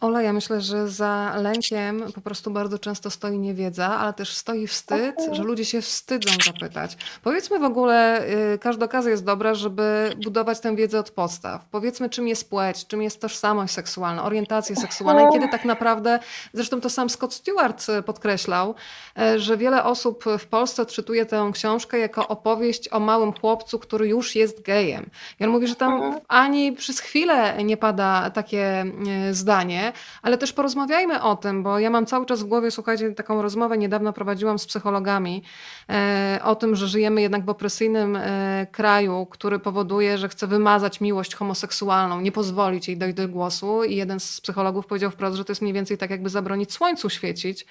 Ola, 0.00 0.22
ja 0.22 0.32
myślę, 0.32 0.60
że 0.60 0.88
za 0.88 1.34
lękiem 1.36 2.12
po 2.14 2.20
prostu 2.20 2.50
bardzo 2.50 2.78
często 2.78 3.10
stoi 3.10 3.38
niewiedza, 3.38 3.98
ale 3.98 4.12
też 4.12 4.36
stoi 4.36 4.66
wstyd, 4.66 5.16
że 5.32 5.42
ludzie 5.42 5.64
się 5.64 5.80
wstydzą 5.80 6.30
zapytać. 6.46 6.96
Powiedzmy 7.22 7.58
w 7.58 7.64
ogóle, 7.64 8.28
y, 8.54 8.58
każda 8.58 8.84
okazja 8.84 9.10
jest 9.10 9.24
dobra, 9.24 9.54
żeby 9.54 10.16
budować 10.24 10.60
tę 10.60 10.76
wiedzę 10.76 10.98
od 10.98 11.10
podstaw. 11.10 11.66
Powiedzmy, 11.70 12.10
czym 12.10 12.28
jest 12.28 12.50
płeć, 12.50 12.86
czym 12.86 13.02
jest 13.02 13.20
tożsamość 13.20 13.74
seksualna, 13.74 14.24
orientacja 14.24 14.76
seksualna 14.76 15.28
i 15.28 15.32
kiedy 15.32 15.48
tak 15.48 15.64
naprawdę, 15.64 16.18
zresztą 16.52 16.80
to 16.80 16.90
sam 16.90 17.10
Scott 17.10 17.34
Stewart 17.34 17.88
y, 17.88 18.02
podkreślał, 18.02 18.74
y, 19.18 19.38
że 19.38 19.56
wiele 19.56 19.84
osób 19.84 20.24
w 20.38 20.46
Polsce 20.46 20.82
odczytuje 20.82 21.26
tę 21.26 21.50
książkę 21.52 21.98
jako 21.98 22.28
opowieść 22.28 22.88
o 22.92 23.00
małym 23.00 23.32
chłopcu, 23.32 23.78
który 23.78 24.08
już 24.08 24.34
jest 24.36 24.62
gejem. 24.62 25.10
I 25.40 25.44
on 25.44 25.50
mówi, 25.50 25.66
że 25.66 25.74
tam 25.74 25.92
mhm. 25.92 26.20
ani 26.28 26.72
przez 26.72 27.00
chwilę 27.00 27.64
nie 27.64 27.76
pada 27.76 28.30
takie 28.30 28.84
zdanie, 29.30 29.61
ale 30.22 30.38
też 30.38 30.52
porozmawiajmy 30.52 31.22
o 31.22 31.36
tym, 31.36 31.62
bo 31.62 31.78
ja 31.78 31.90
mam 31.90 32.06
cały 32.06 32.26
czas 32.26 32.42
w 32.42 32.46
głowie, 32.46 32.70
słuchajcie, 32.70 33.12
taką 33.12 33.42
rozmowę 33.42 33.78
niedawno 33.78 34.12
prowadziłam 34.12 34.58
z 34.58 34.66
psychologami 34.66 35.42
e, 35.88 36.40
o 36.44 36.54
tym, 36.54 36.76
że 36.76 36.88
żyjemy 36.88 37.22
jednak 37.22 37.44
w 37.44 37.48
opresyjnym 37.48 38.16
e, 38.16 38.66
kraju, 38.72 39.26
który 39.30 39.58
powoduje, 39.58 40.18
że 40.18 40.28
chce 40.28 40.46
wymazać 40.46 41.00
miłość 41.00 41.34
homoseksualną, 41.34 42.20
nie 42.20 42.32
pozwolić 42.32 42.88
jej 42.88 42.96
dojść 42.96 43.16
do 43.16 43.28
głosu 43.28 43.84
i 43.84 43.96
jeden 43.96 44.20
z 44.20 44.40
psychologów 44.40 44.86
powiedział 44.86 45.10
wprost, 45.10 45.36
że 45.36 45.44
to 45.44 45.52
jest 45.52 45.62
mniej 45.62 45.74
więcej 45.74 45.98
tak 45.98 46.10
jakby 46.10 46.30
zabronić 46.30 46.72
słońcu 46.72 47.10
świecić. 47.10 47.66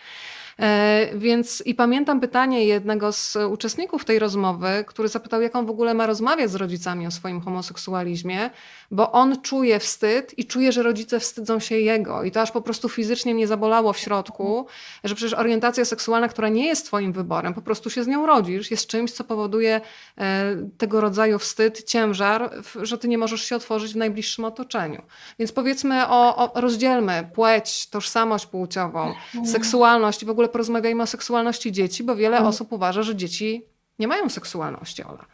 E, 0.60 1.10
więc 1.16 1.64
i 1.66 1.76
pamiętam 1.76 2.20
pytanie 2.20 2.66
jednego 2.66 3.12
z 3.12 3.36
uczestników 3.36 4.06
tej 4.06 4.20
rozmowy, 4.20 4.86
który 4.88 5.10
zapytał, 5.10 5.41
jak 5.41 5.56
on 5.56 5.66
w 5.66 5.70
ogóle 5.70 5.93
ma 5.93 6.06
rozmawiać 6.06 6.52
z 6.52 6.56
rodzicami 6.56 7.08
o 7.08 7.12
swoim 7.12 7.41
homoseksualizmie, 7.41 8.49
bo 8.91 9.12
on 9.12 9.41
czuje 9.41 9.80
wstyd 9.80 10.39
i 10.39 10.45
czuje, 10.45 10.72
że 10.72 10.84
rodzice 10.84 11.20
wstydzą 11.20 11.60
się 11.60 11.78
jego. 11.78 12.24
I 12.24 12.32
to 12.32 12.41
aż 12.41 12.52
po 12.52 12.62
prostu 12.62 12.89
fizycznie 12.89 13.34
mnie 13.34 13.47
zabolało 13.47 13.93
w 13.93 13.97
środku, 13.97 14.66
że 15.04 15.16
przecież 15.16 15.34
orientacja 15.34 15.86
seksualna, 15.86 16.28
która 16.28 16.49
nie 16.49 16.66
jest 16.68 16.86
Twoim 16.86 17.14
wyborem, 17.14 17.54
po 17.54 17.62
prostu 17.62 17.89
się 17.89 18.04
z 18.04 18.08
nią 18.08 18.26
rodzisz, 18.26 18.72
jest 18.72 18.88
czymś, 18.88 19.12
co 19.12 19.24
powoduje 19.24 19.82
e, 20.18 20.56
tego 20.78 21.02
rodzaju 21.02 21.39
wstyd, 21.39 21.84
ciężar, 21.84 22.52
że 22.82 22.97
Ty 22.97 23.08
nie 23.08 23.18
możesz 23.18 23.41
się 23.41 23.56
otworzyć 23.56 23.93
w 23.93 23.97
najbliższym 23.97 24.45
otoczeniu. 24.45 25.02
Więc 25.39 25.52
powiedzmy 25.52 26.08
o, 26.08 26.36
o 26.54 26.62
rozdzielmy 26.62 27.30
płeć, 27.34 27.88
tożsamość 27.88 28.45
płciową, 28.45 29.08
mhm. 29.08 29.45
seksualność 29.45 30.24
i 30.24 30.26
w 30.26 30.30
ogóle 30.30 30.40
porozmawiajmy 30.49 31.03
o 31.03 31.07
seksualności 31.07 31.71
dzieci, 31.71 32.03
bo 32.03 32.15
wiele 32.15 32.37
mhm. 32.37 32.47
osób 32.47 32.73
uważa, 32.73 33.03
że 33.03 33.15
dzieci 33.15 33.65
nie 33.99 34.07
mają 34.07 34.29
seksualności, 34.29 35.03
Ola. 35.03 35.25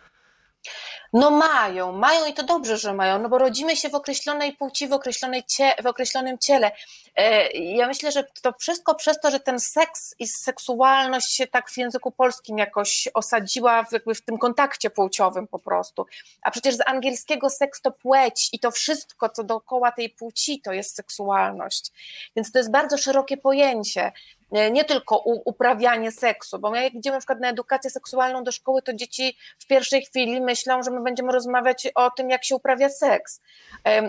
No 1.13 1.31
mają, 1.31 1.91
mają 1.91 2.25
i 2.25 2.33
to 2.33 2.43
dobrze, 2.43 2.77
że 2.77 2.93
mają, 2.93 3.21
no 3.21 3.29
bo 3.29 3.37
rodzimy 3.37 3.75
się 3.75 3.89
w 3.89 3.95
określonej 3.95 4.53
płci, 4.53 4.87
w, 4.87 4.93
określonej 4.93 5.43
cie, 5.43 5.73
w 5.83 5.85
określonym 5.85 6.37
ciele. 6.37 6.71
E, 7.15 7.51
ja 7.51 7.87
myślę, 7.87 8.11
że 8.11 8.23
to 8.41 8.53
wszystko 8.59 8.95
przez 8.95 9.19
to, 9.19 9.31
że 9.31 9.39
ten 9.39 9.59
seks 9.59 10.15
i 10.19 10.27
seksualność 10.27 11.35
się 11.35 11.47
tak 11.47 11.69
w 11.69 11.77
języku 11.77 12.11
polskim 12.11 12.57
jakoś 12.57 13.07
osadziła 13.13 13.83
w, 13.83 13.91
jakby 13.91 14.15
w 14.15 14.21
tym 14.21 14.37
kontakcie 14.37 14.89
płciowym 14.89 15.47
po 15.47 15.59
prostu. 15.59 16.05
A 16.41 16.51
przecież 16.51 16.75
z 16.75 16.87
angielskiego 16.87 17.49
seks 17.49 17.81
to 17.81 17.91
płeć 17.91 18.49
i 18.53 18.59
to 18.59 18.71
wszystko, 18.71 19.29
co 19.29 19.43
dookoła 19.43 19.91
tej 19.91 20.09
płci, 20.09 20.61
to 20.61 20.73
jest 20.73 20.95
seksualność. 20.95 21.91
Więc 22.35 22.51
to 22.51 22.59
jest 22.59 22.71
bardzo 22.71 22.97
szerokie 22.97 23.37
pojęcie 23.37 24.11
nie 24.51 24.85
tylko 24.85 25.17
uprawianie 25.45 26.11
seksu, 26.11 26.59
bo 26.59 26.75
jak 26.75 26.93
idziemy 26.93 27.15
na 27.15 27.19
przykład 27.19 27.39
na 27.39 27.49
edukację 27.49 27.89
seksualną 27.89 28.43
do 28.43 28.51
szkoły, 28.51 28.81
to 28.81 28.93
dzieci 28.93 29.37
w 29.59 29.67
pierwszej 29.67 30.05
chwili 30.05 30.41
myślą, 30.41 30.83
że 30.83 30.91
my 30.91 31.03
będziemy 31.03 31.31
rozmawiać 31.31 31.87
o 31.95 32.11
tym, 32.11 32.29
jak 32.29 32.45
się 32.45 32.55
uprawia 32.55 32.89
seks. 32.89 33.41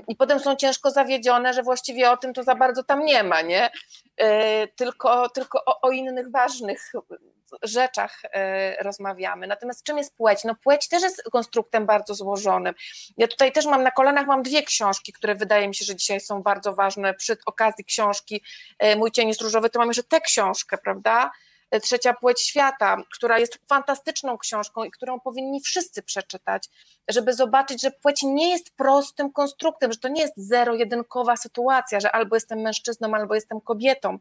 I 0.09 0.17
potem 0.17 0.41
są 0.41 0.57
ciężko 0.57 0.91
zawiedzione, 0.91 1.55
że 1.55 1.63
właściwie 1.63 2.11
o 2.11 2.17
tym 2.17 2.35
to 2.35 2.43
za 2.43 2.55
bardzo 2.55 2.85
tam 2.85 3.05
nie 3.05 3.23
ma, 3.23 3.43
nie? 3.43 3.71
E, 4.19 4.69
tylko, 4.69 5.29
tylko 5.29 5.65
o, 5.65 5.81
o 5.81 5.91
innych 5.91 6.31
ważnych 6.31 6.93
rzeczach 7.63 8.23
e, 8.25 8.83
rozmawiamy. 8.83 9.47
Natomiast 9.47 9.83
czym 9.83 9.99
jest 9.99 10.17
płeć? 10.17 10.45
No 10.45 10.55
płeć 10.55 10.89
też 10.89 11.03
jest 11.03 11.23
konstruktem 11.33 11.87
bardzo 11.87 12.15
złożonym. 12.15 12.75
Ja 13.17 13.29
tutaj 13.29 13.53
też 13.53 13.67
mam 13.67 13.83
na 13.83 13.91
kolanach 13.91 14.27
mam 14.27 14.43
dwie 14.43 14.63
książki, 14.63 15.13
które 15.13 15.35
wydaje 15.35 15.69
mi 15.69 15.75
się, 15.75 15.85
że 15.85 15.97
dzisiaj 15.97 16.21
są 16.21 16.43
bardzo 16.43 16.75
ważne 16.75 17.15
przy 17.15 17.37
okazji 17.47 17.85
książki 17.85 18.43
e, 18.79 18.97
Mój 18.97 19.11
cień 19.11 19.29
jest 19.29 19.43
różowy, 19.43 19.71
to 19.71 19.79
mam 19.79 19.89
jeszcze 19.89 20.03
tę 20.03 20.21
książkę, 20.21 20.79
prawda? 20.79 21.31
Trzecia 21.83 22.15
Płeć 22.15 22.41
Świata, 22.43 22.97
która 23.15 23.39
jest 23.39 23.59
fantastyczną 23.69 24.39
książką 24.39 24.85
i 24.85 24.91
którą 24.91 25.21
powinni 25.21 25.61
wszyscy 25.61 26.03
przeczytać, 26.03 26.69
żeby 27.09 27.35
zobaczyć, 27.35 27.83
że 27.83 27.91
płeć 27.91 28.23
nie 28.23 28.51
jest 28.51 28.77
prostym 28.77 29.33
konstruktem, 29.33 29.93
że 29.93 29.99
to 29.99 30.09
nie 30.09 30.23
jest 30.23 30.35
zero-jedynkowa 30.37 31.37
sytuacja, 31.37 32.01
że 32.01 32.13
albo 32.13 32.37
jestem 32.37 32.59
mężczyzną, 32.59 33.15
albo 33.15 33.35
jestem 33.35 33.61
kobietą. 33.61 34.19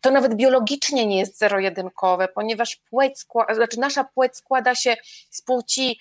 To 0.00 0.10
nawet 0.10 0.34
biologicznie 0.34 1.06
nie 1.06 1.18
jest 1.18 1.38
zero-jedynkowe, 1.38 2.28
ponieważ 2.28 2.76
płeć, 2.76 3.14
znaczy 3.54 3.80
nasza 3.80 4.04
płeć 4.04 4.36
składa 4.36 4.74
się 4.74 4.96
z 5.30 5.42
płci 5.42 5.98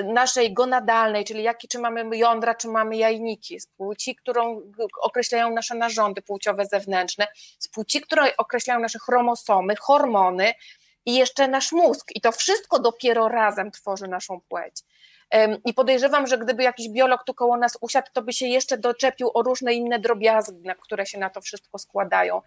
y, 0.00 0.04
naszej 0.04 0.54
gonadalnej, 0.54 1.24
czyli 1.24 1.42
jakie, 1.42 1.68
czy 1.68 1.78
mamy 1.78 2.16
jądra, 2.16 2.54
czy 2.54 2.68
mamy 2.68 2.96
jajniki, 2.96 3.60
z 3.60 3.66
płci, 3.66 4.16
którą 4.16 4.62
określają 5.02 5.50
nasze 5.50 5.74
narządy 5.74 6.22
płciowe 6.22 6.66
zewnętrzne, 6.66 7.26
z 7.58 7.68
płci, 7.68 8.00
które 8.00 8.36
określają 8.36 8.80
nasze 8.80 8.98
chromosomy, 8.98 9.76
hormony 9.76 10.52
i 11.06 11.14
jeszcze 11.14 11.48
nasz 11.48 11.72
mózg. 11.72 12.06
I 12.14 12.20
to 12.20 12.32
wszystko 12.32 12.78
dopiero 12.78 13.28
razem 13.28 13.70
tworzy 13.70 14.08
naszą 14.08 14.40
płeć. 14.40 14.82
I 15.64 15.74
podejrzewam, 15.74 16.26
że 16.26 16.38
gdyby 16.38 16.62
jakiś 16.62 16.88
biolog 16.88 17.24
tu 17.24 17.34
koło 17.34 17.56
nas 17.56 17.78
usiadł, 17.80 18.06
to 18.12 18.22
by 18.22 18.32
się 18.32 18.46
jeszcze 18.46 18.78
doczepił 18.78 19.30
o 19.34 19.42
różne 19.42 19.74
inne 19.74 19.98
drobiazgi, 19.98 20.68
które 20.80 21.06
się 21.06 21.18
na 21.18 21.30
to 21.30 21.40
wszystko 21.40 21.78
składają. 21.78 22.42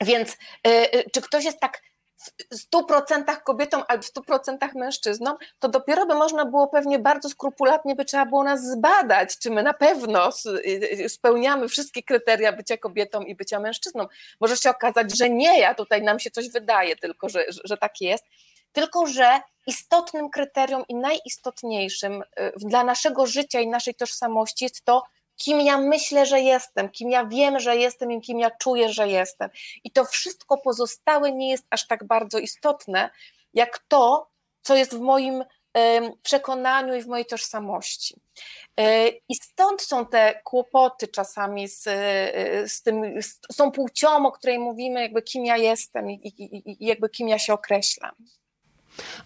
Więc 0.00 0.32
y, 0.32 0.70
y, 0.70 1.10
czy 1.12 1.22
ktoś 1.22 1.44
jest 1.44 1.60
tak 1.60 1.82
w 2.50 2.54
100% 2.54 3.42
kobietą 3.44 3.86
albo 3.86 4.02
w 4.02 4.12
100% 4.12 4.74
mężczyzną, 4.74 5.36
to 5.58 5.68
dopiero 5.68 6.06
by 6.06 6.14
można 6.14 6.44
było 6.44 6.68
pewnie 6.68 6.98
bardzo 6.98 7.28
skrupulatnie 7.28 7.94
by 7.94 8.04
trzeba 8.04 8.26
było 8.26 8.44
nas 8.44 8.64
zbadać, 8.64 9.38
czy 9.38 9.50
my 9.50 9.62
na 9.62 9.74
pewno 9.74 10.30
y, 10.66 11.08
spełniamy 11.08 11.68
wszystkie 11.68 12.02
kryteria 12.02 12.52
bycia 12.52 12.76
kobietą 12.76 13.20
i 13.20 13.34
bycia 13.34 13.60
mężczyzną. 13.60 14.06
Może 14.40 14.56
się 14.56 14.70
okazać, 14.70 15.18
że 15.18 15.30
nie, 15.30 15.60
ja 15.60 15.74
tutaj 15.74 16.02
nam 16.02 16.18
się 16.18 16.30
coś 16.30 16.50
wydaje 16.50 16.96
tylko, 16.96 17.28
że, 17.28 17.44
że 17.64 17.76
tak 17.76 18.00
jest. 18.00 18.24
Tylko, 18.72 19.06
że 19.06 19.40
istotnym 19.66 20.30
kryterium 20.30 20.84
i 20.88 20.94
najistotniejszym 20.94 22.22
dla 22.56 22.84
naszego 22.84 23.26
życia 23.26 23.60
i 23.60 23.68
naszej 23.68 23.94
tożsamości 23.94 24.64
jest 24.64 24.84
to, 24.84 25.02
kim 25.36 25.60
ja 25.60 25.78
myślę, 25.78 26.26
że 26.26 26.40
jestem, 26.40 26.88
kim 26.88 27.10
ja 27.10 27.26
wiem, 27.26 27.60
że 27.60 27.76
jestem 27.76 28.12
i 28.12 28.20
kim 28.20 28.38
ja 28.38 28.50
czuję, 28.50 28.88
że 28.88 29.08
jestem. 29.08 29.50
I 29.84 29.90
to 29.90 30.04
wszystko 30.04 30.58
pozostałe 30.58 31.32
nie 31.32 31.50
jest 31.50 31.66
aż 31.70 31.86
tak 31.86 32.04
bardzo 32.04 32.38
istotne, 32.38 33.10
jak 33.54 33.78
to, 33.88 34.30
co 34.62 34.76
jest 34.76 34.94
w 34.94 35.00
moim 35.00 35.44
przekonaniu 36.22 36.94
i 36.94 37.02
w 37.02 37.06
mojej 37.06 37.26
tożsamości. 37.26 38.20
E, 38.76 39.08
I 39.08 39.34
stąd 39.34 39.82
są 39.82 40.06
te 40.06 40.40
kłopoty 40.44 41.08
czasami 41.08 41.68
z, 41.68 41.86
e, 41.86 42.68
z, 42.68 42.82
tym, 42.82 43.22
z 43.22 43.56
tą 43.56 43.72
płcią, 43.72 44.26
o 44.26 44.32
której 44.32 44.58
mówimy, 44.58 45.00
jakby 45.00 45.22
kim 45.22 45.44
ja 45.44 45.56
jestem 45.56 46.10
i, 46.10 46.14
i, 46.14 46.82
i 46.82 46.86
jakby 46.86 47.08
kim 47.08 47.28
ja 47.28 47.38
się 47.38 47.52
określam. 47.52 48.12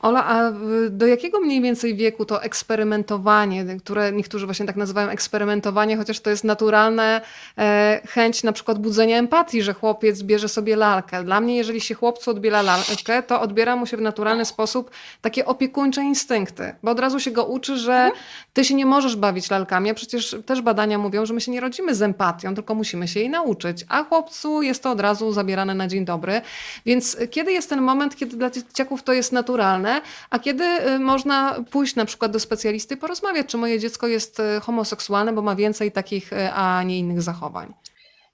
Ola, 0.00 0.26
a 0.26 0.52
do 0.90 1.06
jakiego 1.06 1.40
mniej 1.40 1.62
więcej 1.62 1.94
wieku 1.94 2.24
to 2.24 2.42
eksperymentowanie, 2.42 3.64
które 3.84 4.12
niektórzy 4.12 4.46
właśnie 4.46 4.66
tak 4.66 4.76
nazywają 4.76 5.08
eksperymentowanie, 5.08 5.96
chociaż 5.96 6.20
to 6.20 6.30
jest 6.30 6.44
naturalne 6.44 7.20
e, 7.58 8.00
chęć 8.08 8.42
na 8.42 8.52
przykład 8.52 8.78
budzenia 8.78 9.18
empatii, 9.18 9.62
że 9.62 9.74
chłopiec 9.74 10.22
bierze 10.22 10.48
sobie 10.48 10.76
lalkę. 10.76 11.24
Dla 11.24 11.40
mnie, 11.40 11.56
jeżeli 11.56 11.80
się 11.80 11.94
chłopcu 11.94 12.30
odbiera 12.30 12.62
lalkę, 12.62 13.22
to 13.22 13.40
odbiera 13.40 13.76
mu 13.76 13.86
się 13.86 13.96
w 13.96 14.00
naturalny 14.00 14.44
sposób 14.44 14.90
takie 15.20 15.46
opiekuńcze 15.46 16.02
instynkty, 16.02 16.74
bo 16.82 16.90
od 16.90 17.00
razu 17.00 17.20
się 17.20 17.30
go 17.30 17.44
uczy, 17.44 17.76
że 17.76 18.10
ty 18.52 18.64
się 18.64 18.74
nie 18.74 18.86
możesz 18.86 19.16
bawić 19.16 19.50
lalkami, 19.50 19.90
a 19.90 19.94
przecież 19.94 20.36
też 20.46 20.60
badania 20.60 20.98
mówią, 20.98 21.26
że 21.26 21.34
my 21.34 21.40
się 21.40 21.52
nie 21.52 21.60
rodzimy 21.60 21.94
z 21.94 22.02
empatią, 22.02 22.54
tylko 22.54 22.74
musimy 22.74 23.08
się 23.08 23.20
jej 23.20 23.30
nauczyć, 23.30 23.84
a 23.88 24.04
chłopcu 24.04 24.62
jest 24.62 24.82
to 24.82 24.90
od 24.90 25.00
razu 25.00 25.32
zabierane 25.32 25.74
na 25.74 25.88
dzień 25.88 26.04
dobry. 26.04 26.40
Więc 26.86 27.16
kiedy 27.30 27.52
jest 27.52 27.68
ten 27.68 27.82
moment, 27.82 28.16
kiedy 28.16 28.36
dla 28.36 28.50
dzieciaków 28.50 29.02
to 29.02 29.12
jest 29.12 29.32
naturalne, 29.32 29.55
naturalne, 29.56 30.00
a 30.30 30.38
kiedy 30.38 30.64
y, 30.64 30.98
można 30.98 31.56
pójść 31.70 31.94
na 31.94 32.04
przykład 32.04 32.32
do 32.32 32.40
specjalisty 32.40 32.94
i 32.94 32.96
porozmawiać, 32.96 33.46
czy 33.46 33.56
moje 33.56 33.78
dziecko 33.78 34.06
jest 34.06 34.40
y, 34.40 34.60
homoseksualne, 34.60 35.32
bo 35.32 35.42
ma 35.42 35.56
więcej 35.56 35.92
takich, 35.92 36.32
y, 36.32 36.52
a 36.52 36.82
nie 36.82 36.98
innych 36.98 37.22
zachowań. 37.22 37.74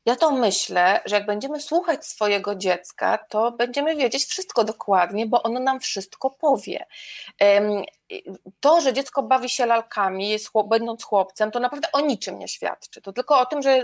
Ja 0.07 0.17
to 0.17 0.31
myślę, 0.31 1.01
że 1.05 1.15
jak 1.15 1.27
będziemy 1.27 1.61
słuchać 1.61 2.07
swojego 2.07 2.55
dziecka, 2.55 3.19
to 3.19 3.53
będziemy 3.53 3.97
wiedzieć 3.97 4.25
wszystko 4.25 4.65
dokładnie, 4.65 5.27
bo 5.27 5.43
ono 5.43 5.61
nam 5.61 5.81
wszystko 5.81 6.31
powie. 6.31 6.87
To, 8.61 8.81
że 8.81 8.93
dziecko 8.93 9.23
bawi 9.23 9.49
się 9.49 9.67
lalkami, 9.67 10.37
będąc 10.69 11.05
chłopcem, 11.05 11.51
to 11.51 11.61
naprawdę 11.61 11.93
o 11.93 12.01
niczym 12.01 12.39
nie 12.39 12.49
świadczy. 12.49 13.03
To 13.03 13.13
tylko 13.13 13.41
o 13.41 13.47
tym, 13.47 13.63
że 13.63 13.83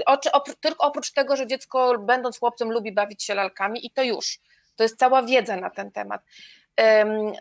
tylko 0.61 0.87
oprócz 0.87 1.13
tego, 1.13 1.37
że 1.37 1.47
dziecko 1.47 1.99
będąc 1.99 2.39
chłopcem 2.39 2.73
lubi 2.73 2.93
bawić 2.93 3.25
się 3.25 3.35
lalkami 3.35 3.87
i 3.87 3.91
to 3.91 4.03
już. 4.03 4.39
To 4.77 4.83
jest 4.83 4.99
cała 4.99 5.23
wiedza 5.23 5.57
na 5.57 5.71
ten 5.71 5.91
temat. 5.91 6.23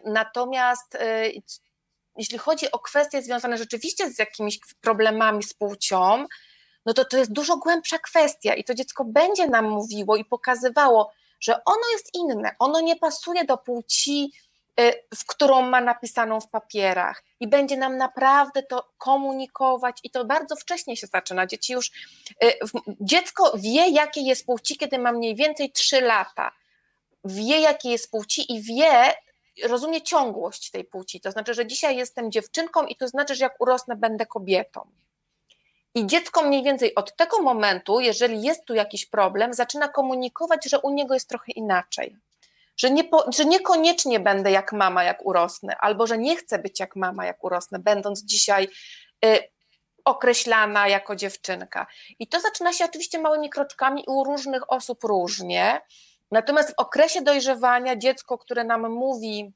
Natomiast 0.05 0.95
e, 0.95 1.29
jeśli 2.17 2.37
chodzi 2.37 2.71
o 2.71 2.79
kwestie 2.79 3.21
związane 3.21 3.57
rzeczywiście 3.57 4.09
z 4.09 4.19
jakimiś 4.19 4.59
problemami 4.81 5.43
z 5.43 5.53
płcią, 5.53 6.25
no 6.85 6.93
to 6.93 7.05
to 7.05 7.17
jest 7.17 7.31
dużo 7.31 7.57
głębsza 7.57 7.99
kwestia 7.99 8.53
i 8.53 8.63
to 8.63 8.73
dziecko 8.73 9.05
będzie 9.05 9.47
nam 9.47 9.69
mówiło 9.69 10.15
i 10.15 10.25
pokazywało, 10.25 11.11
że 11.39 11.63
ono 11.65 11.83
jest 11.93 12.09
inne, 12.13 12.55
ono 12.59 12.81
nie 12.81 12.95
pasuje 12.95 13.45
do 13.45 13.57
płci, 13.57 14.31
e, 14.79 14.93
w 15.15 15.25
którą 15.25 15.61
ma 15.61 15.81
napisaną 15.81 16.41
w 16.41 16.49
papierach 16.49 17.23
i 17.39 17.47
będzie 17.47 17.77
nam 17.77 17.97
naprawdę 17.97 18.63
to 18.63 18.89
komunikować 18.97 19.99
i 20.03 20.09
to 20.09 20.25
bardzo 20.25 20.55
wcześnie 20.55 20.97
się 20.97 21.07
zaczyna. 21.07 21.47
Dzieci 21.47 21.73
już, 21.73 21.91
e, 22.43 22.53
dziecko 23.01 23.51
wie, 23.55 23.89
jakie 23.89 24.21
jest 24.21 24.45
płci, 24.45 24.77
kiedy 24.77 24.99
ma 24.99 25.11
mniej 25.11 25.35
więcej 25.35 25.71
3 25.71 26.01
lata. 26.01 26.51
Wie, 27.25 27.59
jakie 27.59 27.89
jest 27.89 28.11
płci 28.11 28.53
i 28.53 28.61
wie, 28.61 29.13
rozumie 29.63 30.01
ciągłość 30.01 30.71
tej 30.71 30.83
płci. 30.83 31.21
To 31.21 31.31
znaczy, 31.31 31.53
że 31.53 31.67
dzisiaj 31.67 31.97
jestem 31.97 32.31
dziewczynką 32.31 32.85
i 32.85 32.95
to 32.95 33.07
znaczy, 33.07 33.35
że 33.35 33.43
jak 33.43 33.61
urosnę, 33.61 33.95
będę 33.95 34.25
kobietą. 34.25 34.87
I 35.95 36.07
dziecko 36.07 36.43
mniej 36.43 36.63
więcej 36.63 36.95
od 36.95 37.15
tego 37.15 37.41
momentu, 37.41 37.99
jeżeli 37.99 38.41
jest 38.41 38.65
tu 38.65 38.73
jakiś 38.73 39.05
problem, 39.05 39.53
zaczyna 39.53 39.87
komunikować, 39.87 40.69
że 40.69 40.79
u 40.79 40.89
niego 40.89 41.13
jest 41.13 41.29
trochę 41.29 41.51
inaczej. 41.51 42.15
Że, 42.77 42.91
nie 42.91 43.03
po, 43.03 43.31
że 43.31 43.45
niekoniecznie 43.45 44.19
będę 44.19 44.51
jak 44.51 44.73
mama, 44.73 45.03
jak 45.03 45.25
urosnę, 45.25 45.77
albo 45.77 46.07
że 46.07 46.17
nie 46.17 46.35
chcę 46.35 46.59
być 46.59 46.79
jak 46.79 46.95
mama, 46.95 47.25
jak 47.25 47.43
urosnę, 47.43 47.79
będąc 47.79 48.23
dzisiaj 48.23 48.69
y, 49.25 49.39
określana 50.05 50.87
jako 50.87 51.15
dziewczynka. 51.15 51.87
I 52.19 52.27
to 52.27 52.39
zaczyna 52.39 52.73
się 52.73 52.85
oczywiście 52.85 53.19
małymi 53.19 53.49
kroczkami 53.49 54.03
u 54.07 54.23
różnych 54.23 54.71
osób 54.71 55.03
różnie. 55.03 55.81
Natomiast 56.31 56.69
w 56.69 56.73
okresie 56.77 57.21
dojrzewania 57.21 57.95
dziecko, 57.95 58.37
które 58.37 58.63
nam 58.63 58.89
mówi, 58.89 59.53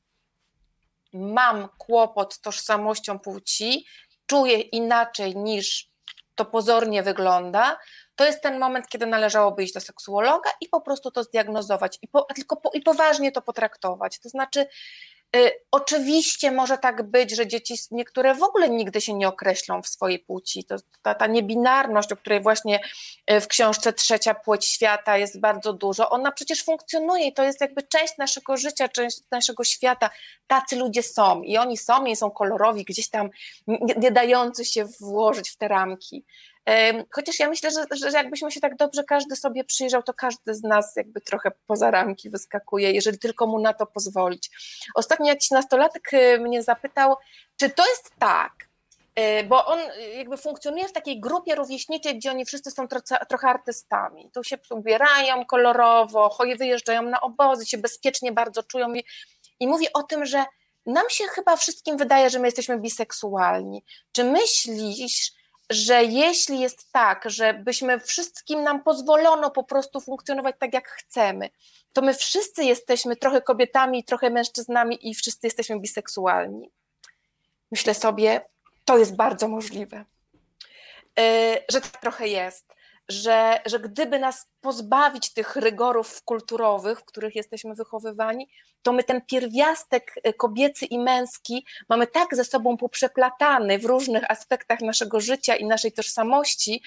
mam 1.14 1.70
kłopot 1.78 2.34
z 2.34 2.42
tożsamością 2.42 3.20
płci, 3.20 3.86
czuję 4.26 4.60
inaczej 4.60 5.36
niż 5.36 5.92
to 6.36 6.46
pozornie 6.46 7.04
wygląda, 7.04 7.80
to 8.16 8.26
jest 8.26 8.42
ten 8.42 8.60
moment, 8.60 8.88
kiedy 8.88 9.06
należałoby 9.06 9.64
iść 9.64 9.74
do 9.74 9.80
seksuologa 9.80 10.52
i 10.62 10.70
po 10.70 10.82
prostu 10.82 11.12
to 11.12 11.24
zdiagnozować 11.24 12.00
i, 12.02 12.08
po, 12.08 12.28
tylko 12.36 12.56
po, 12.56 12.70
i 12.74 12.82
poważnie 12.82 13.32
to 13.32 13.42
potraktować. 13.42 14.20
To 14.20 14.30
znaczy, 14.30 14.68
oczywiście 15.72 16.52
może 16.52 16.78
tak 16.78 17.04
być, 17.04 17.36
że 17.36 17.48
dzieci 17.48 17.76
niektóre 17.92 18.36
w 18.36 18.44
ogóle 18.44 18.70
nigdy 18.70 19.02
się 19.02 19.14
nie 19.14 19.28
określą 19.28 19.82
w 19.82 19.88
swojej 19.88 20.20
płci. 20.20 20.64
To, 20.64 20.76
ta, 21.02 21.16
ta 21.16 21.28
niebinarność, 21.28 22.12
o 22.12 22.16
której 22.16 22.42
właśnie 22.42 22.80
y, 23.32 23.42
w 23.42 23.48
książce 23.48 23.94
Trzecia 23.94 24.34
Płeć 24.34 24.66
Świata 24.66 25.18
jest 25.18 25.40
bardzo 25.40 25.74
dużo, 25.74 26.10
ona 26.10 26.32
przecież 26.32 26.64
funkcjonuje 26.64 27.28
i 27.28 27.34
to 27.34 27.44
jest 27.44 27.62
jakby 27.62 27.84
część 27.84 28.18
naszego 28.18 28.58
życia, 28.58 28.90
część 28.90 29.20
naszego 29.32 29.64
świata. 29.64 30.10
Tacy 30.48 30.76
ludzie 30.76 31.04
są 31.04 31.42
i 31.42 31.58
oni 31.58 31.78
są 31.78 32.06
i 32.06 32.16
są 32.16 32.32
kolorowi, 32.32 32.86
gdzieś 32.86 33.10
tam 33.10 33.30
nie, 33.68 33.96
nie 33.98 34.12
dający 34.12 34.66
się 34.66 34.86
włożyć 35.00 35.50
w 35.50 35.58
te 35.58 35.68
ramki. 35.68 36.26
Chociaż 37.12 37.40
ja 37.40 37.50
myślę, 37.50 37.72
że, 37.72 38.10
że 38.10 38.18
jakbyśmy 38.18 38.52
się 38.52 38.60
tak 38.60 38.76
dobrze 38.76 39.04
każdy 39.04 39.36
sobie 39.36 39.64
przyjrzał, 39.64 40.04
to 40.04 40.14
każdy 40.14 40.54
z 40.54 40.64
nas 40.64 40.96
jakby 40.96 41.22
trochę 41.22 41.52
poza 41.68 41.92
ramki 41.92 42.30
wyskakuje, 42.30 42.92
jeżeli 42.92 43.20
tylko 43.20 43.48
mu 43.48 43.60
na 43.60 43.74
to 43.74 43.86
pozwolić. 43.86 44.50
Ostatnio 44.96 45.26
jakiś 45.26 45.52
nastolatek 45.52 46.14
y, 46.14 46.40
mnie 46.40 46.64
zapytał, 46.64 47.16
czy 47.58 47.70
to 47.70 47.90
jest 47.90 48.12
tak, 48.20 48.54
y, 49.20 49.44
bo 49.44 49.66
on 49.66 49.80
jakby 50.18 50.38
funkcjonuje 50.38 50.88
w 50.88 50.94
takiej 50.94 51.20
grupie 51.20 51.56
rówieśniczej, 51.56 52.16
gdzie 52.16 52.32
oni 52.32 52.46
wszyscy 52.46 52.72
są 52.72 52.88
trochę, 52.88 53.26
trochę 53.30 53.48
artystami. 53.48 54.32
Tu 54.34 54.44
się 54.44 54.58
ubierają 54.70 55.46
kolorowo, 55.46 56.38
wyjeżdżają 56.58 57.02
na 57.02 57.22
obozy, 57.22 57.66
się 57.66 57.78
bezpiecznie 57.78 58.32
bardzo 58.32 58.64
czują 58.64 58.94
i, 58.94 59.04
i 59.60 59.68
mówi 59.68 59.94
o 59.94 60.04
tym, 60.04 60.26
że 60.26 60.46
nam 60.86 61.10
się 61.10 61.24
chyba 61.24 61.56
wszystkim 61.56 61.98
wydaje, 61.98 62.30
że 62.30 62.40
my 62.40 62.48
jesteśmy 62.48 62.80
biseksualni. 62.80 63.84
Czy 64.12 64.24
myślisz, 64.24 65.32
że 65.72 66.04
jeśli 66.04 66.60
jest 66.60 66.92
tak, 66.92 67.24
że 67.30 67.54
byśmy 67.54 68.00
wszystkim 68.00 68.64
nam 68.64 68.84
pozwolono 68.84 69.52
po 69.52 69.64
prostu 69.64 70.02
funkcjonować 70.02 70.56
tak, 70.60 70.74
jak 70.74 70.90
chcemy, 70.90 71.50
to 71.94 72.02
my 72.02 72.14
wszyscy 72.14 72.64
jesteśmy 72.64 73.16
trochę 73.16 73.42
kobietami, 73.42 74.04
trochę 74.04 74.30
mężczyznami 74.30 75.10
i 75.10 75.16
wszyscy 75.16 75.48
jesteśmy 75.48 75.80
biseksualni. 75.80 76.70
Myślę 77.72 77.94
sobie, 77.94 78.42
to 78.86 78.98
jest 78.98 79.16
bardzo 79.16 79.48
możliwe, 79.48 80.06
e, 81.20 81.58
że 81.70 81.82
tak 81.82 82.02
trochę 82.02 82.28
jest. 82.28 82.74
Że, 83.10 83.62
że 83.66 83.80
gdyby 83.80 84.20
nas 84.20 84.48
pozbawić 84.62 85.34
tych 85.34 85.56
rygorów 85.56 86.24
kulturowych, 86.24 87.00
w 87.00 87.06
których 87.06 87.36
jesteśmy 87.36 87.76
wychowywani, 87.76 88.50
to 88.82 88.94
my 88.94 89.04
ten 89.04 89.22
pierwiastek 89.22 90.14
y, 90.28 90.34
kobiecy 90.34 90.86
i 90.86 91.00
męski 91.00 91.66
mamy 91.90 92.08
tak 92.08 92.36
ze 92.36 92.46
sobą 92.46 92.78
poprzeplatany 92.78 93.80
w 93.80 93.86
różnych 93.86 94.32
aspektach 94.32 94.82
naszego 94.82 95.20
życia 95.20 95.56
i 95.56 95.66
naszej 95.66 95.92
tożsamości, 95.92 96.84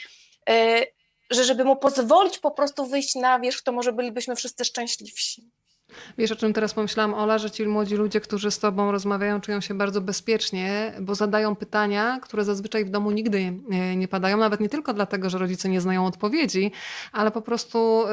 y, 0.50 0.86
że 1.30 1.44
żeby 1.44 1.64
mu 1.64 1.76
pozwolić 1.76 2.38
po 2.38 2.50
prostu 2.50 2.86
wyjść 2.86 3.14
na 3.14 3.40
wierzch, 3.40 3.62
to 3.62 3.72
może 3.72 3.92
bylibyśmy 3.92 4.36
wszyscy 4.36 4.64
szczęśliwsi. 4.64 5.50
Wiesz, 6.18 6.32
o 6.32 6.36
czym 6.36 6.52
teraz 6.52 6.74
pomyślałam, 6.74 7.14
Ola, 7.14 7.38
że 7.38 7.50
ci 7.50 7.66
młodzi 7.66 7.96
ludzie, 7.96 8.20
którzy 8.20 8.50
z 8.50 8.58
tobą 8.58 8.92
rozmawiają, 8.92 9.40
czują 9.40 9.60
się 9.60 9.74
bardzo 9.74 10.00
bezpiecznie, 10.00 10.92
bo 11.00 11.14
zadają 11.14 11.56
pytania, 11.56 12.18
które 12.22 12.44
zazwyczaj 12.44 12.84
w 12.84 12.90
domu 12.90 13.10
nigdy 13.10 13.52
nie 13.96 14.08
padają, 14.08 14.36
nawet 14.36 14.60
nie 14.60 14.68
tylko 14.68 14.94
dlatego, 14.94 15.30
że 15.30 15.38
rodzice 15.38 15.68
nie 15.68 15.80
znają 15.80 16.06
odpowiedzi, 16.06 16.72
ale 17.12 17.30
po 17.30 17.42
prostu 17.42 18.04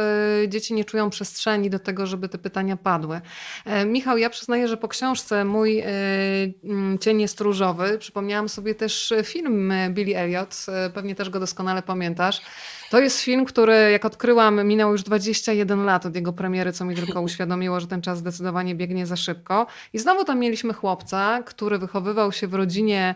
y, 0.43 0.49
dzieci 0.49 0.73
nie 0.73 0.85
czują 0.85 1.09
przestrzeni 1.09 1.69
do 1.69 1.79
tego, 1.79 2.07
żeby 2.07 2.29
te 2.29 2.37
pytania 2.37 2.77
padły. 2.77 3.21
E, 3.65 3.85
Michał, 3.85 4.17
ja 4.17 4.29
przyznaję, 4.29 4.67
że 4.67 4.77
po 4.77 4.87
książce 4.87 5.45
Mój 5.45 5.79
y, 5.79 5.83
mm, 6.63 6.99
cień 6.99 7.21
jest 7.21 7.41
różowy, 7.41 7.97
przypomniałam 7.97 8.49
sobie 8.49 8.75
też 8.75 9.13
film 9.23 9.73
Billy 9.89 10.17
Elliot, 10.17 10.65
e, 10.67 10.89
pewnie 10.89 11.15
też 11.15 11.29
go 11.29 11.39
doskonale 11.39 11.81
pamiętasz. 11.81 12.41
To 12.91 12.99
jest 12.99 13.21
film, 13.21 13.45
który 13.45 13.91
jak 13.91 14.05
odkryłam, 14.05 14.67
minęło 14.67 14.91
już 14.91 15.03
21 15.03 15.85
lat 15.85 16.05
od 16.05 16.15
jego 16.15 16.33
premiery, 16.33 16.73
co 16.73 16.85
mi 16.85 16.95
tylko 16.95 17.21
uświadomiło, 17.21 17.70
że 17.79 17.87
ten 17.87 18.01
czas 18.01 18.17
zdecydowanie 18.17 18.75
biegnie 18.75 19.05
za 19.05 19.15
szybko. 19.15 19.67
I 19.93 19.99
znowu 19.99 20.25
tam 20.25 20.39
mieliśmy 20.39 20.73
chłopca, 20.73 21.43
który 21.45 21.77
wychowywał 21.77 22.31
się 22.31 22.47
w 22.47 22.53
rodzinie 22.53 23.15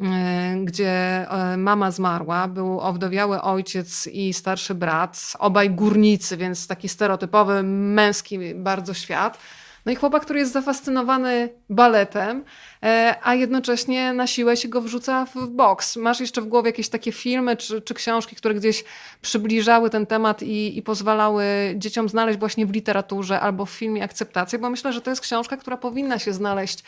e, 0.00 0.56
gdzie 0.64 0.90
e, 1.30 1.56
mama 1.56 1.90
zmarła, 1.90 2.48
był 2.48 2.80
owdowiały 2.80 3.42
ojciec 3.42 4.06
i 4.06 4.32
starszy 4.32 4.74
brat, 4.74 5.32
obaj 5.38 5.70
górnicy, 5.70 6.36
więc 6.36 6.66
taki 6.66 6.88
stereotypowy, 6.88 7.62
męski 7.62 8.54
bardzo 8.54 8.94
świat. 8.94 9.38
No 9.86 9.92
i 9.92 9.94
chłopak, 9.94 10.22
który 10.22 10.38
jest 10.38 10.52
zafascynowany 10.52 11.48
baletem, 11.70 12.44
e, 12.82 13.14
a 13.22 13.34
jednocześnie 13.34 14.12
na 14.12 14.26
siłę 14.26 14.56
się 14.56 14.68
go 14.68 14.80
wrzuca 14.80 15.26
w 15.34 15.46
boks. 15.46 15.96
Masz 15.96 16.20
jeszcze 16.20 16.40
w 16.42 16.46
głowie 16.46 16.68
jakieś 16.68 16.88
takie 16.88 17.12
filmy 17.12 17.56
czy, 17.56 17.82
czy 17.82 17.94
książki, 17.94 18.36
które 18.36 18.54
gdzieś 18.54 18.84
przybliżały 19.22 19.90
ten 19.90 20.06
temat 20.06 20.42
i, 20.42 20.78
i 20.78 20.82
pozwalały 20.82 21.44
dzieciom 21.76 22.08
znaleźć 22.08 22.38
właśnie 22.38 22.66
w 22.66 22.72
literaturze 22.72 23.40
albo 23.40 23.66
w 23.66 23.70
filmie 23.70 24.04
akceptację? 24.04 24.58
Bo 24.58 24.70
myślę, 24.70 24.92
że 24.92 25.00
to 25.00 25.10
jest 25.10 25.22
książka, 25.22 25.56
która 25.56 25.76
powinna 25.76 26.18
się 26.18 26.32
znaleźć 26.32 26.84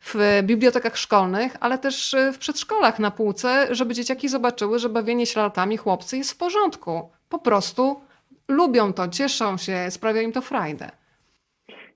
w 0.00 0.40
bibliotekach 0.42 0.96
szkolnych, 0.96 1.56
ale 1.60 1.78
też 1.78 2.16
w 2.32 2.38
przedszkolach 2.38 2.98
na 2.98 3.10
półce, 3.10 3.74
żeby 3.74 3.94
dzieciaki 3.94 4.28
zobaczyły, 4.28 4.78
że 4.78 4.88
bawienie 4.88 5.26
się 5.26 5.40
lalkami 5.40 5.76
chłopcy 5.76 6.16
jest 6.16 6.32
w 6.32 6.36
porządku. 6.36 7.10
Po 7.28 7.38
prostu 7.38 8.00
lubią 8.48 8.92
to, 8.92 9.08
cieszą 9.08 9.56
się, 9.56 9.86
sprawia 9.90 10.22
im 10.22 10.32
to 10.32 10.40
frajdę. 10.40 11.03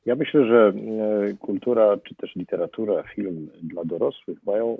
Ja 0.06 0.14
myślę, 0.14 0.46
że 0.46 0.72
e, 0.72 1.34
kultura, 1.34 1.96
czy 2.04 2.14
też 2.14 2.36
literatura, 2.36 3.02
film 3.02 3.50
dla 3.62 3.84
dorosłych 3.84 4.38
mają, 4.46 4.78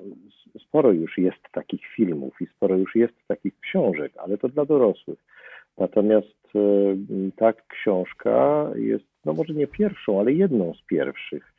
sporo 0.67 0.91
już 0.91 1.17
jest 1.17 1.43
takich 1.51 1.81
filmów 1.95 2.41
i 2.41 2.45
sporo 2.45 2.77
już 2.77 2.95
jest 2.95 3.13
takich 3.27 3.59
książek, 3.59 4.11
ale 4.17 4.37
to 4.37 4.49
dla 4.49 4.65
dorosłych. 4.65 5.19
Natomiast 5.77 6.55
e, 6.55 6.59
ta 7.35 7.53
książka 7.53 8.69
jest, 8.75 9.05
no 9.25 9.33
może 9.33 9.53
nie 9.53 9.67
pierwszą, 9.67 10.19
ale 10.19 10.33
jedną 10.33 10.73
z 10.73 10.81
pierwszych 10.81 11.53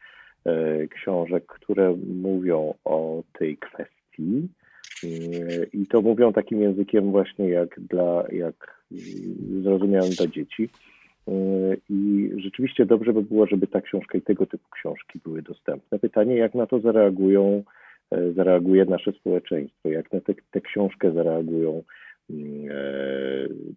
e, 0.45 0.87
książek, 0.89 1.47
które 1.47 1.97
mówią 2.23 2.75
o 2.85 3.23
tej 3.39 3.57
kwestii. 3.57 4.49
I 5.73 5.87
to 5.87 6.03
mówią 6.03 6.33
takim 6.33 6.63
językiem 6.63 7.11
właśnie 7.11 7.49
jak 7.49 7.81
dla, 7.81 8.25
jak 8.33 8.81
zrozumiałym 9.63 10.11
dla 10.11 10.27
dzieci. 10.27 10.69
I 11.91 12.31
rzeczywiście 12.37 12.87
dobrze 12.87 13.13
by 13.13 13.23
było, 13.23 13.47
żeby 13.47 13.67
ta 13.67 13.81
książka 13.81 14.19
i 14.19 14.23
tego 14.23 14.47
typu 14.47 14.69
książki 14.71 15.21
były 15.25 15.43
dostępne. 15.43 15.99
Pytanie, 15.99 16.37
jak 16.37 16.55
na 16.55 16.67
to 16.67 16.81
zareagują, 16.81 17.63
e, 18.11 18.33
zareaguje 18.33 18.85
nasze 18.85 19.13
społeczeństwo, 19.13 19.89
jak 19.89 20.13
na 20.13 20.21
tę 20.51 20.61
książkę 20.61 21.13
zareagują 21.13 21.83
mm, 22.31 22.69
e, 22.71 22.75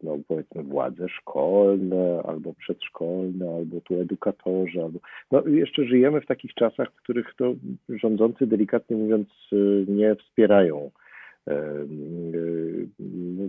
no 0.04 0.18
powiedzmy 0.28 0.64
władze 0.64 1.10
szkolne, 1.10 2.24
albo 2.26 2.54
przedszkolne, 2.54 3.56
albo 3.56 3.82
tu 3.82 4.02
edukatorzy, 4.02 4.82
albo 4.82 5.00
no 5.32 5.48
jeszcze 5.48 5.86
żyjemy 5.86 6.22
w 6.22 6.26
takich 6.26 6.54
czasach, 6.54 6.91
w 6.91 7.02
których 7.04 7.34
to 7.38 7.54
rządzący 7.89 8.48
delikatnie 8.48 8.98
mówiąc 8.98 9.28
e, 9.52 9.56
nie 9.91 10.16
wspierają 10.16 10.91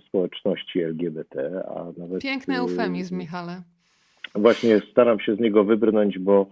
społeczności 0.08 0.80
LGBT, 0.80 1.62
a 1.68 1.84
nawet... 1.96 2.22
Piękny 2.22 2.58
eufemizm, 2.58 3.18
Michale. 3.18 3.62
Właśnie 4.34 4.80
staram 4.90 5.20
się 5.20 5.36
z 5.36 5.40
niego 5.40 5.64
wybrnąć, 5.64 6.18
bo 6.18 6.46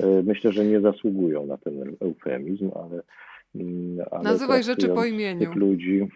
e, 0.00 0.22
myślę, 0.22 0.52
że 0.52 0.64
nie 0.64 0.80
zasługują 0.80 1.46
na 1.46 1.56
ten 1.56 1.96
eufemizm, 2.00 2.70
ale. 2.74 3.02
Mm, 3.54 4.06
ale 4.10 4.22
Nazywaj 4.22 4.62
rzeczy 4.62 4.88
po 4.88 5.04
imieniu. 5.04 5.40
Tych 5.40 5.54
ludzi, 5.54 6.08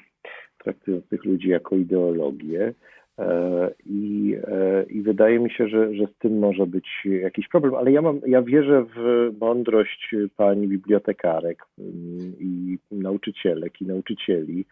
traktując 0.58 1.08
tych 1.08 1.24
ludzi 1.24 1.48
jako 1.48 1.76
ideologię. 1.76 2.74
E, 3.18 3.70
I, 3.86 4.36
e, 4.46 4.82
I 4.82 5.02
wydaje 5.02 5.38
mi 5.38 5.50
się, 5.50 5.68
że, 5.68 5.94
że 5.94 6.06
z 6.06 6.18
tym 6.18 6.38
może 6.38 6.66
być 6.66 6.88
jakiś 7.04 7.48
problem, 7.48 7.74
ale 7.74 7.92
ja, 7.92 8.02
mam, 8.02 8.20
ja 8.26 8.42
wierzę 8.42 8.84
w 8.96 9.30
mądrość 9.40 10.14
pani 10.36 10.68
bibliotekarek 10.68 11.62
mm, 11.78 12.32
i 12.40 12.78
nauczycielek 12.90 13.80
i 13.80 13.86
nauczycieli, 13.86 14.64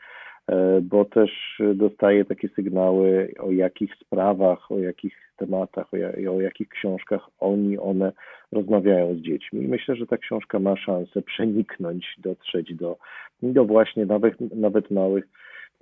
bo 0.82 1.04
też 1.04 1.62
dostaję 1.74 2.24
takie 2.24 2.48
sygnały, 2.48 3.34
o 3.38 3.52
jakich 3.52 3.94
sprawach, 3.94 4.72
o 4.72 4.78
jakich 4.78 5.30
tematach, 5.36 5.86
o, 5.94 6.32
o 6.36 6.40
jakich 6.40 6.68
książkach 6.68 7.28
oni, 7.40 7.78
one 7.78 8.12
rozmawiają 8.52 9.14
z 9.14 9.18
dziećmi. 9.18 9.62
I 9.64 9.68
myślę, 9.68 9.96
że 9.96 10.06
ta 10.06 10.16
książka 10.16 10.58
ma 10.58 10.76
szansę 10.76 11.22
przeniknąć, 11.22 12.14
dotrzeć 12.18 12.74
do, 12.74 12.98
do 13.42 13.64
właśnie 13.64 14.06
nawet, 14.06 14.34
nawet 14.40 14.90
małych 14.90 15.24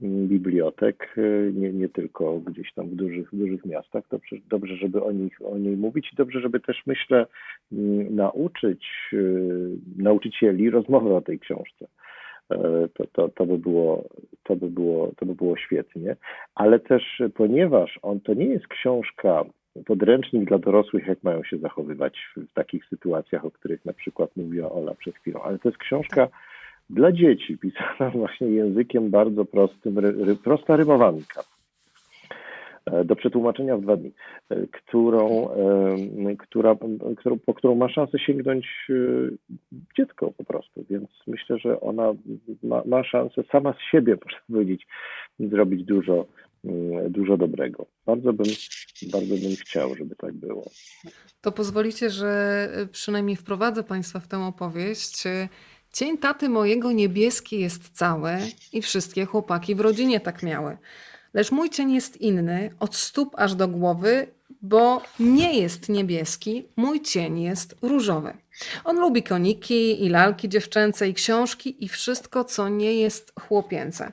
mm, 0.03 0.29
bibliotek, 0.29 1.15
e, 1.17 1.53
nie, 1.53 1.73
nie 1.73 1.89
tylko 1.89 2.41
gdzieś 2.41 2.73
tam 2.73 2.89
w 2.89 2.95
dużych, 2.95 3.29
dużych 3.33 3.65
miastach. 3.65 4.05
Dobrze, 4.11 4.37
dobrze, 4.49 4.77
żeby 4.77 5.03
o, 5.03 5.13
nich, 5.13 5.39
o 5.45 5.59
niej 5.59 5.77
mówić 5.77 6.13
i 6.13 6.17
dobrze, 6.17 6.41
żeby 6.41 6.61
też, 6.61 6.83
myślę, 6.87 7.27
mm, 7.73 8.17
nauczyć 8.17 8.87
e, 9.13 9.17
nauczycieli 10.03 10.71
rozmowy 10.71 11.15
o 11.15 11.21
tej 11.21 11.39
książce. 11.39 11.87
To, 12.95 13.05
to, 13.13 13.29
to, 13.29 13.47
by 13.47 13.59
było, 13.59 14.05
to, 14.43 14.57
by 14.57 14.71
było, 14.71 15.13
to 15.17 15.27
by 15.27 15.35
było 15.35 15.57
świetnie. 15.57 16.17
Ale 16.55 16.81
też, 16.81 17.23
ponieważ 17.35 17.99
on 18.03 18.21
to 18.21 18.35
nie 18.35 18.47
jest 18.47 18.67
książka, 18.69 19.45
podręcznik 19.87 20.49
dla 20.49 20.59
dorosłych, 20.59 21.07
jak 21.07 21.23
mają 21.23 21.45
się 21.45 21.59
zachowywać 21.59 22.19
w 22.37 22.53
takich 22.53 22.85
sytuacjach, 22.85 23.45
o 23.45 23.51
których 23.51 23.85
na 23.85 23.93
przykład 23.93 24.31
mówiła 24.37 24.73
Ola 24.73 24.95
przed 24.95 25.17
chwilą, 25.17 25.43
ale 25.43 25.59
to 25.59 25.69
jest 25.69 25.79
książka 25.79 26.29
dla 26.91 27.13
dzieci, 27.13 27.59
pisana 27.59 28.11
właśnie 28.21 28.47
językiem 28.47 29.11
bardzo 29.11 29.45
prostym, 29.45 29.99
ry, 29.99 30.37
prosta 30.37 30.77
rymowanka. 30.77 31.43
E, 32.93 33.05
do 33.05 33.17
przetłumaczenia 33.17 33.77
w 33.77 33.81
dwa 33.81 33.97
dni, 33.97 34.13
e, 34.51 34.67
którą, 34.67 35.51
e, 35.51 36.37
która, 36.39 36.77
którą, 37.17 37.39
po 37.39 37.55
którą 37.55 37.75
ma 37.75 37.89
szansę 37.89 38.19
sięgnąć 38.19 38.67
dziecko 39.97 40.33
po 40.37 40.45
prostu. 40.45 40.85
Więc 40.91 41.09
myślę, 41.27 41.59
że 41.59 41.81
ona 41.81 42.13
ma, 42.63 42.83
ma 42.87 43.05
szansę 43.05 43.43
sama 43.53 43.73
z 43.73 43.91
siebie, 43.91 44.17
można 44.25 44.41
powiedzieć, 44.49 44.87
zrobić 45.41 45.85
dużo, 45.85 46.27
dużo 47.09 47.37
dobrego. 47.37 47.87
Bardzo 48.07 48.33
bym, 48.33 48.47
bardzo 49.13 49.35
bym 49.35 49.57
chciał, 49.61 49.95
żeby 49.95 50.17
tak 50.17 50.33
było. 50.33 50.65
To 51.41 51.53
pozwolicie, 51.53 52.11
że 52.11 52.69
przynajmniej 52.93 53.37
wprowadzę 53.37 53.83
Państwa 53.83 54.21
w 54.21 54.29
tę 54.29 54.39
opowieść. 54.39 55.25
Cień 55.93 56.19
taty 56.19 56.49
mojego 56.49 56.93
niebieski 56.93 57.61
jest 57.61 57.91
cały 57.91 58.31
i 58.73 58.83
wszystkie 58.83 59.25
chłopaki 59.25 59.75
w 59.75 59.81
rodzinie 59.81 60.21
tak 60.21 60.43
miały. 60.43 60.77
Lecz 61.35 61.51
mój 61.51 61.71
cień 61.71 61.93
jest 61.93 62.21
inny, 62.21 62.71
od 62.81 62.97
stóp 62.97 63.35
aż 63.37 63.55
do 63.55 63.69
głowy, 63.69 64.27
bo 64.63 65.03
nie 65.21 65.59
jest 65.59 65.89
niebieski, 65.89 66.65
mój 66.77 67.01
cień 67.01 67.41
jest 67.41 67.77
różowy. 67.83 68.37
On 68.85 69.01
lubi 69.01 69.23
koniki 69.23 70.05
i 70.05 70.09
lalki 70.09 70.49
dziewczęce 70.49 71.09
i 71.09 71.15
książki 71.15 71.85
i 71.85 71.89
wszystko, 71.89 72.45
co 72.45 72.69
nie 72.69 72.95
jest 72.95 73.33
chłopięce. 73.41 74.13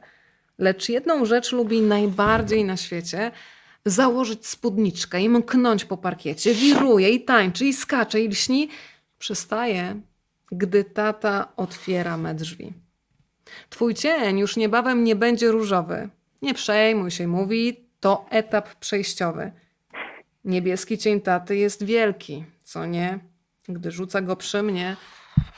Lecz 0.57 0.89
jedną 0.89 1.25
rzecz 1.25 1.51
lubi 1.51 1.81
najbardziej 1.81 2.65
na 2.65 2.77
świecie 2.77 3.31
założyć 3.85 4.47
spódniczkę 4.47 5.21
i 5.21 5.29
mknąć 5.29 5.85
po 5.85 5.97
parkiecie. 5.97 6.53
Wiruje 6.53 7.09
i 7.09 7.21
tańczy 7.21 7.65
i 7.65 7.73
skacze 7.73 8.21
i 8.21 8.27
lśni. 8.27 8.69
Przestaje, 9.19 10.01
gdy 10.51 10.83
tata 10.83 11.47
otwiera 11.57 12.17
me 12.17 12.35
drzwi. 12.35 12.73
Twój 13.69 13.93
cień 13.93 14.39
już 14.39 14.55
niebawem 14.55 15.03
nie 15.03 15.15
będzie 15.15 15.51
różowy, 15.51 16.09
nie 16.45 16.53
przejmuj 16.53 17.11
się, 17.11 17.27
mówi, 17.27 17.89
to 17.99 18.25
etap 18.29 18.75
przejściowy. 18.75 19.51
Niebieski 20.43 20.97
cień 20.97 21.21
taty 21.21 21.57
jest 21.57 21.83
wielki, 21.83 22.45
co 22.63 22.85
nie? 22.85 23.19
Gdy 23.69 23.91
rzuca 23.91 24.21
go 24.21 24.35
przy 24.35 24.63
mnie, 24.63 24.97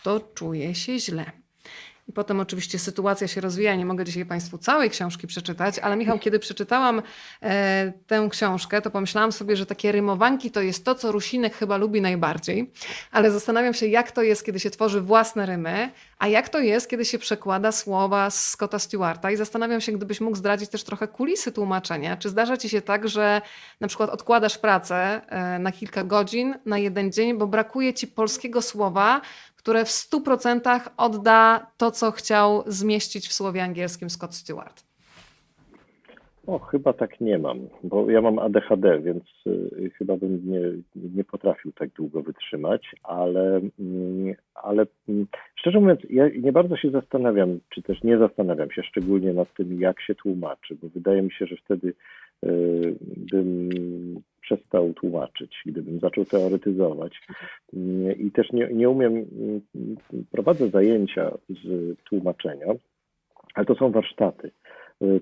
to 0.04 0.20
czuję 0.20 0.76
się 0.76 1.00
źle. 1.00 1.32
I 2.08 2.14
potem 2.14 2.40
oczywiście 2.40 2.80
sytuacja 2.80 3.28
się 3.28 3.42
rozwija. 3.42 3.76
Nie 3.76 3.86
mogę 3.86 4.06
dzisiaj 4.06 4.26
Państwu 4.26 4.58
całej 4.58 4.90
książki 4.90 5.28
przeczytać, 5.28 5.80
ale 5.80 5.96
Michał, 5.96 6.20
kiedy 6.20 6.40
przeczytałam 6.40 7.02
e, 7.44 7.94
tę 8.08 8.28
książkę, 8.32 8.82
to 8.82 8.92
pomyślałam 8.92 9.32
sobie, 9.32 9.56
że 9.56 9.66
takie 9.66 9.92
rymowanki 9.92 10.52
to 10.52 10.62
jest 10.62 10.86
to, 10.86 10.96
co 10.96 11.12
Rusinek 11.12 11.56
chyba 11.56 11.78
lubi 11.78 12.02
najbardziej, 12.02 12.72
ale 13.12 13.32
zastanawiam 13.32 13.74
się, 13.74 13.88
jak 13.88 14.12
to 14.12 14.22
jest, 14.22 14.46
kiedy 14.46 14.60
się 14.60 14.70
tworzy 14.70 15.02
własne 15.02 15.46
rymy, 15.46 15.90
a 16.20 16.28
jak 16.28 16.50
to 16.50 16.60
jest, 16.60 16.90
kiedy 16.90 17.06
się 17.06 17.20
przekłada 17.20 17.72
słowa 17.72 18.30
z 18.30 18.48
Scotta 18.48 18.80
Stewarta 18.80 19.32
i 19.32 19.36
zastanawiam 19.36 19.82
się, 19.82 19.92
gdybyś 19.92 20.22
mógł 20.22 20.38
zdradzić 20.38 20.70
też 20.70 20.84
trochę 20.84 21.08
kulisy 21.08 21.52
tłumaczenia. 21.52 22.18
Czy 22.18 22.30
zdarza 22.30 22.58
ci 22.58 22.70
się 22.70 22.82
tak, 22.82 23.10
że 23.10 23.42
na 23.80 23.88
przykład 23.88 24.10
odkładasz 24.10 24.58
pracę 24.58 25.22
e, 25.28 25.60
na 25.60 25.72
kilka 25.72 26.04
godzin, 26.04 26.56
na 26.66 26.78
jeden 26.78 27.12
dzień, 27.12 27.38
bo 27.38 27.48
brakuje 27.48 27.94
ci 27.94 28.08
polskiego 28.08 28.62
słowa, 28.62 29.22
które 29.68 29.86
w 29.86 29.90
100% 29.90 30.90
odda 30.98 31.72
to, 31.78 31.92
co 31.92 32.12
chciał 32.12 32.64
zmieścić 32.66 33.28
w 33.28 33.34
słowie 33.34 33.64
angielskim 33.64 34.10
Scott 34.10 34.36
Stewart? 34.36 34.84
O, 36.48 36.60
chyba 36.60 36.94
tak 36.94 37.22
nie 37.22 37.38
mam, 37.38 37.60
bo 37.84 38.10
ja 38.10 38.22
mam 38.22 38.40
ADHD, 38.40 39.00
więc 39.00 39.24
y, 39.48 39.92
chyba 39.98 40.18
bym 40.18 40.52
nie, 40.52 40.62
nie 41.16 41.24
potrafił 41.24 41.72
tak 41.72 41.90
długo 41.90 42.22
wytrzymać, 42.22 42.96
ale, 43.04 43.58
y, 43.58 44.36
ale 44.56 44.84
y, 44.84 45.26
szczerze 45.56 45.80
mówiąc, 45.80 46.00
ja 46.10 46.30
nie 46.30 46.52
bardzo 46.52 46.78
się 46.78 46.92
zastanawiam, 46.92 47.60
czy 47.70 47.82
też 47.82 48.04
nie 48.04 48.18
zastanawiam 48.18 48.72
się 48.72 48.84
szczególnie 48.84 49.34
nad 49.34 49.54
tym, 49.54 49.82
jak 49.82 50.02
się 50.02 50.16
tłumaczy, 50.16 50.78
bo 50.82 50.90
wydaje 50.90 51.22
mi 51.22 51.32
się, 51.32 51.46
że 51.46 51.56
wtedy 51.56 51.94
bym 53.32 53.70
przestał 54.42 54.94
tłumaczyć, 54.94 55.62
gdybym 55.66 56.00
zaczął 56.00 56.26
teoretyzować. 56.26 57.22
Y, 57.74 58.14
I 58.14 58.32
też 58.32 58.52
nie, 58.52 58.68
nie 58.74 58.90
umiem, 58.90 59.16
y, 59.16 59.26
prowadzę 60.32 60.70
zajęcia 60.70 61.38
z 61.50 61.96
tłumaczenia, 62.04 62.68
ale 63.54 63.66
to 63.66 63.76
są 63.76 63.92
warsztaty 63.92 64.52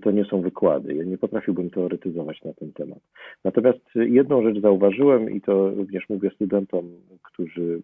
to 0.01 0.11
nie 0.11 0.25
są 0.25 0.41
wykłady. 0.41 0.93
Ja 0.93 1.03
nie 1.03 1.17
potrafiłbym 1.17 1.69
teoretyzować 1.69 2.43
na 2.43 2.53
ten 2.53 2.73
temat. 2.73 2.99
Natomiast 3.43 3.79
jedną 3.95 4.43
rzecz 4.43 4.61
zauważyłem 4.61 5.29
i 5.29 5.41
to 5.41 5.69
również 5.69 6.09
mówię 6.09 6.29
studentom, 6.35 6.91
którzy 7.23 7.81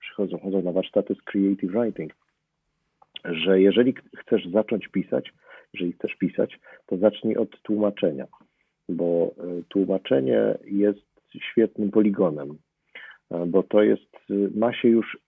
przychodzą, 0.00 0.38
chodzą 0.38 0.62
na 0.62 0.72
warsztaty 0.72 1.14
z 1.14 1.22
creative 1.22 1.70
writing, 1.70 2.12
że 3.24 3.60
jeżeli 3.60 3.94
chcesz 4.16 4.46
zacząć 4.46 4.88
pisać, 4.88 5.32
jeżeli 5.74 5.92
chcesz 5.92 6.14
pisać, 6.14 6.58
to 6.86 6.96
zacznij 6.96 7.36
od 7.36 7.62
tłumaczenia, 7.62 8.26
bo 8.88 9.34
tłumaczenie 9.68 10.58
jest 10.64 11.08
świetnym 11.50 11.90
poligonem, 11.90 12.58
bo 13.46 13.62
to 13.62 13.82
jest, 13.82 14.16
ma 14.54 14.72
się 14.72 14.88
już 14.88 15.18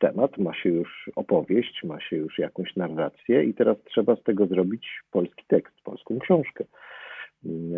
temat, 0.00 0.38
ma 0.38 0.54
się 0.54 0.68
już 0.68 1.10
opowieść, 1.16 1.84
ma 1.84 2.00
się 2.00 2.16
już 2.16 2.38
jakąś 2.38 2.76
narrację 2.76 3.44
i 3.44 3.54
teraz 3.54 3.76
trzeba 3.84 4.16
z 4.16 4.22
tego 4.22 4.46
zrobić 4.46 4.88
polski 5.10 5.44
tekst, 5.48 5.74
polską 5.84 6.18
książkę. 6.18 6.64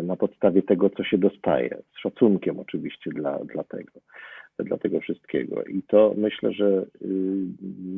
Na 0.03 0.15
podstawie 0.15 0.61
tego, 0.61 0.89
co 0.89 1.03
się 1.03 1.17
dostaje, 1.17 1.77
z 1.95 1.99
szacunkiem 1.99 2.59
oczywiście 2.59 3.11
dla, 3.11 3.39
dla 3.39 3.63
tego, 3.63 3.91
dla 4.59 4.77
tego 4.77 4.99
wszystkiego. 4.99 5.63
I 5.63 5.83
to 5.83 6.13
myślę, 6.17 6.53
że 6.53 6.65
y, 6.65 6.85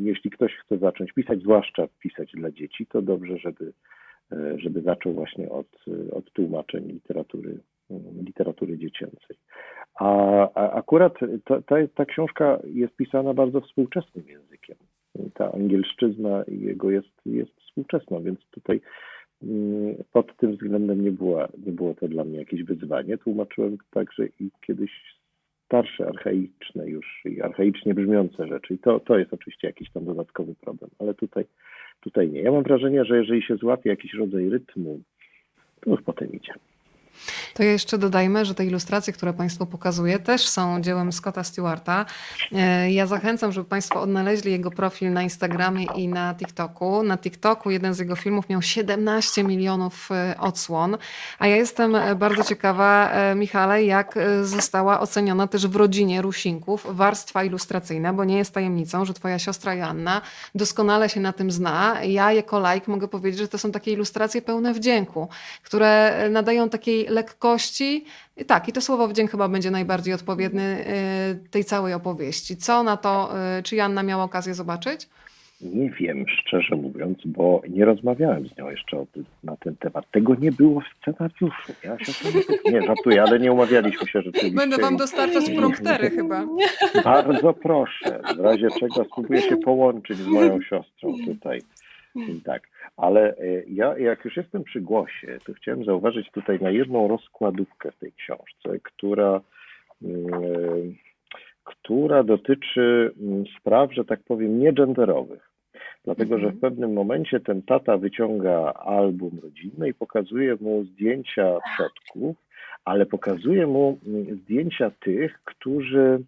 jeśli 0.04 0.32
ktoś 0.32 0.54
chce 0.54 0.78
zacząć 0.78 1.14
pisać, 1.14 1.40
zwłaszcza 1.40 1.88
pisać 2.00 2.32
dla 2.32 2.52
dzieci, 2.52 2.86
to 2.86 3.02
dobrze, 3.02 3.38
żeby, 3.38 3.74
żeby 4.58 4.82
zaczął 4.82 5.14
właśnie 5.14 5.50
od, 5.50 5.68
od 6.12 6.32
tłumaczeń 6.32 6.88
literatury, 6.88 7.60
literatury 8.26 8.78
dziecięcej. 8.78 9.38
A, 10.00 10.10
a 10.54 10.72
akurat 10.72 11.14
ta, 11.46 11.62
ta, 11.62 11.76
ta, 11.96 12.06
książka 12.06 12.60
jest 12.64 12.96
pisana 12.96 13.34
bardzo 13.34 13.62
współczesnym 13.62 14.28
językiem. 14.28 14.76
Ta 15.34 15.52
angielszczyzna 15.52 16.44
jego 16.48 16.92
jest, 16.92 17.22
jest 17.26 17.52
współczesna, 17.62 18.20
więc 18.20 18.40
tutaj 18.52 18.82
mm, 19.44 19.96
pod 20.12 20.38
tym 20.38 20.52
względem 20.52 21.04
nie, 21.04 21.12
była, 21.12 21.48
nie 21.66 21.72
było 21.72 21.94
to 21.94 22.08
dla 22.08 22.24
mnie 22.24 22.38
jakieś 22.38 22.64
wyzwanie. 22.64 23.18
Tłumaczyłem 23.18 23.78
także 23.92 24.26
i 24.40 24.52
kiedyś 24.68 24.92
starsze, 25.66 26.08
archaiczne 26.08 26.88
już 26.88 27.22
i 27.26 27.42
archaicznie 27.42 27.94
brzmiące 27.94 28.48
rzeczy. 28.48 28.74
I 28.74 28.78
to, 28.78 29.00
to 29.00 29.18
jest 29.18 29.34
oczywiście 29.34 29.68
jakiś 29.68 29.92
tam 29.92 30.06
dodatkowy 30.06 30.56
problem, 30.56 30.90
ale 31.00 31.14
tutaj, 31.14 31.46
tutaj 32.00 32.30
nie. 32.30 32.42
Ja 32.42 32.52
mam 32.52 32.64
wrażenie, 32.64 33.06
że 33.06 33.18
jeżeli 33.18 33.44
się 33.44 33.56
złapie 33.56 33.90
jakiś 33.90 34.14
rodzaj 34.14 34.50
rytmu, 34.50 35.00
to 35.82 35.90
już 35.92 36.02
potem 36.02 36.32
idzie. 36.32 36.54
To 37.56 37.64
jeszcze 37.64 37.98
dodajmy, 37.98 38.46
że 38.46 38.56
te 38.56 38.66
ilustracje, 38.66 39.14
które 39.14 39.34
Państwu 39.34 39.66
pokazuję, 39.66 40.20
też 40.20 40.48
są 40.48 40.82
dziełem 40.82 41.14
Scotta 41.14 41.44
Stewarta. 41.44 42.06
E, 42.52 42.92
ja 42.92 43.08
zachęcam, 43.08 43.52
żeby 43.52 43.70
Państwo 43.70 44.02
odnaleźli 44.02 44.52
jego 44.52 44.72
profil 44.72 45.14
na 45.14 45.24
Instagramie 45.24 45.86
i 45.96 46.08
na 46.08 46.36
TikToku. 46.36 47.04
Na 47.04 47.18
TikToku 47.18 47.72
jeden 47.72 47.94
z 47.94 48.00
jego 48.00 48.16
filmów 48.16 48.50
miał 48.50 48.62
17 48.62 49.44
milionów 49.44 50.10
e, 50.12 50.36
odsłon, 50.40 50.98
a 51.40 51.48
ja 51.48 51.56
jestem 51.56 51.96
e, 51.96 52.16
bardzo 52.16 52.44
ciekawa, 52.44 53.12
Michale, 53.36 53.84
jak 53.84 54.16
została 54.44 55.00
oceniona 55.00 55.48
też 55.48 55.68
w 55.68 55.76
rodzinie 55.76 56.22
Rusinków 56.22 56.88
warstwa 56.90 57.44
ilustracyjna, 57.44 58.14
bo 58.14 58.24
nie 58.24 58.38
jest 58.38 58.54
tajemnicą, 58.54 59.06
że 59.06 59.14
Twoja 59.14 59.40
siostra 59.40 59.74
Joanna 59.74 60.22
doskonale 60.56 61.10
się 61.10 61.20
na 61.20 61.34
tym 61.34 61.52
zna. 61.52 62.04
Ja 62.04 62.32
jako 62.32 62.74
like 62.74 62.92
mogę 62.92 63.08
powiedzieć, 63.08 63.40
że 63.40 63.48
to 63.48 63.58
są 63.58 63.72
takie 63.72 63.92
ilustracje 63.92 64.42
pełne 64.42 64.74
wdzięku, 64.74 65.30
które 65.64 66.16
nadają 66.30 66.70
takiej 66.70 67.08
I 68.38 68.46
tak, 68.46 68.70
i 68.70 68.72
to 68.72 68.82
słowo 68.82 69.08
wdzięk 69.08 69.32
chyba 69.32 69.48
będzie 69.48 69.72
najbardziej 69.72 70.14
odpowiedny 70.14 70.86
y, 71.44 71.50
tej 71.50 71.64
całej 71.64 71.94
opowieści. 71.94 72.58
Co 72.58 72.84
na 72.84 72.98
to, 72.98 73.32
y, 73.60 73.64
czy 73.64 73.76
Janna 73.76 74.04
miała 74.04 74.24
okazję 74.24 74.54
zobaczyć? 74.54 75.10
Nie 75.62 75.90
wiem, 75.90 76.26
szczerze 76.28 76.76
mówiąc, 76.76 77.18
bo 77.26 77.62
nie 77.70 77.86
rozmawiałem 77.86 78.48
z 78.48 78.58
nią 78.58 78.70
jeszcze 78.70 79.06
tym, 79.14 79.26
na 79.44 79.58
ten 79.58 79.76
temat. 79.76 80.06
Tego 80.12 80.36
nie 80.36 80.52
było 80.52 80.82
w 80.82 81.02
scenariuszu. 81.02 81.74
Ja 81.84 82.00
się 82.00 82.30
nie, 82.66 82.72
nie 82.72 82.88
żartuję, 82.88 83.24
ale 83.24 83.40
nie 83.40 83.52
umawialiśmy 83.52 84.08
się 84.08 84.22
rzeczywiście. 84.22 84.56
Będę 84.56 84.78
wam 84.78 84.98
dostarczać 84.98 85.50
promptery 85.50 86.10
chyba. 86.10 86.46
Bardzo 87.04 87.54
proszę. 87.54 88.22
W 88.38 88.40
razie 88.40 88.68
czego 88.80 89.06
spróbuję 89.06 89.42
się 89.42 89.58
połączyć 89.58 90.18
z 90.18 90.28
moją 90.28 90.62
siostrą 90.62 91.14
tutaj. 91.26 91.62
I 92.16 92.42
tak. 92.42 92.68
Ale 92.98 93.38
e, 93.38 93.64
ja, 93.68 93.98
jak 93.98 94.26
już 94.26 94.38
jestem 94.38 94.64
przy 94.64 94.82
głosie, 94.82 95.38
to 95.46 95.54
chciałem 95.54 95.86
zauważyć 95.86 96.32
tutaj 96.32 96.60
na 96.62 96.70
jedną 96.70 97.08
rozkładówkę 97.08 97.92
w 97.92 97.98
tej 97.98 98.14
książce, 98.14 98.80
która, 98.84 99.42
mm, 100.02 100.96
która 101.64 102.24
dotyczy 102.24 103.12
mm, 103.22 103.44
spraw, 103.60 103.94
że 103.94 104.06
tak 104.06 104.24
powiem, 104.24 104.60
niegenderowych. 104.60 105.52
Dlatego, 106.06 106.40
że 106.40 106.46
w 106.46 106.54
mhm. 106.54 106.62
pewnym 106.62 106.94
momencie 106.94 107.40
ten 107.40 107.62
tata 107.62 107.98
wyciąga 107.98 108.74
album 108.74 109.40
rodzinny 109.44 109.90
i 109.90 109.94
pokazuje 109.94 110.58
mu 110.62 110.84
zdjęcia 110.84 111.58
przodków, 111.74 112.38
ale 112.86 113.06
pokazuje 113.06 113.68
mu 113.68 114.00
mm, 114.08 114.36
zdjęcia 114.36 114.92
tych, 115.00 115.40
którzy 115.44 116.20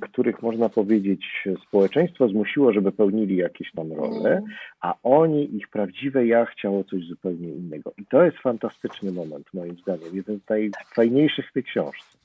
których 0.00 0.42
można 0.42 0.68
powiedzieć 0.68 1.44
społeczeństwo 1.66 2.28
zmusiło, 2.28 2.72
żeby 2.72 2.92
pełnili 2.92 3.36
jakieś 3.36 3.72
tam 3.72 3.92
role, 3.92 4.30
mm. 4.30 4.44
a 4.80 4.94
oni, 5.02 5.56
ich 5.56 5.68
prawdziwe 5.68 6.26
ja 6.26 6.44
chciało 6.44 6.84
coś 6.84 7.04
zupełnie 7.04 7.48
innego. 7.48 7.92
I 7.98 8.06
to 8.06 8.22
jest 8.22 8.38
fantastyczny 8.38 9.12
moment, 9.12 9.46
moim 9.54 9.76
zdaniem, 9.76 10.16
jeden 10.16 10.40
z 10.40 10.48
najfajniejszych 10.48 11.50
w 11.50 11.52
tej 11.52 11.64
książce, 11.64 12.18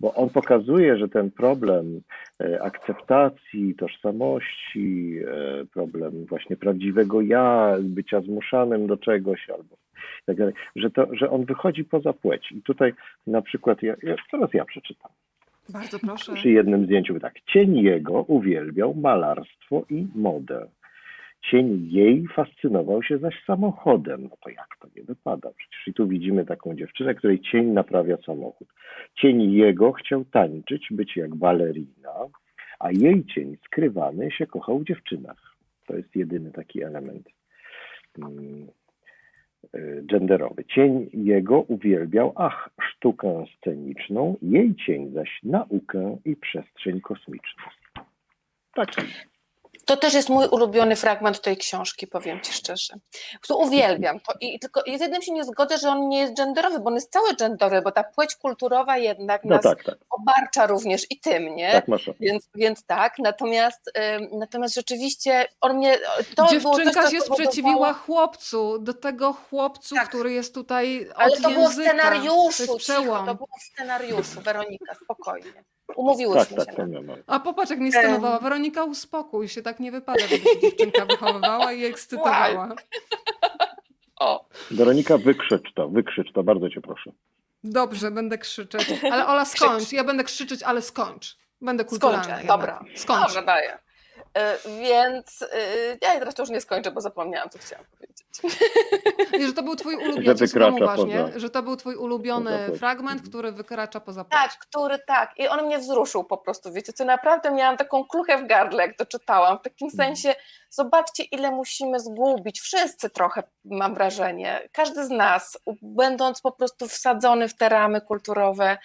bo 0.00 0.14
on 0.14 0.30
pokazuje, 0.30 0.98
że 0.98 1.08
ten 1.08 1.30
problem 1.30 2.00
e, 2.40 2.62
akceptacji, 2.62 3.74
tożsamości, 3.74 5.18
e, 5.26 5.64
problem 5.66 6.26
właśnie 6.26 6.56
prawdziwego 6.56 7.20
ja, 7.20 7.76
bycia 7.80 8.20
zmuszanym 8.20 8.86
do 8.86 8.96
czegoś 8.96 9.50
albo 9.50 9.76
tak 10.26 10.36
dalej, 10.36 10.54
że, 10.76 10.90
to, 10.90 11.06
że 11.12 11.30
on 11.30 11.44
wychodzi 11.44 11.84
poza 11.84 12.12
płeć. 12.12 12.52
I 12.52 12.62
tutaj 12.62 12.92
na 13.26 13.42
przykład, 13.42 13.82
ja, 13.82 13.94
ja, 14.02 14.14
teraz 14.30 14.54
ja 14.54 14.64
przeczytam. 14.64 15.10
Bardzo 15.68 15.98
proszę. 15.98 16.32
Przy 16.34 16.50
jednym 16.50 16.84
zdjęciu 16.84 17.20
tak. 17.20 17.34
Cień 17.40 17.76
jego 17.76 18.22
uwielbiał 18.22 18.94
malarstwo 18.94 19.84
i 19.90 20.06
modę. 20.14 20.68
Cień 21.50 21.88
jej 21.90 22.26
fascynował 22.28 23.02
się 23.02 23.18
zaś 23.18 23.44
samochodem. 23.46 24.22
No 24.22 24.36
to 24.40 24.50
jak 24.50 24.68
to 24.80 24.88
nie 24.96 25.02
wypada? 25.02 25.50
Przecież 25.56 25.88
i 25.88 25.94
tu 25.94 26.08
widzimy 26.08 26.44
taką 26.44 26.74
dziewczynę, 26.74 27.14
której 27.14 27.40
cień 27.40 27.66
naprawia 27.66 28.16
samochód. 28.26 28.68
Cień 29.14 29.52
jego 29.52 29.92
chciał 29.92 30.24
tańczyć, 30.24 30.86
być 30.90 31.16
jak 31.16 31.34
balerina, 31.34 32.14
a 32.78 32.90
jej 32.90 33.24
cień 33.26 33.56
skrywany 33.64 34.30
się 34.30 34.46
kochał 34.46 34.78
w 34.78 34.84
dziewczynach. 34.84 35.56
To 35.86 35.96
jest 35.96 36.16
jedyny 36.16 36.52
taki 36.52 36.82
element 36.82 37.28
mm, 38.18 38.66
genderowy. 40.02 40.64
Cień 40.64 41.10
jego 41.12 41.60
uwielbiał, 41.60 42.32
ach, 42.36 42.70
sztukę 42.80 43.44
sceniczną, 43.56 44.36
jej 44.42 44.74
cień 44.74 45.12
zaś 45.12 45.40
naukę 45.42 46.16
i 46.24 46.36
przestrzeń 46.36 47.00
kosmiczną. 47.00 47.64
Tak. 48.74 48.88
To 49.92 49.96
też 49.96 50.14
jest 50.14 50.28
mój 50.28 50.46
ulubiony 50.46 50.96
fragment 50.96 51.40
tej 51.40 51.56
książki, 51.56 52.06
powiem 52.06 52.40
Ci 52.40 52.52
szczerze. 52.52 52.94
Tu 53.48 53.58
uwielbiam 53.58 54.20
to 54.20 54.32
i 54.40 54.58
tylko 54.58 54.80
z 54.80 55.00
jednym 55.00 55.22
się 55.22 55.32
nie 55.32 55.44
zgodzę, 55.44 55.78
że 55.78 55.88
on 55.88 56.08
nie 56.08 56.18
jest 56.20 56.36
genderowy, 56.36 56.78
bo 56.80 56.88
on 56.88 56.94
jest 56.94 57.12
cały 57.12 57.34
genderowy, 57.34 57.82
bo 57.82 57.92
ta 57.92 58.04
płeć 58.04 58.36
kulturowa 58.36 58.96
jednak 58.98 59.44
No 59.44 59.54
nas 59.54 59.62
tak, 59.62 59.84
tak, 59.84 59.94
obarcza 60.10 60.66
również 60.66 61.06
i 61.10 61.20
tym, 61.20 61.56
nie? 61.56 61.72
tak 61.72 61.88
masz. 61.88 62.10
Więc, 62.20 62.48
więc 62.54 62.84
tak, 62.86 63.14
natomiast, 63.18 63.90
ym, 64.20 64.28
natomiast 64.38 64.74
rzeczywiście 64.74 65.46
on 65.60 65.76
mnie, 65.76 65.98
to 66.36 66.46
coś, 66.46 66.50
Dziewczynka 66.52 67.02
co 67.02 67.10
się 67.10 67.20
sprzeciwiła 67.20 67.92
chłopcu, 67.92 68.78
do 68.78 68.94
tego 68.94 69.32
chłopcu, 69.32 69.94
Tak. 69.94 70.08
który 70.08 70.32
jest 70.32 70.54
tutaj 70.54 71.08
od 71.10 71.16
Ale 71.18 71.36
to 71.36 71.50
było 71.50 71.68
w 71.68 71.76
języka. 71.76 71.88
scenariuszu, 71.88 72.66
To 72.66 72.78
cicho, 72.78 73.22
to 73.26 73.34
było 73.34 73.48
w 73.60 73.62
scenariuszu, 73.62 74.40
Weronika, 74.40 74.94
spokojnie. 75.04 75.64
Umówiłyśmy 75.96 76.56
Tak, 76.56 76.70
się 76.70 76.76
tak, 76.76 76.88
miałem. 76.88 77.22
A 77.26 77.40
popatrz, 77.40 77.70
jak 77.70 77.78
mnie 77.80 77.92
scenowała. 77.92 78.38
Weronika, 78.38 78.84
uspokój 78.84 79.48
się, 79.48 79.62
tak 79.62 79.80
nie 79.80 79.92
wypada, 79.92 80.26
żeby 80.26 80.44
się 80.44 80.60
dziewczynka 80.60 81.06
wychowywała 81.06 81.72
i 81.72 81.84
ekscytowała. 81.84 82.68
O, 84.20 84.44
Weronika, 84.70 85.18
wykrzycz 85.18 85.72
to, 85.74 85.88
wykrzycz 85.88 86.32
to, 86.32 86.42
bardzo 86.42 86.70
cię 86.70 86.80
proszę. 86.80 87.10
Dobrze, 87.64 88.10
będę 88.10 88.38
krzyczeć. 88.38 88.86
Ale 89.12 89.26
Ola, 89.32 89.44
skończ. 89.44 89.92
Ja 89.92 90.04
będę 90.04 90.24
krzyczeć, 90.24 90.62
ale 90.62 90.82
skończ. 90.82 91.36
Będę 91.60 91.84
kulturalna. 91.84 92.24
skończę, 92.24 92.46
dobra. 92.46 92.84
Skończ. 92.96 93.26
Dobra, 93.28 93.42
daję. 93.42 93.78
Y, 94.38 94.80
Więc 94.80 95.42
y, 95.42 95.46
ja 96.02 96.10
teraz 96.18 96.34
to 96.34 96.42
już 96.42 96.50
nie 96.50 96.60
skończę, 96.60 96.90
bo 96.90 97.00
zapomniałam, 97.00 97.50
co 97.50 97.58
chciałam 97.58 97.84
powiedzieć. 97.94 98.26
I 99.38 99.46
że 99.46 99.52
to 99.52 99.62
był 99.62 99.76
twój 99.76 99.94
ulubiony, 99.96 100.46
Że 100.46 100.72
uważnie, 100.84 101.24
poza- 101.24 101.38
że 101.38 101.50
to 101.50 101.62
był 101.62 101.76
twój 101.76 101.96
ulubiony 101.96 102.58
fragment, 102.78 103.12
Mhm. 103.12 103.28
który 103.30 103.52
wykracza 103.52 104.00
poza 104.00 104.24
płeć. 104.24 104.42
Tak, 104.42 104.58
który 104.58 104.98
tak. 104.98 105.32
I 105.38 105.48
on 105.48 105.66
mnie 105.66 105.78
wzruszył 105.78 106.24
po 106.24 106.38
prostu, 106.38 106.72
wiecie, 106.72 106.92
co 106.92 107.04
naprawdę 107.04 107.50
miałam 107.50 107.76
taką 107.76 108.04
kluchę 108.04 108.38
w 108.38 108.46
gardle, 108.46 108.86
jak 108.86 108.96
to 108.96 109.06
czytałam. 109.06 109.58
W 109.58 109.62
takim 109.62 109.88
Mhm. 109.92 110.06
sensie, 110.08 110.34
zobaczcie, 110.72 111.22
ile 111.22 111.50
musimy 111.50 112.00
zgubić. 112.00 112.60
Wszyscy 112.60 113.10
trochę, 113.10 113.42
mam 113.64 113.94
wrażenie. 113.94 114.68
Każdy 114.72 115.06
z 115.06 115.10
nas, 115.10 115.58
będąc 115.82 116.40
po 116.40 116.52
prostu 116.52 116.88
wsadzony 116.88 117.48
w 117.48 117.56
te 117.56 117.68
ramy 117.68 118.00
kulturowe, 118.00 118.78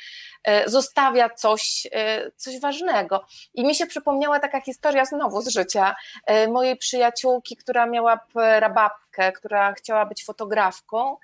e, 0.44 0.70
zostawia 0.70 1.30
coś, 1.30 1.88
e, 1.92 2.32
coś 2.32 2.60
ważnego. 2.60 3.26
I 3.54 3.66
mi 3.66 3.76
się 3.76 3.86
przypomniała 3.88 4.40
taka 4.40 4.62
historia 4.62 5.06
znowu 5.06 5.42
z 5.42 5.48
życia 5.48 5.96
e, 6.26 6.48
mojej 6.48 6.78
przyjaciółki, 6.78 7.58
która 7.58 7.86
miała 7.86 8.20
prababkę, 8.34 9.32
która 9.32 9.74
chciała 9.74 10.06
być 10.06 10.26
fotografką. 10.26 11.18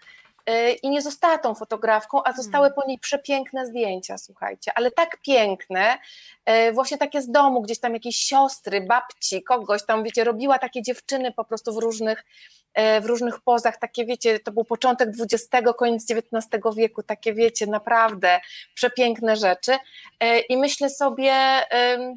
E, 0.45 0.71
I 0.71 0.89
nie 0.89 1.01
została 1.01 1.37
tą 1.37 1.55
fotografką, 1.55 2.23
a 2.23 2.33
zostały 2.33 2.71
po 2.71 2.87
niej 2.87 2.99
przepiękne 2.99 3.65
zdjęcia, 3.65 4.17
słuchajcie, 4.17 4.71
ale 4.75 4.91
tak 4.91 5.17
piękne, 5.17 5.97
e, 6.45 6.71
właśnie 6.71 6.97
takie 6.97 7.21
z 7.21 7.31
domu, 7.31 7.61
gdzieś 7.61 7.79
tam 7.79 7.93
jakieś 7.93 8.15
siostry, 8.15 8.81
babci, 8.81 9.43
kogoś 9.43 9.85
tam, 9.85 10.03
wiecie, 10.03 10.23
robiła 10.23 10.59
takie 10.59 10.81
dziewczyny 10.81 11.31
po 11.31 11.45
prostu 11.45 11.73
w 11.73 11.77
różnych, 11.77 12.25
e, 12.73 13.01
w 13.01 13.05
różnych 13.05 13.41
pozach, 13.41 13.77
takie 13.77 14.05
wiecie, 14.05 14.39
to 14.39 14.51
był 14.51 14.63
początek 14.63 15.09
XX, 15.19 15.49
koniec 15.77 16.11
XIX 16.11 16.63
wieku, 16.75 17.03
takie 17.03 17.33
wiecie, 17.33 17.67
naprawdę 17.67 18.41
przepiękne 18.73 19.35
rzeczy. 19.35 19.77
I 20.49 20.57
myślę 20.57 20.89
sobie, 20.89 21.33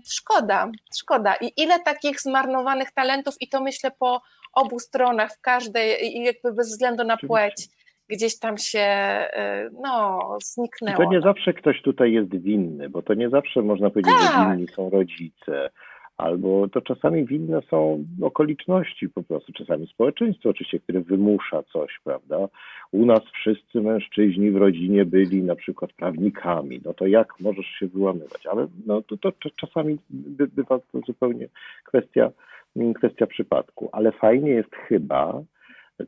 szkoda, 0.09 0.71
szkoda. 0.97 1.35
I 1.35 1.53
ile 1.57 1.81
takich 1.81 2.21
zmarnowanych 2.21 2.93
talentów 2.93 3.35
i 3.41 3.49
to 3.49 3.61
myślę 3.61 3.91
po 3.91 4.23
obu 4.57 4.81
stronach, 4.81 5.33
w 5.35 5.41
każdej 5.41 6.17
i 6.17 6.25
jakby 6.25 6.53
bez 6.53 6.69
względu 6.69 7.05
na 7.05 7.17
płeć, 7.17 7.69
gdzieś 8.09 8.39
tam 8.39 8.59
się 8.59 8.79
e, 8.81 9.71
no, 9.83 10.21
I 10.41 10.45
zniknęło. 10.45 10.97
to 10.97 11.11
nie 11.11 11.21
zawsze 11.21 11.55
ktoś 11.55 11.83
tutaj 11.83 12.13
jest 12.13 12.37
winny, 12.37 12.89
bo 12.89 13.03
to 13.03 13.15
nie 13.15 13.29
zawsze 13.31 13.63
można 13.63 13.91
powiedzieć, 13.91 14.15
że 14.23 14.29
Tak. 14.29 14.51
winni 14.57 14.69
są 14.69 14.91
rodzice, 14.91 15.71
albo 16.17 16.69
to 16.69 16.81
czasami 16.81 17.25
winne 17.25 17.61
są 17.71 18.05
okoliczności 18.23 19.09
po 19.09 19.23
prostu, 19.23 19.53
czasami 19.53 19.87
społeczeństwo 19.87 20.49
oczywiście, 20.49 20.81
które 20.81 21.01
wymusza 21.01 21.63
coś, 21.63 22.01
prawda? 22.05 22.49
U 22.93 23.07
nas 23.07 23.21
wszyscy 23.33 23.81
mężczyźni 23.81 24.51
w 24.51 24.57
rodzinie 24.57 25.05
byli 25.05 25.43
na 25.43 25.57
przykład 25.57 25.93
prawnikami, 25.93 26.81
no 26.85 26.95
to 26.95 27.07
jak 27.07 27.41
możesz 27.41 27.67
się 27.67 27.87
wyłamywać? 27.87 28.47
Ale 28.47 28.67
no 28.87 29.03
to, 29.03 29.17
to, 29.17 29.33
czasami 29.57 29.99
by, 30.11 30.47
bywa 30.47 30.79
to 30.79 31.01
zupełnie 31.07 31.49
kwestia, 31.85 32.31
kwestia 32.95 33.27
przypadku, 33.27 33.89
ale 33.93 34.13
fajnie 34.13 34.51
jest 34.51 34.75
chyba, 34.75 35.43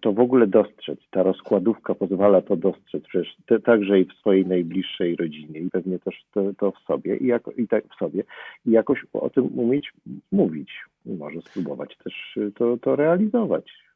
to 0.00 0.12
w 0.12 0.20
ogóle 0.20 0.46
dostrzec. 0.46 0.98
Ta 1.10 1.22
rozkładówka 1.22 1.94
pozwala 1.94 2.40
to 2.40 2.56
dostrzec 2.56 3.04
przecież 3.04 3.36
te, 3.46 3.60
także 3.60 4.00
i 4.00 4.04
w 4.04 4.12
swojej 4.12 4.46
najbliższej 4.46 5.16
rodzinie 5.16 5.60
i 5.60 5.70
pewnie 5.70 5.98
też 5.98 6.24
to, 6.34 6.54
to 6.58 6.72
w 6.72 6.78
sobie 6.78 7.16
i, 7.16 7.26
jako, 7.26 7.50
i 7.52 7.68
tak 7.68 7.84
w 7.84 7.98
sobie 7.98 8.22
i 8.66 8.70
jakoś 8.70 9.06
o 9.12 9.30
tym 9.30 9.58
umieć 9.58 9.92
mówić. 10.32 10.70
Może 11.06 11.40
spróbować 11.42 11.96
też 12.04 12.38
to, 12.54 12.76
to 12.76 12.96
realizować. 12.96 13.87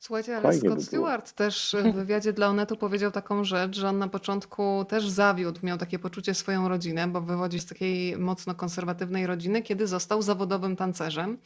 Słuchajcie, 0.00 0.36
ale 0.36 0.42
Fajnie 0.42 0.60
by 0.60 0.66
Scott 0.68 0.90
było. 0.90 1.06
Stewart 1.06 1.32
też 1.32 1.76
w 1.84 1.94
wywiadzie 2.00 2.32
dla 2.32 2.46
Onetu 2.46 2.76
powiedział 2.76 3.10
taką 3.10 3.44
rzecz, 3.44 3.76
że 3.76 3.88
on 3.88 3.98
na 3.98 4.08
początku 4.08 4.84
też 4.88 5.08
zawiódł, 5.08 5.60
miał 5.62 5.78
takie 5.78 5.98
poczucie 5.98 6.34
swoją 6.34 6.68
rodzinę, 6.68 7.08
bo 7.08 7.20
wywodzi 7.20 7.60
z 7.60 7.66
takiej 7.66 8.18
mocno 8.18 8.54
konserwatywnej 8.54 9.26
rodziny, 9.26 9.62
kiedy 9.62 9.86
został 9.86 10.22
zawodowym 10.22 10.76
tancerzem. 10.76 11.38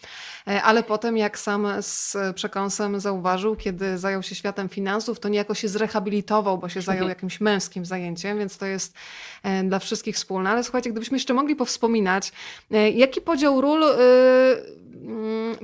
E, 0.46 0.62
Ale 0.62 0.82
potem, 0.82 1.16
jak 1.16 1.38
sam 1.38 1.66
z 1.80 2.16
przekąsem 2.34 3.00
zauważył, 3.00 3.56
kiedy 3.56 3.98
zajął 3.98 4.22
się 4.22 4.34
światem 4.34 4.68
finansów, 4.68 5.20
to 5.20 5.28
niejako 5.28 5.54
się 5.54 5.68
zrehabilitował, 5.68 6.58
bo 6.58 6.68
się 6.68 6.82
zajął 6.82 7.08
jakimś 7.08 7.40
męskim 7.40 7.84
zajęciem, 7.84 8.38
więc 8.38 8.58
to 8.58 8.66
jest 8.66 8.94
e, 9.42 9.64
dla 9.64 9.78
wszystkich 9.78 10.16
wspólne. 10.16 10.50
Ale 10.50 10.64
słuchajcie, 10.64 10.90
gdybyśmy 10.90 11.16
jeszcze 11.16 11.34
mogli 11.34 11.56
powspominać, 11.56 12.32
e, 12.70 12.90
jaki 12.90 13.20
podział 13.20 13.60
ról 13.60 13.82
y, 13.82 14.87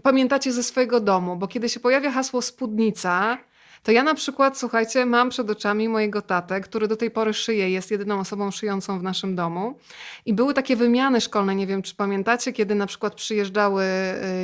pamiętacie 0.02 0.52
ze 0.52 0.62
swojego 0.62 1.00
domu? 1.00 1.36
Bo 1.36 1.48
kiedy 1.48 1.68
się 1.68 1.80
pojawia 1.80 2.10
hasło 2.10 2.42
spódnica, 2.42 3.38
to 3.84 3.92
ja 3.92 4.02
na 4.02 4.14
przykład, 4.14 4.58
słuchajcie, 4.58 5.06
mam 5.06 5.30
przed 5.30 5.50
oczami 5.50 5.88
mojego 5.88 6.22
tatę, 6.22 6.60
który 6.60 6.88
do 6.88 6.96
tej 6.96 7.10
pory 7.10 7.34
szyje, 7.34 7.70
jest 7.70 7.90
jedyną 7.90 8.20
osobą 8.20 8.50
szyjącą 8.50 8.98
w 8.98 9.02
naszym 9.02 9.36
domu. 9.36 9.78
I 10.26 10.34
były 10.34 10.54
takie 10.54 10.76
wymiany 10.76 11.20
szkolne, 11.20 11.54
nie 11.54 11.66
wiem 11.66 11.82
czy 11.82 11.94
pamiętacie, 11.94 12.52
kiedy 12.52 12.74
na 12.74 12.86
przykład 12.86 13.14
przyjeżdżały 13.14 13.84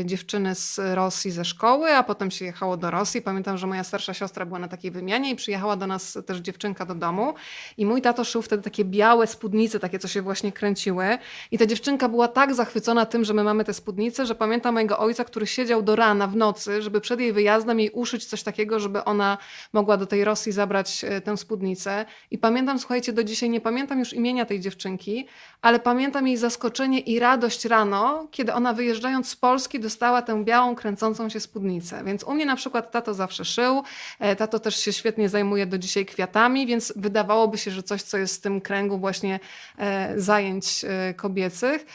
y, 0.00 0.06
dziewczyny 0.06 0.54
z 0.54 0.80
Rosji 0.94 1.30
ze 1.30 1.44
szkoły, 1.44 1.90
a 1.92 2.02
potem 2.02 2.30
się 2.30 2.44
jechało 2.44 2.76
do 2.76 2.90
Rosji. 2.90 3.22
Pamiętam, 3.22 3.58
że 3.58 3.66
moja 3.66 3.84
starsza 3.84 4.14
siostra 4.14 4.46
była 4.46 4.58
na 4.58 4.68
takiej 4.68 4.90
wymianie 4.90 5.30
i 5.30 5.36
przyjechała 5.36 5.76
do 5.76 5.86
nas 5.86 6.18
też 6.26 6.38
dziewczynka 6.38 6.86
do 6.86 6.94
domu. 6.94 7.34
I 7.76 7.86
mój 7.86 8.02
tato 8.02 8.24
szył 8.24 8.42
wtedy 8.42 8.62
takie 8.62 8.84
białe 8.84 9.26
spódnice, 9.26 9.80
takie 9.80 9.98
co 9.98 10.08
się 10.08 10.22
właśnie 10.22 10.52
kręciły. 10.52 11.18
I 11.50 11.58
ta 11.58 11.66
dziewczynka 11.66 12.08
była 12.08 12.28
tak 12.28 12.54
zachwycona 12.54 13.06
tym, 13.06 13.24
że 13.24 13.34
my 13.34 13.44
mamy 13.44 13.64
te 13.64 13.74
spódnice, 13.74 14.26
że 14.26 14.34
pamiętam 14.34 14.74
mojego 14.74 14.98
ojca, 14.98 15.24
który 15.24 15.46
siedział 15.46 15.82
do 15.82 15.96
rana 15.96 16.26
w 16.26 16.36
nocy, 16.36 16.82
żeby 16.82 17.00
przed 17.00 17.20
jej 17.20 17.32
wyjazdem 17.32 17.80
jej 17.80 17.90
uszyć 17.90 18.26
coś 18.26 18.42
takiego, 18.42 18.80
żeby 18.80 19.04
ona 19.04 19.29
mogła 19.72 19.96
do 19.96 20.06
tej 20.06 20.24
Rosji 20.24 20.52
zabrać 20.52 21.04
e, 21.04 21.20
tę 21.20 21.36
spódnicę. 21.36 22.04
I 22.30 22.38
pamiętam, 22.38 22.78
słuchajcie, 22.78 23.12
do 23.12 23.24
dzisiaj 23.24 23.50
nie 23.50 23.60
pamiętam 23.60 23.98
już 23.98 24.12
imienia 24.12 24.44
tej 24.44 24.60
dziewczynki, 24.60 25.26
ale 25.62 25.80
pamiętam 25.80 26.26
jej 26.26 26.36
zaskoczenie 26.36 27.00
i 27.00 27.18
radość 27.18 27.64
rano, 27.64 28.28
kiedy 28.30 28.52
ona 28.52 28.72
wyjeżdżając 28.72 29.28
z 29.28 29.36
Polski 29.36 29.80
dostała 29.80 30.22
tę 30.22 30.44
białą, 30.44 30.74
kręcącą 30.74 31.28
się 31.28 31.40
spódnicę. 31.40 32.04
Więc 32.04 32.24
u 32.24 32.34
mnie 32.34 32.46
na 32.46 32.56
przykład 32.56 32.92
tato 32.92 33.14
zawsze 33.14 33.44
szył, 33.44 33.82
e, 34.18 34.36
tato 34.36 34.58
też 34.58 34.76
się 34.76 34.92
świetnie 34.92 35.28
zajmuje 35.28 35.66
do 35.66 35.78
dzisiaj 35.78 36.06
kwiatami, 36.06 36.66
więc 36.66 36.92
wydawałoby 36.96 37.58
się, 37.58 37.70
że 37.70 37.82
coś, 37.82 38.02
co 38.02 38.18
jest 38.18 38.36
w 38.36 38.40
tym 38.40 38.60
kręgu 38.60 38.98
właśnie 38.98 39.40
e, 39.78 40.20
zajęć 40.20 40.84
kobiecych. 41.16 41.86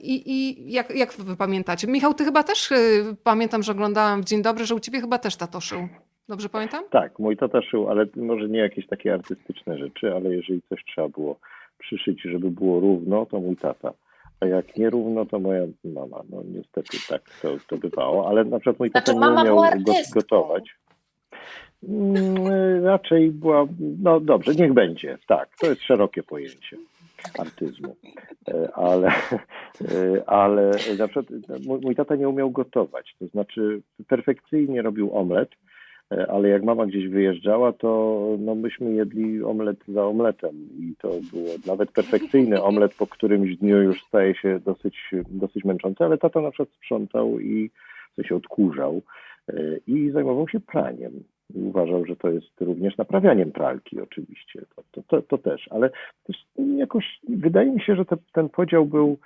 I, 0.00 0.32
I 0.32 0.72
jak, 0.72 0.90
jak 0.90 1.12
wy 1.12 1.36
pamiętacie? 1.36 1.86
Michał, 1.86 2.14
ty 2.14 2.24
chyba 2.24 2.42
też, 2.42 2.70
pamiętam, 3.22 3.62
że 3.62 3.72
oglądałam 3.72 4.22
w 4.22 4.24
Dzień 4.24 4.42
Dobry, 4.42 4.66
że 4.66 4.74
u 4.74 4.80
ciebie 4.80 5.00
chyba 5.00 5.18
też 5.18 5.36
tato 5.36 5.60
szył. 5.60 5.88
Dobrze 6.28 6.48
pamiętam? 6.48 6.84
Tak, 6.90 7.18
mój 7.18 7.36
tata 7.36 7.62
szył, 7.62 7.88
ale 7.88 8.06
może 8.16 8.48
nie 8.48 8.58
jakieś 8.58 8.86
takie 8.86 9.14
artystyczne 9.14 9.78
rzeczy, 9.78 10.14
ale 10.14 10.36
jeżeli 10.36 10.62
coś 10.68 10.84
trzeba 10.84 11.08
było 11.08 11.38
przyszyć, 11.78 12.22
żeby 12.22 12.50
było 12.50 12.80
równo, 12.80 13.26
to 13.26 13.40
mój 13.40 13.56
tata. 13.56 13.92
A 14.40 14.46
jak 14.46 14.76
nie 14.76 14.90
równo, 14.90 15.26
to 15.26 15.38
moja 15.38 15.66
mama. 15.84 16.22
No 16.30 16.42
niestety 16.44 16.98
tak 17.08 17.22
to, 17.42 17.56
to 17.68 17.76
bywało, 17.76 18.28
ale 18.28 18.44
na 18.44 18.58
przykład 18.58 18.78
mój 18.78 18.90
tata 18.90 19.12
Znaczy, 19.12 19.14
nie 19.14 19.20
mama 19.20 19.42
umiał 19.42 19.72
gotować. 20.14 20.76
Mm, 21.88 22.84
Raczej 22.84 23.30
była, 23.30 23.66
no 24.02 24.20
dobrze, 24.20 24.54
niech 24.54 24.72
będzie, 24.72 25.18
tak, 25.26 25.48
to 25.60 25.66
jest 25.66 25.82
szerokie 25.82 26.22
pojęcie 26.22 26.76
artyzmu, 27.38 27.96
E, 28.48 28.74
ale, 28.74 29.08
e, 29.80 30.28
ale 30.28 30.70
na 30.98 31.08
przykład 31.08 31.26
mój, 31.66 31.80
mój 31.80 31.94
tata 31.94 32.16
nie 32.16 32.28
umiał 32.28 32.50
gotować, 32.50 33.16
to 33.18 33.26
znaczy 33.26 33.82
perfekcyjnie 34.08 34.82
robił 34.82 35.16
omlet, 35.16 35.50
e, 35.52 35.56
ale 36.28 36.48
jak 36.48 36.62
mama 36.62 36.86
gdzieś 36.86 37.08
wyjeżdżała, 37.08 37.72
to 37.72 38.20
no 38.38 38.54
myśmy 38.54 38.92
jedli 38.92 39.42
omlet 39.42 39.76
za 39.88 40.06
omletem 40.06 40.54
i 40.78 40.94
to 40.98 41.08
było 41.08 41.48
nawet 41.66 41.92
perfekcyjny 41.92 42.62
omlet 42.70 42.94
po 42.94 43.06
którymś 43.06 43.56
dniu 43.56 43.82
już 43.82 44.02
staje 44.02 44.34
się 44.34 44.60
dosyć, 44.64 45.10
dosyć 45.28 45.64
męczący, 45.64 46.04
ale 46.04 46.18
tata 46.18 46.40
na 46.40 46.50
przykład 46.50 46.68
sprzątał 46.68 47.40
i 47.40 47.70
w 48.18 48.26
się 48.26 48.36
odkurzał 48.36 49.02
e, 49.48 49.54
i 49.86 50.10
zajmował 50.10 50.48
się 50.48 50.60
praniem. 50.60 51.12
I 51.54 51.58
uważał, 51.58 52.06
że 52.06 52.16
to 52.16 52.30
jest 52.30 52.60
również 52.60 52.96
naprawianiem 52.96 53.52
pralki 53.52 54.00
oczywiście, 54.00 54.62
to, 54.76 54.82
to, 54.92 55.02
to, 55.08 55.22
to 55.22 55.38
też, 55.38 55.68
ale 55.70 55.90
też 56.24 56.36
jakoś 56.76 57.04
wydaje 57.28 57.70
mi 57.70 57.80
się, 57.80 57.96
że 57.96 58.04
te, 58.04 58.16
ten 58.32 58.48
podział 58.48 58.86
był 58.86 59.18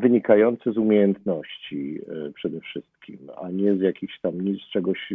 wynikający 0.00 0.72
z 0.72 0.78
umiejętności 0.78 1.98
e, 2.08 2.32
przede 2.32 2.60
wszystkim, 2.60 3.18
a 3.42 3.50
nie 3.50 3.76
z 3.76 3.80
jakichś 3.80 4.20
tam, 4.20 4.40
nie 4.40 4.54
z 4.54 4.70
czegoś 4.72 5.12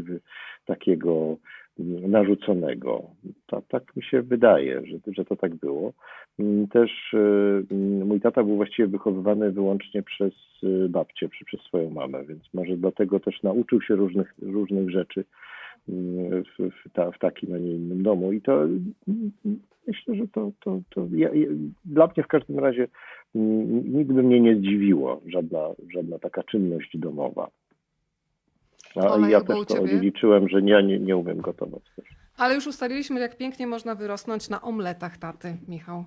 takiego 0.65 1.37
mm, 1.79 2.11
narzuconego. 2.11 3.03
Ta, 3.47 3.61
tak 3.61 3.95
mi 3.95 4.03
się 4.03 4.21
wydaje, 4.21 4.81
że, 4.85 5.13
że 5.13 5.25
to 5.25 5.35
tak 5.35 5.55
było. 5.55 5.93
Mm, 6.39 6.67
też 6.67 6.91
e, 7.13 7.75
mój 8.05 8.21
tata 8.21 8.43
był 8.43 8.55
właściwie 8.55 8.87
wychowywany 8.87 9.51
wyłącznie 9.51 10.03
przez 10.03 10.33
babcię, 10.89 11.29
przez 11.45 11.61
swoją 11.61 11.89
mamę, 11.89 12.23
więc 12.25 12.53
może 12.53 12.77
dlatego 12.77 13.19
też 13.19 13.43
nauczył 13.43 13.81
się 13.81 13.95
różnych, 13.95 14.33
różnych 14.41 14.89
rzeczy 14.89 15.25
w, 15.87 16.69
w, 16.85 16.93
ta, 16.93 17.11
w 17.11 17.19
takim, 17.19 17.53
a 17.53 17.57
nie 17.57 17.71
innym 17.71 18.03
domu. 18.03 18.31
I 18.31 18.41
to 18.41 18.67
myślę, 19.87 20.15
że 20.15 20.27
to, 20.27 20.51
to, 20.59 20.79
to 20.89 21.07
ja, 21.11 21.29
ja, 21.33 21.47
dla 21.85 22.07
mnie 22.07 22.23
w 22.23 22.27
każdym 22.27 22.59
razie 22.59 22.87
nigdy 23.35 24.13
by 24.13 24.23
mnie 24.23 24.41
nie 24.41 24.55
zdziwiło 24.55 25.21
żadna, 25.25 25.59
żadna 25.93 26.19
taka 26.19 26.43
czynność 26.43 26.97
domowa. 26.97 27.49
A 28.95 29.29
ja 29.29 29.41
też 29.41 29.65
to 29.67 29.81
odziedziczyłem, 29.81 30.49
że 30.49 30.61
ja 30.61 30.81
nie, 30.81 30.99
nie 30.99 31.17
umiem 31.17 31.41
gotować 31.41 31.83
też. 31.95 32.05
Ale 32.37 32.55
już 32.55 32.67
ustaliliśmy, 32.67 33.19
jak 33.19 33.37
pięknie 33.37 33.67
można 33.67 33.95
wyrosnąć 33.95 34.49
na 34.49 34.61
omletach 34.61 35.17
taty, 35.17 35.57
Michał. 35.67 36.03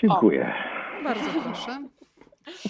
Dziękuję. 0.00 0.54
O, 1.00 1.04
bardzo 1.04 1.40
proszę. 1.44 1.78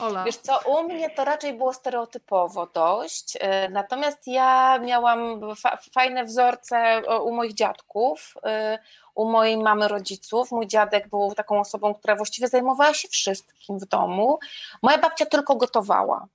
Ola. 0.00 0.24
Wiesz 0.24 0.36
co, 0.36 0.58
u 0.66 0.82
mnie 0.82 1.10
to 1.10 1.24
raczej 1.24 1.54
było 1.54 1.72
stereotypowo 1.72 2.66
dość, 2.66 3.36
y, 3.36 3.40
natomiast 3.70 4.26
ja 4.26 4.78
miałam 4.78 5.40
fa 5.56 5.78
fajne 5.94 6.24
wzorce 6.24 7.02
u 7.22 7.32
moich 7.32 7.54
dziadków, 7.54 8.34
y, 8.36 8.78
u 9.14 9.30
mojej 9.30 9.56
mamy 9.56 9.88
rodziców. 9.88 10.50
Mój 10.50 10.66
dziadek 10.66 11.08
był 11.08 11.34
taką 11.34 11.60
osobą, 11.60 11.94
która 11.94 12.16
właściwie 12.16 12.48
zajmowała 12.48 12.94
się 12.94 13.08
wszystkim 13.08 13.78
w 13.78 13.84
domu. 13.84 14.38
Moja 14.82 14.98
babcia 14.98 15.26
tylko 15.26 15.56
gotowała. 15.56 16.26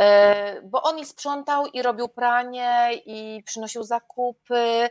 E, 0.00 0.60
bo 0.62 0.82
on 0.82 0.98
i 0.98 1.06
sprzątał, 1.06 1.66
i 1.66 1.82
robił 1.82 2.08
pranie, 2.08 2.90
i 3.06 3.42
przynosił 3.46 3.82
zakupy, 3.82 4.88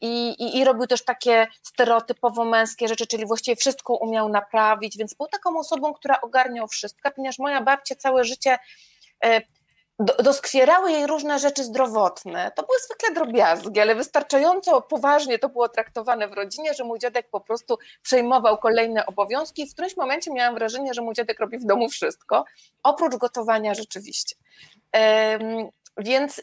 i, 0.00 0.28
i, 0.38 0.58
i, 0.58 0.64
robił 0.64 0.86
też 0.86 1.04
takie 1.04 1.46
stereotypowo 1.62 2.44
męskie 2.44 2.88
rzeczy, 2.88 3.06
czyli 3.06 3.26
właściwie 3.26 3.56
wszystko 3.56 3.94
umiał 3.94 4.28
naprawić, 4.28 4.96
więc 4.96 5.14
był 5.14 5.26
taką 5.26 5.58
osobą, 5.58 5.94
która 5.94 6.20
ogarniał 6.20 6.68
wszystko, 6.68 7.10
ponieważ 7.10 7.38
moja 7.38 7.60
babcia 7.60 7.94
całe 7.94 8.24
życie 8.24 8.58
doskwierały 9.98 10.92
jej 10.92 11.06
różne 11.06 11.38
rzeczy 11.38 11.64
zdrowotne. 11.64 12.52
To 12.56 12.62
były 12.62 12.78
zwykle 12.78 13.14
drobiazgi, 13.14 13.80
ale 13.80 13.94
wystarczająco 13.94 14.82
poważnie 14.82 15.38
to 15.38 15.48
było 15.48 15.68
traktowane 15.68 16.28
w 16.28 16.32
rodzinie, 16.32 16.74
że 16.74 16.84
mój 16.84 16.98
dziadek 16.98 17.30
po 17.30 17.40
prostu 17.40 17.78
przejmował 18.02 18.58
kolejne 18.58 19.06
obowiązki 19.06 19.66
w 19.66 19.72
którymś 19.72 19.96
momencie 19.96 20.32
miałam 20.32 20.54
wrażenie, 20.54 20.94
że 20.94 21.02
mój 21.02 21.14
dziadek 21.14 21.40
robi 21.40 21.58
w 21.58 21.64
domu 21.64 21.88
wszystko, 21.88 22.44
oprócz 22.82 23.16
gotowania 23.16 23.74
rzeczywiście. 23.74 24.36
Więc 25.96 26.42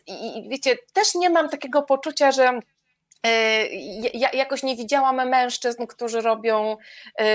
wiecie, 0.49 0.77
też 0.93 1.15
nie 1.15 1.29
mam 1.29 1.49
takiego 1.49 1.83
poczucia, 1.83 2.31
że 2.31 2.59
ja 4.13 4.29
jakoś 4.33 4.63
nie 4.63 4.75
widziałam 4.75 5.29
mężczyzn, 5.29 5.85
którzy 5.85 6.21
robią 6.21 6.77
e, 7.19 7.25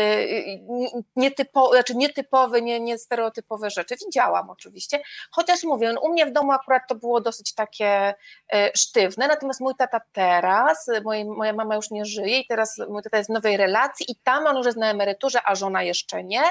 nietypo, 1.17 1.71
znaczy 1.73 1.97
nietypowe, 1.97 2.63
nie, 2.63 2.81
nie 2.81 2.99
stereotypowe 2.99 3.71
rzeczy. 3.71 3.97
Widziałam 4.07 4.51
oczywiście, 4.51 5.01
chociaż 5.31 5.65
mówię, 5.65 5.95
u 6.03 6.09
mnie 6.09 6.27
w 6.27 6.33
domu 6.33 6.53
akurat 6.53 6.83
to 6.89 6.95
było 6.95 7.21
dosyć 7.21 7.55
takie 7.55 8.15
e, 8.53 8.71
sztywne, 8.77 9.29
natomiast 9.29 9.61
mój 9.61 9.75
tata 9.79 10.01
teraz, 10.13 10.87
moja, 11.05 11.25
moja 11.25 11.53
mama 11.53 11.77
już 11.77 11.91
nie 11.91 12.05
żyje 12.05 12.41
i 12.41 12.47
teraz 12.47 12.79
mój 12.89 13.03
tata 13.03 13.19
jest 13.19 13.31
w 13.31 13.33
nowej 13.33 13.57
relacji 13.57 14.07
i 14.13 14.17
tam 14.17 14.47
on 14.47 14.57
już 14.57 14.67
jest 14.67 14.79
na 14.79 14.91
emeryturze, 14.91 15.41
a 15.45 15.55
żona 15.55 15.83
jeszcze 15.83 16.25
nie 16.25 16.43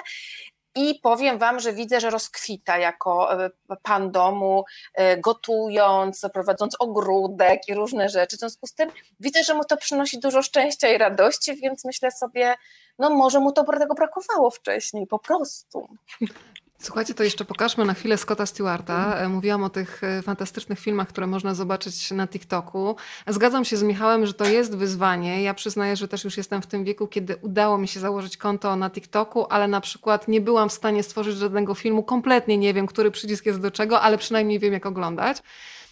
i 0.80 1.00
powiem 1.00 1.38
Wam, 1.38 1.60
że 1.60 1.74
widzę, 1.74 2.00
że 2.00 2.10
rozkwita 2.10 2.78
jako 2.78 3.44
e, 3.46 3.50
pan 3.84 4.12
domu, 4.12 4.66
e, 4.94 5.18
gotując, 5.18 6.26
prowadząc 6.34 6.76
ogródek 6.80 7.68
i 7.68 7.74
różne 7.74 8.10
rzeczy. 8.10 8.38
W 8.38 8.40
związku 8.40 8.68
z 8.68 8.74
tym 8.74 8.90
widzę, 9.20 9.44
że 9.44 9.54
mu 9.54 9.64
to 9.64 9.78
przynosi 9.78 10.20
dużo 10.20 10.42
szczęścia 10.42 10.90
i 10.90 10.98
radości, 10.98 11.56
więc 11.56 11.86
myślę 11.86 12.12
sobie, 12.12 12.56
no 13.00 13.10
może 13.10 13.40
mu 13.40 13.52
to 13.52 13.64
tego 13.64 13.94
brakowało 13.94 14.52
wcześniej, 14.52 15.08
po 15.08 15.20
prostu. 15.20 15.88
Słuchajcie, 16.82 17.14
to 17.14 17.24
jeszcze 17.24 17.46
pokażmy 17.46 17.86
na 17.86 17.94
chwilę 17.94 18.18
Scotta 18.18 18.46
Stewarta. 18.46 19.16
E, 19.16 19.30
mówiłam 19.30 19.64
o 19.64 19.70
tych 19.70 20.04
e, 20.04 20.22
fantastycznych 20.22 20.80
filmach, 20.80 21.08
które 21.08 21.28
można 21.28 21.56
zobaczyć 21.56 22.12
na 22.12 22.28
TikToku. 22.28 22.96
Zgadzam 23.28 23.66
się 23.66 23.78
z 23.78 23.84
Michałem, 23.84 24.26
że 24.26 24.34
to 24.34 24.46
jest 24.46 24.76
wyzwanie. 24.76 25.44
Ja 25.44 25.54
przyznaję, 25.54 25.96
że 25.96 26.08
też 26.08 26.24
już 26.24 26.38
jestem 26.38 26.62
w 26.62 26.68
tym 26.68 26.84
wieku, 26.84 27.08
kiedy 27.08 27.36
udało 27.36 27.78
mi 27.78 27.88
się 27.88 28.00
założyć 28.00 28.38
konto 28.38 28.76
na 28.76 28.90
TikToku, 28.90 29.46
ale 29.50 29.68
na 29.68 29.82
przykład 29.82 30.28
nie 30.28 30.42
byłam 30.42 30.70
w 30.70 30.74
stanie 30.74 31.04
stworzyć 31.04 31.38
żadnego 31.38 31.76
filmu. 31.76 32.04
Kompletnie 32.04 32.58
nie 32.58 32.74
wiem, 32.74 32.88
który 32.88 33.12
przycisk 33.12 33.46
jest 33.46 33.60
do 33.60 33.72
czego, 33.72 34.02
ale 34.02 34.18
przynajmniej 34.18 34.60
wiem, 34.60 34.74
jak 34.74 34.86
oglądać. 34.86 35.38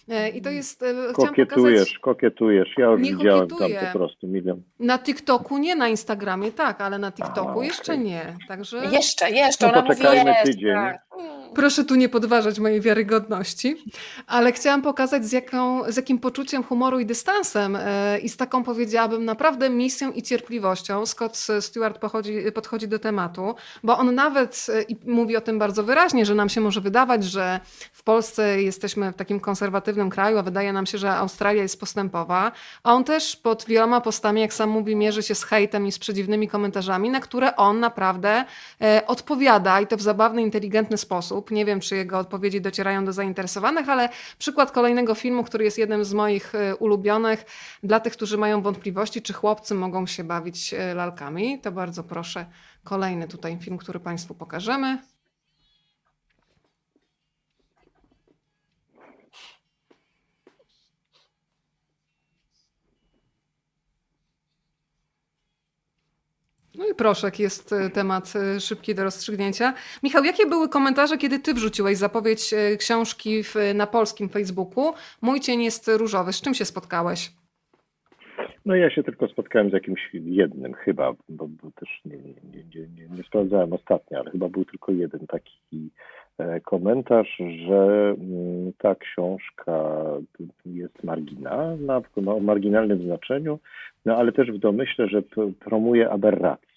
E, 0.08 0.28
I 0.28 0.42
to 0.42 0.50
jest. 0.50 0.82
E, 0.82 1.12
kokietujesz, 1.12 1.78
pokazać... 1.78 1.98
kokietujesz. 1.98 2.68
Ja 2.78 2.86
już 2.86 3.02
nie 3.02 3.16
widziałem 3.16 3.48
tam 3.48 3.70
po 3.92 3.98
prostu 3.98 4.26
milion. 4.26 4.62
Na 4.78 4.98
TikToku 4.98 5.58
nie, 5.58 5.76
na 5.76 5.88
Instagramie 5.88 6.52
tak, 6.52 6.80
ale 6.80 6.98
na 6.98 7.12
TikToku 7.12 7.62
jeszcze 7.62 7.98
nie. 7.98 8.36
Także... 8.48 8.84
Jeszcze, 8.92 9.30
jeszcze. 9.30 9.72
No, 9.72 9.82
poczekajmy 9.82 10.34
tydzień. 10.44 10.74
Tak. 10.74 11.08
Proszę 11.54 11.84
tu 11.84 11.94
nie 11.94 12.08
podważać 12.08 12.58
mojej 12.58 12.80
wiarygodności, 12.80 13.76
ale 14.26 14.52
chciałam 14.52 14.82
pokazać 14.82 15.24
z, 15.24 15.32
jaką, 15.32 15.92
z 15.92 15.96
jakim 15.96 16.18
poczuciem 16.18 16.62
humoru 16.62 17.00
i 17.00 17.06
dystansem 17.06 17.76
e, 17.76 18.18
i 18.18 18.28
z 18.28 18.36
taką 18.36 18.64
powiedziałabym 18.64 19.24
naprawdę 19.24 19.70
misją 19.70 20.12
i 20.12 20.22
cierpliwością 20.22 21.06
Scott 21.06 21.36
Stewart 21.60 21.98
pochodzi, 21.98 22.52
podchodzi 22.54 22.88
do 22.88 22.98
tematu, 22.98 23.54
bo 23.84 23.98
on 23.98 24.14
nawet 24.14 24.66
i 24.88 24.96
mówi 25.06 25.36
o 25.36 25.40
tym 25.40 25.58
bardzo 25.58 25.82
wyraźnie, 25.82 26.26
że 26.26 26.34
nam 26.34 26.48
się 26.48 26.60
może 26.60 26.80
wydawać, 26.80 27.24
że 27.24 27.60
w 27.92 28.02
Polsce 28.02 28.62
jesteśmy 28.62 29.12
w 29.12 29.16
takim 29.16 29.40
konserwatywnym 29.40 29.97
kraju, 30.10 30.38
a 30.38 30.42
wydaje 30.42 30.72
nam 30.72 30.86
się, 30.86 30.98
że 30.98 31.10
Australia 31.10 31.62
jest 31.62 31.80
postępowa. 31.80 32.52
A 32.82 32.94
on 32.94 33.04
też 33.04 33.36
pod 33.36 33.64
wieloma 33.64 34.00
postami, 34.00 34.40
jak 34.40 34.54
sam 34.54 34.70
mówi, 34.70 34.96
mierzy 34.96 35.22
się 35.22 35.34
z 35.34 35.44
hejtem 35.44 35.86
i 35.86 35.92
z 35.92 35.98
przedziwnymi 35.98 36.48
komentarzami, 36.48 37.10
na 37.10 37.20
które 37.20 37.56
on 37.56 37.80
naprawdę 37.80 38.44
e, 38.80 39.06
odpowiada 39.06 39.80
i 39.80 39.86
to 39.86 39.96
w 39.96 40.02
zabawny, 40.02 40.42
inteligentny 40.42 40.98
sposób. 40.98 41.50
Nie 41.50 41.64
wiem, 41.64 41.80
czy 41.80 41.96
jego 41.96 42.18
odpowiedzi 42.18 42.60
docierają 42.60 43.04
do 43.04 43.12
zainteresowanych, 43.12 43.88
ale 43.88 44.08
przykład 44.38 44.70
kolejnego 44.70 45.14
filmu, 45.14 45.44
który 45.44 45.64
jest 45.64 45.78
jednym 45.78 46.04
z 46.04 46.14
moich 46.14 46.54
e, 46.54 46.76
ulubionych 46.76 47.44
dla 47.82 48.00
tych, 48.00 48.12
którzy 48.12 48.38
mają 48.38 48.62
wątpliwości, 48.62 49.22
czy 49.22 49.32
chłopcy 49.32 49.74
mogą 49.74 50.06
się 50.06 50.24
bawić 50.24 50.74
e, 50.74 50.94
lalkami. 50.94 51.60
To 51.60 51.72
bardzo 51.72 52.04
proszę 52.04 52.46
kolejny 52.84 53.28
tutaj 53.28 53.58
film, 53.60 53.78
który 53.78 54.00
Państwu 54.00 54.34
pokażemy. 54.34 54.98
No 66.78 66.86
i 66.86 66.94
proszę, 66.94 67.30
jest 67.38 67.72
e, 67.72 67.90
temat 67.90 68.34
e, 68.36 68.60
szybki 68.60 68.94
do 68.94 69.04
rozstrzygnięcia. 69.04 69.74
Michał, 70.02 70.24
jakie 70.24 70.46
były 70.46 70.68
komentarze, 70.68 71.18
kiedy 71.18 71.38
ty 71.38 71.54
wrzuciłeś 71.54 71.96
zapowiedź 71.96 72.54
e, 72.54 72.76
książki 72.76 73.42
w, 73.42 73.54
na 73.74 73.86
polskim 73.86 74.28
Facebooku? 74.28 74.92
Mój 75.22 75.40
cień 75.40 75.62
jest 75.62 75.88
różowy. 75.88 76.32
Z 76.32 76.40
czym 76.40 76.54
się 76.54 76.64
spotkałeś? 76.64 77.32
No 78.66 78.74
ja 78.74 78.90
się 78.90 79.02
tylko 79.02 79.28
spotkałem 79.28 79.70
z 79.70 79.72
jakimś 79.72 80.10
jednym 80.12 80.74
chyba, 80.74 81.12
bo, 81.28 81.48
bo 81.48 81.70
też 81.70 82.00
nie, 82.04 82.16
nie, 82.16 82.86
nie, 82.96 83.16
nie 83.16 83.22
sprawdzałem 83.22 83.72
ostatnio, 83.72 84.18
ale 84.18 84.30
chyba 84.30 84.48
był 84.48 84.64
tylko 84.64 84.92
jeden 84.92 85.26
taki 85.26 85.90
komentarz, 86.64 87.36
że 87.66 88.14
mm, 88.20 88.72
ta 88.78 88.94
książka 88.94 90.04
jest 90.66 91.04
marginalna, 91.04 92.00
w 92.00 92.40
marginalnym 92.40 93.02
znaczeniu, 93.02 93.58
no 94.04 94.16
ale 94.16 94.32
też 94.32 94.52
w 94.52 94.58
domyśle, 94.58 95.08
że 95.08 95.22
promuje 95.60 96.10
aberrację. 96.10 96.68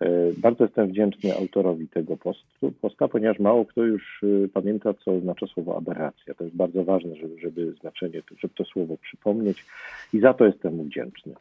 E, 0.00 0.08
bardzo 0.36 0.64
jestem 0.64 0.88
wdzięczny 0.88 1.36
autorowi 1.36 1.88
tego 1.88 2.16
postu, 2.16 2.72
posta, 2.80 3.08
ponieważ 3.08 3.38
mało 3.38 3.64
kto 3.64 3.82
już 3.82 4.22
e, 4.22 4.48
pamięta, 4.48 4.94
co 4.94 5.20
znaczy 5.20 5.46
słowo 5.46 5.76
aberracja. 5.76 6.34
To 6.34 6.44
jest 6.44 6.56
bardzo 6.56 6.84
ważne, 6.84 7.16
żeby, 7.16 7.40
żeby 7.40 7.72
znaczenie, 7.80 8.22
żeby 8.40 8.54
to 8.54 8.64
słowo 8.64 8.96
przypomnieć 8.96 9.64
i 10.12 10.20
za 10.20 10.34
to 10.34 10.46
jestem 10.46 10.76
mu 10.76 10.84
wdzięczny. 10.84 11.34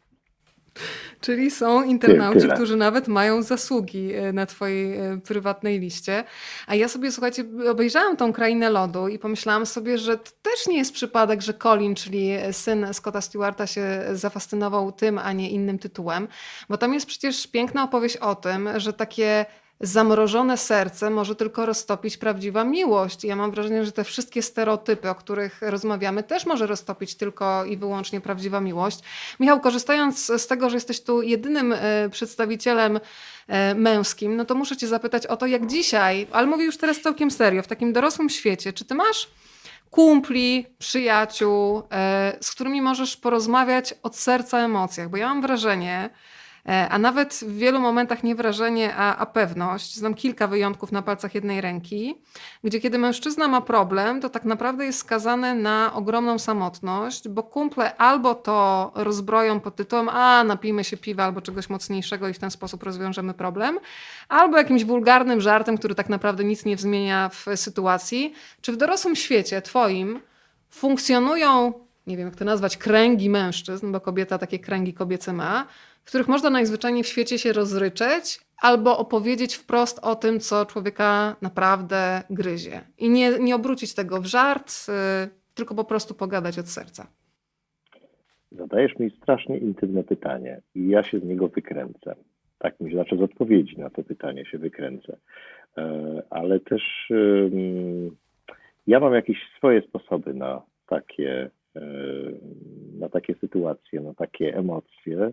Czyli 1.22 1.52
są 1.52 1.84
internauci, 1.84 2.42
Tyle. 2.42 2.56
którzy 2.56 2.76
nawet 2.76 3.08
mają 3.08 3.44
zasługi 3.44 4.14
e, 4.14 4.34
na 4.34 4.46
Twojej 4.46 4.98
e, 4.98 5.18
prywatnej 5.18 5.80
liście. 5.80 6.24
A 6.68 6.76
ja 6.76 6.88
sobie, 6.88 7.12
słuchajcie, 7.12 7.46
obejrzałam 7.70 8.18
tą 8.18 8.34
krainę 8.34 8.70
lodu 8.70 9.08
i 9.08 9.20
pomyślałam 9.20 9.66
sobie, 9.66 9.98
że 9.98 10.18
to 10.18 10.32
też 10.42 10.68
nie 10.68 10.78
jest 10.78 10.94
przypadek, 10.94 11.42
że 11.42 11.54
Colin, 11.54 11.96
czyli 11.96 12.30
syn 12.52 12.88
Scotta 12.94 13.22
Stewarta, 13.22 13.68
się 13.68 14.04
zafascynował 14.14 14.92
tym, 14.92 15.20
a 15.20 15.32
nie 15.32 15.50
innym 15.50 15.80
tytułem, 15.80 16.28
bo 16.70 16.78
tam 16.78 16.94
jest 16.94 17.06
przecież 17.06 17.48
piękna 17.48 17.84
opowieść 17.84 18.18
o 18.18 18.36
tym, 18.36 18.70
że 18.78 18.94
takie 18.94 19.46
zamrożone 19.80 20.58
serce 20.58 21.10
może 21.10 21.36
tylko 21.36 21.66
roztopić 21.66 22.18
prawdziwa 22.18 22.64
miłość. 22.64 23.24
Ja 23.24 23.36
mam 23.36 23.52
wrażenie, 23.52 23.86
że 23.86 23.92
te 23.92 24.04
wszystkie 24.04 24.42
stereotypy, 24.42 25.10
o 25.10 25.16
których 25.16 25.62
rozmawiamy, 25.62 26.24
też 26.24 26.46
może 26.46 26.68
roztopić 26.68 27.16
tylko 27.16 27.66
i 27.66 27.78
wyłącznie 27.78 28.22
prawdziwa 28.22 28.62
miłość. 28.62 29.00
Michał, 29.40 29.60
korzystając 29.60 30.26
z 30.26 30.48
tego, 30.48 30.70
że 30.70 30.78
jesteś 30.78 31.02
tu 31.02 31.22
jedynym 31.22 31.74
e, 31.74 32.10
przedstawicielem 32.10 33.00
e, 33.48 33.76
męskim, 33.76 34.36
no 34.36 34.46
to 34.46 34.56
muszę 34.56 34.78
cię 34.78 34.88
zapytać 34.88 35.28
o 35.28 35.38
to, 35.38 35.46
jak 35.46 35.68
dzisiaj, 35.68 36.28
ale 36.32 36.48
mówię 36.48 36.66
już 36.66 36.78
teraz 36.78 37.02
całkiem 37.02 37.32
serio, 37.32 37.64
w 37.64 37.68
takim 37.68 37.94
dorosłym 37.94 38.30
świecie, 38.30 38.74
czy 38.74 38.86
ty 38.86 38.96
masz 38.96 39.28
kumpli, 39.90 40.66
przyjaciół, 40.78 41.84
e, 41.92 42.38
z 42.42 42.52
którymi 42.52 42.82
możesz 42.82 43.18
porozmawiać 43.18 43.94
od 44.04 44.16
serca 44.16 44.60
emocjach? 44.60 45.10
Bo 45.10 45.18
ja 45.18 45.28
mam 45.28 45.42
wrażenie, 45.42 46.10
a 46.66 46.98
nawet 47.00 47.34
w 47.34 47.58
wielu 47.58 47.80
momentach 47.80 48.24
nie 48.24 48.36
wrażenie, 48.36 48.96
a, 48.96 49.18
a 49.18 49.26
pewność. 49.26 49.96
Znam 49.96 50.14
kilka 50.14 50.48
wyjątków 50.48 50.92
na 50.92 51.02
palcach 51.02 51.36
jednej 51.36 51.62
ręki, 51.62 52.16
gdzie 52.64 52.80
kiedy 52.80 52.98
mężczyzna 52.98 53.48
ma 53.48 53.62
problem, 53.62 54.22
to 54.22 54.30
tak 54.30 54.46
naprawdę 54.46 54.86
jest 54.86 55.00
skazany 55.00 55.56
na 55.56 55.94
ogromną 55.94 56.40
samotność, 56.40 57.30
bo 57.30 57.44
kumple 57.44 57.98
albo 57.98 58.36
to 58.36 58.92
rozbroją 58.96 59.60
pod 59.60 59.76
tytułem 59.76 60.10
a 60.10 60.44
napijmy 60.44 60.84
się 60.84 60.98
piwa 60.98 61.24
albo 61.24 61.42
czegoś 61.42 61.70
mocniejszego 61.70 62.28
i 62.28 62.34
w 62.34 62.40
ten 62.40 62.52
sposób 62.52 62.84
rozwiążemy 62.84 63.34
problem, 63.34 63.80
albo 64.30 64.58
jakimś 64.58 64.86
wulgarnym 64.86 65.42
żartem, 65.42 65.78
który 65.78 65.96
tak 65.96 66.10
naprawdę 66.10 66.44
nic 66.44 66.66
nie 66.66 66.78
zmienia 66.78 67.30
w 67.30 67.46
sytuacji. 67.56 68.34
Czy 68.62 68.72
w 68.72 68.78
dorosłym 68.78 69.16
świecie 69.16 69.62
twoim 69.62 70.20
funkcjonują, 70.70 71.74
nie 72.08 72.18
wiem 72.18 72.28
jak 72.28 72.36
to 72.36 72.46
nazwać, 72.46 72.78
kręgi 72.78 73.30
mężczyzn, 73.30 73.92
bo 73.92 74.02
kobieta 74.02 74.38
takie 74.38 74.60
kręgi 74.60 74.94
kobiece 74.94 75.34
ma, 75.34 75.68
w 76.06 76.08
których 76.08 76.28
można 76.28 76.50
najzwyczajniej 76.50 77.04
w 77.04 77.08
świecie 77.08 77.38
się 77.40 77.54
rozryczeć 77.54 78.40
albo 78.62 78.98
opowiedzieć 78.98 79.56
wprost 79.56 80.00
o 80.00 80.16
tym, 80.16 80.40
co 80.40 80.66
człowieka 80.66 81.36
naprawdę 81.42 82.22
gryzie. 82.30 82.82
I 82.98 83.10
nie, 83.10 83.40
nie 83.40 83.56
obrócić 83.56 83.96
tego 83.96 84.22
w 84.22 84.26
żart, 84.26 84.88
yy, 84.88 84.94
tylko 85.56 85.76
po 85.76 85.84
prostu 85.84 86.14
pogadać 86.14 86.60
od 86.60 86.68
serca. 86.68 87.08
Zadajesz 88.52 89.00
mi 89.00 89.10
strasznie 89.10 89.58
intymne 89.58 90.04
pytanie 90.04 90.62
i 90.76 90.88
ja 90.88 91.04
się 91.04 91.20
z 91.20 91.24
niego 91.24 91.48
wykręcę. 91.48 92.16
Tak 92.58 92.80
mi 92.80 92.94
znaczy 92.94 93.18
z 93.18 93.22
odpowiedzi 93.22 93.78
na 93.78 93.90
to 93.90 94.04
pytanie 94.04 94.46
się 94.46 94.58
wykręcę. 94.58 95.18
E, 95.78 96.24
ale 96.30 96.60
też 96.60 97.12
ja 98.88 99.00
mam 99.00 99.14
jakieś 99.14 99.38
swoje 99.58 99.82
sposoby 99.82 100.34
na 100.34 100.62
takie, 100.88 101.50
e, 101.76 101.82
na 103.00 103.10
takie 103.10 103.36
sytuacje, 103.36 104.02
na 104.02 104.14
takie 104.14 104.58
emocje. 104.58 105.32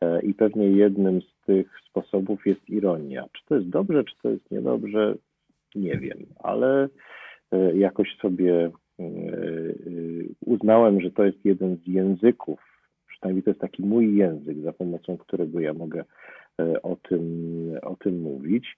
E, 0.00 0.20
I 0.22 0.34
pewnie 0.34 0.70
jednym 0.70 1.22
z 1.22 1.46
tych 1.46 1.70
sposobów 1.90 2.46
jest 2.46 2.70
ironia. 2.70 3.24
Czy 3.32 3.46
to 3.46 3.54
jest 3.54 3.68
dobrze, 3.68 4.04
czy 4.04 4.14
to 4.22 4.30
jest 4.30 4.50
niedobrze, 4.50 5.14
nie 5.74 5.96
wiem, 5.98 6.18
ale 6.38 6.88
e, 7.52 7.76
jakoś 7.76 8.16
sobie 8.16 8.70
e, 9.00 9.02
uznałem, 10.40 11.00
że 11.00 11.10
to 11.10 11.24
jest 11.24 11.44
jeden 11.44 11.76
z 11.76 11.86
języków, 11.86 12.60
przynajmniej 13.06 13.42
to 13.42 13.50
jest 13.50 13.60
taki 13.60 13.82
mój 13.82 14.16
język, 14.16 14.58
za 14.58 14.72
pomocą 14.72 15.16
którego 15.16 15.60
ja 15.60 15.74
mogę 15.74 16.04
o 16.82 16.96
tym, 16.96 17.72
o 17.82 17.96
tym 17.96 18.20
mówić. 18.20 18.76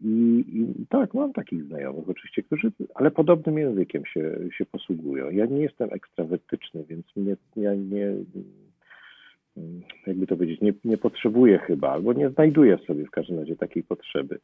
I, 0.00 0.44
I, 0.48 0.86
tak, 0.88 1.14
mam 1.14 1.32
takich 1.32 1.64
znajomych 1.64 2.08
oczywiście, 2.08 2.42
którzy, 2.42 2.72
ale 2.94 3.10
podobnym 3.10 3.58
językiem 3.58 4.06
się, 4.06 4.38
się 4.58 4.66
posługują. 4.66 5.30
Ja 5.30 5.46
nie 5.46 5.62
jestem 5.62 5.88
ekstrawertyczny, 5.92 6.84
więc 6.84 7.16
mnie, 7.16 7.36
ja 7.56 7.74
nie, 7.74 8.14
jakby 10.06 10.26
to 10.26 10.36
powiedzieć, 10.36 10.60
nie, 10.60 10.72
nie 10.84 10.98
potrzebuję 10.98 11.58
chyba, 11.58 11.90
albo 11.90 12.12
nie 12.12 12.30
znajduję 12.30 12.78
sobie 12.86 13.04
w 13.04 13.10
każdym 13.10 13.38
razie 13.38 13.56
takiej 13.56 13.82
potrzeby 13.82 14.38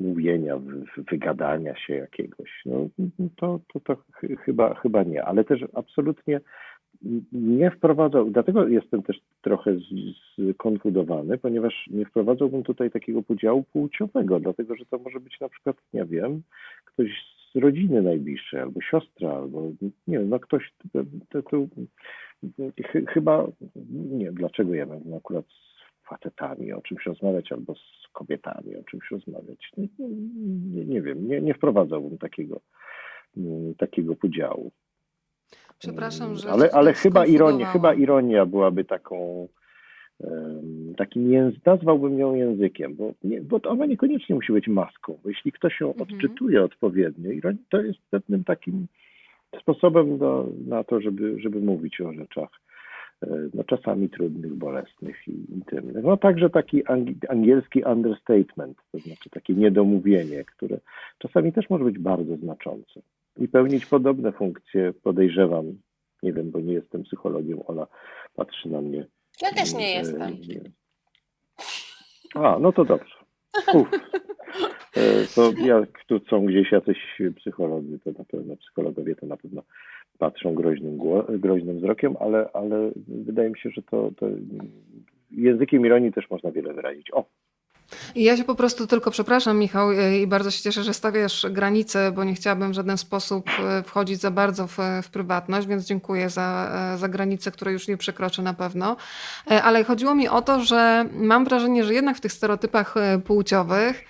mówienia, 0.00 0.58
wygadania 1.10 1.76
się 1.76 1.94
jakiegoś. 1.94 2.62
No, 2.66 2.88
to, 3.36 3.60
to, 3.72 3.80
to 3.80 3.96
chyba, 4.44 4.74
chyba 4.74 5.02
nie, 5.02 5.24
ale 5.24 5.44
też 5.44 5.60
absolutnie 5.74 6.40
nie 7.32 7.70
wprowadzał, 7.70 8.30
dlatego 8.30 8.68
jestem 8.68 9.02
też 9.02 9.20
trochę 9.42 9.76
skonfudowany, 10.54 11.38
ponieważ 11.38 11.86
nie 11.90 12.04
wprowadzałbym 12.04 12.62
tutaj 12.62 12.90
takiego 12.90 13.22
podziału 13.22 13.64
płciowego, 13.72 14.40
dlatego 14.40 14.76
że 14.76 14.86
to 14.86 14.98
może 14.98 15.20
być 15.20 15.40
na 15.40 15.48
przykład, 15.48 15.76
nie 15.94 16.04
wiem, 16.04 16.42
ktoś 16.84 17.35
z 17.56 17.58
rodziny 17.58 18.02
najbliższej, 18.02 18.60
albo 18.60 18.80
siostra, 18.80 19.30
albo 19.30 19.62
nie 19.82 20.18
wiem, 20.18 20.28
no 20.28 20.40
ktoś, 20.40 20.72
to, 21.30 21.42
to, 21.42 21.66
chyba, 23.08 23.46
nie 23.90 24.32
dlaczego 24.32 24.74
ja 24.74 24.86
mam 24.86 25.14
akurat 25.14 25.44
z 25.46 25.76
facetami 26.08 26.72
o 26.72 26.82
czymś 26.82 27.06
rozmawiać, 27.06 27.52
albo 27.52 27.74
z 27.74 28.08
kobietami 28.12 28.76
o 28.76 28.84
czymś 28.84 29.10
rozmawiać. 29.10 29.70
Nie, 29.76 29.88
nie, 30.74 30.84
nie 30.84 31.02
wiem, 31.02 31.28
nie, 31.28 31.40
nie 31.40 31.54
wprowadzałbym 31.54 32.18
takiego, 32.18 32.60
takiego 33.78 34.16
podziału. 34.16 34.72
Przepraszam, 35.78 36.34
że. 36.34 36.50
Ale, 36.50 36.70
ale 36.72 36.92
chyba, 36.92 37.26
ironia, 37.26 37.66
chyba 37.66 37.94
ironia 37.94 38.46
byłaby 38.46 38.84
taką. 38.84 39.48
Takim 40.96 41.32
język, 41.32 41.66
nazwałbym 41.66 42.18
ją 42.18 42.34
językiem, 42.34 42.94
bo, 42.94 43.12
nie, 43.24 43.40
bo 43.40 43.60
ona 43.62 43.86
niekoniecznie 43.86 44.34
musi 44.34 44.52
być 44.52 44.68
maską. 44.68 45.18
Bo 45.22 45.28
jeśli 45.28 45.52
ktoś 45.52 45.80
ją 45.80 45.88
mhm. 45.88 46.02
odczytuje 46.02 46.64
odpowiednio, 46.64 47.30
to 47.70 47.82
jest 47.82 47.98
pewnym 48.10 48.44
takim 48.44 48.86
sposobem 49.60 50.18
do, 50.18 50.48
na 50.66 50.84
to, 50.84 51.00
żeby, 51.00 51.40
żeby 51.40 51.60
mówić 51.60 52.00
o 52.00 52.12
rzeczach 52.12 52.48
e, 53.22 53.26
no, 53.54 53.64
czasami 53.64 54.08
trudnych, 54.08 54.54
bolesnych 54.54 55.28
i 55.28 55.52
intymnych. 55.52 56.04
No 56.04 56.16
także 56.16 56.50
taki 56.50 56.82
angielski 57.28 57.82
understatement, 57.82 58.78
to 58.92 58.98
znaczy 58.98 59.30
takie 59.30 59.54
niedomówienie, 59.54 60.44
które 60.44 60.80
czasami 61.18 61.52
też 61.52 61.70
może 61.70 61.84
być 61.84 61.98
bardzo 61.98 62.36
znaczące 62.36 63.00
i 63.38 63.48
pełnić 63.48 63.86
podobne 63.86 64.32
funkcje, 64.32 64.92
podejrzewam. 65.02 65.78
Nie 66.22 66.32
wiem, 66.32 66.50
bo 66.50 66.60
nie 66.60 66.72
jestem 66.72 67.02
psychologiem, 67.02 67.58
Ola 67.66 67.86
patrzy 68.34 68.68
na 68.68 68.80
mnie. 68.80 69.06
Ja 69.42 69.50
też 69.52 69.74
nie 69.74 69.86
e, 69.86 69.98
jestem. 69.98 70.38
A, 72.34 72.58
no 72.58 72.72
to 72.72 72.84
dobrze. 72.84 73.14
Uf. 73.74 73.88
E, 74.96 75.26
to 75.34 75.52
jak 75.66 76.04
tu 76.06 76.20
są 76.30 76.46
gdzieś 76.46 76.72
jacyś 76.72 76.98
psycholodzy, 77.36 77.98
to 77.98 78.10
na 78.18 78.24
pewno 78.24 78.56
psychologowie 78.56 79.14
to 79.14 79.26
na 79.26 79.36
pewno 79.36 79.62
patrzą 80.18 80.54
groźnym, 80.54 80.98
groźnym 81.28 81.78
wzrokiem, 81.78 82.14
ale, 82.20 82.50
ale 82.52 82.90
wydaje 83.08 83.50
mi 83.50 83.58
się, 83.58 83.70
że 83.70 83.82
to, 83.82 84.10
to 84.16 84.26
językiem 85.30 85.86
ironii 85.86 86.12
też 86.12 86.30
można 86.30 86.50
wiele 86.50 86.74
wyrazić. 86.74 87.10
O, 87.12 87.24
ja 88.14 88.36
się 88.36 88.44
po 88.44 88.54
prostu 88.54 88.86
tylko 88.86 89.10
przepraszam, 89.10 89.58
Michał, 89.58 89.90
e, 89.90 90.18
i 90.18 90.26
bardzo 90.26 90.50
się 90.50 90.62
cieszę, 90.62 90.84
że 90.84 90.94
stawiasz 90.94 91.46
granice, 91.50 92.12
bo 92.12 92.24
nie 92.24 92.34
chciałabym 92.34 92.70
w 92.72 92.74
żaden 92.74 92.98
sposób 92.98 93.50
e, 93.50 93.82
wchodzić 93.82 94.20
za 94.20 94.30
bardzo 94.30 94.66
w, 94.66 94.78
w 95.02 95.08
prywatność, 95.08 95.66
więc 95.66 95.84
dziękuję 95.84 96.30
za, 96.30 96.70
za 96.98 97.08
granice, 97.08 97.50
które 97.50 97.72
już 97.72 97.88
nie 97.88 97.96
przekroczę 97.96 98.42
na 98.42 98.54
pewno. 98.54 98.96
Ale 99.62 99.84
chodziło 99.84 100.14
mi 100.14 100.28
o 100.28 100.42
to, 100.42 100.64
że 100.64 101.08
mam 101.12 101.44
wrażenie, 101.44 101.84
że 101.84 101.94
jednak 101.94 102.16
w 102.16 102.20
tych 102.20 102.32
stereotypach 102.32 102.94
płciowych, 103.24 104.04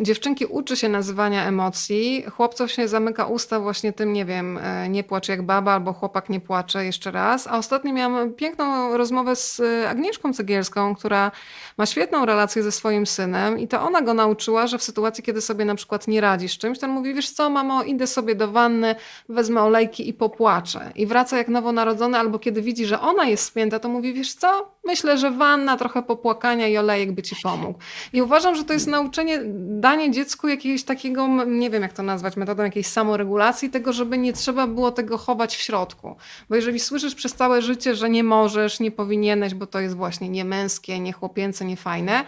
dziewczynki 0.00 0.46
uczy 0.46 0.76
się 0.76 0.88
nazywania 0.88 1.46
emocji, 1.46 2.24
chłopców 2.30 2.72
się 2.72 2.88
zamyka 2.88 3.26
usta 3.26 3.60
właśnie 3.60 3.92
tym, 3.92 4.12
nie 4.12 4.24
wiem, 4.24 4.58
e, 4.58 4.88
nie 4.88 5.04
płacz 5.04 5.28
jak 5.28 5.42
baba 5.42 5.72
albo 5.72 5.92
chłopak 5.92 6.28
nie 6.28 6.40
płacze 6.40 6.84
jeszcze 6.84 7.10
raz. 7.10 7.46
A 7.46 7.58
ostatnio 7.58 7.92
miałam 7.92 8.32
piękną 8.32 8.96
rozmowę 8.96 9.36
z 9.36 9.60
e, 9.60 9.88
Agnieszką 9.88 10.32
Cegielską, 10.32 10.94
która 10.94 11.30
ma 11.78 11.86
świetną 11.86 12.26
relację 12.26 12.62
ze 12.62 12.72
swoim 12.72 13.06
synem 13.06 13.58
i 13.58 13.68
to 13.68 13.82
ona 13.82 14.02
go 14.02 14.14
nauczyła, 14.14 14.66
że 14.66 14.78
w 14.78 14.82
sytuacji, 14.82 15.24
kiedy 15.24 15.40
sobie 15.40 15.64
na 15.64 15.74
przykład 15.74 16.08
nie 16.08 16.20
radzi 16.20 16.48
z 16.48 16.58
czymś, 16.58 16.78
to 16.78 16.86
on 16.86 16.92
mówi, 16.92 17.14
wiesz 17.14 17.30
co 17.30 17.50
mamo, 17.50 17.82
idę 17.82 18.06
sobie 18.06 18.34
do 18.34 18.48
wanny, 18.48 18.94
wezmę 19.28 19.62
olejki 19.62 20.08
i 20.08 20.14
popłaczę. 20.14 20.92
I 20.94 21.06
wraca 21.06 21.38
jak 21.38 21.48
nowonarodzony, 21.48 22.18
albo 22.18 22.38
kiedy 22.38 22.62
widzi, 22.62 22.86
że 22.86 23.00
ona 23.00 23.24
jest 23.24 23.44
spięta, 23.44 23.78
to 23.78 23.88
mówi, 23.88 24.12
wiesz 24.12 24.34
co, 24.34 24.72
myślę, 24.84 25.18
że 25.18 25.30
wanna, 25.30 25.76
trochę 25.76 26.02
popłakania 26.02 26.68
i 26.68 26.76
olejek 26.76 27.12
by 27.12 27.22
ci 27.22 27.36
pomógł. 27.42 27.78
I 28.12 28.22
uważam, 28.22 28.56
że 28.56 28.64
to 28.64 28.72
jest 28.72 28.86
nauczenie 28.86 29.40
danie 29.80 30.10
dziecku 30.10 30.48
jakiegoś 30.48 30.84
takiego, 30.84 31.44
nie 31.44 31.70
wiem 31.70 31.82
jak 31.82 31.92
to 31.92 32.02
nazwać, 32.02 32.36
metodą 32.36 32.62
jakiejś 32.62 32.86
samoregulacji, 32.86 33.70
tego, 33.70 33.92
żeby 33.92 34.18
nie 34.18 34.32
trzeba 34.32 34.66
było 34.66 34.90
tego 34.90 35.18
chować 35.18 35.56
w 35.56 35.60
środku. 35.60 36.16
Bo 36.48 36.56
jeżeli 36.56 36.80
słyszysz 36.80 37.14
przez 37.14 37.34
całe 37.34 37.62
życie, 37.62 37.94
że 37.94 38.10
nie 38.10 38.24
możesz, 38.24 38.80
nie 38.80 38.90
powinieneś, 38.90 39.54
bo 39.54 39.66
to 39.66 39.80
jest 39.80 39.96
właśnie 39.96 40.28
niemęskie, 40.28 41.00
niechłopięce, 41.00 41.64
niefajne, 41.64 42.24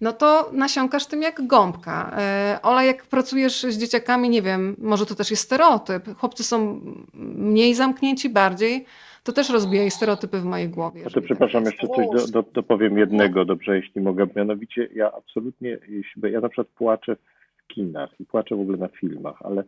no 0.00 0.12
to 0.12 0.50
nasiąkasz 0.52 1.06
tym 1.06 1.22
jak 1.22 1.46
gąbka. 1.46 2.10
E, 2.18 2.58
Ola, 2.62 2.84
jak 2.84 3.06
pracujesz 3.06 3.62
z 3.62 3.78
dzieciakami, 3.78 4.28
nie 4.28 4.42
wiem, 4.42 4.76
może 4.78 5.06
to 5.06 5.14
też 5.14 5.30
jest 5.30 5.42
stereotyp. 5.42 6.18
Chłopcy 6.18 6.44
są 6.44 6.80
mniej 7.14 7.74
zamknięci, 7.74 8.28
bardziej 8.28 8.86
to 9.24 9.32
też 9.32 9.50
rozbija 9.50 9.90
stereotypy 9.90 10.38
w 10.40 10.44
mojej 10.44 10.68
głowie. 10.68 11.02
A 11.06 11.10
to 11.10 11.20
przepraszam, 11.20 11.64
jeszcze 11.64 11.88
coś 11.88 12.06
do, 12.08 12.26
do, 12.26 12.50
dopowiem 12.52 12.98
jednego, 12.98 13.44
dobrze, 13.44 13.76
jeśli 13.76 14.00
mogę. 14.00 14.26
Mianowicie 14.36 14.88
ja 14.94 15.12
absolutnie, 15.12 15.78
jeśli, 15.88 16.32
ja 16.32 16.40
na 16.40 16.48
przykład 16.48 16.68
płaczę 16.68 17.16
w 17.56 17.66
kinach 17.66 18.20
i 18.20 18.24
płaczę 18.24 18.56
w 18.56 18.60
ogóle 18.60 18.78
na 18.78 18.88
filmach, 18.88 19.36
ale 19.40 19.64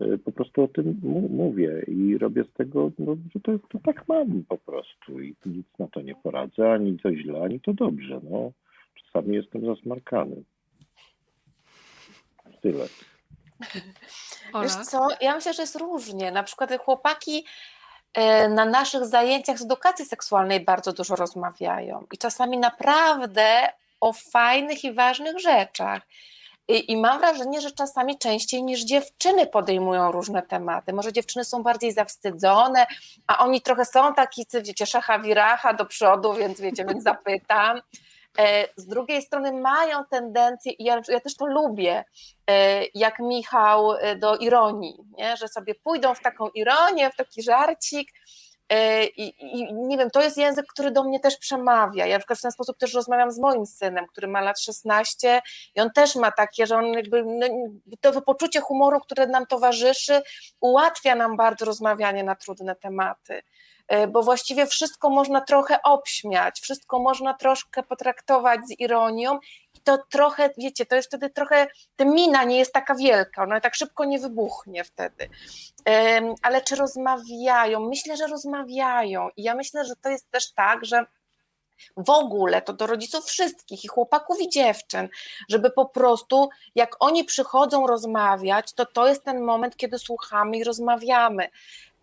e, 0.00 0.18
po 0.18 0.32
prostu 0.32 0.62
o 0.62 0.68
tym 0.68 1.00
mówię 1.30 1.82
i 1.86 2.18
robię 2.18 2.44
z 2.44 2.52
tego, 2.52 2.90
no, 2.98 3.16
że 3.34 3.40
to, 3.40 3.52
to 3.68 3.78
tak 3.84 4.08
mam 4.08 4.42
po 4.48 4.58
prostu 4.58 5.20
i 5.20 5.34
nic 5.46 5.66
na 5.78 5.86
to 5.86 6.00
nie 6.00 6.14
poradzę, 6.14 6.72
ani 6.72 6.98
to 6.98 7.14
źle, 7.14 7.42
ani 7.42 7.60
to 7.60 7.72
dobrze. 7.72 8.20
No. 8.30 8.52
Czasami 8.94 9.36
jestem 9.36 9.66
zasmarkany. 9.66 10.36
tyle. 12.62 12.86
Wiesz 14.62 14.74
co, 14.74 15.08
ja 15.20 15.34
myślę, 15.34 15.54
że 15.54 15.62
jest 15.62 15.76
różnie. 15.76 16.32
Na 16.32 16.42
przykład 16.42 16.78
chłopaki 16.78 17.44
na 18.48 18.64
naszych 18.64 19.06
zajęciach 19.06 19.58
z 19.58 19.62
edukacji 19.62 20.04
seksualnej 20.04 20.60
bardzo 20.60 20.92
dużo 20.92 21.16
rozmawiają 21.16 22.06
i 22.12 22.18
czasami 22.18 22.58
naprawdę 22.58 23.68
o 24.00 24.12
fajnych 24.12 24.84
i 24.84 24.92
ważnych 24.92 25.38
rzeczach. 25.38 26.02
I, 26.68 26.92
I, 26.92 26.96
mam 26.96 27.18
wrażenie, 27.18 27.60
że 27.60 27.70
czasami 27.70 28.18
częściej 28.18 28.62
niż 28.62 28.84
dziewczyny 28.84 29.46
podejmują 29.46 30.12
różne 30.12 30.42
tematy. 30.42 30.92
Może 30.92 31.12
dziewczyny 31.12 31.44
są 31.44 31.62
bardziej 31.62 31.92
zawstydzone, 31.92 32.86
a 33.26 33.38
oni 33.38 33.60
trochę 33.60 33.84
są 33.84 34.14
taki, 34.14 34.46
wiecie, 34.54 34.86
szacha 34.86 35.18
wiracha 35.18 35.74
do 35.74 35.86
przodu, 35.86 36.34
więc 36.34 36.60
wiecie, 36.60 36.84
więc 36.84 37.02
zapytam. 37.04 37.80
E, 38.38 38.68
z 38.76 38.86
drugiej 38.86 39.22
strony 39.22 39.52
mają 39.52 40.04
tendencję, 40.04 40.72
i 40.72 40.84
ja, 40.84 41.02
ja, 41.08 41.20
też 41.20 41.36
to 41.36 41.46
lubię, 41.46 42.04
e, 42.50 42.84
jak 42.94 43.18
Michał 43.18 43.92
e, 43.92 44.16
do 44.16 44.36
ironii, 44.36 44.96
nie? 45.18 45.36
że 45.36 45.48
sobie 45.48 45.74
pójdą 45.74 46.14
w 46.14 46.20
taką 46.20 46.48
ironię, 46.48 47.10
w 47.10 47.16
taki 47.16 47.42
żarcik, 47.42 48.12
i, 49.16 49.34
I, 49.38 49.74
nie 49.74 49.98
wiem, 49.98 50.10
to 50.10 50.22
jest 50.22 50.38
język, 50.38 50.66
który 50.66 50.90
do 50.90 51.04
mnie 51.04 51.20
też 51.20 51.36
przemawia. 51.36 52.06
Ja 52.06 52.14
na 52.14 52.18
przykład 52.18 52.38
w 52.38 52.42
ten 52.42 52.52
sposób 52.52 52.78
też 52.78 52.94
rozmawiam 52.94 53.30
z 53.30 53.38
moim 53.38 53.66
synem, 53.66 54.06
który 54.06 54.28
ma 54.28 54.40
lat 54.40 54.60
16 54.60 55.40
i 55.74 55.80
on 55.80 55.90
też 55.90 56.16
ma 56.16 56.30
takie, 56.30 56.66
że 56.66 56.76
on 56.76 56.86
jakby 56.86 57.24
no, 57.24 57.46
to 58.00 58.22
poczucie 58.22 58.60
humoru, 58.60 59.00
które 59.00 59.26
nam 59.26 59.46
towarzyszy, 59.46 60.22
ułatwia 60.60 61.14
nam 61.14 61.36
bardzo 61.36 61.64
rozmawianie 61.64 62.24
na 62.24 62.34
trudne 62.34 62.76
tematy. 62.76 63.42
E, 63.88 64.06
bo 64.06 64.22
właściwie 64.22 64.66
wszystko 64.66 65.10
można 65.10 65.40
trochę 65.40 65.82
obśmiać, 65.82 66.60
wszystko 66.60 66.98
można 66.98 67.34
troszkę 67.34 67.82
potraktować 67.82 68.60
z 68.66 68.80
ironią 68.80 69.38
i 69.74 69.80
to 69.80 69.98
trochę, 70.10 70.50
wiecie, 70.58 70.86
to 70.86 70.96
jest 70.96 71.08
wtedy 71.08 71.30
trochę, 71.30 71.66
ta 71.96 72.04
mina 72.04 72.44
nie 72.44 72.58
jest 72.58 72.72
taka 72.72 72.94
wielka, 72.94 73.42
ona 73.42 73.60
tak 73.60 73.74
szybko 73.74 74.04
nie 74.04 74.18
wybuchnie 74.18 74.84
wtedy. 74.84 75.28
Ale 76.42 76.62
czy 76.62 76.76
rozmawiają? 76.76 77.80
Myślę, 77.80 78.16
że 78.16 78.26
rozmawiają 78.26 79.28
i 79.36 79.42
ja 79.42 79.54
myślę, 79.54 79.84
że 79.84 79.96
to 79.96 80.08
jest 80.08 80.30
też 80.30 80.52
tak, 80.52 80.84
że 80.84 81.06
w 81.96 82.10
ogóle 82.10 82.62
to 82.62 82.72
do 82.72 82.86
rodziców 82.86 83.24
wszystkich, 83.24 83.84
i 83.84 83.88
chłopaków, 83.88 84.40
i 84.40 84.48
dziewczyn, 84.48 85.08
żeby 85.48 85.70
po 85.70 85.86
prostu, 85.86 86.48
jak 86.74 86.96
oni 87.00 87.24
przychodzą 87.24 87.86
rozmawiać, 87.86 88.72
to 88.72 88.86
to 88.86 89.08
jest 89.08 89.24
ten 89.24 89.40
moment, 89.40 89.76
kiedy 89.76 89.98
słuchamy 89.98 90.56
i 90.56 90.64
rozmawiamy. 90.64 91.48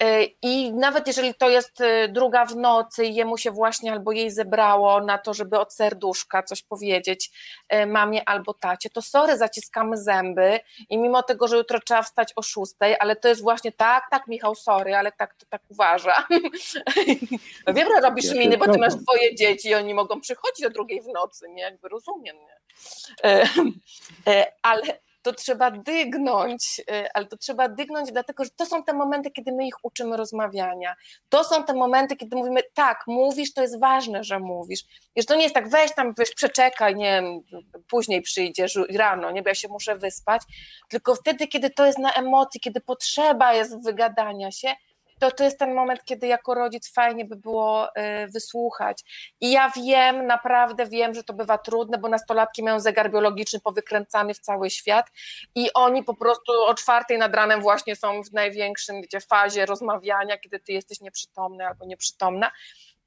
E, 0.03 0.23
I 0.41 0.73
nawet 0.73 1.07
jeżeli 1.07 1.33
to 1.33 1.49
jest 1.49 1.81
e, 1.81 2.07
druga 2.07 2.45
w 2.45 2.55
nocy 2.55 3.05
i 3.05 3.15
jemu 3.15 3.37
się 3.37 3.51
właśnie 3.51 3.91
albo 3.91 4.11
jej 4.11 4.31
zebrało 4.31 5.01
na 5.01 5.17
to, 5.17 5.33
żeby 5.33 5.59
od 5.59 5.73
serduszka 5.73 6.43
coś 6.43 6.63
powiedzieć 6.63 7.31
e, 7.69 7.85
mamie 7.85 8.29
albo 8.29 8.53
tacie, 8.53 8.89
to 8.89 9.01
sorry, 9.01 9.37
zaciskamy 9.37 9.97
zęby 9.97 10.59
i 10.89 10.97
mimo 10.97 11.23
tego, 11.23 11.47
że 11.47 11.57
jutro 11.57 11.79
trzeba 11.79 12.01
wstać 12.01 12.33
o 12.35 12.41
szóstej, 12.41 12.95
ale 12.99 13.15
to 13.15 13.27
jest 13.27 13.41
właśnie 13.41 13.71
tak, 13.71 14.03
tak 14.11 14.27
Michał, 14.27 14.55
sorry, 14.55 14.95
ale 14.95 15.11
tak 15.11 15.35
to 15.35 15.45
tak 15.49 15.61
uważa. 15.69 16.13
No 17.67 17.73
wiem, 17.73 17.87
że 17.95 18.01
robisz 18.01 18.25
ja 18.25 18.33
miny, 18.33 18.57
bo 18.57 18.73
ty 18.73 18.79
masz 18.79 18.93
twoje 19.03 19.35
dzieci 19.35 19.69
i 19.69 19.75
oni 19.75 19.93
mogą 19.93 20.21
przychodzić 20.21 20.65
o 20.65 20.69
drugiej 20.69 21.01
w 21.01 21.07
nocy, 21.07 21.49
nie? 21.49 21.61
Jakby 21.61 21.89
rozumiem, 21.89 22.37
nie? 22.37 22.53
Ale 24.61 24.81
to 25.23 25.33
trzeba 25.33 25.71
dygnąć, 25.71 26.79
y, 26.79 27.11
ale 27.13 27.25
to 27.25 27.37
trzeba 27.37 27.69
dygnąć, 27.69 28.11
dlatego 28.11 28.43
że 28.43 28.49
to 28.49 28.65
są 28.65 28.83
te 28.83 28.93
momenty, 28.93 29.31
kiedy 29.31 29.51
my 29.51 29.67
ich 29.67 29.75
uczymy 29.83 30.17
rozmawiania. 30.17 30.95
To 31.29 31.43
są 31.43 31.63
te 31.63 31.73
momenty, 31.73 32.15
kiedy 32.15 32.35
mówimy, 32.35 32.61
tak, 32.73 33.03
mówisz, 33.07 33.53
to 33.53 33.61
jest 33.61 33.79
ważne, 33.79 34.23
że 34.23 34.39
mówisz. 34.39 34.83
Że 35.15 35.23
to 35.23 35.35
nie 35.35 35.43
jest 35.43 35.55
tak, 35.55 35.69
weź 35.69 35.93
tam, 35.95 36.13
wiesz, 36.19 36.31
przeczekaj, 36.31 36.95
nie 36.95 37.05
wiem, 37.05 37.41
później 37.87 38.21
przyjdziesz 38.21 38.79
rano, 38.95 39.31
nie, 39.31 39.41
bo 39.41 39.49
ja 39.49 39.55
się 39.55 39.67
muszę 39.67 39.95
wyspać, 39.95 40.41
tylko 40.89 41.15
wtedy, 41.15 41.47
kiedy 41.47 41.69
to 41.69 41.85
jest 41.85 41.99
na 41.99 42.13
emocji, 42.13 42.59
kiedy 42.59 42.81
potrzeba 42.81 43.53
jest 43.53 43.83
wygadania 43.83 44.51
się, 44.51 44.73
to 45.19 45.31
to 45.31 45.43
jest 45.43 45.59
ten 45.59 45.73
moment, 45.73 46.03
kiedy 46.05 46.27
jako 46.27 46.53
rodzic 46.53 46.93
fajnie 46.93 47.25
by 47.25 47.35
było 47.35 47.87
y, 47.87 48.27
wysłuchać. 48.27 49.03
I 49.41 49.51
ja 49.51 49.71
wiem, 49.75 50.27
naprawdę 50.27 50.85
wiem, 50.85 51.13
że 51.13 51.23
to 51.23 51.33
bywa 51.33 51.57
trudne, 51.57 51.97
bo 51.97 52.09
nastolatki 52.09 52.63
mają 52.63 52.79
zegar 52.79 53.11
biologiczny 53.11 53.59
powykręcany 53.59 54.33
w 54.33 54.39
cały 54.39 54.69
świat 54.69 55.07
i 55.55 55.73
oni 55.73 56.03
po 56.03 56.13
prostu 56.13 56.51
o 56.65 56.73
czwartej 56.73 57.17
nad 57.17 57.35
ranem 57.35 57.61
właśnie 57.61 57.95
są 57.95 58.23
w 58.23 58.33
największym 58.33 59.01
wiecie, 59.01 59.21
fazie 59.21 59.65
rozmawiania, 59.65 60.37
kiedy 60.37 60.59
ty 60.59 60.71
jesteś 60.73 61.01
nieprzytomny 61.01 61.67
albo 61.67 61.85
nieprzytomna, 61.85 62.51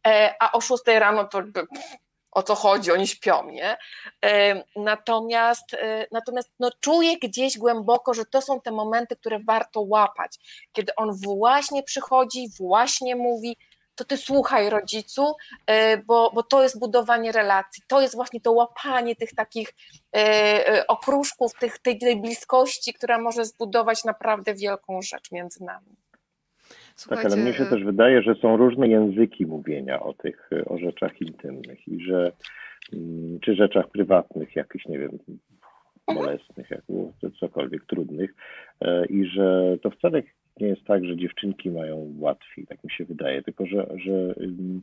e, 0.06 0.34
a 0.40 0.52
o 0.52 0.60
szóstej 0.60 0.98
rano 0.98 1.24
to 1.24 1.42
o 2.36 2.42
co 2.42 2.54
chodzi, 2.54 2.92
oni 2.92 3.06
śpią, 3.06 3.50
nie? 3.50 3.76
Natomiast, 4.76 5.74
e, 5.74 6.06
natomiast 6.12 6.50
no, 6.60 6.70
czuję 6.80 7.18
gdzieś 7.18 7.58
głęboko, 7.58 8.14
że 8.14 8.24
to 8.24 8.42
są 8.42 8.60
te 8.60 8.70
momenty, 8.72 9.16
które 9.16 9.38
warto 9.38 9.80
łapać. 9.80 10.38
Kiedy 10.72 10.94
on 10.94 11.12
właśnie 11.12 11.82
przychodzi, 11.82 12.48
właśnie 12.58 13.16
mówi, 13.16 13.56
to 13.94 14.04
ty 14.04 14.16
słuchaj 14.16 14.70
rodzicu, 14.70 15.34
e, 15.66 15.96
bo, 15.96 16.30
bo 16.34 16.42
to 16.42 16.62
jest 16.62 16.78
budowanie 16.78 17.32
relacji, 17.32 17.82
to 17.86 18.00
jest 18.00 18.14
właśnie 18.14 18.40
to 18.40 18.52
łapanie 18.52 19.16
tych 19.16 19.34
takich 19.34 19.74
e, 20.16 20.84
okruszków, 20.88 21.52
tych, 21.54 21.78
tej 21.78 22.20
bliskości, 22.20 22.94
która 22.94 23.18
może 23.18 23.44
zbudować 23.44 24.04
naprawdę 24.04 24.54
wielką 24.54 25.02
rzecz 25.02 25.32
między 25.32 25.64
nami. 25.64 25.96
Słuchajcie, 26.97 27.23
tak, 27.23 27.32
ale 27.32 27.43
mnie 27.43 27.52
się 27.52 27.64
też 27.64 27.85
wydaje, 27.85 28.23
że 28.23 28.35
są 28.35 28.56
różne 28.56 28.89
języki 28.89 29.47
mówienia 29.47 30.01
o 30.01 30.12
tych, 30.12 30.51
o 30.66 30.78
rzeczach 30.78 31.20
intymnych 31.20 31.89
i 31.89 32.05
że 32.05 32.32
mm, 32.93 33.40
czy 33.40 33.55
rzeczach 33.55 33.89
prywatnych, 33.89 34.56
jakichś, 34.56 34.86
nie 34.86 34.98
wiem, 34.98 35.18
bolesnych, 36.14 36.70
jak 36.70 36.82
cokolwiek 37.40 37.85
trudnych 37.85 38.35
e, 38.81 39.06
i 39.06 39.27
że 39.27 39.78
to 39.82 39.90
wcale 39.90 40.23
nie 40.60 40.66
jest 40.66 40.85
tak, 40.85 41.05
że 41.05 41.16
dziewczynki 41.16 41.70
mają 41.70 42.14
łatwiej, 42.18 42.66
tak 42.66 42.85
mi 42.85 42.90
się 42.90 43.05
wydaje, 43.05 43.43
tylko 43.43 43.66
że, 43.66 43.86
że 43.97 44.35
mm, 44.36 44.82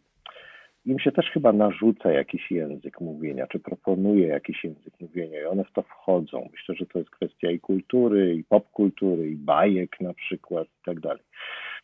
im 0.85 0.99
się 0.99 1.11
też 1.11 1.25
chyba 1.31 1.53
narzuca 1.53 2.11
jakiś 2.11 2.51
język 2.51 3.01
mówienia, 3.01 3.47
czy 3.47 3.59
proponuje 3.59 4.27
jakiś 4.27 4.63
język 4.63 4.93
mówienia 5.01 5.41
i 5.41 5.45
one 5.45 5.63
w 5.63 5.71
to 5.71 5.81
wchodzą. 5.81 6.49
Myślę, 6.51 6.75
że 6.75 6.85
to 6.85 6.99
jest 6.99 7.11
kwestia 7.11 7.51
i 7.51 7.59
kultury, 7.59 8.35
i 8.35 8.43
popkultury, 8.43 9.29
i 9.29 9.35
bajek 9.35 10.01
na 10.01 10.13
przykład 10.13 10.67
i 10.67 10.85
tak 10.85 10.99
dalej. 10.99 11.23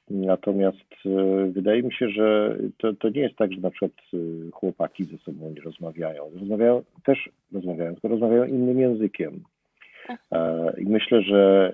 Natomiast 0.10 0.94
e, 1.06 1.46
wydaje 1.52 1.84
mi 1.84 1.94
się, 1.94 2.10
że 2.10 2.58
to, 2.78 2.94
to 2.94 3.10
nie 3.10 3.22
jest 3.22 3.36
tak, 3.36 3.54
że 3.54 3.62
na 3.62 3.70
przykład 3.70 3.92
e, 4.14 4.52
chłopaki 4.52 5.06
ze 5.06 5.18
sobą 5.18 5.50
nie 5.56 5.62
rozmawiają. 5.62 6.32
Rozmawiają, 6.40 6.84
też 7.04 7.30
rozmawiają, 7.54 7.92
tylko 7.92 8.08
rozmawiają 8.08 8.46
innym 8.46 8.80
językiem. 8.80 9.44
E, 10.32 10.74
I 10.78 10.86
myślę, 10.86 11.22
że 11.22 11.74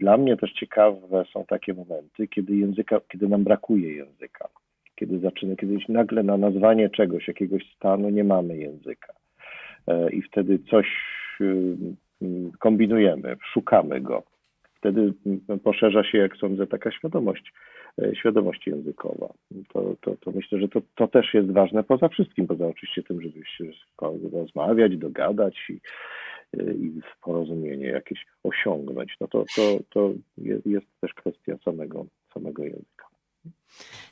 dla 0.00 0.16
mnie 0.16 0.36
też 0.36 0.52
ciekawe 0.52 1.24
są 1.32 1.44
takie 1.44 1.74
momenty, 1.74 2.28
kiedy 2.28 2.56
języka, 2.56 3.00
kiedy 3.12 3.28
nam 3.28 3.44
brakuje 3.44 3.92
języka. 3.92 4.48
Kiedy 4.96 5.18
zaczyna, 5.18 5.56
kiedy 5.56 5.78
nagle 5.88 6.22
na 6.22 6.36
nazwanie 6.36 6.90
czegoś, 6.90 7.28
jakiegoś 7.28 7.74
stanu 7.76 8.10
nie 8.10 8.24
mamy 8.24 8.56
języka. 8.56 9.12
I 10.12 10.22
wtedy 10.22 10.58
coś 10.70 10.86
kombinujemy, 12.58 13.36
szukamy 13.52 14.00
go 14.00 14.22
wtedy 14.84 15.12
poszerza 15.64 16.04
się, 16.04 16.18
jak 16.18 16.36
sądzę, 16.36 16.66
taka 16.66 16.90
świadomość, 16.90 17.52
świadomość 18.14 18.66
językowa. 18.66 19.34
To, 19.72 19.96
to, 20.00 20.16
to 20.16 20.30
myślę, 20.30 20.60
że 20.60 20.68
to, 20.68 20.80
to 20.96 21.08
też 21.08 21.34
jest 21.34 21.50
ważne 21.50 21.84
poza 21.84 22.08
wszystkim, 22.08 22.46
poza 22.46 22.66
oczywiście 22.66 23.02
tym, 23.02 23.22
żeby 23.22 23.40
się 23.46 23.64
rozmawiać, 24.32 24.96
dogadać 24.96 25.56
i, 25.68 25.80
e, 26.58 26.72
i 26.72 27.00
porozumienie 27.22 27.86
jakieś 27.86 28.26
osiągnąć. 28.42 29.16
No 29.20 29.28
to, 29.28 29.44
to, 29.56 29.78
to 29.90 30.12
jest 30.66 30.86
też 31.00 31.14
kwestia 31.14 31.56
samego, 31.64 32.06
samego 32.34 32.64
języka. 32.64 33.13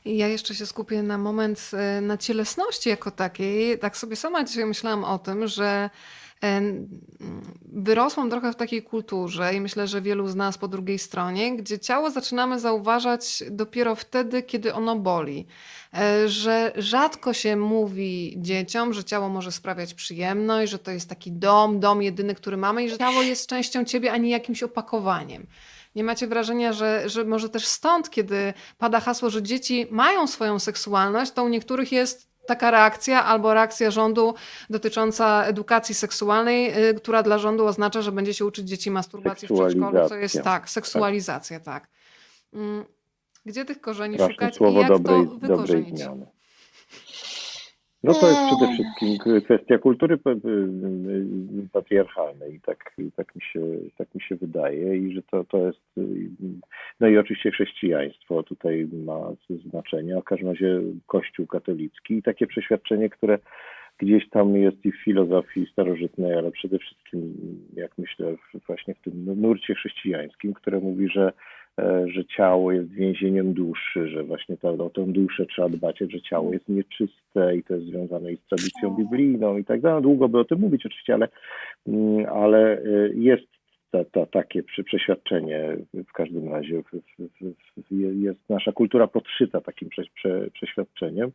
Ja 0.04 0.28
jeszcze 0.28 0.54
się 0.54 0.66
skupię 0.66 1.02
na 1.02 1.18
moment 1.18 1.70
e, 1.72 2.00
na 2.00 2.16
cielesności 2.16 2.88
jako 2.88 3.10
takiej. 3.10 3.78
Tak 3.78 3.96
sobie 3.96 4.16
sama 4.16 4.44
dzisiaj 4.44 4.66
myślałam 4.66 5.04
o 5.04 5.18
tym, 5.18 5.46
że 5.46 5.90
Wyrosłam 7.72 8.30
trochę 8.30 8.52
w 8.52 8.56
takiej 8.56 8.82
kulturze 8.82 9.54
i 9.54 9.60
myślę, 9.60 9.86
że 9.86 10.02
wielu 10.02 10.28
z 10.28 10.34
nas 10.34 10.58
po 10.58 10.68
drugiej 10.68 10.98
stronie, 10.98 11.56
gdzie 11.56 11.78
ciało 11.78 12.10
zaczynamy 12.10 12.60
zauważać 12.60 13.42
dopiero 13.50 13.94
wtedy, 13.94 14.42
kiedy 14.42 14.74
ono 14.74 14.96
boli. 14.96 15.46
E, 15.94 16.28
że 16.28 16.72
rzadko 16.76 17.32
się 17.32 17.56
mówi 17.56 18.34
dzieciom, 18.38 18.92
że 18.92 19.04
ciało 19.04 19.28
może 19.28 19.52
sprawiać 19.52 19.94
przyjemność, 19.94 20.72
że 20.72 20.78
to 20.78 20.90
jest 20.90 21.08
taki 21.08 21.32
dom, 21.32 21.80
dom 21.80 22.02
jedyny, 22.02 22.34
który 22.34 22.56
mamy 22.56 22.84
i 22.84 22.90
że 22.90 22.98
ciało 22.98 23.22
jest 23.22 23.48
częścią 23.48 23.84
ciebie, 23.84 24.12
a 24.12 24.16
nie 24.16 24.30
jakimś 24.30 24.62
opakowaniem. 24.62 25.46
Nie 25.94 26.04
macie 26.04 26.26
wrażenia, 26.26 26.72
że, 26.72 27.08
że 27.08 27.24
może 27.24 27.48
też 27.48 27.66
stąd, 27.66 28.10
kiedy 28.10 28.54
pada 28.78 29.00
hasło, 29.00 29.30
że 29.30 29.42
dzieci 29.42 29.86
mają 29.90 30.26
swoją 30.26 30.58
seksualność, 30.58 31.32
to 31.32 31.44
u 31.44 31.48
niektórych 31.48 31.92
jest 31.92 32.32
taka 32.46 32.70
reakcja 32.70 33.24
albo 33.24 33.54
reakcja 33.54 33.90
rządu 33.90 34.34
dotycząca 34.70 35.44
edukacji 35.44 35.94
seksualnej, 35.94 36.88
y, 36.88 36.94
która 36.94 37.22
dla 37.22 37.38
rządu 37.38 37.66
oznacza, 37.66 38.02
że 38.02 38.12
będzie 38.12 38.34
się 38.34 38.44
uczyć 38.44 38.68
dzieci 38.68 38.90
masturbacji 38.90 39.48
w 39.48 39.52
przedszkolu, 39.52 40.08
co 40.08 40.14
jest 40.14 40.42
tak, 40.42 40.70
seksualizacja, 40.70 41.60
tak. 41.60 41.88
Mm, 42.54 42.84
gdzie 43.46 43.64
tych 43.64 43.80
korzeni 43.80 44.14
Straszne 44.14 44.52
szukać 44.52 44.72
i 44.72 44.74
jak 44.74 44.88
to 44.88 45.24
wykorzenić? 45.24 46.02
No 48.04 48.14
to 48.14 48.28
jest 48.28 48.40
przede 48.46 48.72
wszystkim 48.72 49.40
kwestia 49.44 49.78
kultury 49.78 50.18
patriarchalnej, 51.72 52.60
tak, 52.66 52.94
tak, 53.16 53.34
mi 53.34 53.42
się, 53.42 53.60
tak 53.96 54.14
mi 54.14 54.20
się 54.20 54.36
wydaje 54.36 54.96
i 54.96 55.14
że 55.14 55.22
to, 55.22 55.44
to 55.44 55.66
jest, 55.66 55.80
no 57.00 57.08
i 57.08 57.18
oczywiście 57.18 57.50
chrześcijaństwo 57.50 58.42
tutaj 58.42 58.88
ma 58.92 59.18
znaczenie, 59.70 60.16
a 60.16 60.20
w 60.20 60.24
każdym 60.24 60.48
razie 60.48 60.80
Kościół 61.06 61.46
katolicki 61.46 62.14
i 62.14 62.22
takie 62.22 62.46
przeświadczenie, 62.46 63.10
które 63.10 63.38
gdzieś 63.98 64.28
tam 64.28 64.56
jest 64.56 64.84
i 64.84 64.92
w 64.92 65.04
filozofii 65.04 65.66
starożytnej, 65.72 66.34
ale 66.34 66.50
przede 66.50 66.78
wszystkim, 66.78 67.34
jak 67.74 67.98
myślę, 67.98 68.34
właśnie 68.66 68.94
w 68.94 69.00
tym 69.00 69.40
nurcie 69.40 69.74
chrześcijańskim, 69.74 70.54
które 70.54 70.80
mówi, 70.80 71.08
że 71.08 71.32
że 72.06 72.24
ciało 72.24 72.72
jest 72.72 72.90
więzieniem 72.90 73.52
duszy, 73.52 74.08
że 74.08 74.24
właśnie 74.24 74.56
ta, 74.56 74.68
o 74.68 74.90
tę 74.90 75.04
duszę 75.06 75.46
trzeba 75.46 75.68
dbać, 75.68 75.98
że 75.98 76.20
ciało 76.20 76.52
jest 76.52 76.68
nieczyste 76.68 77.56
i 77.56 77.62
to 77.62 77.74
jest 77.74 77.86
związane 77.86 78.32
i 78.32 78.36
z 78.36 78.48
tradycją 78.48 78.90
biblijną 78.90 79.58
i 79.58 79.64
tak 79.64 79.80
dalej. 79.80 80.02
Długo 80.02 80.28
by 80.28 80.38
o 80.38 80.44
tym 80.44 80.60
mówić 80.60 80.86
oczywiście, 80.86 81.14
ale, 81.14 81.28
mm, 81.86 82.26
ale 82.26 82.78
e, 82.78 82.84
jest 83.14 83.51
ta, 83.92 84.04
ta, 84.04 84.26
takie 84.26 84.62
przeświadczenie 84.62 85.76
w 85.94 86.12
każdym 86.12 86.52
razie. 86.52 86.82
Jest 88.14 88.48
nasza 88.48 88.72
kultura 88.72 89.06
podszyta 89.06 89.60
takim 89.60 89.88
prze, 89.88 90.02
prze, 90.14 90.50
przeświadczeniem. 90.50 91.32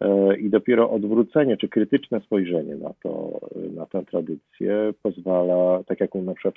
E, 0.00 0.36
I 0.36 0.50
dopiero 0.50 0.90
odwrócenie 0.90 1.56
czy 1.56 1.68
krytyczne 1.68 2.20
spojrzenie 2.20 2.76
na, 2.76 2.94
to, 3.02 3.40
na 3.74 3.86
tę 3.86 4.02
tradycję 4.04 4.92
pozwala, 5.02 5.84
tak 5.84 6.00
jak 6.00 6.14
na 6.14 6.34
przykład 6.34 6.54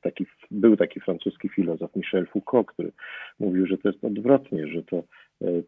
taki, 0.00 0.26
był 0.50 0.76
taki 0.76 1.00
francuski 1.00 1.48
filozof 1.48 1.96
Michel 1.96 2.26
Foucault, 2.26 2.66
który 2.66 2.92
mówił, 3.40 3.66
że 3.66 3.78
to 3.78 3.88
jest 3.88 4.04
odwrotnie, 4.04 4.66
że 4.66 4.82
to 4.82 5.02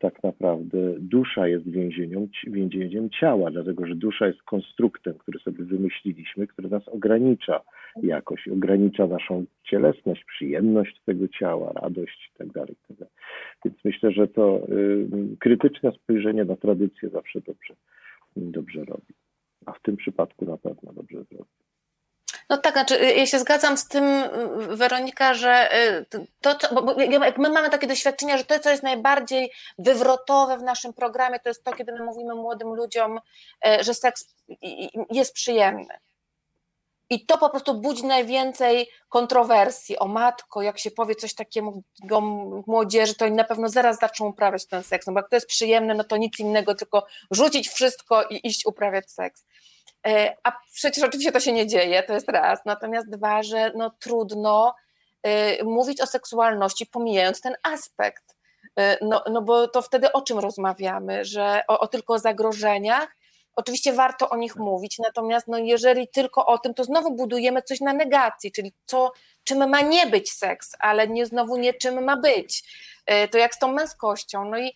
tak 0.01 0.23
naprawdę 0.23 0.79
dusza 0.99 1.49
jest 1.49 1.71
więzieniem, 1.71 2.29
więzieniem 2.47 3.11
ciała, 3.11 3.51
dlatego 3.51 3.87
że 3.87 3.95
dusza 3.95 4.27
jest 4.27 4.43
konstruktem, 4.43 5.15
który 5.15 5.39
sobie 5.39 5.65
wymyśliliśmy, 5.65 6.47
który 6.47 6.69
nas 6.69 6.89
ogranicza 6.89 7.61
jakoś, 8.03 8.49
ogranicza 8.49 9.07
naszą 9.07 9.45
cielesność, 9.65 10.25
przyjemność 10.25 11.01
tego 11.07 11.29
ciała, 11.29 11.73
radość 11.73 12.31
itd. 12.33 12.61
Tak 12.61 12.69
itd. 12.69 12.97
Tak 12.99 13.09
Więc 13.65 13.85
myślę, 13.85 14.13
że 14.13 14.29
to 14.29 14.69
y, 14.69 15.37
krytyczne 15.39 15.93
spojrzenie 15.93 16.45
na 16.45 16.57
tradycję 16.57 17.09
zawsze 17.09 17.41
dobrze, 17.41 17.75
dobrze 18.37 18.85
robi. 18.85 19.15
A 19.67 19.73
w 19.73 19.83
tym 19.83 19.97
przypadku 19.97 20.45
na 20.45 20.57
pewno 20.57 20.93
dobrze 20.93 21.25
zrobi. 21.25 21.68
No 22.49 22.59
tak, 22.59 22.73
znaczy 22.73 23.03
y, 23.03 23.15
ja 23.15 23.27
się 23.27 23.39
zgadzam 23.39 23.77
z 23.77 23.89
tym, 23.89 24.05
y, 24.05 24.77
Weronika, 24.77 25.35
że 25.35 25.79
y, 25.89 26.07
to, 26.41 26.55
to 26.55 26.75
bo 26.75 26.95
my 27.39 27.51
mamy 27.51 27.71
takie 27.71 27.87
doświadczenia, 27.87 28.39
że 28.39 28.45
to, 28.45 28.59
co 28.59 28.71
jest 28.71 28.83
najbardziej 28.83 29.53
wywrotowe 29.79 30.59
w 30.59 30.63
naszym 30.63 30.93
programie, 30.93 31.41
to 31.41 31.49
jest 31.49 31.65
to, 31.65 31.73
kiedy 31.73 31.93
my 31.93 32.05
mówimy 32.05 32.35
młodym 32.35 32.75
ludziom, 32.75 33.21
że 33.81 33.95
seks 33.95 34.27
jest 35.11 35.35
przyjemny. 35.35 35.99
I 37.11 37.27
to 37.27 37.39
po 37.39 37.51
prostu 37.51 37.75
budzi 37.75 38.07
najwięcej 38.07 38.89
kontrowersji. 39.09 39.99
O 39.99 40.09
matko, 40.09 40.63
jak 40.63 40.79
się 40.79 40.91
powie 40.91 41.15
coś 41.15 41.35
takiego 41.35 41.73
młodzieży, 42.67 43.15
to 43.15 43.25
oni 43.25 43.35
na 43.35 43.45
pewno 43.45 43.69
zaraz 43.69 43.99
zaczną 43.99 44.27
uprawiać 44.27 44.67
ten 44.67 44.83
seks. 44.83 45.07
No 45.07 45.13
bo 45.13 45.19
jak 45.19 45.29
to 45.29 45.37
jest 45.37 45.47
przyjemne, 45.47 45.95
no 45.95 46.05
to 46.05 46.17
nic 46.17 46.39
innego, 46.39 46.75
tylko 46.75 47.07
rzucić 47.31 47.69
wszystko 47.69 48.23
i 48.23 48.47
iść 48.47 48.67
uprawiać 48.67 49.11
seks. 49.11 49.45
E, 50.09 50.37
a 50.45 50.53
przecież 50.75 51.05
oczywiście 51.05 51.33
to 51.33 51.41
się 51.41 51.53
nie 51.53 51.67
dzieje, 51.67 52.03
to 52.03 52.15
jest 52.15 52.29
raz. 52.29 52.61
Natomiast 52.65 53.11
dwa, 53.11 53.43
że 53.43 53.73
no 53.75 53.91
trudno 53.91 54.75
e, 55.23 55.65
mówić 55.65 56.01
o 56.01 56.07
seksualności, 56.07 56.87
pomijając 56.87 57.41
ten 57.41 57.55
aspekt. 57.63 58.37
E, 58.79 59.05
no, 59.05 59.25
no 59.33 59.43
bo 59.43 59.69
to 59.69 59.83
wtedy 59.83 60.13
o 60.13 60.23
czym 60.23 60.39
rozmawiamy? 60.39 61.25
Że 61.25 61.63
o, 61.69 61.81
o 61.81 61.89
tylko 61.89 62.19
zagrożeniach, 62.19 63.19
Oczywiście 63.57 63.93
warto 63.93 64.29
o 64.29 64.37
nich 64.37 64.57
mówić, 64.57 64.99
natomiast 64.99 65.49
no 65.49 65.59
jeżeli 65.59 66.09
tylko 66.09 66.47
o 66.47 66.59
tym, 66.59 66.75
to 66.75 66.85
znowu 66.85 67.15
budujemy 67.15 67.63
coś 67.63 67.81
na 67.81 67.93
negacji, 67.93 68.53
czyli 68.53 68.73
co, 68.87 69.13
czym 69.45 69.71
ma 69.71 69.81
nie 69.81 70.07
być 70.07 70.33
seks, 70.33 70.73
ale 70.79 71.09
nie 71.09 71.27
znowu 71.27 71.57
nie 71.57 71.75
czym 71.75 72.05
ma 72.05 72.17
być. 72.17 72.63
To 73.31 73.39
jak 73.39 73.55
z 73.55 73.59
tą 73.59 73.73
męskością. 73.73 74.45
No 74.45 74.59
i 74.59 74.75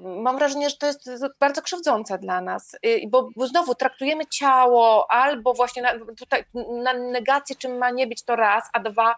mam 0.00 0.38
wrażenie, 0.38 0.70
że 0.70 0.76
to 0.76 0.86
jest 0.86 1.10
bardzo 1.40 1.62
krzywdzące 1.62 2.18
dla 2.18 2.40
nas, 2.40 2.74
e, 2.74 3.08
bo, 3.08 3.28
bo 3.36 3.46
znowu 3.46 3.74
traktujemy 3.74 4.26
ciało 4.26 5.10
albo 5.10 5.54
właśnie 5.54 5.82
na, 5.82 5.92
tutaj 6.18 6.44
na 6.82 6.92
negację, 6.92 7.56
czym 7.56 7.78
ma 7.78 7.90
nie 7.90 8.06
być 8.06 8.22
to 8.22 8.36
raz, 8.36 8.64
a 8.72 8.80
dwa 8.80 9.14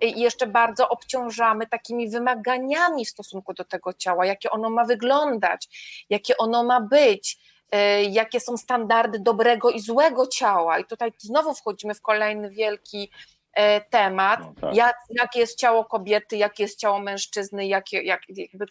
jeszcze 0.00 0.46
bardzo 0.46 0.88
obciążamy 0.88 1.66
takimi 1.66 2.10
wymaganiami 2.10 3.04
w 3.04 3.10
stosunku 3.10 3.54
do 3.54 3.64
tego 3.64 3.92
ciała, 3.92 4.26
jakie 4.26 4.50
ono 4.50 4.70
ma 4.70 4.84
wyglądać, 4.84 5.68
jakie 6.10 6.36
ono 6.36 6.64
ma 6.64 6.80
być 6.80 7.38
E, 7.72 8.04
jakie 8.04 8.40
są 8.40 8.56
standardy 8.56 9.18
dobrego 9.18 9.70
i 9.70 9.80
złego 9.80 10.26
ciała. 10.26 10.78
I 10.78 10.84
tutaj 10.84 11.12
znowu 11.18 11.54
wchodzimy 11.54 11.94
w 11.94 12.02
kolejny 12.02 12.50
wielki 12.50 13.10
e, 13.10 13.41
temat, 13.90 14.40
no 14.40 14.54
tak. 14.60 14.76
jak, 14.76 14.96
jakie 15.10 15.40
jest 15.40 15.58
ciało 15.58 15.84
kobiety, 15.84 16.36
jakie 16.36 16.62
jest 16.62 16.78
ciało 16.78 17.00
mężczyzny, 17.00 17.66
jakie, 17.66 18.02
jak, 18.02 18.20
jakby, 18.28 18.66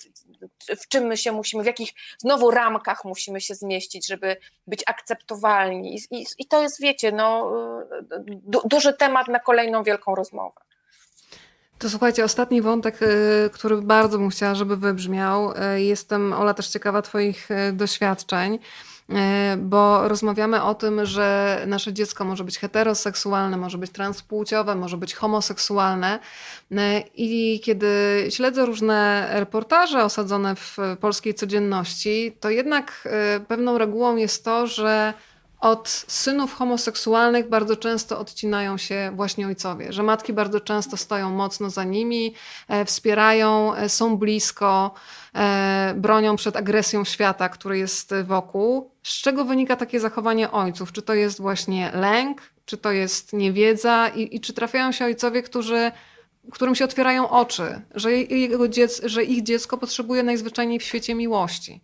w 0.79 0.87
czym 0.87 1.03
my 1.03 1.17
się 1.17 1.31
musimy, 1.31 1.63
w 1.63 1.65
jakich 1.65 1.89
znowu 2.17 2.51
ramkach 2.51 3.05
musimy 3.05 3.41
się 3.41 3.55
zmieścić, 3.55 4.07
żeby 4.07 4.37
być 4.67 4.83
akceptowalni. 4.85 5.95
I, 5.95 6.21
i, 6.21 6.25
i 6.37 6.45
to 6.45 6.61
jest, 6.61 6.81
wiecie, 6.81 7.11
no, 7.11 7.51
du, 8.27 8.61
duży 8.65 8.93
temat 8.93 9.27
na 9.27 9.39
kolejną 9.39 9.83
wielką 9.83 10.15
rozmowę. 10.15 10.61
To 11.81 11.89
słuchajcie, 11.89 12.23
ostatni 12.23 12.61
wątek, 12.61 13.01
y, 13.01 13.49
który 13.53 13.81
bardzo 13.81 14.17
bym 14.17 14.29
chciała, 14.29 14.55
żeby 14.55 14.77
wybrzmiał. 14.77 15.51
Y, 15.51 15.81
jestem, 15.81 16.33
Ola, 16.33 16.53
też 16.53 16.67
ciekawa 16.67 17.01
Twoich 17.01 17.51
y, 17.51 17.73
doświadczeń. 17.73 18.59
E, 19.15 19.57
bo 19.57 20.07
rozmawiamy 20.07 20.63
o 20.63 20.75
tym, 20.75 21.05
że 21.05 21.57
nasze 21.67 21.93
dziecko 21.93 22.25
może 22.25 22.43
być 22.43 22.59
heteroseksualne, 22.59 23.57
może 23.57 23.77
być 23.77 23.91
transpłciowe, 23.91 24.75
może 24.75 24.97
być 24.97 25.15
homoseksualne. 25.15 26.19
E, 26.71 27.03
I 27.15 27.59
kiedy 27.63 27.87
śledzę 28.29 28.65
różne 28.65 29.29
reportaże 29.31 30.03
osadzone 30.03 30.55
w 30.55 30.77
polskiej 30.99 31.33
codzienności, 31.33 32.37
to 32.39 32.49
jednak 32.49 33.07
e, 33.11 33.39
pewną 33.39 33.77
regułą 33.77 34.15
jest 34.15 34.45
to, 34.45 34.67
że 34.67 35.13
od 35.61 35.89
synów 36.07 36.53
homoseksualnych 36.53 37.49
bardzo 37.49 37.75
często 37.75 38.19
odcinają 38.19 38.77
się 38.77 39.11
właśnie 39.15 39.47
ojcowie, 39.47 39.93
że 39.93 40.03
matki 40.03 40.33
bardzo 40.33 40.59
często 40.59 40.97
stoją 40.97 41.29
mocno 41.29 41.69
za 41.69 41.83
nimi, 41.83 42.33
e, 42.67 42.85
wspierają, 42.85 43.75
e, 43.75 43.89
są 43.89 44.17
blisko, 44.17 44.93
e, 45.35 45.93
bronią 45.97 46.35
przed 46.35 46.55
agresją 46.55 47.03
świata, 47.03 47.49
który 47.49 47.77
jest 47.77 48.13
wokół. 48.23 48.91
Z 49.03 49.21
czego 49.21 49.45
wynika 49.45 49.75
takie 49.75 49.99
zachowanie 49.99 50.51
ojców? 50.51 50.91
Czy 50.91 51.01
to 51.01 51.13
jest 51.13 51.41
właśnie 51.41 51.91
lęk, 51.93 52.41
czy 52.65 52.77
to 52.77 52.91
jest 52.91 53.33
niewiedza 53.33 54.07
i, 54.07 54.35
i 54.35 54.39
czy 54.39 54.53
trafiają 54.53 54.91
się 54.91 55.05
ojcowie, 55.05 55.43
którzy 55.43 55.91
którym 56.51 56.75
się 56.75 56.85
otwierają 56.85 57.29
oczy, 57.29 57.81
że, 57.95 58.13
jego 58.13 58.67
dziec, 58.67 59.01
że 59.03 59.23
ich 59.23 59.43
dziecko 59.43 59.77
potrzebuje 59.77 60.23
najzwyczajniej 60.23 60.79
w 60.79 60.83
świecie 60.83 61.15
miłości. 61.15 61.81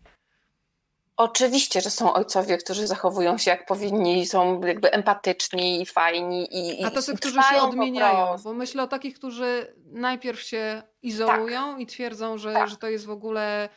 Oczywiście, 1.18 1.82
że 1.82 1.90
są 1.90 2.14
ojcowie, 2.14 2.58
którzy 2.58 2.88
zachowują 2.88 3.38
się 3.38 3.52
jak 3.52 3.66
powinni, 3.66 4.26
są 4.26 4.62
jakby 4.62 4.92
empatyczni 4.92 5.82
i 5.82 5.86
fajni. 5.86 6.48
I, 6.52 6.84
A 6.84 6.92
tacy, 6.92 7.16
którzy 7.16 7.40
się 7.44 7.62
odmieniają, 7.62 8.36
bo 8.44 8.54
myślę 8.54 8.84
o 8.84 8.88
takich, 8.88 9.16
którzy 9.16 9.76
najpierw 9.92 10.42
się 10.42 10.84
izolują 11.02 11.72
tak. 11.72 11.80
i 11.80 11.86
twierdzą, 11.86 12.38
że, 12.38 12.54
tak. 12.54 12.70
że 12.70 12.78
to 12.78 12.88
jest 12.88 13.06
w 13.06 13.10
ogóle 13.10 13.70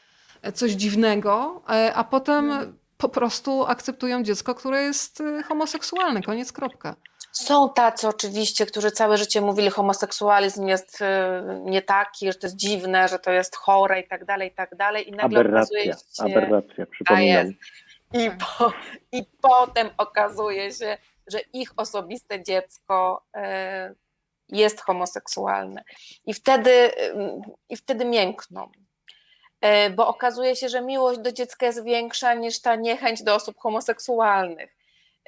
coś 0.54 0.72
dziwnego, 0.72 1.62
e, 1.70 1.94
a 1.94 2.04
potem 2.04 2.50
hmm. 2.50 2.78
po 2.96 3.08
prostu 3.08 3.64
akceptują 3.66 4.22
dziecko, 4.22 4.54
które 4.54 4.82
jest 4.82 5.20
e, 5.20 5.42
homoseksualne. 5.42 6.22
Koniec, 6.22 6.52
kropka. 6.52 6.96
Są 7.32 7.72
tacy 7.72 8.08
oczywiście, 8.08 8.66
którzy 8.66 8.90
całe 8.90 9.18
życie 9.18 9.40
mówili, 9.40 9.70
homoseksualizm 9.70 10.66
jest 10.66 11.00
y, 11.00 11.04
nie 11.64 11.82
taki, 11.82 12.32
że 12.32 12.38
to 12.38 12.46
jest 12.46 12.56
dziwne, 12.56 13.08
że 13.08 13.18
to 13.18 13.30
jest 13.30 13.56
chore 13.56 14.00
i 14.00 14.08
tak 14.08 14.24
dalej, 14.24 14.48
i 14.48 14.54
tak 14.54 14.76
dalej. 14.76 15.08
I 15.08 15.12
nagle 15.12 15.40
aberracja, 15.40 15.60
okazuje 15.60 15.84
się, 15.84 16.22
aberracja, 16.22 16.86
przypominam. 16.86 17.46
I, 18.12 18.30
po, 18.30 18.72
I 19.12 19.24
potem 19.40 19.90
okazuje 19.98 20.72
się, 20.72 20.98
że 21.26 21.38
ich 21.52 21.72
osobiste 21.76 22.42
dziecko 22.42 23.26
y, 23.36 23.40
jest 24.48 24.80
homoseksualne. 24.80 25.84
I 26.26 26.34
wtedy, 26.34 26.70
y, 26.70 26.92
i 27.68 27.76
wtedy 27.76 28.04
miękną 28.04 28.70
bo 29.96 30.08
okazuje 30.08 30.56
się, 30.56 30.68
że 30.68 30.82
miłość 30.82 31.20
do 31.20 31.32
dziecka 31.32 31.66
jest 31.66 31.84
większa 31.84 32.34
niż 32.34 32.60
ta 32.60 32.76
niechęć 32.76 33.22
do 33.22 33.34
osób 33.34 33.58
homoseksualnych. 33.58 34.76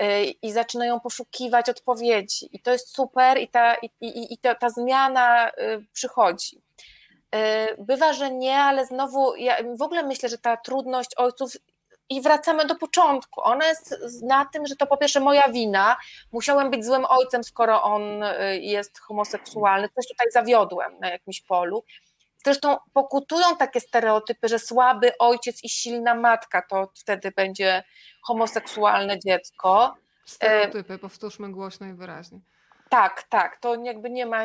Y, 0.00 0.34
i 0.42 0.52
zaczynają 0.52 1.00
poszukiwać 1.00 1.68
odpowiedzi. 1.68 2.48
I 2.52 2.60
to 2.60 2.70
jest 2.70 2.94
super, 2.94 3.38
i 3.38 3.48
ta, 3.48 3.74
i, 3.74 3.90
i, 4.00 4.34
i 4.34 4.38
ta, 4.38 4.54
ta 4.54 4.70
zmiana 4.70 5.48
y, 5.48 5.52
przychodzi. 5.92 6.62
Y, 7.34 7.38
bywa, 7.78 8.12
że 8.12 8.30
nie, 8.30 8.58
ale 8.58 8.86
znowu 8.86 9.36
ja 9.36 9.56
w 9.76 9.82
ogóle 9.82 10.02
myślę, 10.02 10.28
że 10.28 10.38
ta 10.38 10.56
trudność 10.56 11.10
ojców 11.16 11.52
i 12.08 12.20
wracamy 12.20 12.64
do 12.64 12.74
początku. 12.74 13.40
Ona 13.44 13.66
jest 13.66 13.96
na 14.22 14.44
tym, 14.44 14.66
że 14.66 14.76
to 14.76 14.86
po 14.86 14.96
pierwsze 14.96 15.20
moja 15.20 15.48
wina. 15.48 15.96
Musiałem 16.32 16.70
być 16.70 16.84
złym 16.84 17.04
ojcem, 17.08 17.44
skoro 17.44 17.82
on 17.82 18.02
jest 18.60 19.00
homoseksualny. 19.00 19.88
Coś 19.88 20.08
tutaj 20.08 20.26
zawiodłem 20.32 20.98
na 21.00 21.10
jakimś 21.10 21.40
polu. 21.40 21.84
Zresztą 22.44 22.76
pokutują 22.92 23.56
takie 23.56 23.80
stereotypy, 23.80 24.48
że 24.48 24.58
słaby 24.58 25.12
ojciec 25.18 25.64
i 25.64 25.68
silna 25.68 26.14
matka 26.14 26.62
to 26.62 26.90
wtedy 26.94 27.32
będzie 27.36 27.84
homoseksualne 28.22 29.18
dziecko. 29.18 29.94
Stereotypy, 30.24 30.98
powtórzmy 30.98 31.52
głośno 31.52 31.86
i 31.86 31.92
wyraźnie. 31.92 32.40
Tak, 32.88 33.22
tak, 33.22 33.56
to 33.60 33.74
jakby 33.74 34.10
nie 34.10 34.26
ma 34.26 34.44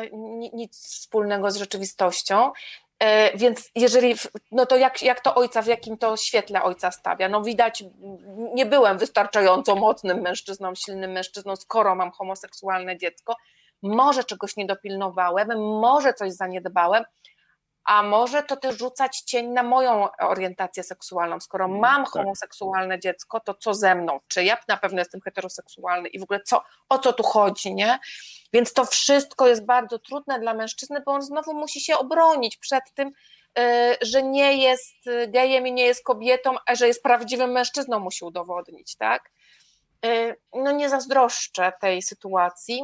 nic 0.52 0.78
wspólnego 0.78 1.50
z 1.50 1.56
rzeczywistością. 1.56 2.52
E, 2.98 3.36
więc 3.36 3.70
jeżeli, 3.74 4.14
no 4.52 4.66
to 4.66 4.76
jak, 4.76 5.02
jak 5.02 5.20
to 5.20 5.34
ojca, 5.34 5.62
w 5.62 5.66
jakim 5.66 5.98
to 5.98 6.16
świetle 6.16 6.62
ojca 6.62 6.90
stawia? 6.90 7.28
No 7.28 7.42
widać, 7.42 7.84
nie 8.54 8.66
byłem 8.66 8.98
wystarczająco 8.98 9.76
mocnym 9.76 10.20
mężczyzną, 10.20 10.74
silnym 10.74 11.12
mężczyzną, 11.12 11.56
skoro 11.56 11.94
mam 11.94 12.10
homoseksualne 12.10 12.98
dziecko. 12.98 13.36
Może 13.82 14.24
czegoś 14.24 14.56
nie 14.56 14.66
dopilnowałem, 14.66 15.48
może 15.80 16.14
coś 16.14 16.32
zaniedbałem, 16.32 17.04
a 17.88 18.02
może 18.02 18.42
to 18.42 18.56
też 18.56 18.78
rzucać 18.78 19.20
cień 19.20 19.48
na 19.48 19.62
moją 19.62 20.08
orientację 20.20 20.82
seksualną. 20.82 21.40
Skoro 21.40 21.64
mm, 21.64 21.78
mam 21.78 22.04
tak. 22.04 22.12
homoseksualne 22.12 22.98
dziecko, 22.98 23.40
to 23.40 23.54
co 23.54 23.74
ze 23.74 23.94
mną? 23.94 24.20
Czy 24.28 24.44
ja 24.44 24.56
na 24.68 24.76
pewno 24.76 24.98
jestem 24.98 25.20
heteroseksualny 25.20 26.08
i 26.08 26.18
w 26.18 26.22
ogóle 26.22 26.40
co, 26.40 26.62
o 26.88 26.98
co 26.98 27.12
tu 27.12 27.22
chodzi, 27.22 27.74
nie? 27.74 27.98
Więc 28.52 28.72
to 28.72 28.84
wszystko 28.84 29.48
jest 29.48 29.66
bardzo 29.66 29.98
trudne 29.98 30.40
dla 30.40 30.54
mężczyzny, 30.54 31.00
bo 31.06 31.12
on 31.12 31.22
znowu 31.22 31.54
musi 31.54 31.80
się 31.80 31.98
obronić 31.98 32.56
przed 32.56 32.84
tym, 32.94 33.08
y, 33.08 33.62
że 34.02 34.22
nie 34.22 34.56
jest 34.56 34.96
gejem 35.28 35.66
i 35.66 35.72
nie 35.72 35.84
jest 35.84 36.04
kobietą, 36.04 36.56
a 36.66 36.74
że 36.74 36.86
jest 36.86 37.02
prawdziwym 37.02 37.50
mężczyzną, 37.50 38.00
musi 38.00 38.24
udowodnić, 38.24 38.96
tak? 38.96 39.30
Y, 40.06 40.36
no 40.54 40.70
nie 40.70 40.88
zazdroszczę 40.88 41.72
tej 41.80 42.02
sytuacji, 42.02 42.82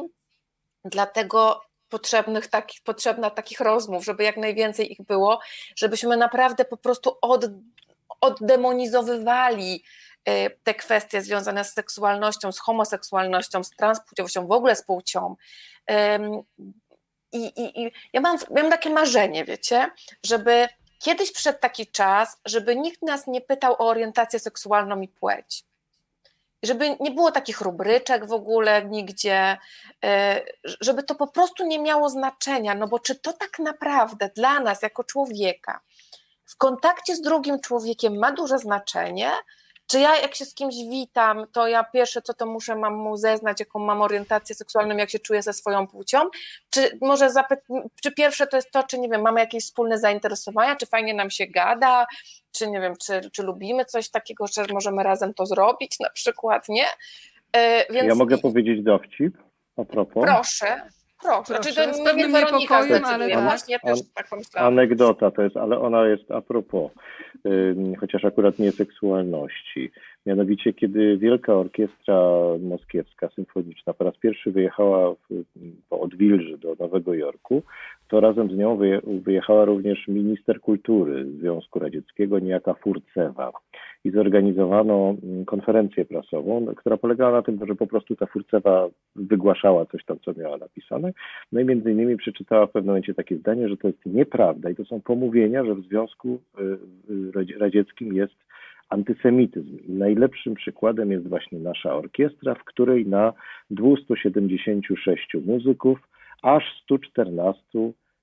dlatego 0.85 1.64
potrzebnych 1.89 2.47
takich, 2.47 2.81
potrzebna 2.81 3.29
takich 3.29 3.59
rozmów, 3.59 4.05
żeby 4.05 4.23
jak 4.23 4.37
najwięcej 4.37 4.91
ich 4.91 5.01
było, 5.01 5.39
żebyśmy 5.75 6.17
naprawdę 6.17 6.65
po 6.65 6.77
prostu 6.77 7.17
od, 7.21 7.45
oddemonizowywali 8.21 9.83
y, 10.29 10.57
te 10.63 10.73
kwestie 10.73 11.21
związane 11.21 11.65
z 11.65 11.73
seksualnością, 11.73 12.51
z 12.51 12.59
homoseksualnością, 12.59 13.63
z 13.63 13.69
transpłciowością, 13.69 14.47
w 14.47 14.51
ogóle 14.51 14.75
z 14.75 14.83
płcią. 14.85 15.35
I, 17.31 17.45
i, 17.45 17.81
i 17.81 17.91
ja 18.13 18.21
mam, 18.21 18.37
mam 18.55 18.69
takie 18.69 18.89
marzenie, 18.89 19.45
wiecie, 19.45 19.91
żeby 20.25 20.67
kiedyś 20.99 21.31
przyszedł 21.31 21.59
taki 21.59 21.87
czas, 21.87 22.37
żeby 22.45 22.75
nikt 22.75 23.01
nas 23.01 23.27
nie 23.27 23.41
pytał 23.41 23.73
o 23.73 23.87
orientację 23.87 24.39
seksualną 24.39 25.01
i 25.01 25.07
płeć 25.07 25.65
żeby 26.65 26.97
nie 26.99 27.11
było 27.11 27.31
takich 27.31 27.61
rubryczek 27.61 28.25
w 28.25 28.33
ogóle 28.33 28.85
nigdzie, 28.85 29.57
e, 30.05 30.41
żeby 30.81 31.03
to 31.03 31.15
po 31.15 31.27
prostu 31.27 31.65
nie 31.65 31.79
miało 31.79 32.09
znaczenia, 32.09 32.75
no 32.75 32.87
bo 32.87 32.99
czy 32.99 33.15
to 33.15 33.33
tak 33.33 33.59
naprawdę 33.59 34.29
dla 34.35 34.59
nas 34.59 34.81
jako 34.81 35.03
człowieka 35.03 35.79
w 36.45 36.57
kontakcie 36.57 37.15
z 37.15 37.21
drugim 37.21 37.59
człowiekiem 37.59 38.19
ma 38.19 38.31
duże 38.31 38.59
znaczenie, 38.59 39.31
czy 39.87 39.99
ja 39.99 40.15
jak 40.21 40.35
się 40.35 40.45
z 40.45 40.53
kimś 40.53 40.75
witam, 40.89 41.45
to 41.51 41.67
ja 41.67 41.83
pierwsze 41.83 42.21
co 42.21 42.33
to 42.33 42.45
muszę 42.45 42.75
mam 42.75 42.93
mu 42.93 43.17
zeznać, 43.17 43.59
jaką 43.59 43.79
mam 43.79 44.01
orientację 44.01 44.55
seksualną, 44.55 44.97
jak 44.97 45.09
się 45.09 45.19
czuję 45.19 45.41
ze 45.41 45.53
swoją 45.53 45.87
płcią, 45.87 46.19
czy 46.69 46.97
może 47.01 47.29
zapy- 47.29 47.87
czy 48.01 48.11
pierwsze 48.11 48.47
to 48.47 48.57
jest 48.57 48.71
to, 48.71 48.83
czy 48.83 48.99
nie 48.99 49.09
wiem, 49.09 49.21
mamy 49.21 49.39
jakieś 49.39 49.63
wspólne 49.63 49.97
zainteresowania, 49.97 50.75
czy 50.75 50.85
fajnie 50.85 51.13
nam 51.13 51.29
się 51.29 51.47
gada, 51.47 52.05
czy 52.51 52.67
nie 52.69 52.81
wiem, 52.81 52.93
czy, 53.05 53.29
czy 53.31 53.43
lubimy 53.43 53.85
coś 53.85 54.09
takiego, 54.09 54.47
że 54.47 54.65
możemy 54.73 55.03
razem 55.03 55.33
to 55.33 55.45
zrobić 55.45 55.99
na 55.99 56.09
przykład, 56.09 56.69
nie? 56.69 56.85
E, 57.53 57.93
więc... 57.93 58.07
Ja 58.07 58.15
mogę 58.15 58.37
powiedzieć 58.37 58.83
dowcip 58.83 59.37
a 59.77 59.83
propos? 59.83 60.23
Proszę. 60.23 60.81
Proszę, 61.25 61.53
Proszę 61.53 61.71
znaczy, 61.73 61.91
to 61.91 61.93
z 61.97 62.03
pewnym 62.03 62.31
niepokojem, 62.31 63.05
ale 63.05 63.29
tak. 63.29 63.43
Właśnie 63.43 63.79
też 63.79 63.99
tak 64.13 64.27
Anegdota 64.55 65.31
to 65.31 65.41
jest, 65.41 65.57
ale 65.57 65.79
ona 65.79 66.07
jest 66.07 66.31
a 66.31 66.41
propos, 66.41 66.91
chociaż 67.99 68.25
akurat 68.25 68.59
nie 68.59 68.71
seksualności. 68.71 69.91
Mianowicie, 70.25 70.73
kiedy 70.73 71.17
Wielka 71.17 71.53
Orkiestra 71.53 72.21
Moskiewska 72.59 73.29
Symfoniczna 73.29 73.93
po 73.93 74.03
raz 74.03 74.17
pierwszy 74.17 74.51
wyjechała 74.51 75.13
w, 75.13 75.43
po 75.89 75.99
Odwilży 75.99 76.57
do 76.57 76.75
Nowego 76.79 77.13
Jorku, 77.13 77.63
to 78.07 78.19
razem 78.19 78.51
z 78.51 78.57
nią 78.57 78.79
wyjechała 79.03 79.65
również 79.65 80.07
minister 80.07 80.61
kultury 80.61 81.25
Związku 81.39 81.79
Radzieckiego, 81.79 82.39
niejaka 82.39 82.73
Furcewa. 82.73 83.51
I 84.05 84.11
zorganizowano 84.11 85.15
mm, 85.23 85.45
konferencję 85.45 86.05
prasową, 86.05 86.65
która 86.65 86.97
polegała 86.97 87.31
na 87.31 87.41
tym, 87.41 87.59
że 87.67 87.75
po 87.75 87.87
prostu 87.87 88.15
ta 88.15 88.25
Furcewa 88.25 88.87
wygłaszała 89.15 89.85
coś 89.85 90.05
tam, 90.05 90.17
co 90.25 90.33
miała 90.37 90.57
napisane. 90.57 91.13
No 91.51 91.59
i 91.59 91.65
między 91.65 91.91
innymi 91.91 92.17
przeczytała 92.17 92.67
w 92.67 92.71
pewnym 92.71 92.87
momencie 92.87 93.13
takie 93.13 93.37
zdanie, 93.37 93.69
że 93.69 93.77
to 93.77 93.87
jest 93.87 94.05
nieprawda 94.05 94.69
i 94.69 94.75
to 94.75 94.85
są 94.85 95.01
pomówienia, 95.01 95.65
że 95.65 95.75
w 95.75 95.81
Związku 95.81 96.39
y, 96.59 96.63
y, 97.39 97.59
Radzieckim 97.59 98.13
jest 98.13 98.35
antysemityzm. 98.89 99.77
I 99.87 99.91
najlepszym 99.91 100.55
przykładem 100.55 101.11
jest 101.11 101.27
właśnie 101.27 101.59
nasza 101.59 101.95
orkiestra, 101.95 102.55
w 102.55 102.63
której 102.63 103.07
na 103.07 103.33
276 103.69 105.33
muzyków 105.45 105.99
aż 106.41 106.63
114 106.83 107.61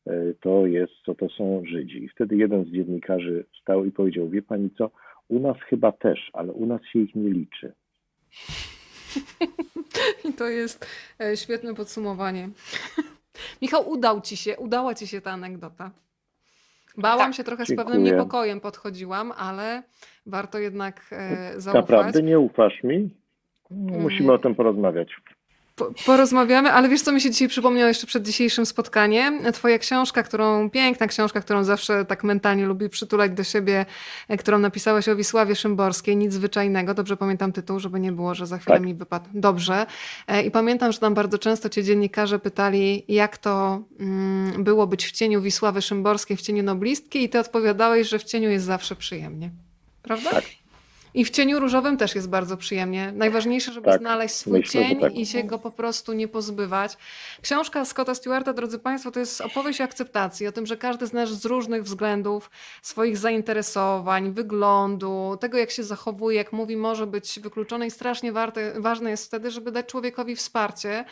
e, 0.06 0.34
to 0.40 0.66
jest, 0.66 0.92
co 1.06 1.14
to 1.14 1.28
są 1.28 1.62
Żydzi. 1.66 2.04
I 2.04 2.08
wtedy 2.08 2.36
jeden 2.36 2.64
z 2.64 2.68
dziennikarzy 2.68 3.44
wstał 3.52 3.84
i 3.84 3.92
powiedział, 3.92 4.28
wie 4.28 4.42
pani 4.42 4.70
co, 4.78 4.90
u 5.28 5.40
nas 5.40 5.56
chyba 5.68 5.92
też, 5.92 6.30
ale 6.32 6.52
u 6.52 6.66
nas 6.66 6.80
się 6.92 6.98
ich 6.98 7.14
nie 7.14 7.30
liczy. 7.30 7.72
I 10.28 10.32
to 10.32 10.48
jest 10.48 10.86
e, 11.20 11.36
świetne 11.36 11.74
podsumowanie. 11.74 12.48
Michał, 13.62 13.90
udał 13.90 14.20
ci 14.20 14.36
się, 14.36 14.56
udała 14.56 14.94
ci 14.94 15.06
się 15.06 15.20
ta 15.20 15.30
anegdota. 15.30 15.90
Bałam 16.98 17.26
tak, 17.26 17.34
się 17.34 17.44
trochę 17.44 17.64
dziękuję. 17.64 17.86
z 17.86 17.88
pewnym 17.88 18.04
niepokojem 18.04 18.60
podchodziłam, 18.60 19.32
ale 19.36 19.82
warto 20.26 20.58
jednak 20.58 21.08
e, 21.12 21.60
zaufać. 21.60 21.82
Naprawdę 21.82 22.22
nie 22.22 22.38
ufasz 22.38 22.82
mi? 22.84 23.10
Musimy 23.70 24.28
nie. 24.28 24.32
o 24.32 24.38
tym 24.38 24.54
porozmawiać 24.54 25.08
porozmawiamy, 26.06 26.72
ale 26.72 26.88
wiesz, 26.88 27.02
co 27.02 27.12
mi 27.12 27.20
się 27.20 27.30
dzisiaj 27.30 27.48
przypomniało 27.48 27.88
jeszcze 27.88 28.06
przed 28.06 28.26
dzisiejszym 28.26 28.66
spotkaniem? 28.66 29.52
Twoja 29.52 29.78
książka, 29.78 30.22
którą, 30.22 30.70
piękna 30.70 31.06
książka, 31.06 31.40
którą 31.40 31.64
zawsze 31.64 32.04
tak 32.04 32.24
mentalnie 32.24 32.66
lubi 32.66 32.88
przytulać 32.88 33.32
do 33.32 33.44
siebie, 33.44 33.86
e, 34.28 34.36
którą 34.36 34.58
napisałaś 34.58 35.08
o 35.08 35.16
Wisławie 35.16 35.56
Szymborskiej, 35.56 36.16
nic 36.16 36.32
zwyczajnego. 36.32 36.94
Dobrze 36.94 37.16
pamiętam 37.16 37.52
tytuł, 37.52 37.80
żeby 37.80 38.00
nie 38.00 38.12
było, 38.12 38.34
że 38.34 38.46
za 38.46 38.58
chwilę 38.58 38.76
tak. 38.76 38.86
mi 38.86 38.94
wypadł. 38.94 39.28
Dobrze. 39.34 39.86
E, 40.26 40.42
I 40.42 40.50
pamiętam, 40.50 40.92
że 40.92 40.98
tam 40.98 41.14
bardzo 41.14 41.38
często 41.38 41.68
cię 41.68 41.82
dziennikarze 41.84 42.38
pytali, 42.38 43.04
jak 43.08 43.38
to 43.38 43.82
mm, 44.00 44.64
było 44.64 44.86
być 44.86 45.06
w 45.06 45.12
cieniu 45.12 45.42
Wisławy 45.42 45.82
Szymborskiej, 45.82 46.36
w 46.36 46.40
cieniu 46.40 46.62
noblistki 46.62 47.24
i 47.24 47.28
ty 47.28 47.38
odpowiadałeś, 47.38 48.08
że 48.08 48.18
w 48.18 48.24
cieniu 48.24 48.50
jest 48.50 48.64
zawsze 48.64 48.96
przyjemnie. 48.96 49.50
Prawda? 50.02 50.30
Tak. 50.30 50.61
I 51.14 51.24
w 51.24 51.30
cieniu 51.30 51.60
różowym 51.60 51.96
też 51.96 52.14
jest 52.14 52.28
bardzo 52.28 52.56
przyjemnie. 52.56 53.12
Najważniejsze, 53.12 53.72
żeby 53.72 53.86
tak, 53.90 54.00
znaleźć 54.00 54.34
swój 54.34 54.52
myślę, 54.52 54.72
cień 54.72 55.00
tak. 55.00 55.16
i 55.16 55.26
się 55.26 55.44
go 55.44 55.58
po 55.58 55.70
prostu 55.70 56.12
nie 56.12 56.28
pozbywać. 56.28 56.96
Książka 57.42 57.84
Scotta 57.84 58.14
Stewarta, 58.14 58.52
drodzy 58.52 58.78
Państwo, 58.78 59.10
to 59.10 59.20
jest 59.20 59.40
opowieść 59.40 59.80
o 59.80 59.84
akceptacji, 59.84 60.46
o 60.46 60.52
tym, 60.52 60.66
że 60.66 60.76
każdy 60.76 61.06
z 61.06 61.12
nas 61.12 61.28
z 61.28 61.44
różnych 61.44 61.82
względów, 61.82 62.50
swoich 62.82 63.18
zainteresowań, 63.18 64.32
wyglądu, 64.32 65.36
tego 65.40 65.58
jak 65.58 65.70
się 65.70 65.82
zachowuje, 65.82 66.36
jak 66.36 66.52
mówi, 66.52 66.76
może 66.76 67.06
być 67.06 67.40
wykluczony 67.40 67.86
i 67.86 67.90
strasznie 67.90 68.32
warte, 68.32 68.80
ważne 68.80 69.10
jest 69.10 69.26
wtedy, 69.26 69.50
żeby 69.50 69.72
dać 69.72 69.86
człowiekowi 69.86 70.36
wsparcie. 70.36 71.04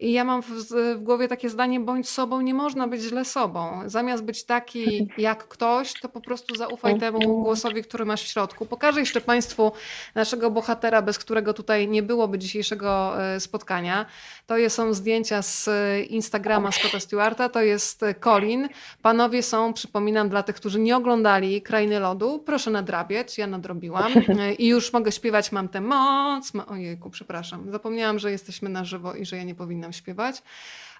I 0.00 0.12
ja 0.12 0.24
mam 0.24 0.42
w, 0.42 0.46
w 0.46 1.02
głowie 1.02 1.28
takie 1.28 1.50
zdanie, 1.50 1.80
bądź 1.80 2.08
sobą, 2.08 2.40
nie 2.40 2.54
można 2.54 2.88
być 2.88 3.02
źle 3.02 3.24
sobą. 3.24 3.82
Zamiast 3.86 4.24
być 4.24 4.44
taki 4.44 5.08
jak 5.18 5.48
ktoś, 5.48 6.00
to 6.00 6.08
po 6.08 6.20
prostu 6.20 6.54
zaufaj 6.54 6.98
temu 7.00 7.42
głosowi, 7.42 7.82
który 7.82 8.04
masz 8.04 8.22
w 8.22 8.26
środku. 8.26 8.66
Pokażę 8.66 9.00
jeszcze 9.00 9.20
Państwu 9.20 9.47
Państwu 9.48 9.72
naszego 10.14 10.50
bohatera, 10.50 11.02
bez 11.02 11.18
którego 11.18 11.54
tutaj 11.54 11.88
nie 11.88 12.02
byłoby 12.02 12.38
dzisiejszego 12.38 13.22
e, 13.22 13.40
spotkania. 13.40 14.06
To 14.46 14.54
są 14.68 14.94
zdjęcia 14.94 15.42
z 15.42 15.68
Instagrama 16.10 16.72
Scotta 16.72 17.00
Stewarta, 17.00 17.48
to 17.48 17.62
jest 17.62 18.04
Colin. 18.24 18.68
Panowie 19.02 19.42
są, 19.42 19.72
przypominam 19.72 20.28
dla 20.28 20.42
tych, 20.42 20.56
którzy 20.56 20.80
nie 20.80 20.96
oglądali 20.96 21.62
Krainy 21.62 22.00
Lodu, 22.00 22.42
proszę 22.46 22.70
nadrabiać, 22.70 23.38
ja 23.38 23.46
nadrobiłam 23.46 24.12
e, 24.40 24.52
i 24.52 24.66
już 24.66 24.92
mogę 24.92 25.12
śpiewać, 25.12 25.52
mam 25.52 25.68
tę 25.68 25.80
moc. 25.80 26.52
Ojejku, 26.66 27.10
przepraszam, 27.10 27.70
zapomniałam, 27.70 28.18
że 28.18 28.30
jesteśmy 28.30 28.68
na 28.68 28.84
żywo 28.84 29.14
i 29.14 29.26
że 29.26 29.36
ja 29.36 29.42
nie 29.42 29.54
powinnam 29.54 29.92
śpiewać 29.92 30.42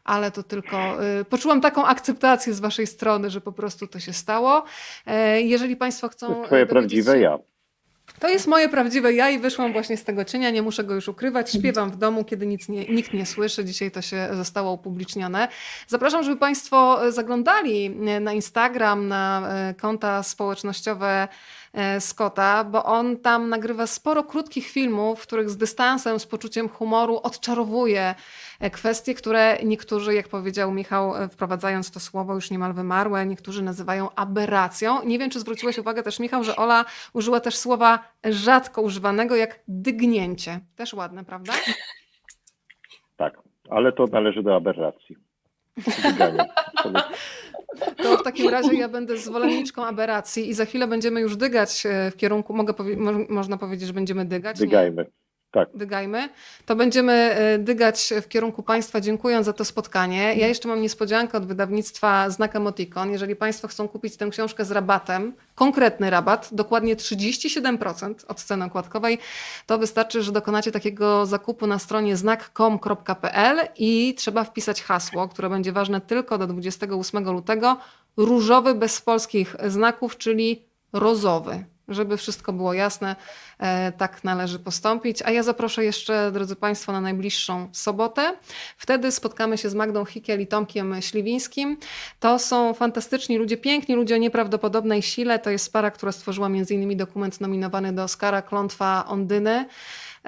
ale 0.08 0.30
to 0.30 0.42
tylko 0.42 1.04
y, 1.20 1.24
poczułam 1.24 1.60
taką 1.60 1.86
akceptację 1.86 2.54
z 2.54 2.60
Waszej 2.60 2.86
strony, 2.86 3.30
że 3.30 3.40
po 3.40 3.52
prostu 3.52 3.86
to 3.86 4.00
się 4.00 4.12
stało. 4.12 4.64
E, 5.06 5.40
jeżeli 5.40 5.76
Państwo 5.76 6.08
chcą. 6.08 6.44
Twoje 6.44 6.66
prawdziwe 6.66 7.20
ja. 7.20 7.38
To 8.18 8.28
jest 8.28 8.46
moje 8.46 8.68
prawdziwe 8.68 9.12
ja 9.12 9.30
i 9.30 9.38
wyszłam 9.38 9.72
właśnie 9.72 9.96
z 9.96 10.04
tego 10.04 10.24
cienia, 10.24 10.50
nie 10.50 10.62
muszę 10.62 10.84
go 10.84 10.94
już 10.94 11.08
ukrywać. 11.08 11.52
Śpiewam 11.52 11.90
w 11.90 11.96
domu, 11.96 12.24
kiedy 12.24 12.46
nic 12.46 12.68
nie, 12.68 12.84
nikt 12.84 13.12
nie 13.12 13.26
słyszy. 13.26 13.64
Dzisiaj 13.64 13.90
to 13.90 14.02
się 14.02 14.28
zostało 14.32 14.72
upublicznione. 14.72 15.48
Zapraszam, 15.86 16.24
żeby 16.24 16.36
Państwo 16.36 17.00
zaglądali 17.12 17.90
na 18.20 18.32
Instagram, 18.32 19.08
na 19.08 19.48
e, 19.48 19.74
konta 19.74 20.22
społecznościowe 20.22 21.28
e, 21.72 22.00
Scotta, 22.00 22.64
bo 22.64 22.84
on 22.84 23.16
tam 23.16 23.48
nagrywa 23.48 23.86
sporo 23.86 24.24
krótkich 24.24 24.68
filmów, 24.68 25.20
w 25.20 25.22
których 25.22 25.50
z 25.50 25.56
dystansem, 25.56 26.20
z 26.20 26.26
poczuciem 26.26 26.68
humoru 26.68 27.20
odczarowuje 27.22 28.14
kwestie, 28.72 29.14
które 29.14 29.58
niektórzy, 29.64 30.14
jak 30.14 30.28
powiedział 30.28 30.72
Michał, 30.72 31.16
e, 31.16 31.28
wprowadzając 31.28 31.90
to 31.90 32.00
słowo 32.00 32.34
już 32.34 32.50
niemal 32.50 32.72
wymarłe, 32.72 33.26
niektórzy 33.26 33.62
nazywają 33.62 34.14
aberracją. 34.14 35.04
Nie 35.04 35.18
wiem, 35.18 35.30
czy 35.30 35.40
zwróciłeś 35.40 35.78
uwagę 35.78 36.02
też, 36.02 36.18
Michał, 36.20 36.44
że 36.44 36.56
Ola 36.56 36.84
użyła 37.12 37.40
też 37.40 37.56
słowa 37.56 37.98
rzadko 38.24 38.82
używanego 38.82 39.36
jak 39.36 39.60
dygnięcie. 39.68 40.60
Też 40.76 40.94
ładne, 40.94 41.24
prawda? 41.24 41.52
Tak, 43.16 43.38
ale 43.70 43.92
to 43.92 44.04
należy 44.06 44.42
do 44.42 44.56
aberracji. 44.56 45.16
To 47.96 48.16
w 48.16 48.22
takim 48.22 48.48
razie 48.48 48.74
ja 48.76 48.88
będę 48.88 49.16
zwolenniczką 49.18 49.84
aberracji 49.86 50.48
i 50.48 50.54
za 50.54 50.64
chwilę 50.64 50.86
będziemy 50.86 51.20
już 51.20 51.36
dygać 51.36 51.86
e, 51.86 52.10
w 52.10 52.16
kierunku, 52.16 52.54
mogę 52.54 52.74
powie- 52.74 52.96
mo- 52.96 53.24
można 53.28 53.56
powiedzieć, 53.56 53.86
że 53.86 53.92
będziemy 53.94 54.24
dygać? 54.24 54.56
Nie? 54.60 54.70
Tak. 55.50 55.68
Dygajmy. 55.74 56.28
To 56.66 56.76
będziemy 56.76 57.12
e, 57.12 57.58
dygać 57.58 58.12
w 58.22 58.28
kierunku 58.28 58.62
Państwa, 58.62 59.00
dziękując 59.00 59.46
za 59.46 59.52
to 59.52 59.64
spotkanie. 59.64 60.34
Ja 60.34 60.46
jeszcze 60.46 60.68
mam 60.68 60.82
niespodziankę 60.82 61.38
od 61.38 61.46
wydawnictwa 61.46 62.30
Znak 62.30 62.56
Emoticon. 62.56 63.10
Jeżeli 63.10 63.36
Państwo 63.36 63.68
chcą 63.68 63.88
kupić 63.88 64.16
tę 64.16 64.28
książkę 64.30 64.64
z 64.64 64.70
rabatem, 64.70 65.32
konkretny 65.54 66.10
rabat, 66.10 66.48
dokładnie 66.52 66.96
37% 66.96 68.14
od 68.28 68.42
ceny 68.42 68.64
okładkowej, 68.64 69.18
to 69.66 69.78
wystarczy, 69.78 70.22
że 70.22 70.32
dokonacie 70.32 70.72
takiego 70.72 71.26
zakupu 71.26 71.66
na 71.66 71.78
stronie 71.78 72.16
znak.com.pl 72.16 73.58
i 73.76 74.14
trzeba 74.14 74.44
wpisać 74.44 74.82
hasło, 74.82 75.28
które 75.28 75.50
będzie 75.50 75.72
ważne 75.72 76.00
tylko 76.00 76.38
do 76.38 76.46
28 76.46 77.30
lutego. 77.32 77.76
Różowy 78.16 78.74
bez 78.74 79.00
polskich 79.00 79.56
znaków, 79.66 80.16
czyli 80.16 80.64
rozowy. 80.92 81.64
Żeby 81.88 82.16
wszystko 82.16 82.52
było 82.52 82.72
jasne, 82.72 83.16
e, 83.58 83.92
tak 83.92 84.24
należy 84.24 84.58
postąpić. 84.58 85.22
A 85.22 85.30
ja 85.30 85.42
zaproszę 85.42 85.84
jeszcze, 85.84 86.30
drodzy 86.32 86.56
Państwo, 86.56 86.92
na 86.92 87.00
najbliższą 87.00 87.68
sobotę. 87.72 88.36
Wtedy 88.76 89.12
spotkamy 89.12 89.58
się 89.58 89.70
z 89.70 89.74
Magdą 89.74 90.04
Hikiel 90.04 90.40
i 90.40 90.46
Tomkiem 90.46 91.02
Śliwińskim. 91.02 91.76
To 92.20 92.38
są 92.38 92.74
fantastyczni 92.74 93.38
ludzie, 93.38 93.56
piękni 93.56 93.94
ludzie 93.94 94.14
o 94.14 94.18
nieprawdopodobnej 94.18 95.02
sile. 95.02 95.38
To 95.38 95.50
jest 95.50 95.72
para, 95.72 95.90
która 95.90 96.12
stworzyła 96.12 96.46
m.in. 96.46 96.96
dokument 96.96 97.40
nominowany 97.40 97.92
do 97.92 98.02
Oscara 98.02 98.42
Klątwa 98.42 99.04
Ondyny. 99.08 99.66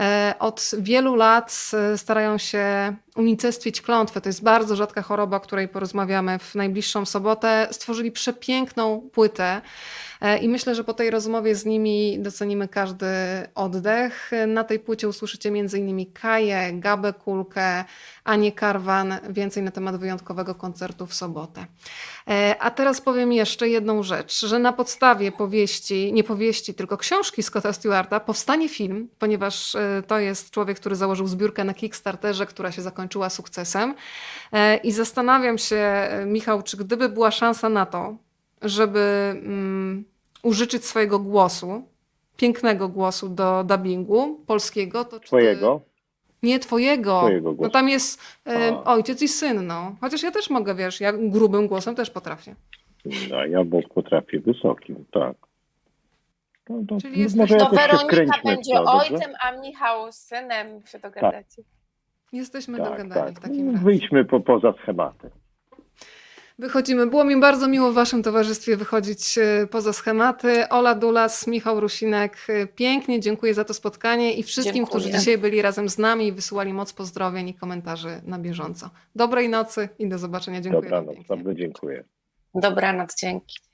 E, 0.00 0.34
Od 0.38 0.70
wielu 0.78 1.14
lat 1.14 1.70
e, 1.72 1.98
starają 1.98 2.38
się 2.38 2.96
unicestwić 3.16 3.82
klątwę. 3.82 4.20
To 4.20 4.28
jest 4.28 4.42
bardzo 4.42 4.76
rzadka 4.76 5.02
choroba, 5.02 5.36
o 5.36 5.40
której 5.40 5.68
porozmawiamy 5.68 6.38
w 6.38 6.54
najbliższą 6.54 7.06
sobotę. 7.06 7.68
Stworzyli 7.70 8.12
przepiękną 8.12 9.08
płytę. 9.12 9.60
E, 10.20 10.38
I 10.38 10.48
myślę, 10.48 10.74
że 10.74 10.84
po 10.84 10.94
tej 10.94 11.10
rozmowie 11.10 11.54
z 11.54 11.66
nimi 11.66 12.18
docenimy 12.18 12.68
każdy 12.68 13.06
oddech. 13.54 14.30
Na 14.46 14.64
tej 14.64 14.78
płycie 14.78 15.08
usłyszycie 15.08 15.48
m.in. 15.48 16.12
Kaję, 16.12 16.72
Gabę 16.72 17.12
Kulkę, 17.12 17.84
Anię 18.24 18.52
Karwan. 18.52 19.14
Więcej 19.30 19.62
na 19.62 19.70
temat 19.70 19.96
wyjątkowego 19.96 20.54
koncertu 20.54 21.06
w 21.06 21.14
sobotę. 21.14 21.66
E, 22.28 22.56
A 22.60 22.70
teraz 22.70 23.00
powiem 23.00 23.32
jeszcze 23.32 23.68
jedną 23.68 24.02
rzecz, 24.02 24.46
że 24.46 24.58
na 24.58 24.72
podstawie 24.72 25.32
powieści, 25.32 26.12
nie 26.12 26.24
powieści, 26.24 26.74
tylko 26.74 26.96
książki 26.96 27.42
Scotta 27.42 27.72
Stewarta 27.72 28.20
powstanie 28.20 28.68
film, 28.68 29.08
ponieważ 29.18 29.74
e, 29.74 30.02
to 30.06 30.18
jest 30.18 30.50
człowiek, 30.50 30.80
który 30.80 30.96
założył 30.96 31.26
zbiórkę 31.26 31.64
na 31.64 31.74
Kickstarterze, 31.74 32.46
która 32.46 32.72
się 32.72 32.82
zakończyła 32.82 33.30
sukcesem. 33.30 33.94
I 34.82 34.92
zastanawiam 34.92 35.58
się, 35.58 36.08
Michał, 36.26 36.62
czy 36.62 36.76
gdyby 36.76 37.08
była 37.08 37.30
szansa 37.30 37.68
na 37.68 37.86
to, 37.86 38.16
żeby 38.62 39.00
mm, 39.44 40.04
użyczyć 40.42 40.84
swojego 40.84 41.18
głosu, 41.18 41.82
pięknego 42.36 42.88
głosu 42.88 43.28
do 43.28 43.64
dubbingu 43.64 44.40
polskiego, 44.46 45.04
to 45.04 45.10
czy 45.16 45.20
ty- 45.20 45.26
Twojego? 45.26 45.80
Nie 46.42 46.58
twojego. 46.58 47.20
Twojego 47.20 47.54
No 47.60 47.68
tam 47.70 47.88
jest 47.88 48.20
e, 48.46 48.84
ojciec 48.84 49.22
i 49.22 49.28
syn, 49.28 49.66
no. 49.66 49.96
Chociaż 50.00 50.22
ja 50.22 50.30
też 50.30 50.50
mogę, 50.50 50.74
wiesz, 50.74 51.00
ja 51.00 51.12
grubym 51.12 51.66
głosem 51.66 51.94
też 51.94 52.10
potrafię. 52.10 52.54
No, 53.30 53.44
ja 53.46 53.64
bo 53.64 53.80
potrafię 53.94 54.40
wysokim, 54.40 55.04
tak. 55.12 55.36
No, 56.68 56.76
to, 56.88 56.96
Czyli 57.00 57.16
no, 57.16 57.22
jesteś- 57.22 57.38
może 57.40 57.56
To 57.56 57.70
Weronika 57.70 58.38
będzie 58.44 58.72
w 58.72 58.76
to, 58.76 58.84
dobrze? 58.84 59.14
ojcem, 59.14 59.32
a 59.42 59.52
Michał 59.52 60.12
synem 60.12 60.86
się 60.86 60.98
dogadacie. 60.98 61.62
Jesteśmy 62.32 62.78
Tak, 62.78 62.88
dogadani 62.90 63.30
w 63.30 63.34
tak. 63.34 63.42
takim 63.48 63.66
No, 63.66 63.72
razie. 63.72 63.84
Wyjdźmy 63.84 64.24
po, 64.24 64.40
poza 64.40 64.72
schematy. 64.82 65.30
Wychodzimy. 66.60 67.06
Było 67.06 67.24
mi 67.24 67.40
bardzo 67.40 67.68
miło 67.68 67.90
w 67.90 67.94
waszym 67.94 68.22
towarzystwie 68.22 68.76
wychodzić 68.76 69.38
e, 69.38 69.66
poza 69.70 69.92
schematy. 69.92 70.68
Ola 70.68 70.94
Dulas, 70.94 71.46
Michał 71.46 71.80
Rusinek, 71.80 72.36
e, 72.48 72.66
pięknie 72.66 73.20
dziękuję 73.20 73.54
za 73.54 73.64
to 73.64 73.74
spotkanie 73.74 74.34
i 74.34 74.42
wszystkim, 74.42 74.74
Dziękuję. 74.74 75.00
którzy 75.00 75.18
dzisiaj 75.18 75.38
byli 75.38 75.62
razem 75.62 75.88
z 75.88 75.98
nami 75.98 76.26
i 76.26 76.32
wysyłali 76.32 76.72
moc 76.72 76.92
pozdrowień 76.92 77.48
i 77.48 77.54
komentarzy 77.54 78.20
na 78.24 78.38
bieżąco. 78.38 78.90
Dobrej 79.16 79.48
nocy 79.48 79.88
i 79.98 80.08
do 80.08 80.18
zobaczenia. 80.18 80.60
Dziękuję 80.60 80.90
Dobranoc, 80.90 81.26
bardzo 81.28 81.54
dziękuję. 81.54 82.04
Dobranoc, 82.54 83.14
dzięki. 83.20 83.69